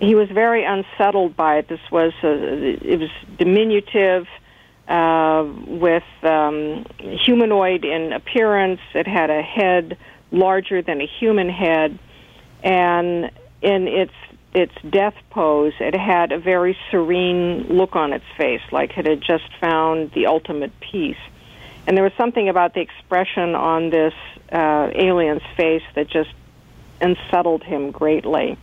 he 0.00 0.14
was 0.14 0.28
very 0.30 0.64
unsettled 0.64 1.36
by 1.36 1.58
it. 1.58 1.68
This 1.68 1.80
was 1.90 2.12
a, 2.22 2.92
it 2.92 2.98
was 2.98 3.10
diminutive. 3.38 4.26
Uh, 4.88 5.44
with 5.66 6.04
um, 6.22 6.86
humanoid 7.24 7.84
in 7.84 8.12
appearance, 8.12 8.80
it 8.94 9.04
had 9.04 9.30
a 9.30 9.42
head 9.42 9.98
larger 10.30 10.80
than 10.80 11.00
a 11.00 11.06
human 11.18 11.48
head, 11.48 11.98
and 12.62 13.32
in 13.62 13.88
its 13.88 14.12
its 14.56 14.72
death 14.88 15.14
pose, 15.28 15.74
it 15.80 15.94
had 15.94 16.32
a 16.32 16.38
very 16.38 16.78
serene 16.90 17.66
look 17.68 17.94
on 17.94 18.14
its 18.14 18.24
face, 18.38 18.62
like 18.72 18.96
it 18.96 19.04
had 19.04 19.20
just 19.20 19.44
found 19.60 20.12
the 20.12 20.28
ultimate 20.28 20.72
peace. 20.80 21.18
And 21.86 21.94
there 21.94 22.02
was 22.02 22.14
something 22.16 22.48
about 22.48 22.72
the 22.72 22.80
expression 22.80 23.54
on 23.54 23.90
this 23.90 24.14
uh, 24.50 24.88
alien's 24.94 25.42
face 25.58 25.82
that 25.94 26.08
just 26.08 26.30
unsettled 27.02 27.64
him 27.64 27.90
greatly. 27.90 28.56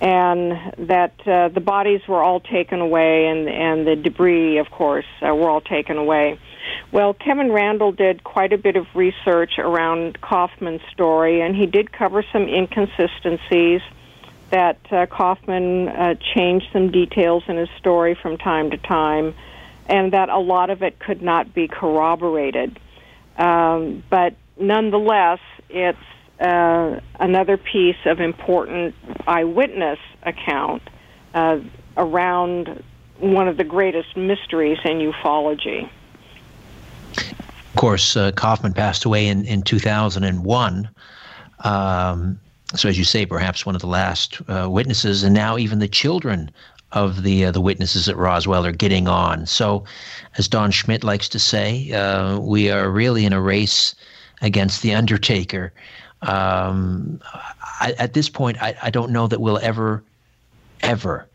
And 0.00 0.52
that 0.88 1.12
uh, 1.26 1.48
the 1.48 1.60
bodies 1.60 2.00
were 2.08 2.22
all 2.22 2.40
taken 2.40 2.80
away, 2.80 3.26
and 3.26 3.46
and 3.46 3.86
the 3.86 3.96
debris, 3.96 4.56
of 4.56 4.70
course, 4.70 5.04
uh, 5.20 5.34
were 5.34 5.50
all 5.50 5.60
taken 5.60 5.98
away. 5.98 6.38
Well, 6.92 7.12
Kevin 7.12 7.52
Randle 7.52 7.92
did 7.92 8.24
quite 8.24 8.54
a 8.54 8.58
bit 8.58 8.76
of 8.76 8.86
research 8.94 9.58
around 9.58 10.18
Kaufman's 10.22 10.80
story, 10.90 11.42
and 11.42 11.54
he 11.54 11.66
did 11.66 11.92
cover 11.92 12.24
some 12.32 12.48
inconsistencies 12.48 13.82
that 14.50 14.78
uh, 14.90 15.06
Kaufman 15.06 15.88
uh, 15.88 16.14
changed 16.34 16.66
some 16.72 16.90
details 16.90 17.44
in 17.48 17.56
his 17.56 17.68
story 17.78 18.14
from 18.14 18.36
time 18.36 18.70
to 18.70 18.76
time, 18.78 19.34
and 19.86 20.12
that 20.12 20.28
a 20.28 20.38
lot 20.38 20.70
of 20.70 20.82
it 20.82 20.98
could 20.98 21.22
not 21.22 21.54
be 21.54 21.68
corroborated. 21.68 22.78
Um, 23.36 24.02
but 24.10 24.34
nonetheless, 24.58 25.40
it's 25.68 25.98
uh, 26.40 27.00
another 27.18 27.56
piece 27.56 27.96
of 28.06 28.20
important 28.20 28.94
eyewitness 29.26 29.98
account 30.22 30.82
around 31.96 32.82
one 33.20 33.48
of 33.48 33.56
the 33.56 33.64
greatest 33.64 34.16
mysteries 34.16 34.78
in 34.84 34.98
ufology. 34.98 35.88
Of 37.16 37.76
course, 37.76 38.16
uh, 38.16 38.32
Kaufman 38.32 38.72
passed 38.72 39.04
away 39.04 39.28
in, 39.28 39.44
in 39.44 39.62
2001. 39.62 40.88
Um, 41.62 42.40
so 42.76 42.88
as 42.88 42.98
you 42.98 43.04
say, 43.04 43.26
perhaps 43.26 43.66
one 43.66 43.74
of 43.74 43.80
the 43.80 43.86
last 43.86 44.40
uh, 44.48 44.68
witnesses, 44.70 45.22
and 45.22 45.34
now 45.34 45.58
even 45.58 45.78
the 45.78 45.88
children 45.88 46.50
of 46.92 47.22
the 47.22 47.46
uh, 47.46 47.50
the 47.50 47.60
witnesses 47.60 48.08
at 48.08 48.16
Roswell 48.16 48.66
are 48.66 48.72
getting 48.72 49.08
on. 49.08 49.46
So, 49.46 49.84
as 50.38 50.48
Don 50.48 50.70
Schmitt 50.70 51.04
likes 51.04 51.28
to 51.30 51.38
say, 51.38 51.92
uh, 51.92 52.38
we 52.38 52.70
are 52.70 52.90
really 52.90 53.24
in 53.24 53.32
a 53.32 53.40
race 53.40 53.94
against 54.42 54.82
the 54.82 54.94
Undertaker. 54.94 55.72
Um, 56.22 57.20
I, 57.80 57.94
at 57.98 58.14
this 58.14 58.28
point, 58.28 58.60
I, 58.62 58.76
I 58.82 58.90
don't 58.90 59.10
know 59.10 59.26
that 59.26 59.40
we'll 59.40 59.58
ever, 59.58 60.02
ever 60.82 61.26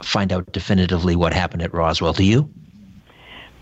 find 0.00 0.32
out 0.32 0.50
definitively 0.52 1.16
what 1.16 1.32
happened 1.32 1.62
at 1.62 1.74
Roswell. 1.74 2.12
Do 2.12 2.24
you? 2.24 2.48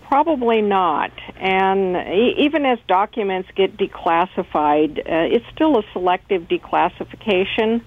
Probably 0.09 0.63
not. 0.63 1.13
And 1.37 1.95
even 2.39 2.65
as 2.65 2.79
documents 2.89 3.51
get 3.55 3.77
declassified, 3.77 5.01
uh, 5.01 5.35
it's 5.35 5.45
still 5.55 5.79
a 5.79 5.83
selective 5.93 6.49
declassification. 6.49 7.83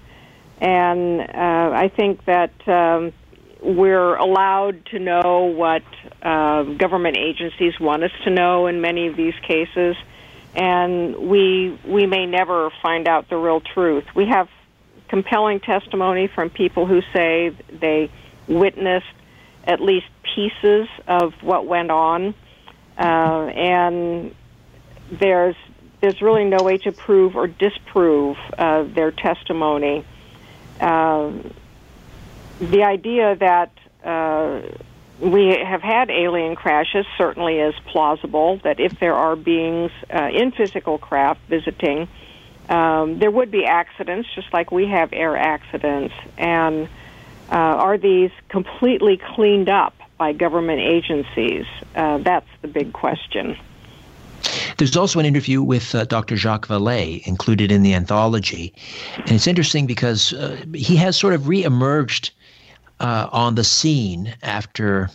And 0.60 1.20
uh, 1.20 1.72
I 1.74 1.88
think 1.88 2.24
that 2.26 2.52
um, 2.68 3.12
we're 3.60 4.14
allowed 4.14 4.86
to 4.86 5.00
know 5.00 5.46
what 5.46 5.82
uh, 6.22 6.62
government 6.62 7.16
agencies 7.16 7.80
want 7.80 8.04
us 8.04 8.12
to 8.22 8.30
know 8.30 8.68
in 8.68 8.80
many 8.80 9.08
of 9.08 9.16
these 9.16 9.34
cases. 9.42 9.96
And 10.54 11.16
we 11.28 11.76
we 11.84 12.06
may 12.06 12.26
never 12.26 12.70
find 12.82 13.08
out 13.08 13.30
the 13.30 13.36
real 13.36 13.60
truth. 13.60 14.04
We 14.14 14.26
have 14.26 14.48
compelling 15.08 15.58
testimony 15.58 16.28
from 16.28 16.50
people 16.50 16.86
who 16.86 17.02
say 17.12 17.48
they 17.80 18.10
witnessed 18.46 19.06
at 19.64 19.80
least 19.80 20.06
pieces 20.34 20.88
of 21.06 21.34
what 21.42 21.66
went 21.66 21.90
on, 21.90 22.34
uh, 22.98 23.02
and 23.02 24.34
there's 25.10 25.56
there's 26.00 26.20
really 26.20 26.44
no 26.44 26.62
way 26.64 26.78
to 26.78 26.90
prove 26.90 27.36
or 27.36 27.46
disprove 27.46 28.36
uh, 28.58 28.82
their 28.82 29.12
testimony. 29.12 30.04
Uh, 30.80 31.32
the 32.60 32.82
idea 32.82 33.36
that 33.36 33.72
uh, 34.04 34.62
we 35.20 35.56
have 35.56 35.80
had 35.80 36.10
alien 36.10 36.56
crashes 36.56 37.06
certainly 37.16 37.58
is 37.58 37.74
plausible. 37.86 38.58
That 38.64 38.80
if 38.80 38.98
there 38.98 39.14
are 39.14 39.36
beings 39.36 39.92
uh, 40.12 40.28
in 40.32 40.50
physical 40.50 40.98
craft 40.98 41.40
visiting, 41.48 42.08
um, 42.68 43.18
there 43.20 43.30
would 43.30 43.50
be 43.50 43.64
accidents, 43.64 44.28
just 44.34 44.52
like 44.52 44.72
we 44.72 44.86
have 44.88 45.12
air 45.12 45.36
accidents, 45.36 46.14
and 46.36 46.88
uh, 47.52 47.56
are 47.56 47.98
these 47.98 48.30
completely 48.48 49.18
cleaned 49.18 49.68
up 49.68 49.94
by 50.16 50.32
government 50.32 50.80
agencies? 50.80 51.66
Uh, 51.94 52.18
that's 52.18 52.48
the 52.62 52.68
big 52.68 52.92
question. 52.92 53.56
There's 54.78 54.96
also 54.96 55.20
an 55.20 55.26
interview 55.26 55.62
with 55.62 55.94
uh, 55.94 56.04
Dr. 56.06 56.36
Jacques 56.36 56.66
Vallée 56.66 57.24
included 57.26 57.70
in 57.70 57.82
the 57.82 57.94
anthology. 57.94 58.72
And 59.18 59.32
it's 59.32 59.46
interesting 59.46 59.86
because 59.86 60.32
uh, 60.32 60.56
he 60.74 60.96
has 60.96 61.16
sort 61.16 61.34
of 61.34 61.42
reemerged 61.42 62.30
uh, 63.00 63.28
on 63.32 63.54
the 63.54 63.64
scene 63.64 64.34
after 64.42 65.10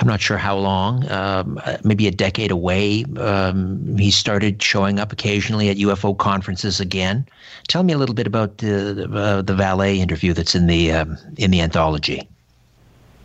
I'm 0.00 0.06
not 0.06 0.20
sure 0.22 0.38
how 0.38 0.56
long, 0.56 1.08
um, 1.10 1.60
maybe 1.84 2.06
a 2.06 2.10
decade 2.10 2.50
away. 2.50 3.04
Um, 3.18 3.98
he 3.98 4.10
started 4.10 4.62
showing 4.62 4.98
up 4.98 5.12
occasionally 5.12 5.68
at 5.68 5.76
UFO 5.76 6.16
conferences 6.16 6.80
again. 6.80 7.26
Tell 7.68 7.82
me 7.82 7.92
a 7.92 7.98
little 7.98 8.14
bit 8.14 8.26
about 8.26 8.58
the 8.58 9.04
uh, 9.04 9.42
the 9.42 9.52
Vallée 9.52 9.98
interview 9.98 10.32
that's 10.32 10.54
in 10.54 10.68
the 10.68 10.92
um, 10.92 11.18
in 11.36 11.50
the 11.50 11.60
anthology. 11.60 12.26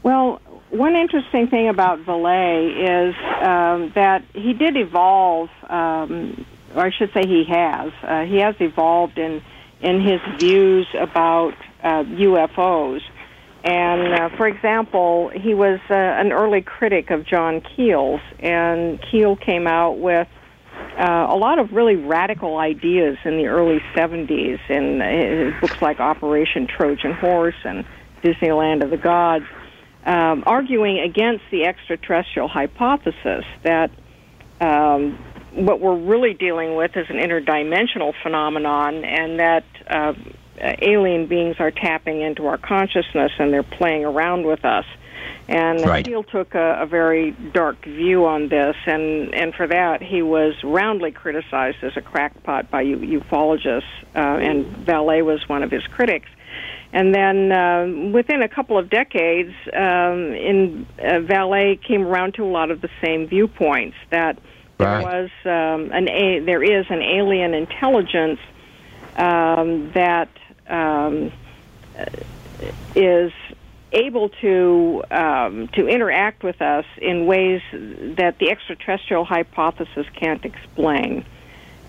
Well, 0.03 0.41
one 0.69 0.97
interesting 0.97 1.47
thing 1.47 1.69
about 1.69 2.03
Vallée 2.03 3.09
is 3.09 3.15
um, 3.41 3.93
that 3.95 4.23
he 4.33 4.51
did 4.51 4.75
evolve, 4.75 5.49
um, 5.69 6.45
or 6.75 6.87
I 6.87 6.91
should 6.91 7.13
say, 7.13 7.25
he 7.25 7.45
has. 7.45 7.93
Uh, 8.03 8.25
he 8.25 8.37
has 8.37 8.55
evolved 8.59 9.17
in 9.17 9.41
in 9.79 10.01
his 10.01 10.19
views 10.39 10.87
about 10.99 11.53
uh, 11.83 12.03
UFOs. 12.03 13.01
And 13.65 14.13
uh, 14.13 14.29
for 14.37 14.47
example, 14.47 15.29
he 15.29 15.55
was 15.55 15.79
uh, 15.89 15.95
an 15.95 16.31
early 16.31 16.61
critic 16.61 17.09
of 17.09 17.25
John 17.25 17.61
Keel's, 17.61 18.21
and 18.39 19.01
Keel 19.09 19.35
came 19.35 19.65
out 19.65 19.97
with 19.97 20.27
uh, 20.99 21.27
a 21.29 21.35
lot 21.35 21.57
of 21.57 21.71
really 21.71 21.95
radical 21.95 22.57
ideas 22.57 23.17
in 23.25 23.37
the 23.37 23.47
early 23.47 23.79
70s 23.95 24.59
in 24.69 25.01
uh, 25.01 25.59
books 25.59 25.81
like 25.81 25.99
Operation 25.99 26.67
Trojan 26.67 27.13
Horse 27.13 27.55
and 27.63 27.85
Disneyland 28.23 28.83
of 28.83 28.91
the 28.91 28.97
Gods, 28.97 29.45
um, 30.05 30.43
arguing 30.45 30.99
against 30.99 31.43
the 31.49 31.65
extraterrestrial 31.65 32.47
hypothesis 32.47 33.45
that 33.63 33.89
um, 34.61 35.17
what 35.53 35.79
we're 35.79 35.97
really 35.97 36.35
dealing 36.35 36.75
with 36.75 36.95
is 36.95 37.07
an 37.09 37.15
interdimensional 37.15 38.13
phenomenon 38.21 39.03
and 39.03 39.39
that 39.39 39.65
uh, 39.89 40.13
alien 40.61 41.27
beings 41.27 41.57
are 41.59 41.71
tapping 41.71 42.21
into 42.21 42.47
our 42.47 42.57
consciousness 42.57 43.31
and 43.39 43.53
they're 43.53 43.63
playing 43.63 44.05
around 44.05 44.45
with 44.45 44.65
us. 44.65 44.85
And 45.47 45.85
right. 45.85 46.03
Steele 46.03 46.23
took 46.23 46.55
a, 46.55 46.81
a 46.81 46.85
very 46.87 47.31
dark 47.31 47.83
view 47.83 48.25
on 48.25 48.49
this, 48.49 48.75
and, 48.87 49.33
and 49.35 49.53
for 49.53 49.67
that 49.67 50.01
he 50.01 50.23
was 50.23 50.55
roundly 50.63 51.11
criticized 51.11 51.83
as 51.83 51.95
a 51.95 52.01
crackpot 52.01 52.71
by 52.71 52.83
ufologists, 52.83 53.83
uh, 54.15 54.19
and 54.19 54.65
Vallée 54.87 55.23
was 55.23 55.47
one 55.47 55.61
of 55.61 55.69
his 55.69 55.83
critics. 55.83 56.29
And 56.93 57.13
then 57.13 57.51
uh, 57.51 58.11
within 58.11 58.41
a 58.41 58.47
couple 58.47 58.77
of 58.77 58.89
decades, 58.89 59.53
um, 59.73 60.33
in 60.33 60.87
uh, 60.97 61.19
Vallée 61.19 61.81
came 61.83 62.07
around 62.07 62.35
to 62.35 62.43
a 62.43 62.49
lot 62.49 62.71
of 62.71 62.81
the 62.81 62.89
same 63.03 63.27
viewpoints 63.27 63.97
that 64.09 64.39
there 64.77 65.01
was 65.01 65.29
um, 65.45 65.91
an 65.91 66.09
a, 66.09 66.39
there 66.39 66.63
is 66.63 66.85
an 66.89 67.01
alien 67.01 67.53
intelligence 67.53 68.39
um, 69.15 69.91
that 69.93 70.29
um, 70.67 71.31
is 72.95 73.31
able 73.91 74.29
to 74.29 75.03
um, 75.11 75.67
to 75.69 75.87
interact 75.87 76.43
with 76.43 76.61
us 76.61 76.85
in 77.01 77.25
ways 77.25 77.61
that 77.71 78.37
the 78.39 78.49
extraterrestrial 78.49 79.25
hypothesis 79.25 80.05
can't 80.15 80.43
explain. 80.43 81.25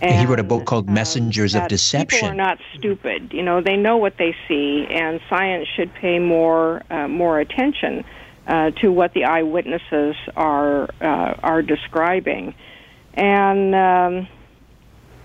And 0.01 0.20
he 0.20 0.27
wrote 0.27 0.39
a 0.39 0.44
book 0.44 0.66
called 0.66 0.90
Messengers 0.90 1.55
of 1.55 1.62
that 1.62 1.70
People 1.70 1.74
are 1.74 1.78
Deception. 1.78 2.36
not 2.36 2.59
stupid. 2.74 3.32
You 3.32 3.43
know, 3.43 3.62
they 3.62 3.77
know 3.77 3.97
what 3.97 4.19
they 4.19 4.36
see, 4.47 4.86
and 4.90 5.20
science 5.28 5.66
should 5.74 5.93
pay 5.94 6.19
more 6.19 6.82
uh, 6.90 7.09
more 7.09 7.40
attention 7.40 8.05
uh, 8.47 8.70
to 8.82 8.93
what 8.93 9.15
the 9.15 9.24
eyewitnesses 9.24 10.15
are 10.36 10.90
uh, 11.01 11.35
are 11.43 11.62
describing. 11.62 12.55
And 13.15 13.74
um, 13.74 14.28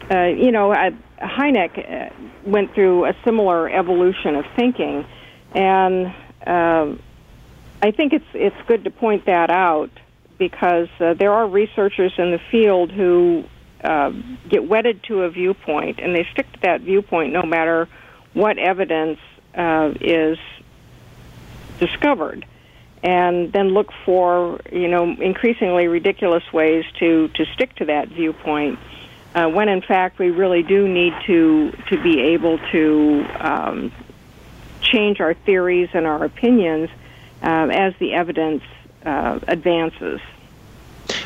uh, 0.10 0.28
you 0.28 0.52
know, 0.52 0.72
uh, 0.72 0.92
Hynek 1.22 1.78
uh, 1.78 2.14
went 2.46 2.74
through 2.74 3.06
a 3.06 3.16
similar 3.24 3.70
evolution 3.70 4.36
of 4.36 4.46
thinking, 4.56 5.06
and 5.54 6.08
um, 6.46 7.02
I 7.82 7.92
think 7.92 8.14
it's 8.14 8.26
it's 8.34 8.56
good 8.68 8.84
to 8.84 8.92
point 8.92 9.26
that 9.26 9.50
out 9.50 9.92
because 10.38 10.90
uh, 11.00 11.14
there 11.14 11.34
are 11.34 11.48
researchers 11.48 12.14
in 12.18 12.32
the 12.32 12.40
field 12.50 12.92
who 12.92 13.44
uh, 13.84 14.12
get 14.50 14.68
wedded 14.68 15.04
to 15.04 15.24
a 15.24 15.30
viewpoint 15.30 16.00
and 16.00 16.16
they 16.16 16.28
stick 16.32 16.52
to 16.54 16.60
that 16.62 16.82
viewpoint 16.82 17.34
no 17.34 17.44
matter 17.44 17.88
what 18.34 18.58
evidence 18.58 19.20
uh, 19.56 19.92
is 20.00 20.38
discovered 21.80 22.46
and 23.04 23.52
then 23.54 23.70
look 23.70 23.92
for 24.06 24.60
you 24.72 24.88
know 24.88 25.04
increasingly 25.20 25.88
ridiculous 25.88 26.44
ways 26.54 26.86
to 27.00 27.28
to 27.30 27.46
stick 27.54 27.76
to 27.76 27.86
that 27.86 28.08
viewpoint 28.10 28.78
uh, 29.36 29.48
when 29.48 29.70
in 29.70 29.82
fact 29.82 30.20
we 30.20 30.30
really 30.30 30.64
do 30.64 30.88
need 30.88 31.14
to 31.26 31.72
to 31.90 32.02
be 32.02 32.20
able 32.20 32.58
to 32.72 33.26
um, 33.40 33.92
change 34.82 35.20
our 35.22 35.34
theories 35.34 35.90
and 35.94 36.06
our 36.06 36.24
opinions 36.24 36.90
uh, 37.44 37.70
as 37.72 37.94
the 38.00 38.14
evidence 38.14 38.64
uh, 39.06 39.40
advances. 39.48 40.20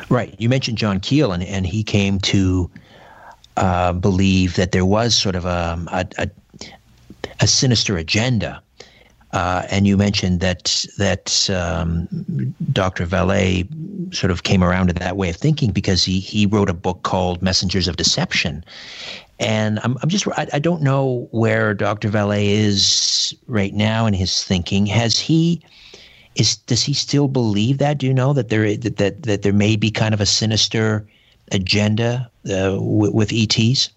Right. 0.09 0.35
You 0.39 0.49
mentioned 0.49 0.77
John 0.77 0.99
Keel, 0.99 1.31
and, 1.31 1.43
and 1.43 1.65
he 1.65 1.83
came 1.83 2.19
to 2.19 2.69
uh, 3.57 3.93
believe 3.93 4.55
that 4.55 4.71
there 4.71 4.85
was 4.85 5.15
sort 5.15 5.35
of 5.35 5.45
a, 5.45 5.83
a, 5.91 6.07
a, 6.17 6.29
a 7.41 7.47
sinister 7.47 7.97
agenda 7.97 8.61
uh, 9.35 9.67
and 9.69 9.85
you 9.85 9.97
mentioned 9.97 10.39
that 10.39 10.85
that 10.97 11.49
um, 11.49 12.07
Dr. 12.71 13.05
Vallée 13.05 13.67
sort 14.15 14.31
of 14.31 14.43
came 14.43 14.63
around 14.63 14.87
to 14.87 14.93
that 14.93 15.17
way 15.17 15.29
of 15.29 15.35
thinking 15.35 15.71
because 15.71 16.05
he 16.05 16.21
he 16.21 16.45
wrote 16.45 16.69
a 16.69 16.73
book 16.73 17.03
called 17.03 17.41
Messengers 17.41 17.89
of 17.89 17.97
Deception, 17.97 18.63
and 19.37 19.79
I'm 19.83 19.97
I'm 20.01 20.07
just 20.07 20.25
I, 20.29 20.47
I 20.53 20.59
don't 20.59 20.81
know 20.81 21.27
where 21.31 21.73
Dr. 21.73 22.09
Vallée 22.09 22.45
is 22.45 23.35
right 23.47 23.73
now 23.73 24.05
in 24.05 24.13
his 24.13 24.41
thinking. 24.41 24.85
Has 24.85 25.19
he? 25.19 25.61
Is 26.35 26.55
does 26.55 26.83
he 26.83 26.93
still 26.93 27.27
believe 27.27 27.77
that? 27.79 27.97
Do 27.97 28.07
you 28.07 28.13
know 28.13 28.31
that 28.31 28.47
there 28.47 28.77
that 28.77 28.95
that, 28.95 29.23
that 29.23 29.41
there 29.41 29.53
may 29.53 29.75
be 29.75 29.91
kind 29.91 30.13
of 30.13 30.21
a 30.21 30.25
sinister 30.25 31.05
agenda 31.51 32.31
uh, 32.49 32.77
with, 32.79 33.13
with 33.13 33.33
ETs? 33.33 33.89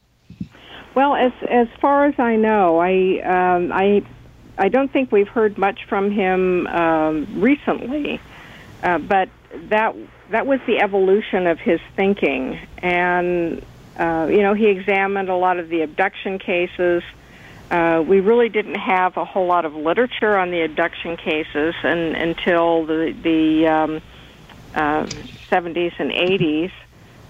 Well, 0.97 1.15
as 1.15 1.31
as 1.49 1.69
far 1.81 2.07
as 2.07 2.15
I 2.19 2.35
know, 2.35 2.81
I 2.81 3.21
um, 3.23 3.71
I 3.73 4.03
I 4.59 4.69
don't 4.69 4.93
think 4.93 5.13
we've 5.13 5.29
heard 5.29 5.57
much 5.57 5.85
from 5.89 6.11
him 6.11 6.67
um, 6.67 7.41
recently, 7.41 8.21
uh, 8.83 8.99
but 8.99 9.29
that 9.69 9.95
that 10.31 10.47
was 10.47 10.61
the 10.67 10.81
evolution 10.81 11.47
of 11.47 11.59
his 11.59 11.81
thinking, 11.97 12.59
and 12.79 13.65
uh, 13.97 14.27
you 14.31 14.43
know 14.43 14.55
he 14.55 14.67
examined 14.67 15.29
a 15.29 15.37
lot 15.37 15.59
of 15.59 15.69
the 15.69 15.83
abduction 15.83 16.39
cases. 16.39 17.03
Uh, 17.71 18.03
we 18.07 18.21
really 18.21 18.49
didn't 18.49 18.77
have 18.77 19.17
a 19.17 19.25
whole 19.25 19.47
lot 19.47 19.65
of 19.65 19.75
literature 19.75 20.39
on 20.39 20.51
the 20.51 20.63
abduction 20.63 21.17
cases 21.17 21.75
and, 21.83 22.17
until 22.17 22.85
the 22.85 23.15
the 23.23 23.67
um, 23.69 24.03
uh, 24.75 25.07
70s 25.51 25.93
and 25.99 26.11
80s. 26.11 26.73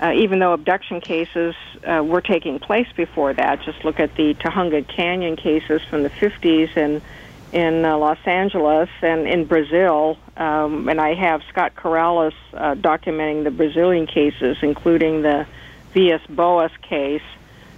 Uh, 0.00 0.12
even 0.14 0.38
though 0.38 0.52
abduction 0.52 1.00
cases 1.00 1.54
uh, 1.84 2.02
were 2.04 2.20
taking 2.20 2.60
place 2.60 2.86
before 2.96 3.32
that, 3.34 3.60
just 3.62 3.84
look 3.84 3.98
at 3.98 4.14
the 4.14 4.34
Tujunga 4.34 4.86
Canyon 4.86 5.34
cases 5.34 5.82
from 5.90 6.04
the 6.04 6.10
50s 6.10 6.76
and 6.76 7.02
in 7.52 7.84
uh, 7.84 7.96
Los 7.96 8.18
Angeles 8.24 8.90
and 9.02 9.26
in 9.26 9.44
Brazil. 9.44 10.18
Um, 10.36 10.88
and 10.88 11.00
I 11.00 11.14
have 11.14 11.42
Scott 11.48 11.74
Corrales 11.74 12.34
uh, 12.52 12.74
documenting 12.74 13.44
the 13.44 13.50
Brazilian 13.50 14.06
cases, 14.06 14.58
including 14.62 15.22
the 15.22 15.46
Villas 15.92 16.22
Boas 16.28 16.70
case, 16.82 17.22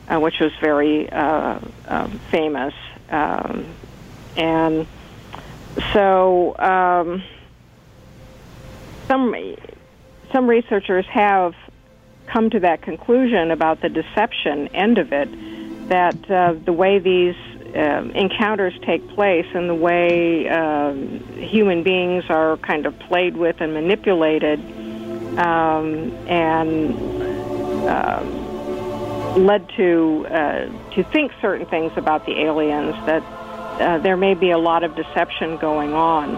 uh, 0.08 0.18
which 0.18 0.40
was 0.40 0.52
very 0.60 1.08
uh, 1.10 1.60
um, 1.86 2.18
famous. 2.30 2.74
Um, 3.08 3.66
and 4.36 4.86
so 5.92 6.56
um, 6.58 7.22
some 9.06 9.34
some 10.32 10.46
researchers 10.46 11.06
have 11.06 11.54
come 12.32 12.50
to 12.50 12.60
that 12.60 12.82
conclusion 12.82 13.50
about 13.50 13.80
the 13.80 13.88
deception 13.88 14.68
end 14.68 14.98
of 14.98 15.12
it, 15.12 15.28
that 15.88 16.30
uh, 16.30 16.54
the 16.64 16.72
way 16.72 16.98
these 16.98 17.36
uh, 17.74 18.08
encounters 18.14 18.74
take 18.82 19.06
place 19.10 19.46
and 19.54 19.68
the 19.68 19.74
way 19.74 20.48
uh, 20.48 20.92
human 21.36 21.82
beings 21.82 22.24
are 22.28 22.56
kind 22.58 22.86
of 22.86 22.98
played 23.00 23.36
with 23.36 23.60
and 23.60 23.74
manipulated 23.74 24.58
um, 25.38 26.12
and 26.26 26.94
uh, 27.88 28.22
led 29.36 29.68
to 29.76 30.26
uh, 30.28 30.90
to 30.94 31.04
think 31.12 31.32
certain 31.40 31.66
things 31.66 31.92
about 31.96 32.26
the 32.26 32.40
aliens 32.40 32.94
that 33.06 33.22
uh, 33.80 33.98
there 33.98 34.16
may 34.16 34.34
be 34.34 34.50
a 34.50 34.58
lot 34.58 34.82
of 34.82 34.96
deception 34.96 35.56
going 35.58 35.94
on. 35.94 36.36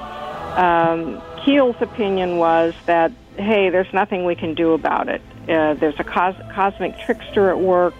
Um, 0.58 1.22
Keel's 1.44 1.80
opinion 1.80 2.36
was 2.36 2.74
that 2.86 3.10
hey, 3.36 3.70
there's 3.70 3.92
nothing 3.94 4.26
we 4.26 4.34
can 4.34 4.54
do 4.54 4.72
about 4.72 5.08
it. 5.08 5.22
Uh, 5.48 5.74
there's 5.74 5.98
a 5.98 6.04
cos- 6.04 6.40
cosmic 6.54 6.98
trickster 6.98 7.50
at 7.50 7.60
work, 7.60 7.94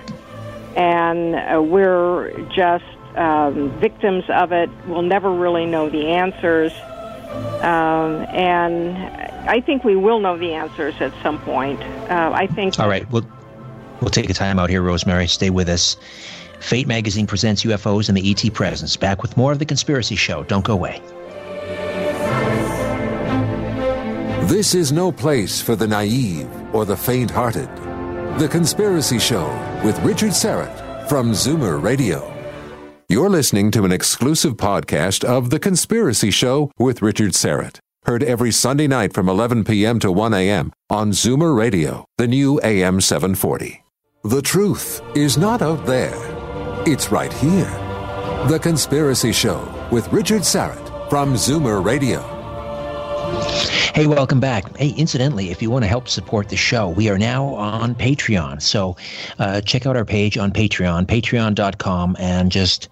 and 0.76 1.70
we're 1.70 2.30
just 2.54 2.84
um, 3.16 3.70
victims 3.78 4.24
of 4.28 4.52
it 4.52 4.70
We'll 4.86 5.02
never 5.02 5.30
really 5.30 5.66
know 5.66 5.88
the 5.88 6.08
answers. 6.08 6.72
Um, 7.62 8.26
and 8.30 8.96
I 9.48 9.60
think 9.60 9.84
we 9.84 9.96
will 9.96 10.20
know 10.20 10.36
the 10.36 10.52
answers 10.52 10.94
at 11.00 11.12
some 11.22 11.38
point. 11.40 11.80
Uh, 11.80 12.32
I 12.34 12.46
think. 12.46 12.78
All 12.78 12.88
right. 12.88 13.08
We'll, 13.10 13.26
we'll 14.00 14.10
take 14.10 14.28
a 14.28 14.34
time 14.34 14.58
out 14.58 14.70
here, 14.70 14.82
Rosemary. 14.82 15.28
Stay 15.28 15.50
with 15.50 15.68
us. 15.68 15.96
Fate 16.60 16.86
magazine 16.86 17.26
presents 17.26 17.64
UFOs 17.64 18.08
and 18.08 18.16
the 18.16 18.30
ET 18.30 18.52
presence. 18.54 18.96
Back 18.96 19.22
with 19.22 19.36
more 19.36 19.52
of 19.52 19.58
The 19.58 19.66
Conspiracy 19.66 20.16
Show. 20.16 20.44
Don't 20.44 20.64
go 20.64 20.74
away. 20.74 21.00
This 24.46 24.74
is 24.74 24.92
no 24.92 25.10
place 25.10 25.60
for 25.60 25.74
the 25.74 25.88
naive 25.88 26.48
or 26.72 26.84
the 26.84 26.96
faint 26.96 27.30
hearted. 27.30 27.68
The 28.38 28.48
Conspiracy 28.48 29.18
Show 29.18 29.46
with 29.84 29.98
Richard 30.00 30.30
Syrett 30.30 31.08
from 31.08 31.32
Zoomer 31.32 31.82
Radio. 31.82 32.28
You're 33.08 33.28
listening 33.28 33.70
to 33.72 33.84
an 33.84 33.92
exclusive 33.92 34.54
podcast 34.56 35.22
of 35.22 35.50
The 35.50 35.58
Conspiracy 35.58 36.30
Show 36.30 36.70
with 36.78 37.02
Richard 37.02 37.32
Syrett. 37.32 37.78
Heard 38.04 38.22
every 38.24 38.50
Sunday 38.50 38.86
night 38.86 39.12
from 39.12 39.28
11 39.28 39.64
p.m. 39.64 39.98
to 40.00 40.10
1 40.10 40.32
a.m. 40.34 40.72
on 40.88 41.10
Zoomer 41.10 41.54
Radio, 41.56 42.04
the 42.16 42.26
new 42.26 42.60
AM 42.64 43.00
740. 43.00 43.84
The 44.24 44.42
truth 44.42 45.02
is 45.14 45.36
not 45.36 45.62
out 45.62 45.84
there, 45.84 46.14
it's 46.86 47.12
right 47.12 47.32
here. 47.34 47.70
The 48.48 48.58
Conspiracy 48.60 49.32
Show 49.32 49.88
with 49.92 50.12
Richard 50.12 50.42
Syrett 50.42 51.10
from 51.10 51.34
Zoomer 51.34 51.84
Radio. 51.84 52.41
Hey, 53.94 54.06
welcome 54.06 54.40
back. 54.40 54.74
Hey, 54.78 54.88
incidentally, 54.88 55.50
if 55.50 55.60
you 55.60 55.70
want 55.70 55.84
to 55.84 55.88
help 55.88 56.08
support 56.08 56.48
the 56.48 56.56
show, 56.56 56.88
we 56.88 57.10
are 57.10 57.18
now 57.18 57.54
on 57.54 57.94
Patreon. 57.94 58.62
So 58.62 58.96
uh, 59.38 59.60
check 59.60 59.84
out 59.84 59.96
our 59.96 60.04
page 60.06 60.38
on 60.38 60.50
Patreon, 60.50 61.04
patreon.com, 61.04 62.16
and 62.18 62.50
just 62.50 62.88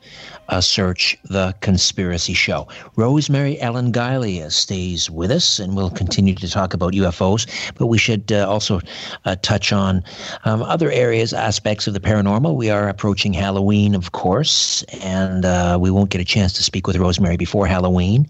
uh, 0.50 0.60
search 0.60 1.16
The 1.24 1.54
Conspiracy 1.60 2.34
Show. 2.34 2.68
Rosemary 2.96 3.58
Ellen 3.60 3.92
Guiley 3.92 4.42
uh, 4.42 4.50
stays 4.50 5.08
with 5.08 5.30
us, 5.30 5.58
and 5.58 5.76
we'll 5.76 5.90
continue 5.90 6.34
to 6.34 6.48
talk 6.48 6.74
about 6.74 6.92
UFOs, 6.92 7.46
but 7.78 7.86
we 7.86 7.98
should 7.98 8.30
uh, 8.32 8.48
also 8.48 8.80
uh, 9.24 9.36
touch 9.42 9.72
on 9.72 10.04
um, 10.44 10.62
other 10.62 10.90
areas, 10.90 11.32
aspects 11.32 11.86
of 11.86 11.94
the 11.94 12.00
paranormal. 12.00 12.56
We 12.56 12.68
are 12.68 12.88
approaching 12.88 13.32
Halloween, 13.32 13.94
of 13.94 14.12
course, 14.12 14.82
and 15.00 15.44
uh, 15.44 15.78
we 15.80 15.90
won't 15.90 16.10
get 16.10 16.20
a 16.20 16.24
chance 16.24 16.52
to 16.54 16.62
speak 16.62 16.86
with 16.86 16.96
Rosemary 16.96 17.36
before 17.36 17.66
Halloween. 17.66 18.28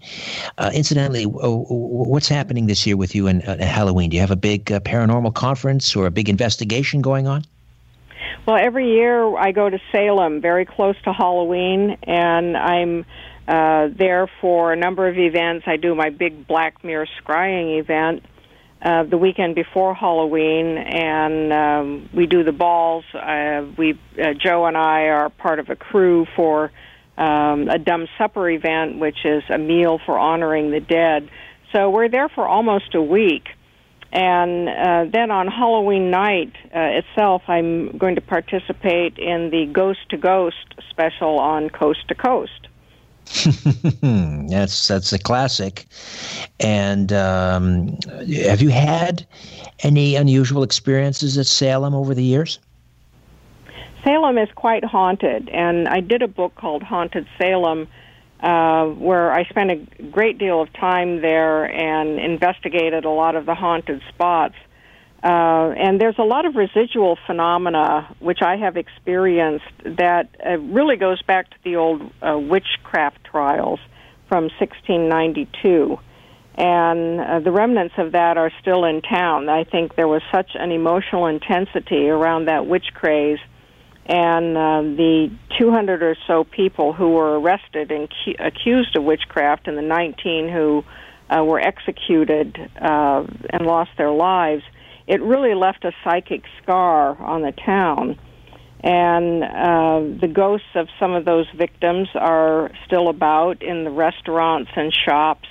Uh, 0.57 0.71
incidentally, 0.73 1.23
what's 1.25 2.27
happening 2.27 2.67
this 2.67 2.85
year 2.85 2.95
with 2.95 3.15
you 3.15 3.27
in 3.27 3.41
Halloween? 3.41 4.09
Do 4.09 4.15
you 4.15 4.21
have 4.21 4.31
a 4.31 4.35
big 4.35 4.65
paranormal 4.65 5.33
conference 5.33 5.95
or 5.95 6.05
a 6.05 6.11
big 6.11 6.29
investigation 6.29 7.01
going 7.01 7.27
on? 7.27 7.45
Well, 8.45 8.57
every 8.57 8.93
year 8.93 9.37
I 9.37 9.51
go 9.51 9.69
to 9.69 9.79
Salem, 9.91 10.41
very 10.41 10.65
close 10.65 10.95
to 11.03 11.13
Halloween, 11.13 11.97
and 12.03 12.57
I'm 12.57 13.05
uh, 13.47 13.89
there 13.97 14.29
for 14.39 14.73
a 14.73 14.75
number 14.75 15.07
of 15.07 15.17
events. 15.17 15.65
I 15.67 15.77
do 15.77 15.95
my 15.95 16.09
big 16.09 16.47
Black 16.47 16.83
Mirror 16.83 17.07
scrying 17.23 17.79
event 17.79 18.23
uh, 18.81 19.03
the 19.03 19.17
weekend 19.17 19.55
before 19.55 19.93
Halloween, 19.93 20.77
and 20.77 21.53
um, 21.53 22.09
we 22.13 22.25
do 22.25 22.43
the 22.43 22.51
balls. 22.51 23.05
Uh, 23.13 23.65
we 23.77 23.99
uh, 24.19 24.33
Joe 24.33 24.65
and 24.65 24.75
I 24.75 25.09
are 25.09 25.29
part 25.29 25.59
of 25.59 25.69
a 25.69 25.75
crew 25.75 26.25
for 26.35 26.71
um, 27.17 27.69
a 27.69 27.77
dumb 27.77 28.07
supper 28.17 28.49
event, 28.49 28.97
which 28.97 29.23
is 29.23 29.43
a 29.49 29.57
meal 29.57 29.99
for 30.05 30.17
honoring 30.17 30.71
the 30.71 30.79
dead. 30.79 31.29
So 31.73 31.89
we're 31.89 32.09
there 32.09 32.29
for 32.29 32.47
almost 32.47 32.95
a 32.95 33.01
week. 33.01 33.49
And 34.11 34.67
uh, 34.67 35.05
then 35.11 35.31
on 35.31 35.47
Halloween 35.47 36.11
night 36.11 36.53
uh, 36.75 36.79
itself, 36.79 37.43
I'm 37.47 37.97
going 37.97 38.15
to 38.15 38.21
participate 38.21 39.17
in 39.17 39.51
the 39.51 39.67
Ghost 39.67 40.09
to 40.09 40.17
Ghost 40.17 40.75
special 40.89 41.39
on 41.39 41.69
Coast 41.69 42.07
to 42.09 42.15
Coast. 42.15 42.67
that's 44.01 44.87
that's 44.87 45.13
a 45.13 45.19
classic. 45.19 45.85
And 46.59 47.13
um, 47.13 47.97
have 48.45 48.61
you 48.61 48.69
had 48.69 49.25
any 49.83 50.15
unusual 50.15 50.63
experiences 50.63 51.37
at 51.37 51.45
Salem 51.45 51.93
over 51.93 52.13
the 52.13 52.23
years? 52.23 52.59
Salem 54.03 54.37
is 54.37 54.49
quite 54.55 54.83
haunted, 54.83 55.47
and 55.49 55.87
I 55.87 56.01
did 56.01 56.21
a 56.21 56.27
book 56.27 56.55
called 56.55 56.83
Haunted 56.83 57.27
Salem 57.37 57.87
uh, 58.41 58.85
where 58.85 59.31
I 59.31 59.43
spent 59.45 59.71
a 59.71 59.75
great 60.05 60.37
deal 60.37 60.61
of 60.61 60.73
time 60.73 61.21
there 61.21 61.65
and 61.65 62.19
investigated 62.19 63.05
a 63.05 63.09
lot 63.09 63.35
of 63.35 63.45
the 63.45 63.53
haunted 63.55 64.01
spots. 64.09 64.55
Uh, 65.23 65.73
and 65.77 66.01
there's 66.01 66.17
a 66.17 66.23
lot 66.23 66.45
of 66.45 66.55
residual 66.55 67.17
phenomena 67.27 68.15
which 68.19 68.39
I 68.41 68.55
have 68.55 68.75
experienced 68.75 69.65
that 69.83 70.29
uh, 70.43 70.57
really 70.57 70.95
goes 70.95 71.21
back 71.21 71.51
to 71.51 71.57
the 71.63 71.75
old 71.75 72.01
uh, 72.21 72.39
witchcraft 72.39 73.23
trials 73.25 73.79
from 74.27 74.45
1692. 74.45 75.99
And 76.55 77.19
uh, 77.19 77.39
the 77.39 77.51
remnants 77.51 77.93
of 77.97 78.13
that 78.13 78.37
are 78.37 78.51
still 78.61 78.83
in 78.85 79.01
town. 79.03 79.47
I 79.49 79.63
think 79.63 79.95
there 79.95 80.07
was 80.07 80.23
such 80.31 80.51
an 80.55 80.71
emotional 80.71 81.27
intensity 81.27 82.09
around 82.09 82.45
that 82.45 82.65
witch 82.65 82.87
craze 82.95 83.39
and 84.05 84.57
uh, 84.57 84.81
the 84.81 85.31
200 85.59 86.03
or 86.03 86.15
so 86.27 86.43
people 86.43 86.93
who 86.93 87.09
were 87.09 87.39
arrested 87.39 87.91
and 87.91 88.09
cu- 88.09 88.35
accused 88.39 88.95
of 88.95 89.03
witchcraft 89.03 89.67
and 89.67 89.77
the 89.77 89.83
19 89.83 90.49
who 90.49 90.83
uh, 91.29 91.43
were 91.43 91.59
executed 91.59 92.57
uh, 92.81 93.23
and 93.49 93.65
lost 93.65 93.91
their 93.97 94.11
lives, 94.11 94.63
it 95.07 95.21
really 95.21 95.53
left 95.53 95.85
a 95.85 95.91
psychic 96.03 96.43
scar 96.61 97.15
on 97.21 97.41
the 97.41 97.51
town. 97.51 98.19
And 98.83 99.43
uh, 99.43 100.19
the 100.19 100.27
ghosts 100.27 100.67
of 100.73 100.87
some 100.99 101.13
of 101.13 101.23
those 101.23 101.45
victims 101.55 102.09
are 102.15 102.71
still 102.85 103.09
about 103.09 103.61
in 103.61 103.83
the 103.83 103.91
restaurants 103.91 104.71
and 104.75 104.91
shops 104.91 105.47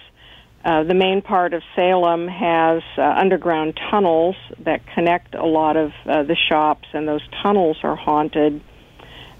uh, 0.64 0.84
the 0.84 0.94
main 0.94 1.22
part 1.22 1.54
of 1.54 1.62
Salem 1.74 2.28
has 2.28 2.82
uh, 2.98 3.02
underground 3.02 3.78
tunnels 3.90 4.36
that 4.64 4.80
connect 4.94 5.34
a 5.34 5.46
lot 5.46 5.76
of 5.76 5.92
uh, 6.06 6.22
the 6.22 6.36
shops, 6.48 6.86
and 6.92 7.08
those 7.08 7.22
tunnels 7.42 7.78
are 7.82 7.96
haunted. 7.96 8.60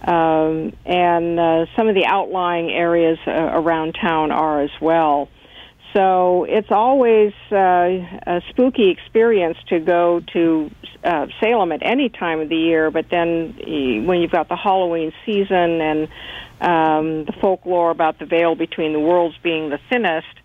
Um, 0.03 0.73
and 0.87 1.39
uh, 1.39 1.67
some 1.77 1.89
of 1.89 1.95
the 1.95 2.07
outlying 2.07 2.71
areas 2.71 3.19
uh, 3.27 3.33
around 3.33 3.97
town 4.01 4.33
are 4.33 4.63
as 4.63 4.71
well. 4.81 5.29
So 5.95 6.45
it's 6.45 6.71
always 6.71 7.33
uh, 7.53 7.57
a 7.57 8.41
spooky 8.51 8.91
experience 8.91 9.59
to 9.69 9.81
go 9.81 10.21
to 10.33 10.71
uh, 11.05 11.27
Salem 11.43 11.73
at 11.73 11.81
any 11.83 12.09
time 12.09 12.41
of 12.41 12.49
the 12.49 12.57
year, 12.57 12.91
but 12.91 13.07
then 13.11 13.57
when 14.07 14.21
you've 14.21 14.31
got 14.31 14.49
the 14.49 14.57
Halloween 14.57 15.13
season 15.27 15.81
and 15.81 16.09
um, 16.61 17.25
the 17.25 17.35
folklore 17.41 17.91
about 17.91 18.19
the 18.19 18.27
veil 18.27 18.55
between 18.55 18.93
the 18.93 19.01
worlds 19.01 19.37
being 19.43 19.69
the 19.71 19.81
thinnest, 19.91 20.40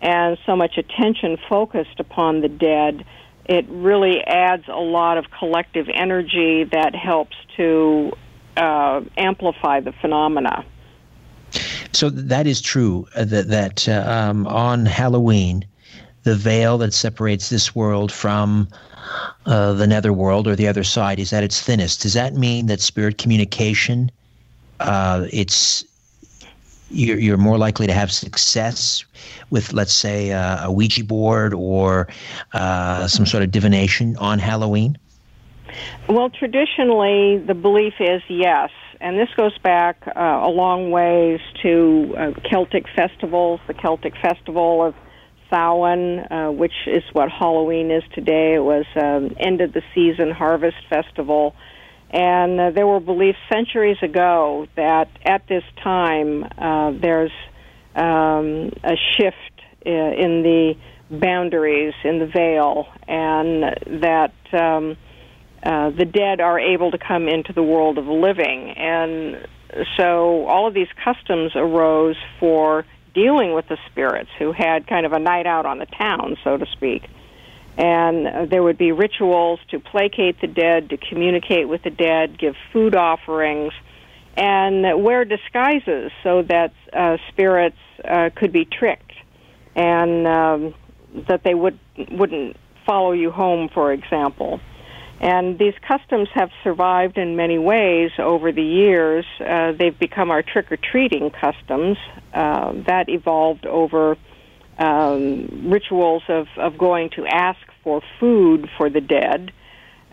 and 0.00 0.38
so 0.46 0.56
much 0.56 0.78
attention 0.78 1.36
focused 1.48 1.98
upon 1.98 2.40
the 2.40 2.48
dead, 2.48 3.04
it 3.46 3.66
really 3.68 4.22
adds 4.22 4.64
a 4.68 4.80
lot 4.80 5.18
of 5.18 5.30
collective 5.30 5.88
energy 5.92 6.64
that 6.64 6.94
helps 6.94 7.36
to 7.56 8.12
uh, 8.56 9.00
amplify 9.16 9.80
the 9.80 9.92
phenomena. 9.92 10.64
So 11.92 12.10
that 12.10 12.46
is 12.46 12.60
true. 12.60 13.06
Uh, 13.14 13.24
that 13.24 13.48
that 13.48 13.88
uh, 13.88 14.04
um, 14.06 14.46
on 14.46 14.84
Halloween, 14.84 15.64
the 16.24 16.34
veil 16.34 16.76
that 16.78 16.92
separates 16.92 17.48
this 17.48 17.74
world 17.74 18.12
from 18.12 18.68
uh, 19.46 19.72
the 19.74 19.86
netherworld 19.86 20.48
or 20.48 20.56
the 20.56 20.68
other 20.68 20.84
side 20.84 21.18
is 21.18 21.32
at 21.32 21.44
its 21.44 21.62
thinnest. 21.62 22.02
Does 22.02 22.14
that 22.14 22.34
mean 22.34 22.66
that 22.66 22.80
spirit 22.80 23.18
communication, 23.18 24.10
uh, 24.80 25.26
it's 25.32 25.84
you're, 26.90 27.18
you're 27.18 27.36
more 27.36 27.58
likely 27.58 27.86
to 27.86 27.92
have 27.92 28.12
success 28.12 29.04
with, 29.50 29.72
let's 29.72 29.92
say, 29.92 30.32
uh, 30.32 30.66
a 30.66 30.72
Ouija 30.72 31.04
board 31.04 31.54
or 31.54 32.08
uh, 32.52 33.06
some 33.08 33.26
sort 33.26 33.42
of 33.42 33.50
divination 33.50 34.16
on 34.16 34.38
Halloween? 34.38 34.98
Well, 36.08 36.30
traditionally, 36.30 37.38
the 37.38 37.54
belief 37.54 37.94
is 38.00 38.22
yes. 38.28 38.70
And 39.00 39.18
this 39.18 39.28
goes 39.36 39.56
back 39.58 40.02
uh, 40.06 40.20
a 40.20 40.48
long 40.48 40.90
ways 40.90 41.40
to 41.62 42.14
uh, 42.16 42.32
Celtic 42.48 42.86
festivals, 42.94 43.60
the 43.66 43.74
Celtic 43.74 44.14
Festival 44.16 44.82
of 44.82 44.94
Samhain, 45.50 46.20
uh, 46.30 46.50
which 46.50 46.72
is 46.86 47.02
what 47.12 47.30
Halloween 47.30 47.90
is 47.90 48.02
today. 48.14 48.54
It 48.54 48.64
was 48.64 48.86
um, 48.96 49.36
end 49.38 49.60
of 49.60 49.72
the 49.72 49.82
season 49.94 50.30
harvest 50.30 50.78
festival 50.88 51.54
and 52.10 52.60
uh, 52.60 52.70
there 52.70 52.86
were 52.86 53.00
beliefs 53.00 53.38
centuries 53.52 53.98
ago 54.02 54.66
that 54.76 55.08
at 55.24 55.46
this 55.48 55.64
time 55.82 56.44
uh, 56.44 56.92
there's 56.92 57.32
um, 57.94 58.72
a 58.84 58.96
shift 59.16 59.36
uh, 59.84 59.90
in 59.90 60.42
the 60.42 60.74
boundaries 61.10 61.94
in 62.04 62.18
the 62.18 62.26
veil, 62.26 62.88
and 63.06 63.62
that 64.02 64.34
um, 64.52 64.96
uh, 65.62 65.90
the 65.90 66.04
dead 66.04 66.40
are 66.40 66.58
able 66.58 66.90
to 66.90 66.98
come 66.98 67.28
into 67.28 67.52
the 67.52 67.62
world 67.62 67.98
of 67.98 68.06
living. 68.06 68.70
And 68.70 69.46
so 69.96 70.46
all 70.46 70.66
of 70.66 70.74
these 70.74 70.88
customs 71.04 71.52
arose 71.54 72.16
for 72.38 72.84
dealing 73.14 73.54
with 73.54 73.68
the 73.68 73.78
spirits 73.90 74.30
who 74.38 74.52
had 74.52 74.86
kind 74.86 75.06
of 75.06 75.12
a 75.12 75.18
night 75.18 75.46
out 75.46 75.64
on 75.64 75.78
the 75.78 75.86
town, 75.86 76.36
so 76.44 76.56
to 76.56 76.66
speak 76.72 77.02
and 77.76 78.50
there 78.50 78.62
would 78.62 78.78
be 78.78 78.92
rituals 78.92 79.60
to 79.70 79.78
placate 79.78 80.40
the 80.40 80.46
dead, 80.46 80.90
to 80.90 80.96
communicate 80.96 81.68
with 81.68 81.82
the 81.82 81.90
dead, 81.90 82.38
give 82.38 82.54
food 82.72 82.94
offerings, 82.94 83.72
and 84.36 85.02
wear 85.02 85.24
disguises 85.24 86.10
so 86.22 86.42
that 86.42 86.72
uh, 86.92 87.16
spirits 87.28 87.76
uh, 88.04 88.30
could 88.34 88.52
be 88.52 88.64
tricked 88.64 89.12
and 89.74 90.26
um, 90.26 90.74
that 91.28 91.42
they 91.42 91.54
would 91.54 91.78
wouldn't 92.10 92.56
follow 92.86 93.12
you 93.12 93.30
home, 93.30 93.68
for 93.72 93.92
example. 93.92 94.60
And 95.18 95.58
these 95.58 95.74
customs 95.86 96.28
have 96.34 96.50
survived 96.62 97.16
in 97.16 97.36
many 97.36 97.58
ways 97.58 98.10
over 98.18 98.52
the 98.52 98.62
years. 98.62 99.24
Uh, 99.40 99.72
they've 99.72 99.98
become 99.98 100.30
our 100.30 100.42
trick 100.42 100.70
or 100.70 100.76
treating 100.76 101.30
customs. 101.30 101.96
Uh, 102.34 102.72
that 102.86 103.08
evolved 103.08 103.64
over 103.64 104.18
um, 104.78 105.70
rituals 105.70 106.22
of, 106.28 106.46
of 106.56 106.78
going 106.78 107.10
to 107.10 107.26
ask 107.26 107.60
for 107.82 108.02
food 108.20 108.68
for 108.76 108.90
the 108.90 109.00
dead. 109.00 109.52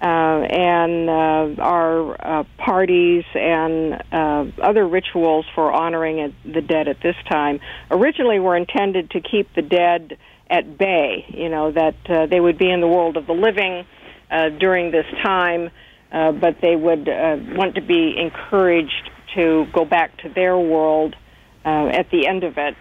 Uh, 0.01 0.41
and 0.49 1.09
uh, 1.09 1.61
our 1.61 2.11
uh, 2.19 2.43
parties 2.57 3.23
and 3.35 4.03
uh, 4.11 4.45
other 4.61 4.85
rituals 4.85 5.45
for 5.55 5.71
honoring 5.71 6.35
the 6.43 6.59
dead 6.59 6.89
at 6.89 6.99
this 7.01 7.15
time 7.29 7.61
originally 7.89 8.37
were 8.37 8.57
intended 8.57 9.09
to 9.11 9.21
keep 9.21 9.53
the 9.55 9.61
dead 9.61 10.17
at 10.49 10.77
bay. 10.77 11.25
You 11.29 11.47
know 11.47 11.71
that 11.71 11.95
uh, 12.09 12.25
they 12.25 12.41
would 12.41 12.57
be 12.57 12.69
in 12.69 12.81
the 12.81 12.87
world 12.87 13.15
of 13.15 13.27
the 13.27 13.33
living 13.33 13.85
uh, 14.29 14.49
during 14.49 14.91
this 14.91 15.05
time, 15.23 15.69
but 16.11 16.59
they 16.59 16.75
would 16.75 17.07
want 17.55 17.75
to 17.75 17.81
be 17.81 18.17
encouraged 18.17 19.09
to 19.35 19.67
go 19.71 19.85
back 19.85 20.17
to 20.17 20.29
their 20.29 20.57
world 20.57 21.15
at 21.63 22.09
the 22.11 22.27
end 22.27 22.43
of 22.43 22.57
it. 22.57 22.75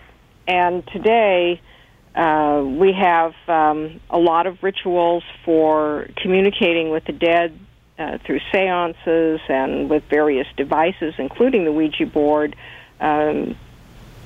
And 0.49 0.85
today, 0.89 1.61
uh, 2.15 2.63
we 2.65 2.93
have 2.93 3.35
um, 3.49 4.01
a 4.11 4.19
lot 4.19 4.47
of 4.47 4.63
rituals 4.63 5.25
for 5.45 6.09
communicating 6.17 6.91
with 6.91 7.05
the 7.05 7.13
dead 7.13 7.59
uh, 7.99 8.19
through 8.25 8.41
seances 8.51 9.41
and 9.49 9.89
with 9.89 10.05
various 10.05 10.47
devices, 10.57 11.15
including 11.19 11.65
the 11.65 11.73
Ouija 11.73 12.07
board. 12.07 12.57
Um, 13.01 13.57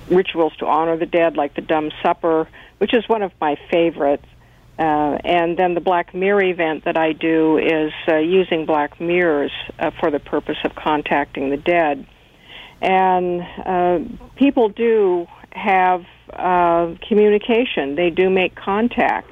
rituals 0.09 0.55
to 0.59 0.67
honor 0.67 0.97
the 0.97 1.07
dead, 1.07 1.37
like 1.37 1.55
the 1.55 1.61
Dumb 1.61 1.91
Supper, 2.03 2.49
which 2.79 2.95
is 2.95 3.09
one 3.09 3.23
of 3.23 3.33
my 3.41 3.57
favorites. 3.71 4.27
Uh, 4.79 5.19
and 5.25 5.57
then 5.57 5.75
the 5.75 5.81
Black 5.81 6.15
Mirror 6.15 6.45
event 6.45 6.85
that 6.85 6.97
I 6.97 7.13
do 7.13 7.57
is 7.57 7.93
uh, 8.09 8.17
using 8.17 8.67
black 8.67 9.01
mirrors 9.01 9.53
uh, 9.79 9.91
for 9.99 10.11
the 10.11 10.21
purpose 10.21 10.59
of 10.65 10.75
contacting 10.75 11.49
the 11.49 11.57
dead. 11.57 12.07
And 12.83 13.43
uh, 13.65 14.01
people 14.37 14.69
do 14.69 15.27
have 15.53 16.05
uh, 16.33 16.95
communication. 17.07 17.95
They 17.95 18.11
do 18.11 18.31
make 18.31 18.55
contact. 18.55 19.31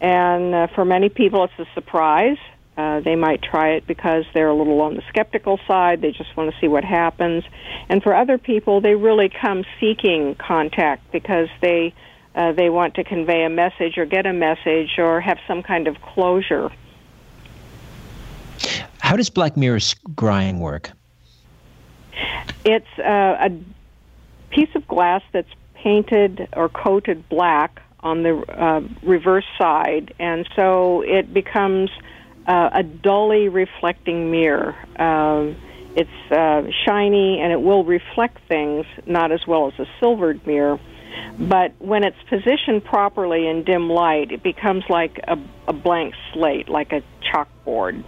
And 0.00 0.54
uh, 0.54 0.66
for 0.74 0.84
many 0.84 1.08
people, 1.08 1.44
it's 1.44 1.58
a 1.58 1.66
surprise. 1.74 2.38
Uh, 2.76 3.00
they 3.00 3.16
might 3.16 3.42
try 3.42 3.70
it 3.70 3.86
because 3.86 4.24
they're 4.34 4.48
a 4.48 4.54
little 4.54 4.82
on 4.82 4.96
the 4.96 5.02
skeptical 5.08 5.58
side. 5.66 6.02
They 6.02 6.12
just 6.12 6.36
want 6.36 6.52
to 6.52 6.60
see 6.60 6.68
what 6.68 6.84
happens. 6.84 7.42
And 7.88 8.02
for 8.02 8.14
other 8.14 8.36
people, 8.36 8.82
they 8.82 8.94
really 8.94 9.30
come 9.30 9.64
seeking 9.80 10.34
contact 10.34 11.10
because 11.10 11.48
they 11.62 11.94
uh, 12.34 12.52
they 12.52 12.68
want 12.68 12.94
to 12.96 13.04
convey 13.04 13.44
a 13.44 13.48
message 13.48 13.96
or 13.96 14.04
get 14.04 14.26
a 14.26 14.32
message 14.32 14.98
or 14.98 15.22
have 15.22 15.38
some 15.48 15.62
kind 15.62 15.88
of 15.88 15.98
closure. 16.02 16.70
How 18.98 19.16
does 19.16 19.30
Black 19.30 19.56
Mirror 19.56 19.78
scrying 19.78 20.58
work? 20.58 20.90
It's 22.66 22.98
uh, 22.98 23.48
a 23.48 23.50
piece 24.50 24.74
of 24.74 24.86
glass 24.86 25.22
that's 25.32 25.48
painted 25.86 26.48
or 26.52 26.68
coated 26.68 27.28
black 27.28 27.80
on 28.00 28.24
the 28.24 28.34
uh, 28.36 28.80
reverse 29.04 29.44
side, 29.56 30.12
and 30.18 30.48
so 30.56 31.02
it 31.02 31.32
becomes 31.32 31.90
uh, 32.48 32.70
a 32.72 32.82
dully 32.82 33.48
reflecting 33.48 34.32
mirror. 34.32 34.74
Um, 34.98 35.54
it's 35.94 36.32
uh, 36.32 36.62
shiny 36.84 37.40
and 37.40 37.52
it 37.52 37.62
will 37.62 37.84
reflect 37.84 38.38
things 38.48 38.84
not 39.06 39.30
as 39.30 39.46
well 39.46 39.68
as 39.68 39.78
a 39.78 39.86
silvered 40.00 40.44
mirror. 40.44 40.80
But 41.38 41.72
when 41.78 42.02
it's 42.04 42.22
positioned 42.28 42.84
properly 42.84 43.46
in 43.46 43.62
dim 43.62 43.88
light, 43.88 44.32
it 44.32 44.42
becomes 44.42 44.82
like 44.88 45.20
a, 45.28 45.38
a 45.68 45.72
blank 45.72 46.14
slate, 46.32 46.68
like 46.68 46.92
a 46.92 47.02
chalkboard. 47.22 48.04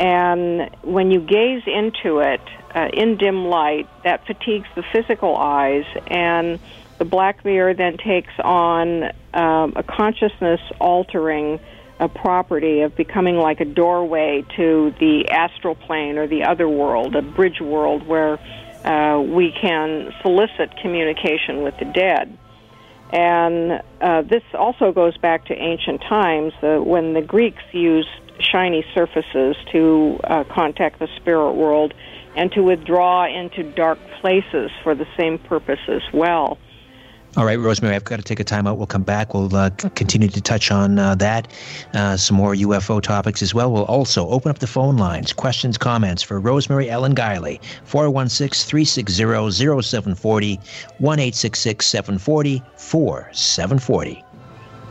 And 0.00 0.68
when 0.82 1.12
you 1.12 1.20
gaze 1.20 1.62
into 1.66 2.18
it 2.18 2.42
uh, 2.74 2.88
in 2.92 3.16
dim 3.16 3.44
light, 3.46 3.88
that 4.02 4.26
fatigues 4.26 4.68
the 4.74 4.82
physical 4.92 5.36
eyes, 5.36 5.84
and 6.08 6.58
the 7.04 7.10
black 7.10 7.44
mirror 7.44 7.74
then 7.74 7.98
takes 7.98 8.32
on 8.42 9.04
um, 9.34 9.74
a 9.76 9.82
consciousness 9.82 10.60
altering 10.80 11.60
a 12.00 12.08
property 12.08 12.80
of 12.80 12.96
becoming 12.96 13.36
like 13.36 13.60
a 13.60 13.66
doorway 13.66 14.42
to 14.56 14.94
the 14.98 15.28
astral 15.30 15.74
plane 15.74 16.16
or 16.16 16.26
the 16.26 16.44
other 16.44 16.66
world, 16.66 17.14
a 17.14 17.20
bridge 17.20 17.60
world 17.60 18.06
where 18.06 18.38
uh, 18.84 19.20
we 19.20 19.52
can 19.60 20.12
solicit 20.22 20.74
communication 20.80 21.62
with 21.62 21.74
the 21.78 21.84
dead. 21.84 22.38
And 23.12 23.82
uh, 24.00 24.22
this 24.22 24.42
also 24.54 24.90
goes 24.90 25.16
back 25.18 25.44
to 25.46 25.54
ancient 25.54 26.00
times 26.08 26.54
uh, 26.62 26.78
when 26.78 27.12
the 27.12 27.22
Greeks 27.22 27.62
used 27.72 28.08
shiny 28.40 28.84
surfaces 28.94 29.56
to 29.72 30.18
uh, 30.24 30.44
contact 30.44 31.00
the 31.00 31.08
spirit 31.16 31.52
world 31.52 31.92
and 32.34 32.50
to 32.52 32.62
withdraw 32.62 33.26
into 33.26 33.62
dark 33.62 33.98
places 34.20 34.70
for 34.82 34.94
the 34.94 35.06
same 35.18 35.38
purpose 35.38 35.80
as 35.86 36.02
well. 36.14 36.58
All 37.36 37.44
right, 37.44 37.58
Rosemary, 37.58 37.96
I've 37.96 38.04
got 38.04 38.16
to 38.16 38.22
take 38.22 38.38
a 38.38 38.44
time 38.44 38.68
out. 38.68 38.78
We'll 38.78 38.86
come 38.86 39.02
back. 39.02 39.34
We'll 39.34 39.54
uh, 39.56 39.70
continue 39.96 40.28
to 40.28 40.40
touch 40.40 40.70
on 40.70 41.00
uh, 41.00 41.16
that, 41.16 41.48
uh, 41.92 42.16
some 42.16 42.36
more 42.36 42.54
UFO 42.54 43.02
topics 43.02 43.42
as 43.42 43.52
well. 43.52 43.72
We'll 43.72 43.86
also 43.86 44.28
open 44.28 44.50
up 44.50 44.60
the 44.60 44.68
phone 44.68 44.96
lines, 44.98 45.32
questions, 45.32 45.76
comments 45.76 46.22
for 46.22 46.38
Rosemary 46.38 46.88
Ellen 46.88 47.12
Guiley, 47.12 47.60
416 47.84 48.68
360 48.68 49.50
0740, 49.50 50.60
1 50.98 51.32
740 51.32 52.62
4740. 52.76 54.24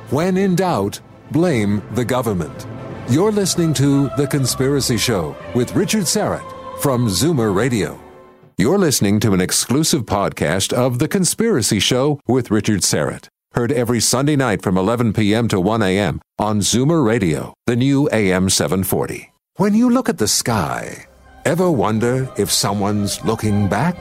When 0.09 0.35
in 0.35 0.55
doubt, 0.55 0.99
blame 1.31 1.81
the 1.91 2.03
government. 2.03 2.67
You're 3.09 3.31
listening 3.31 3.73
to 3.75 4.09
The 4.17 4.27
Conspiracy 4.27 4.97
Show 4.97 5.35
with 5.55 5.73
Richard 5.75 6.03
Syrett 6.03 6.79
from 6.81 7.07
Zoomer 7.07 7.55
Radio. 7.55 8.12
You're 8.55 8.77
listening 8.77 9.19
to 9.21 9.33
an 9.33 9.41
exclusive 9.41 10.03
podcast 10.03 10.73
of 10.73 10.99
The 10.99 11.07
Conspiracy 11.07 11.79
Show 11.79 12.19
with 12.27 12.51
Richard 12.51 12.81
Syrett. 12.81 13.27
Heard 13.53 13.71
every 13.71 13.99
Sunday 13.99 14.35
night 14.35 14.61
from 14.61 14.77
11 14.77 15.13
p.m. 15.13 15.47
to 15.47 15.59
1 15.59 15.81
a.m. 15.81 16.21
on 16.37 16.59
Zoomer 16.59 17.03
Radio, 17.03 17.55
the 17.65 17.75
new 17.75 18.07
AM 18.11 18.51
740. 18.51 19.33
When 19.55 19.73
you 19.73 19.89
look 19.89 20.07
at 20.07 20.19
the 20.19 20.27
sky, 20.27 21.05
ever 21.45 21.71
wonder 21.71 22.31
if 22.37 22.51
someone's 22.51 23.23
looking 23.25 23.67
back? 23.67 23.95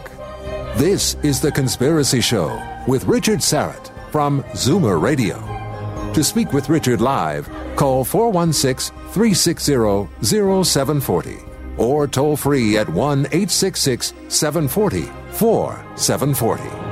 This 0.77 1.15
is 1.23 1.41
The 1.41 1.53
Conspiracy 1.53 2.21
Show 2.21 2.63
with 2.87 3.05
Richard 3.07 3.39
Syrett 3.39 3.91
from 4.11 4.43
Zoomer 4.53 5.01
Radio. 5.01 5.39
To 6.13 6.23
speak 6.23 6.53
with 6.53 6.69
Richard 6.69 7.01
live, 7.01 7.49
call 7.77 8.05
416 8.05 8.95
360 9.13 10.09
0740 10.23 11.52
or 11.77 12.07
toll 12.07 12.37
free 12.37 12.79
at 12.79 12.89
1 12.89 13.27
866 13.27 14.15
740 14.29 15.03
4740. 15.33 16.83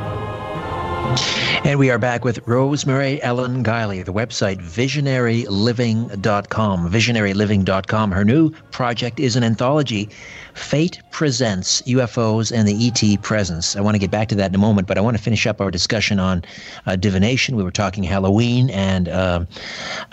And 1.65 1.79
we 1.79 1.91
are 1.91 1.99
back 1.99 2.25
with 2.25 2.47
Rosemary 2.47 3.23
Ellen 3.23 3.63
Guiley, 3.65 4.05
the 4.05 4.13
website 4.13 4.59
visionaryliving.com. 4.59 6.91
Visionaryliving.com. 6.91 8.11
Her 8.13 8.25
new 8.25 8.51
project 8.71 9.19
is 9.19 9.35
an 9.35 9.43
anthology, 9.43 10.09
Fate 10.55 11.01
Presents 11.11 11.83
UFOs 11.83 12.53
and 12.53 12.69
the 12.69 12.87
ET 12.87 13.03
Presence. 13.23 13.75
I 13.75 13.81
want 13.81 13.97
to 13.97 13.99
get 13.99 14.13
back 14.13 14.29
to 14.29 14.37
that 14.37 14.51
in 14.51 14.55
a 14.55 14.59
moment, 14.59 14.87
but 14.87 14.99
I 14.99 15.01
want 15.01 15.17
to 15.17 15.23
finish 15.23 15.45
up 15.47 15.61
our 15.61 15.73
discussion 15.73 16.21
on 16.21 16.45
uh, 16.87 16.95
divination. 16.97 17.57
We 17.57 17.65
were 17.65 17.73
talking 17.73 18.05
Halloween 18.05 18.71
and 18.71 19.09
uh, 19.09 19.45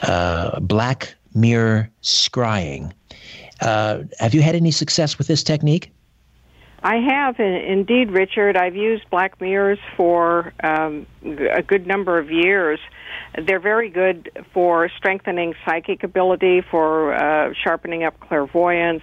uh, 0.02 0.60
black 0.60 1.14
mirror 1.36 1.92
scrying. 2.02 2.92
Uh, 3.62 4.04
have 4.20 4.34
you 4.34 4.42
had 4.42 4.56
any 4.56 4.72
success 4.72 5.18
with 5.18 5.28
this 5.28 5.44
technique? 5.44 5.92
I 6.84 6.98
have, 6.98 7.40
indeed, 7.40 8.12
Richard. 8.12 8.56
I've 8.56 8.76
used 8.76 9.10
black 9.10 9.42
mirrors 9.42 9.80
for 9.96 10.54
um, 10.64 11.08
a 11.26 11.64
good 11.64 11.88
number 11.88 12.20
of 12.20 12.30
years. 12.30 12.80
They're 13.46 13.60
very 13.60 13.90
good 13.90 14.46
for 14.54 14.90
strengthening 14.96 15.56
psychic 15.66 16.04
ability, 16.04 16.62
for 16.70 17.16
uh, 17.16 17.54
sharpening 17.64 18.04
up 18.04 18.20
clairvoyance. 18.20 19.02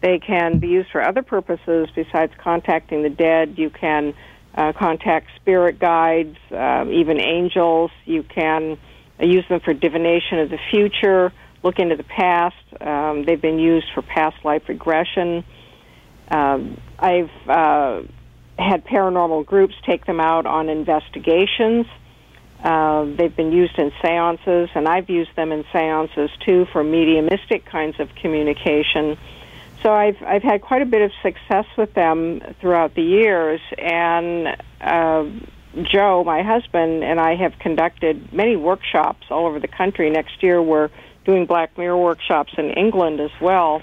They 0.00 0.18
can 0.18 0.58
be 0.58 0.66
used 0.66 0.90
for 0.90 1.00
other 1.00 1.22
purposes 1.22 1.88
besides 1.94 2.32
contacting 2.38 3.02
the 3.02 3.10
dead. 3.10 3.54
You 3.56 3.70
can 3.70 4.14
uh, 4.56 4.72
contact 4.72 5.28
spirit 5.36 5.78
guides, 5.78 6.36
uh, 6.50 6.84
even 6.90 7.20
angels. 7.20 7.92
You 8.04 8.24
can 8.24 8.76
use 9.20 9.46
them 9.48 9.60
for 9.60 9.72
divination 9.72 10.40
of 10.40 10.50
the 10.50 10.58
future 10.70 11.32
look 11.62 11.78
into 11.78 11.96
the 11.96 12.04
past. 12.04 12.56
Um, 12.80 13.24
they've 13.24 13.40
been 13.40 13.58
used 13.58 13.86
for 13.94 14.02
past 14.02 14.44
life 14.44 14.68
regression. 14.68 15.44
Um, 16.28 16.80
I've 16.98 17.30
uh, 17.48 18.02
had 18.58 18.84
paranormal 18.84 19.46
groups 19.46 19.74
take 19.84 20.06
them 20.06 20.20
out 20.20 20.46
on 20.46 20.68
investigations. 20.68 21.86
Uh, 22.62 23.04
they've 23.16 23.34
been 23.34 23.52
used 23.52 23.76
in 23.78 23.92
seances, 24.02 24.70
and 24.74 24.86
I've 24.86 25.10
used 25.10 25.34
them 25.34 25.50
in 25.50 25.64
seances 25.72 26.30
too 26.46 26.66
for 26.72 26.84
mediumistic 26.84 27.64
kinds 27.64 27.98
of 27.98 28.14
communication. 28.14 29.18
So 29.82 29.92
I've 29.92 30.22
I've 30.22 30.44
had 30.44 30.62
quite 30.62 30.82
a 30.82 30.86
bit 30.86 31.02
of 31.02 31.10
success 31.22 31.66
with 31.76 31.92
them 31.94 32.40
throughout 32.60 32.94
the 32.94 33.02
years, 33.02 33.60
and 33.76 34.56
uh, 34.80 35.24
Joe, 35.82 36.22
my 36.24 36.42
husband, 36.42 37.02
and 37.02 37.18
I 37.18 37.34
have 37.34 37.58
conducted 37.58 38.32
many 38.32 38.54
workshops 38.54 39.26
all 39.30 39.46
over 39.46 39.58
the 39.58 39.68
country. 39.68 40.08
Next 40.10 40.40
year, 40.42 40.62
we're 40.62 40.90
doing 41.24 41.46
Black 41.46 41.76
Mirror 41.78 41.98
workshops 41.98 42.52
in 42.56 42.70
England 42.70 43.20
as 43.20 43.30
well. 43.40 43.82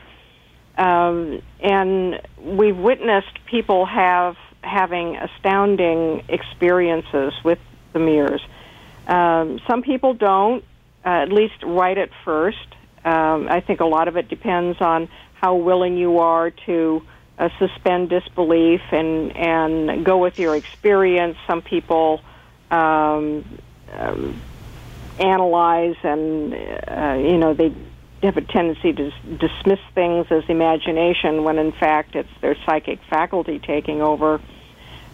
Um, 0.77 1.41
and 1.59 2.21
we've 2.41 2.77
witnessed 2.77 3.45
people 3.45 3.85
have 3.85 4.37
having 4.61 5.15
astounding 5.17 6.23
experiences 6.29 7.33
with 7.43 7.59
the 7.93 7.99
mirrors. 7.99 8.41
Um, 9.07 9.59
some 9.67 9.81
people 9.81 10.13
don't, 10.13 10.63
uh, 11.05 11.09
at 11.09 11.31
least 11.31 11.63
right 11.63 11.97
at 11.97 12.09
first. 12.23 12.57
Um, 13.03 13.47
I 13.49 13.61
think 13.61 13.79
a 13.79 13.85
lot 13.85 14.07
of 14.07 14.17
it 14.17 14.29
depends 14.29 14.79
on 14.81 15.09
how 15.33 15.55
willing 15.55 15.97
you 15.97 16.19
are 16.19 16.51
to 16.51 17.01
uh, 17.37 17.49
suspend 17.57 18.09
disbelief 18.09 18.81
and 18.91 19.35
and 19.35 20.05
go 20.05 20.17
with 20.17 20.37
your 20.37 20.55
experience. 20.55 21.37
Some 21.47 21.61
people 21.61 22.21
um, 22.69 23.45
um, 23.93 24.41
analyze 25.19 25.95
and 26.03 26.53
uh, 26.53 27.17
you 27.19 27.37
know 27.37 27.53
they 27.53 27.73
have 28.23 28.37
a 28.37 28.41
tendency 28.41 28.91
to 28.93 29.11
dismiss 29.37 29.79
things 29.95 30.27
as 30.29 30.43
imagination 30.49 31.43
when 31.43 31.57
in 31.57 31.71
fact 31.71 32.15
it's 32.15 32.29
their 32.41 32.55
psychic 32.65 32.99
faculty 33.09 33.59
taking 33.59 34.01
over. 34.01 34.41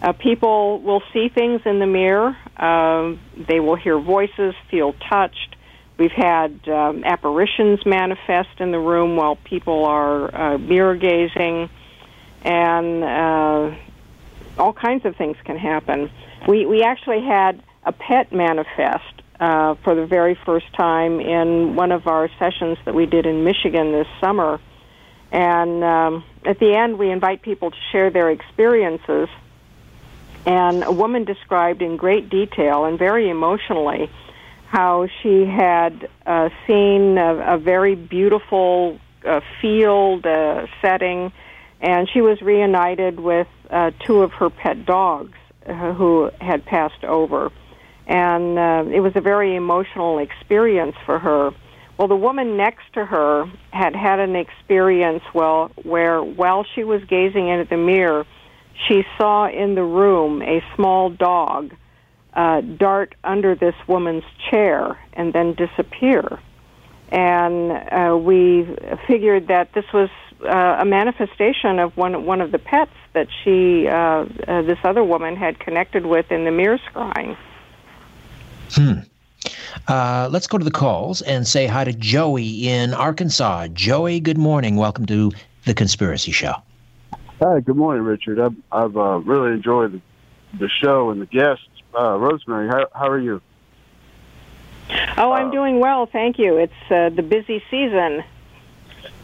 Uh, 0.02 0.12
people 0.12 0.80
will 0.80 1.02
see 1.12 1.28
things 1.28 1.62
in 1.64 1.78
the 1.78 1.86
mirror. 1.86 2.36
Um, 2.56 3.18
they 3.36 3.60
will 3.60 3.76
hear 3.76 3.98
voices, 3.98 4.54
feel 4.70 4.92
touched. 4.92 5.56
We've 5.98 6.12
had 6.12 6.68
um, 6.68 7.04
apparitions 7.04 7.86
manifest 7.86 8.60
in 8.60 8.70
the 8.70 8.78
room 8.78 9.16
while 9.16 9.36
people 9.36 9.86
are 9.86 10.34
uh, 10.34 10.58
mirror 10.58 10.96
gazing, 10.96 11.70
and 12.42 13.02
uh, 13.02 13.74
all 14.58 14.74
kinds 14.74 15.06
of 15.06 15.16
things 15.16 15.36
can 15.44 15.56
happen. 15.56 16.10
We 16.46 16.66
we 16.66 16.82
actually 16.82 17.22
had 17.22 17.62
a 17.84 17.92
pet 17.92 18.32
manifest 18.32 19.15
uh, 19.40 19.74
for 19.84 19.94
the 19.94 20.06
very 20.06 20.38
first 20.46 20.72
time 20.74 21.20
in 21.20 21.76
one 21.76 21.92
of 21.92 22.06
our 22.06 22.28
sessions 22.38 22.78
that 22.84 22.94
we 22.94 23.06
did 23.06 23.26
in 23.26 23.44
Michigan 23.44 23.92
this 23.92 24.06
summer. 24.20 24.60
And 25.30 25.84
um, 25.84 26.24
at 26.44 26.58
the 26.58 26.74
end, 26.74 26.98
we 26.98 27.10
invite 27.10 27.42
people 27.42 27.70
to 27.70 27.76
share 27.92 28.10
their 28.10 28.30
experiences. 28.30 29.28
And 30.46 30.84
a 30.84 30.92
woman 30.92 31.24
described 31.24 31.82
in 31.82 31.96
great 31.96 32.30
detail 32.30 32.84
and 32.84 32.98
very 32.98 33.28
emotionally 33.28 34.10
how 34.68 35.08
she 35.22 35.44
had 35.44 36.08
uh, 36.24 36.48
seen 36.66 37.18
a, 37.18 37.54
a 37.54 37.58
very 37.58 37.94
beautiful 37.94 38.98
uh, 39.24 39.40
field 39.60 40.26
uh, 40.26 40.66
setting, 40.80 41.32
and 41.80 42.08
she 42.12 42.20
was 42.20 42.40
reunited 42.40 43.18
with 43.20 43.48
uh, 43.70 43.90
two 44.04 44.22
of 44.22 44.32
her 44.32 44.50
pet 44.50 44.86
dogs 44.86 45.36
uh, 45.66 45.92
who 45.94 46.30
had 46.40 46.64
passed 46.64 47.04
over 47.04 47.50
and 48.06 48.58
uh, 48.58 48.84
it 48.92 49.00
was 49.00 49.12
a 49.16 49.20
very 49.20 49.56
emotional 49.56 50.18
experience 50.18 50.96
for 51.04 51.18
her. 51.18 51.50
Well, 51.98 52.08
the 52.08 52.16
woman 52.16 52.56
next 52.56 52.92
to 52.94 53.04
her 53.04 53.46
had 53.70 53.96
had 53.96 54.20
an 54.20 54.36
experience 54.36 55.22
well 55.34 55.70
where 55.82 56.22
while 56.22 56.64
she 56.74 56.84
was 56.84 57.02
gazing 57.04 57.48
into 57.48 57.68
the 57.68 57.76
mirror, 57.78 58.26
she 58.86 59.02
saw 59.18 59.48
in 59.48 59.74
the 59.74 59.82
room 59.82 60.42
a 60.42 60.62
small 60.74 61.10
dog 61.10 61.74
uh, 62.34 62.60
dart 62.60 63.14
under 63.24 63.54
this 63.54 63.74
woman's 63.88 64.24
chair 64.50 64.98
and 65.14 65.32
then 65.32 65.54
disappear. 65.54 66.38
And 67.08 67.72
uh, 67.72 68.16
we 68.16 68.68
figured 69.06 69.48
that 69.48 69.72
this 69.72 69.86
was 69.94 70.10
uh, 70.44 70.76
a 70.80 70.84
manifestation 70.84 71.78
of 71.78 71.96
one 71.96 72.26
one 72.26 72.42
of 72.42 72.52
the 72.52 72.58
pets 72.58 72.90
that 73.14 73.28
she, 73.42 73.88
uh, 73.88 73.94
uh, 73.94 74.62
this 74.62 74.78
other 74.84 75.02
woman, 75.02 75.34
had 75.34 75.58
connected 75.58 76.04
with 76.04 76.30
in 76.30 76.44
the 76.44 76.50
mirror 76.50 76.78
scrying. 76.92 77.36
Hmm. 78.72 79.00
Uh, 79.88 80.28
let's 80.32 80.46
go 80.46 80.58
to 80.58 80.64
the 80.64 80.70
calls 80.70 81.22
and 81.22 81.46
say 81.46 81.66
hi 81.66 81.84
to 81.84 81.92
Joey 81.92 82.68
in 82.68 82.92
Arkansas. 82.94 83.68
Joey, 83.68 84.20
good 84.20 84.38
morning. 84.38 84.76
Welcome 84.76 85.06
to 85.06 85.32
the 85.64 85.74
Conspiracy 85.74 86.32
Show. 86.32 86.54
Hi, 87.40 87.60
good 87.60 87.76
morning, 87.76 88.02
Richard. 88.02 88.40
I've, 88.40 88.56
I've 88.72 88.96
uh, 88.96 89.18
really 89.18 89.52
enjoyed 89.52 89.92
the, 89.92 90.00
the, 90.58 90.68
show 90.82 91.10
and 91.10 91.20
the 91.20 91.26
guests. 91.26 91.64
Uh, 91.94 92.16
Rosemary, 92.18 92.68
how, 92.68 92.86
how 92.92 93.08
are 93.08 93.18
you? 93.18 93.40
Oh, 95.16 95.32
I'm 95.32 95.48
uh, 95.48 95.50
doing 95.50 95.80
well, 95.80 96.06
thank 96.06 96.38
you. 96.38 96.56
It's 96.56 96.90
uh, 96.90 97.10
the 97.10 97.22
busy 97.22 97.62
season. 97.70 98.24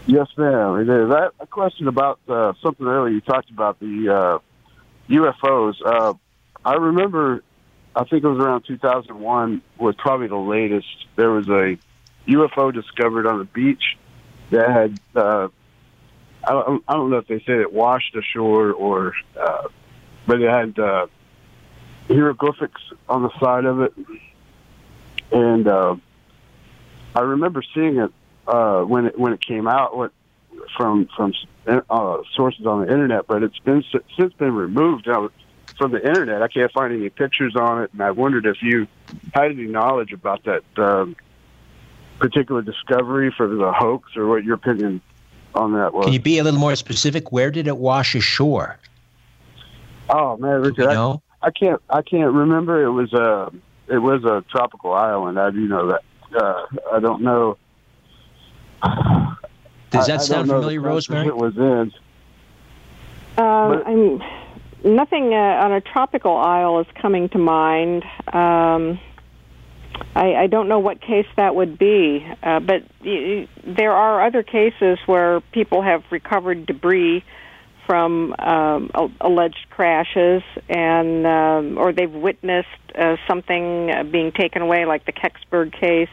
Yes, 0.07 0.29
ma'am. 0.37 0.77
It 0.81 0.89
is. 0.89 1.11
I 1.11 1.23
have 1.23 1.33
a 1.41 1.47
question 1.47 1.89
about 1.89 2.21
uh, 2.29 2.53
something 2.63 2.87
earlier. 2.87 3.15
You 3.15 3.21
talked 3.21 3.51
about 3.51 3.81
the 3.81 4.41
UFOs. 5.09 5.75
Uh, 5.85 6.15
I 6.65 6.75
remember, 6.75 7.43
I 7.95 8.05
think 8.05 8.25
it 8.25 8.29
was 8.29 8.39
around 8.39 8.65
2001, 8.67 9.63
was 9.79 9.95
probably 9.97 10.29
the 10.29 10.37
latest. 10.37 10.87
There 11.17 11.31
was 11.31 11.49
a 11.49 11.77
UFO 12.27 12.73
discovered 12.73 13.27
on 13.27 13.39
the 13.39 13.45
beach 13.45 13.99
that 14.51 14.69
had, 14.71 15.01
uh, 15.15 15.49
I, 16.45 16.51
don't, 16.51 16.85
I 16.89 16.95
don't 16.95 17.11
know 17.11 17.19
if 17.19 17.27
they 17.27 17.43
said 17.45 17.57
it 17.57 17.73
washed 17.73 18.15
ashore 18.17 18.73
or, 18.73 19.15
uh, 19.39 19.69
but 20.27 20.41
it 20.41 20.51
had 20.51 20.79
uh, 20.79 21.07
hieroglyphics 22.09 22.81
on 23.09 23.23
the 23.23 23.31
side 23.39 23.65
of 23.65 23.81
it. 23.81 23.95
And 25.31 25.67
uh, 25.67 25.97
I 27.15 27.21
remember 27.21 27.63
seeing 27.75 27.99
it 27.99 28.13
uh, 28.47 28.83
when 28.83 29.07
it 29.07 29.19
when 29.19 29.33
it 29.33 29.41
came 29.45 29.67
out. 29.67 29.97
What 29.97 30.13
from 30.77 31.09
from 31.17 31.33
uh, 31.67 32.19
sources 32.35 32.67
on 32.67 32.83
the 32.83 32.93
internet, 32.93 33.27
but 33.27 33.43
it's 33.43 33.59
been 33.61 33.85
since 34.19 34.33
been 34.35 34.55
removed 34.55 35.09
from 35.83 35.91
the 35.91 36.07
internet. 36.07 36.43
I 36.43 36.47
can't 36.47 36.71
find 36.71 36.95
any 36.95 37.11
pictures 37.11 37.57
on 37.57 37.83
it, 37.83 37.93
and 37.93 38.03
I 38.03 38.13
wondered 38.13 38.47
if 38.47 38.63
you 38.63 38.87
had 39.35 39.51
any 39.51 39.65
knowledge 39.65 40.13
about 40.13 40.45
that 40.45 40.63
um, 40.77 41.17
particular 42.21 42.63
discovery 42.63 43.35
for 43.37 43.49
the 43.49 43.73
hoax, 43.73 44.17
or 44.17 44.29
what 44.29 44.45
your 44.45 44.55
opinion 44.55 45.01
on 45.57 45.73
that 45.73 45.93
was. 45.93 46.05
Can 46.05 46.13
you 46.13 46.21
be 46.21 46.39
a 46.39 46.45
little 46.45 46.61
more 46.61 46.77
specific? 46.77 47.33
Where 47.33 47.51
did 47.51 47.67
it 47.67 47.79
wash 47.79 48.15
ashore? 48.15 48.79
Oh 50.09 50.37
man, 50.37 50.63
Richard, 50.63 50.87
I, 50.87 51.17
I, 51.43 51.51
can't 51.51 51.83
I 51.91 52.03
can't 52.03 52.33
remember. 52.33 52.85
It 52.85 52.93
was 52.93 53.13
a 53.13 53.51
it 53.89 53.99
was 53.99 54.23
a 54.25 54.45
tropical 54.51 54.93
island. 54.93 55.41
I 55.41 55.51
do 55.51 55.67
know 55.67 55.89
that. 55.89 56.03
Uh, 56.33 56.65
I 56.93 57.01
don't 57.01 57.23
know. 57.23 57.59
Does 59.91 60.07
that 60.07 60.21
I, 60.21 60.23
sound 60.23 60.49
I 60.49 60.55
familiar, 60.55 60.81
Rosemary? 60.81 61.27
It 61.27 61.37
was 61.37 61.57
in. 61.57 61.93
Uh, 63.37 63.83
I'm 63.85 64.23
nothing 64.85 65.33
uh, 65.33 65.65
on 65.65 65.73
a 65.73 65.81
tropical 65.81 66.37
isle 66.37 66.81
is 66.81 66.87
coming 67.01 67.29
to 67.31 67.39
mind. 67.39 68.05
Um, 68.33 69.01
I, 70.15 70.35
I 70.35 70.47
don't 70.47 70.69
know 70.69 70.79
what 70.79 71.01
case 71.01 71.27
that 71.37 71.55
would 71.55 71.79
be, 71.79 72.27
uh, 72.43 72.61
but 72.61 72.83
y- 73.05 73.49
there 73.65 73.93
are 73.93 74.27
other 74.27 74.43
cases 74.43 74.99
where 75.07 75.41
people 75.53 75.83
have 75.83 76.03
recovered 76.11 76.67
debris 76.67 77.25
from 77.87 78.35
um, 78.39 78.91
alleged 79.21 79.67
crashes, 79.71 80.43
and 80.69 81.27
um, 81.27 81.79
or 81.79 81.93
they've 81.93 82.13
witnessed 82.13 82.69
uh, 82.95 83.17
something 83.27 83.91
being 84.11 84.33
taken 84.33 84.63
away, 84.63 84.85
like 84.85 85.05
the 85.05 85.13
Kecksburg 85.13 85.73
case 85.73 86.09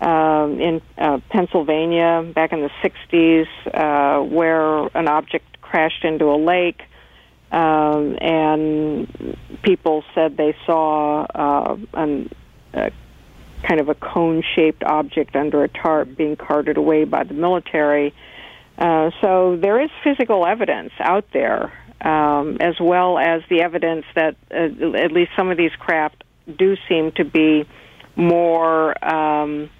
um, 0.00 0.60
in 0.60 0.80
uh, 0.98 1.18
Pennsylvania 1.30 2.30
back 2.34 2.52
in 2.52 2.60
the 2.60 2.70
60s, 2.82 3.46
uh, 3.72 4.22
where 4.24 4.86
an 4.96 5.08
object 5.08 5.60
crashed 5.60 6.04
into 6.04 6.26
a 6.26 6.36
lake, 6.36 6.82
um, 7.52 8.18
and 8.20 9.36
people 9.62 10.04
said 10.14 10.36
they 10.36 10.56
saw 10.66 11.22
uh, 11.22 11.76
an, 11.94 12.30
a 12.72 12.90
kind 13.62 13.80
of 13.80 13.88
a 13.88 13.94
cone-shaped 13.94 14.82
object 14.84 15.34
under 15.36 15.64
a 15.64 15.68
tarp 15.68 16.16
being 16.16 16.36
carted 16.36 16.76
away 16.76 17.04
by 17.04 17.24
the 17.24 17.34
military. 17.34 18.14
Uh, 18.76 19.10
so 19.20 19.56
there 19.56 19.80
is 19.80 19.90
physical 20.02 20.44
evidence 20.46 20.92
out 20.98 21.24
there, 21.32 21.72
um, 22.00 22.58
as 22.60 22.74
well 22.80 23.18
as 23.18 23.42
the 23.48 23.62
evidence 23.62 24.04
that 24.14 24.36
uh, 24.50 24.96
at 24.96 25.12
least 25.12 25.30
some 25.36 25.50
of 25.50 25.56
these 25.56 25.74
craft 25.78 26.24
do 26.58 26.76
seem 26.88 27.12
to 27.12 27.24
be 27.24 27.64
more 28.16 29.04
um, 29.04 29.70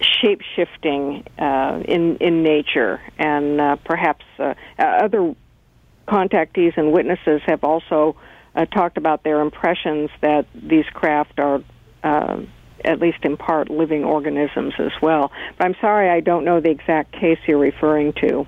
shape 0.00 0.42
shifting 0.54 1.24
uh, 1.38 1.82
in 1.84 2.16
in 2.18 2.42
nature, 2.42 3.00
and 3.18 3.60
uh, 3.60 3.76
perhaps 3.84 4.24
uh, 4.38 4.54
other 4.78 5.34
contactees 6.08 6.76
and 6.76 6.92
witnesses 6.92 7.40
have 7.46 7.62
also 7.62 8.16
uh, 8.54 8.64
talked 8.66 8.96
about 8.96 9.22
their 9.22 9.40
impressions 9.40 10.10
that 10.20 10.46
these 10.54 10.86
craft 10.86 11.38
are. 11.38 11.62
Uh, 12.02 12.42
at 12.84 13.00
least 13.00 13.18
in 13.24 13.36
part, 13.36 13.68
living 13.70 14.04
organisms 14.04 14.72
as 14.78 14.92
well. 15.02 15.32
But 15.56 15.64
I'm 15.66 15.74
sorry, 15.80 16.10
I 16.10 16.20
don't 16.20 16.44
know 16.44 16.60
the 16.60 16.70
exact 16.70 17.10
case 17.10 17.38
you're 17.44 17.58
referring 17.58 18.12
to. 18.20 18.46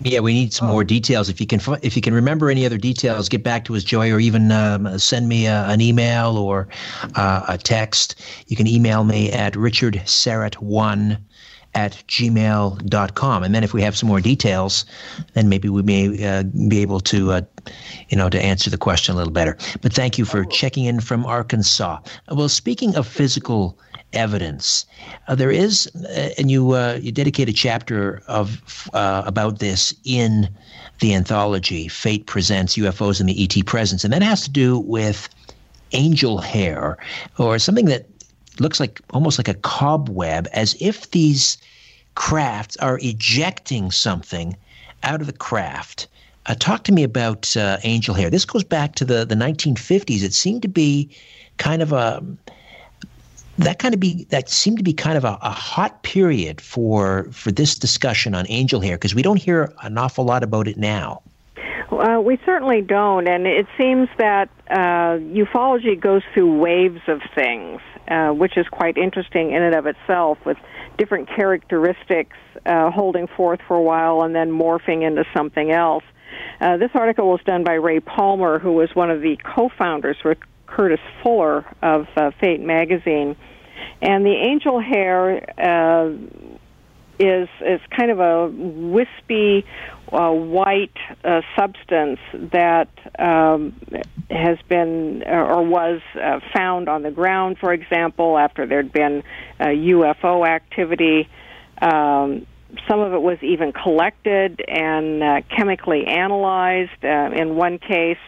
Yeah, 0.00 0.20
we 0.20 0.34
need 0.34 0.52
some 0.52 0.68
more 0.68 0.84
details. 0.84 1.28
If 1.28 1.40
you 1.40 1.46
can, 1.46 1.60
if 1.82 1.96
you 1.96 2.02
can 2.02 2.12
remember 2.12 2.50
any 2.50 2.66
other 2.66 2.76
details, 2.76 3.28
get 3.28 3.42
back 3.42 3.64
to 3.66 3.76
us, 3.76 3.84
Joy, 3.84 4.10
or 4.12 4.20
even 4.20 4.52
um, 4.52 4.98
send 4.98 5.28
me 5.28 5.46
a, 5.46 5.64
an 5.66 5.80
email 5.80 6.36
or 6.36 6.68
uh, 7.14 7.44
a 7.48 7.56
text. 7.56 8.20
You 8.46 8.56
can 8.56 8.66
email 8.66 9.04
me 9.04 9.32
at 9.32 9.54
richardsyrett1 9.54 11.18
at 11.76 11.92
gmail.com. 12.08 13.42
And 13.44 13.54
then 13.54 13.62
if 13.62 13.74
we 13.74 13.82
have 13.82 13.96
some 13.96 14.08
more 14.08 14.20
details, 14.20 14.86
then 15.34 15.48
maybe 15.48 15.68
we 15.68 15.82
may 15.82 16.26
uh, 16.26 16.42
be 16.42 16.80
able 16.80 17.00
to, 17.00 17.32
uh, 17.32 17.42
you 18.08 18.16
know, 18.16 18.30
to 18.30 18.40
answer 18.42 18.70
the 18.70 18.78
question 18.78 19.14
a 19.14 19.18
little 19.18 19.32
better. 19.32 19.56
But 19.82 19.92
thank 19.92 20.18
you 20.18 20.24
for 20.24 20.44
checking 20.46 20.86
in 20.86 21.00
from 21.00 21.26
Arkansas. 21.26 22.00
Well, 22.30 22.48
speaking 22.48 22.96
of 22.96 23.06
physical 23.06 23.78
evidence. 24.12 24.86
Uh, 25.28 25.34
there 25.34 25.50
is, 25.50 25.90
uh, 25.94 26.30
and 26.38 26.50
you 26.50 26.72
uh, 26.72 26.98
you 27.02 27.12
dedicate 27.12 27.48
a 27.48 27.52
chapter 27.52 28.22
of 28.28 28.88
uh, 28.94 29.22
about 29.26 29.58
this 29.58 29.92
in 30.04 30.48
the 31.00 31.12
anthology 31.12 31.88
"Fate 31.88 32.24
Presents 32.24 32.76
UFOs 32.76 33.20
and 33.20 33.28
the 33.28 33.42
ET 33.42 33.66
Presence," 33.66 34.04
and 34.04 34.12
that 34.14 34.22
has 34.22 34.44
to 34.44 34.50
do 34.50 34.78
with 34.78 35.28
angel 35.92 36.38
hair 36.38 36.96
or 37.38 37.58
something 37.58 37.86
that 37.86 38.06
looks 38.60 38.80
like 38.80 39.00
almost 39.10 39.38
like 39.38 39.48
a 39.48 39.54
cobweb, 39.54 40.48
as 40.52 40.76
if 40.80 41.10
these 41.10 41.58
crafts 42.14 42.76
are 42.78 42.98
ejecting 43.02 43.90
something 43.90 44.56
out 45.02 45.20
of 45.20 45.26
the 45.26 45.32
craft. 45.32 46.08
Uh, 46.46 46.54
talk 46.54 46.84
to 46.84 46.92
me 46.92 47.02
about 47.02 47.56
uh, 47.56 47.78
angel 47.82 48.14
hair. 48.14 48.30
This 48.30 48.44
goes 48.44 48.64
back 48.64 48.94
to 48.96 49.04
the, 49.04 49.24
the 49.24 49.34
1950s. 49.34 50.22
It 50.22 50.32
seemed 50.32 50.62
to 50.62 50.68
be 50.68 51.10
kind 51.58 51.82
of 51.82 51.92
a 51.92 52.22
that 53.58 53.78
kind 53.78 53.94
of 53.94 54.00
be 54.00 54.24
that 54.24 54.50
seemed 54.50 54.76
to 54.76 54.84
be 54.84 54.92
kind 54.92 55.16
of 55.16 55.24
a, 55.24 55.38
a 55.40 55.50
hot 55.50 56.02
period 56.02 56.60
for 56.60 57.24
for 57.32 57.50
this 57.50 57.78
discussion 57.78 58.34
on 58.34 58.44
angel 58.48 58.80
hair 58.80 58.96
because 58.96 59.14
we 59.14 59.22
don't 59.22 59.40
hear 59.40 59.72
an 59.82 59.96
awful 59.96 60.24
lot 60.24 60.42
about 60.42 60.68
it 60.68 60.76
now. 60.76 61.22
We 61.90 62.38
certainly 62.44 62.82
don't, 62.82 63.28
and 63.28 63.46
it 63.46 63.66
seems 63.78 64.08
that 64.18 64.48
uh, 64.68 65.18
ufology 65.32 65.98
goes 65.98 66.22
through 66.34 66.58
waves 66.58 67.00
of 67.06 67.22
things, 67.34 67.80
uh, 68.08 68.30
which 68.30 68.56
is 68.56 68.66
quite 68.68 68.96
interesting 68.96 69.52
in 69.52 69.62
and 69.62 69.74
of 69.74 69.86
itself, 69.86 70.38
with 70.44 70.56
different 70.98 71.28
characteristics 71.28 72.36
uh, 72.64 72.90
holding 72.90 73.26
forth 73.26 73.60
for 73.66 73.76
a 73.76 73.82
while 73.82 74.22
and 74.22 74.34
then 74.34 74.50
morphing 74.50 75.06
into 75.06 75.24
something 75.34 75.70
else. 75.70 76.04
Uh, 76.60 76.76
this 76.76 76.90
article 76.94 77.28
was 77.28 77.40
done 77.44 77.64
by 77.64 77.74
Ray 77.74 78.00
Palmer, 78.00 78.58
who 78.58 78.72
was 78.72 78.94
one 78.94 79.10
of 79.10 79.20
the 79.20 79.36
co-founders 79.36 80.16
with 80.24 80.38
Curtis 80.66 81.00
Fuller 81.22 81.64
of 81.82 82.08
uh, 82.16 82.30
Fate 82.40 82.60
magazine, 82.60 83.36
and 84.02 84.24
the 84.24 84.34
angel 84.34 84.80
hair 84.80 85.44
uh, 85.58 86.10
is 87.18 87.48
is 87.60 87.80
kind 87.90 88.10
of 88.10 88.20
a 88.20 88.48
wispy 88.48 89.64
uh, 90.12 90.30
white 90.30 90.96
uh, 91.24 91.40
substance 91.56 92.20
that 92.32 92.88
um, 93.18 93.80
has 94.30 94.58
been 94.68 95.22
uh, 95.26 95.30
or 95.30 95.62
was 95.64 96.00
uh, 96.14 96.40
found 96.54 96.88
on 96.88 97.02
the 97.02 97.10
ground, 97.10 97.58
for 97.58 97.72
example, 97.72 98.38
after 98.38 98.66
there'd 98.66 98.92
been 98.92 99.22
UFO 99.60 100.46
activity. 100.46 101.28
Um, 101.80 102.46
some 102.88 103.00
of 103.00 103.12
it 103.12 103.22
was 103.22 103.38
even 103.42 103.72
collected 103.72 104.60
and 104.66 105.22
uh, 105.22 105.40
chemically 105.56 106.06
analyzed. 106.06 107.04
Uh, 107.04 107.30
in 107.34 107.54
one 107.54 107.78
case, 107.78 108.18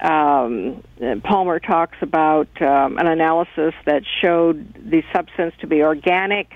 um, 0.00 0.82
Palmer 1.24 1.58
talks 1.58 1.96
about 2.00 2.48
um, 2.62 2.98
an 2.98 3.08
analysis 3.08 3.74
that 3.84 4.02
showed 4.22 4.74
the 4.74 5.02
substance 5.12 5.54
to 5.60 5.66
be 5.66 5.82
organic 5.82 6.50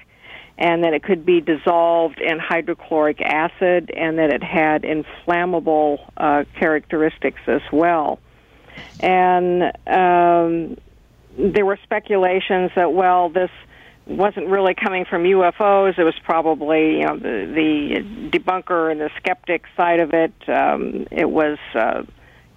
and 0.63 0.85
that 0.85 0.95
it 0.95 1.03
could 1.03 1.27
be 1.27 1.41
dissolved 1.41 2.21
in 2.21 2.39
hydrochloric 2.39 3.21
acid 3.21 3.91
and 3.91 4.19
that 4.19 4.33
it 4.33 4.45
had 4.45 4.85
inflammable 4.85 5.99
uh, 6.17 6.45
characteristics 6.57 7.41
as 7.49 7.63
well. 7.73 8.21
And 9.01 9.65
um, 9.89 10.77
there 11.37 11.67
were 11.67 11.81
speculations 11.83 12.71
that, 12.77 12.93
well, 12.93 13.29
this 13.29 13.51
wasn't 14.07 14.47
really 14.47 14.75
coming 14.75 15.05
from 15.05 15.25
UFOs. 15.25 15.99
It 15.99 16.05
was 16.05 16.15
probably, 16.25 16.99
you 16.99 17.07
know, 17.07 17.17
the, 17.19 17.99
the 18.31 18.39
debunker 18.39 18.93
and 18.93 19.01
the 19.01 19.11
skeptic 19.17 19.65
side 19.77 19.99
of 19.99 20.15
it. 20.15 20.33
Um, 20.49 21.09
it 21.11 21.29
was. 21.29 21.59
Uh, 21.75 22.03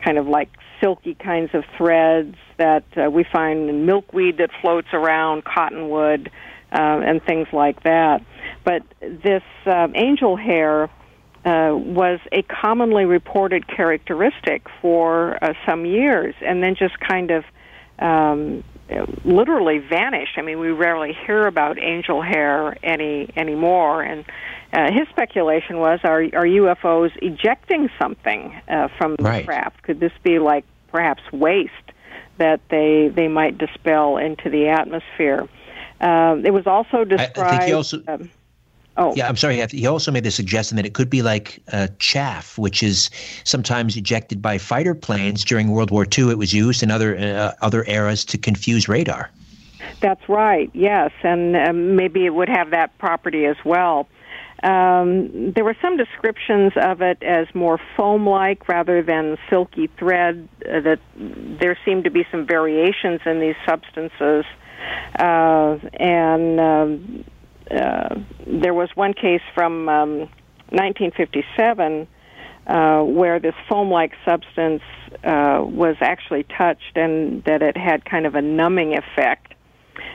kind 0.03 0.19
of 0.19 0.27
like 0.27 0.49
silky 0.80 1.15
kinds 1.15 1.49
of 1.56 1.64
threads 1.77 2.36
that 2.57 2.84
uh, 2.95 3.10
we 3.10 3.23
find 3.23 3.69
in 3.69 3.88
milkweed 3.88 4.38
that 4.38 4.52
floats 4.61 4.90
around, 4.94 5.44
cottonwood, 5.44 6.30
uh, 6.76 6.99
and 7.06 7.23
things 7.23 7.47
like 7.53 7.84
that. 7.84 8.22
But 8.64 8.84
this 8.99 9.43
um, 9.65 9.93
angel 9.95 10.35
hair 10.35 10.89
uh, 11.45 11.76
was 11.76 12.19
a 12.31 12.41
commonly 12.41 13.06
reported 13.06 13.68
characteristic 13.68 14.68
for 14.81 15.41
uh, 15.43 15.53
some 15.65 15.85
years, 15.85 16.35
and 16.41 16.61
then 16.61 16.76
just 16.76 16.99
kind 16.99 17.31
of 17.31 17.45
um, 17.99 18.64
literally 19.23 19.77
vanished. 19.77 20.38
I 20.38 20.41
mean, 20.41 20.60
we 20.60 20.72
rarely 20.72 21.15
hear 21.26 21.47
about 21.47 21.80
angel 21.80 22.22
hair 22.22 22.76
any 22.84 23.30
anymore. 23.35 24.02
And 24.02 24.26
uh, 24.73 24.91
his 24.91 25.07
speculation 25.10 25.77
was: 25.77 25.99
Are 26.03 26.23
are 26.23 26.45
UFOs 26.45 27.11
ejecting 27.22 27.89
something 27.99 28.60
uh, 28.68 28.89
from 28.97 29.15
the 29.15 29.23
right. 29.23 29.45
craft? 29.45 29.84
Could 29.84 29.99
this 29.99 30.14
be 30.23 30.39
like 30.39 30.65
perhaps 30.91 31.22
waste 31.31 31.72
that 32.38 32.60
they 32.69 33.07
they 33.07 33.27
might 33.27 33.57
dispel 33.57 34.18
into 34.18 34.49
the 34.49 34.68
atmosphere? 34.69 35.47
Uh, 36.02 36.38
it 36.44 36.52
was 36.52 36.68
also 36.68 37.04
described. 37.04 37.38
I, 37.38 37.48
I 37.48 37.50
think 37.52 37.64
he 37.64 37.74
also. 37.74 38.02
Um, 38.08 38.30
Oh. 38.98 39.14
Yeah, 39.14 39.28
I'm 39.28 39.36
sorry. 39.36 39.62
He 39.68 39.86
also 39.88 40.12
made 40.12 40.24
the 40.24 40.32
suggestion 40.32 40.78
that 40.78 40.86
it 40.86 40.94
could 40.94 41.10
be 41.10 41.22
like 41.22 41.62
uh, 41.74 41.88
chaff, 42.00 42.58
which 42.58 42.82
is 42.82 43.10
sometimes 43.44 43.98
ejected 43.98 44.42
by 44.42 44.58
fighter 44.58 44.96
planes 44.96 45.44
during 45.44 45.72
World 45.72 45.92
War 45.92 46.08
II. 46.18 46.32
It 46.32 46.38
was 46.38 46.54
used 46.54 46.82
in 46.82 46.92
other 46.92 47.18
uh, 47.18 47.52
other 47.62 47.84
eras 47.88 48.24
to 48.26 48.38
confuse 48.38 48.88
radar. 48.88 49.30
That's 50.00 50.28
right. 50.30 50.70
Yes, 50.74 51.12
and 51.24 51.56
um, 51.58 51.96
maybe 51.96 52.26
it 52.26 52.34
would 52.36 52.50
have 52.50 52.72
that 52.72 52.98
property 52.98 53.46
as 53.46 53.58
well. 53.66 54.08
Um, 54.64 55.52
there 55.52 55.66
were 55.66 55.76
some 55.82 55.98
descriptions 55.98 56.72
of 56.78 57.02
it 57.02 57.22
as 57.22 57.48
more 57.54 57.80
foam-like 57.98 58.68
rather 58.70 59.04
than 59.04 59.38
silky 59.50 59.88
thread. 60.00 60.48
Uh, 60.68 60.80
that 60.80 61.00
there 61.18 61.78
seemed 61.84 62.06
to 62.06 62.10
be 62.10 62.26
some 62.32 62.48
variations 62.48 63.20
in 63.26 63.42
these 63.42 63.56
substances, 63.66 64.46
uh, 65.20 65.78
and 65.94 66.60
um, 66.60 67.26
uh, 67.72 68.16
there 68.45 68.74
was 68.74 68.90
one 68.95 69.14
case 69.14 69.41
from 69.53 69.90
um, 69.90 70.20
1957 70.70 72.07
uh, 72.68 73.02
where 73.02 73.40
this 73.40 73.53
foam-like 73.70 74.14
substance 74.26 74.82
uh, 75.24 75.62
was 75.64 75.95
actually 76.02 76.44
touched 76.44 76.95
and 76.95 77.44
that 77.44 77.62
it 77.62 77.78
had 77.78 78.03
kind 78.06 78.26
of 78.26 78.36
a 78.36 78.41
numbing 78.41 78.98
effect. 78.98 79.53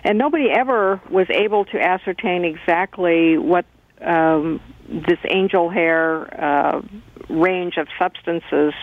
And 0.05 0.19
nobody 0.19 0.51
ever 0.51 1.01
was 1.11 1.27
able 1.31 1.65
to 1.67 1.81
ascertain 1.81 2.45
exactly 2.45 3.39
what 3.39 3.65
um, 4.01 4.61
this 4.89 5.19
angel 5.29 5.71
hair 5.71 6.43
uh, 6.43 6.83
range 7.29 7.77
of 7.77 7.87
substances, 7.99 8.75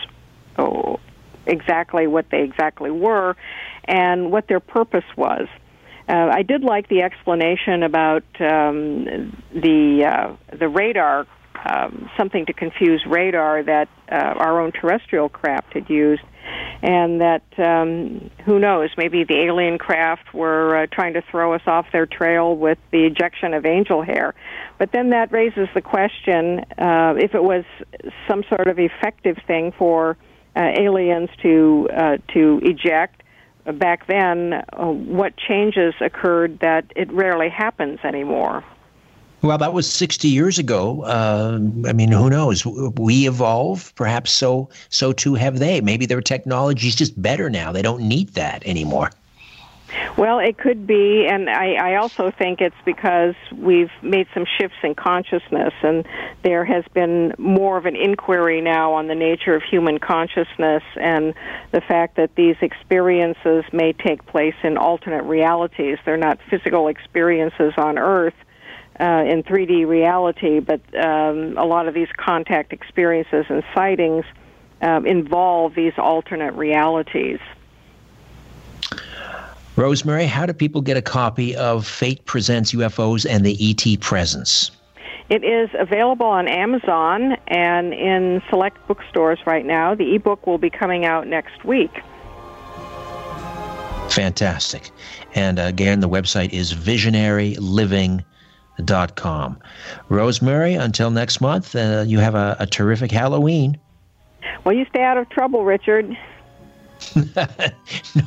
oh, 0.56 0.98
exactly 1.46 2.06
what 2.06 2.26
they 2.30 2.42
exactly 2.42 2.90
were, 2.90 3.36
and 3.84 4.30
what 4.30 4.48
their 4.48 4.60
purpose 4.60 5.04
was. 5.16 5.46
Uh, 6.08 6.30
I 6.32 6.42
did 6.42 6.64
like 6.64 6.88
the 6.88 7.02
explanation 7.02 7.82
about 7.82 8.24
um, 8.40 9.36
the 9.52 10.06
uh, 10.06 10.56
the 10.56 10.66
radar, 10.66 11.26
um, 11.68 12.10
something 12.16 12.46
to 12.46 12.54
confuse 12.54 13.04
radar 13.06 13.62
that 13.62 13.88
uh, 14.10 14.14
our 14.14 14.58
own 14.62 14.72
terrestrial 14.72 15.28
craft 15.28 15.74
had 15.74 15.90
used, 15.90 16.22
and 16.80 17.20
that 17.20 17.42
um, 17.58 18.30
who 18.46 18.58
knows, 18.58 18.88
maybe 18.96 19.24
the 19.24 19.36
alien 19.44 19.76
craft 19.76 20.32
were 20.32 20.78
uh, 20.78 20.86
trying 20.90 21.12
to 21.12 21.22
throw 21.30 21.52
us 21.52 21.60
off 21.66 21.84
their 21.92 22.06
trail 22.06 22.56
with 22.56 22.78
the 22.90 23.04
ejection 23.04 23.52
of 23.52 23.66
angel 23.66 24.02
hair. 24.02 24.34
But 24.78 24.92
then 24.92 25.10
that 25.10 25.30
raises 25.30 25.68
the 25.74 25.82
question: 25.82 26.60
uh, 26.78 27.16
if 27.18 27.34
it 27.34 27.42
was 27.42 27.64
some 28.26 28.44
sort 28.48 28.66
of 28.66 28.78
effective 28.78 29.36
thing 29.46 29.72
for 29.76 30.16
uh, 30.56 30.70
aliens 30.74 31.28
to 31.42 31.86
to 32.32 32.60
eject 32.62 33.24
back 33.72 34.06
then, 34.06 34.64
uh, 34.72 34.86
what 34.86 35.36
changes 35.36 35.94
occurred 36.00 36.58
that 36.60 36.86
it 36.96 37.10
rarely 37.12 37.48
happens 37.48 37.98
anymore. 38.04 38.64
Well, 39.40 39.58
that 39.58 39.72
was 39.72 39.88
60 39.88 40.26
years 40.26 40.58
ago. 40.58 41.02
Uh, 41.02 41.60
I 41.86 41.92
mean, 41.92 42.10
who 42.10 42.28
knows? 42.28 42.66
We 42.66 43.28
evolve, 43.28 43.94
perhaps 43.94 44.32
so 44.32 44.68
so 44.88 45.12
too 45.12 45.34
have 45.34 45.60
they. 45.60 45.80
Maybe 45.80 46.06
their 46.06 46.20
technology 46.20 46.88
is 46.88 46.96
just 46.96 47.20
better 47.20 47.48
now. 47.48 47.70
They 47.70 47.82
don't 47.82 48.02
need 48.02 48.30
that 48.30 48.66
anymore. 48.66 49.10
Well, 50.16 50.38
it 50.38 50.58
could 50.58 50.86
be, 50.86 51.26
and 51.26 51.48
I, 51.48 51.74
I 51.74 51.96
also 51.96 52.30
think 52.30 52.60
it's 52.60 52.76
because 52.84 53.34
we've 53.54 53.90
made 54.02 54.26
some 54.34 54.44
shifts 54.58 54.76
in 54.82 54.94
consciousness, 54.94 55.72
and 55.82 56.06
there 56.42 56.64
has 56.64 56.84
been 56.92 57.34
more 57.38 57.76
of 57.76 57.86
an 57.86 57.96
inquiry 57.96 58.60
now 58.60 58.94
on 58.94 59.06
the 59.06 59.14
nature 59.14 59.54
of 59.54 59.62
human 59.62 59.98
consciousness 59.98 60.82
and 61.00 61.34
the 61.70 61.80
fact 61.80 62.16
that 62.16 62.34
these 62.34 62.56
experiences 62.60 63.64
may 63.72 63.92
take 63.92 64.26
place 64.26 64.54
in 64.62 64.76
alternate 64.76 65.24
realities. 65.24 65.98
They're 66.04 66.16
not 66.16 66.38
physical 66.50 66.88
experiences 66.88 67.72
on 67.76 67.98
Earth. 67.98 68.34
Uh, 69.00 69.22
in 69.28 69.44
3D 69.44 69.86
reality, 69.86 70.58
but 70.58 70.80
um, 70.98 71.56
a 71.56 71.64
lot 71.64 71.86
of 71.86 71.94
these 71.94 72.08
contact 72.16 72.72
experiences 72.72 73.46
and 73.48 73.62
sightings 73.72 74.24
uh, 74.82 75.00
involve 75.04 75.76
these 75.76 75.92
alternate 75.98 76.54
realities. 76.54 77.38
Rosemary, 79.78 80.26
how 80.26 80.44
do 80.44 80.52
people 80.52 80.80
get 80.80 80.96
a 80.96 81.02
copy 81.02 81.54
of 81.54 81.86
Fate 81.86 82.24
Presents 82.24 82.72
UFOs 82.72 83.24
and 83.30 83.46
the 83.46 83.56
ET 83.60 84.00
Presence? 84.00 84.72
It 85.30 85.44
is 85.44 85.70
available 85.78 86.26
on 86.26 86.48
Amazon 86.48 87.36
and 87.46 87.94
in 87.94 88.42
select 88.50 88.84
bookstores 88.88 89.38
right 89.46 89.64
now. 89.64 89.94
The 89.94 90.16
ebook 90.16 90.48
will 90.48 90.58
be 90.58 90.68
coming 90.68 91.04
out 91.04 91.28
next 91.28 91.64
week. 91.64 91.92
Fantastic. 94.10 94.90
And 95.36 95.60
again, 95.60 96.00
the 96.00 96.08
website 96.08 96.52
is 96.52 96.74
visionaryliving.com. 96.74 99.58
Rosemary, 100.08 100.74
until 100.74 101.12
next 101.12 101.40
month, 101.40 101.76
uh, 101.76 102.02
you 102.04 102.18
have 102.18 102.34
a, 102.34 102.56
a 102.58 102.66
terrific 102.66 103.12
Halloween. 103.12 103.78
Well, 104.64 104.74
you 104.74 104.86
stay 104.86 105.02
out 105.02 105.18
of 105.18 105.28
trouble, 105.28 105.64
Richard. 105.64 106.16
no, 108.14 108.24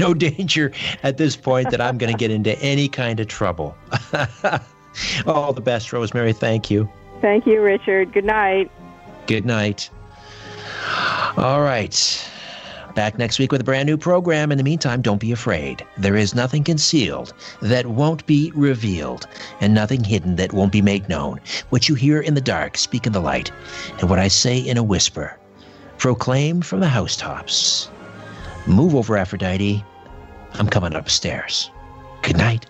no 0.00 0.14
danger 0.14 0.72
at 1.02 1.16
this 1.16 1.36
point 1.36 1.70
that 1.70 1.80
I'm 1.80 1.98
going 1.98 2.12
to 2.12 2.18
get 2.18 2.30
into 2.30 2.58
any 2.60 2.88
kind 2.88 3.20
of 3.20 3.28
trouble. 3.28 3.76
All 5.26 5.52
the 5.52 5.60
best, 5.60 5.92
Rosemary. 5.92 6.32
Thank 6.32 6.70
you. 6.70 6.88
Thank 7.20 7.46
you, 7.46 7.60
Richard. 7.62 8.12
Good 8.12 8.24
night. 8.24 8.70
Good 9.26 9.44
night. 9.44 9.90
All 11.36 11.62
right. 11.62 12.30
Back 12.94 13.18
next 13.18 13.40
week 13.40 13.50
with 13.50 13.60
a 13.60 13.64
brand 13.64 13.86
new 13.86 13.96
program. 13.96 14.52
In 14.52 14.58
the 14.58 14.62
meantime, 14.62 15.02
don't 15.02 15.18
be 15.18 15.32
afraid. 15.32 15.84
There 15.98 16.14
is 16.14 16.34
nothing 16.34 16.62
concealed 16.62 17.34
that 17.60 17.86
won't 17.86 18.24
be 18.26 18.52
revealed, 18.54 19.26
and 19.60 19.74
nothing 19.74 20.04
hidden 20.04 20.36
that 20.36 20.52
won't 20.52 20.70
be 20.70 20.82
made 20.82 21.08
known. 21.08 21.40
What 21.70 21.88
you 21.88 21.96
hear 21.96 22.20
in 22.20 22.34
the 22.34 22.40
dark, 22.40 22.76
speak 22.78 23.04
in 23.04 23.12
the 23.12 23.20
light, 23.20 23.50
and 23.98 24.08
what 24.08 24.20
I 24.20 24.28
say 24.28 24.58
in 24.58 24.76
a 24.76 24.82
whisper, 24.82 25.36
proclaim 25.98 26.60
from 26.60 26.78
the 26.80 26.88
housetops. 26.88 27.90
Move 28.66 28.94
over, 28.94 29.16
Aphrodite. 29.16 29.84
I'm 30.54 30.68
coming 30.68 30.94
upstairs. 30.94 31.70
Good 32.22 32.36
night. 32.38 32.66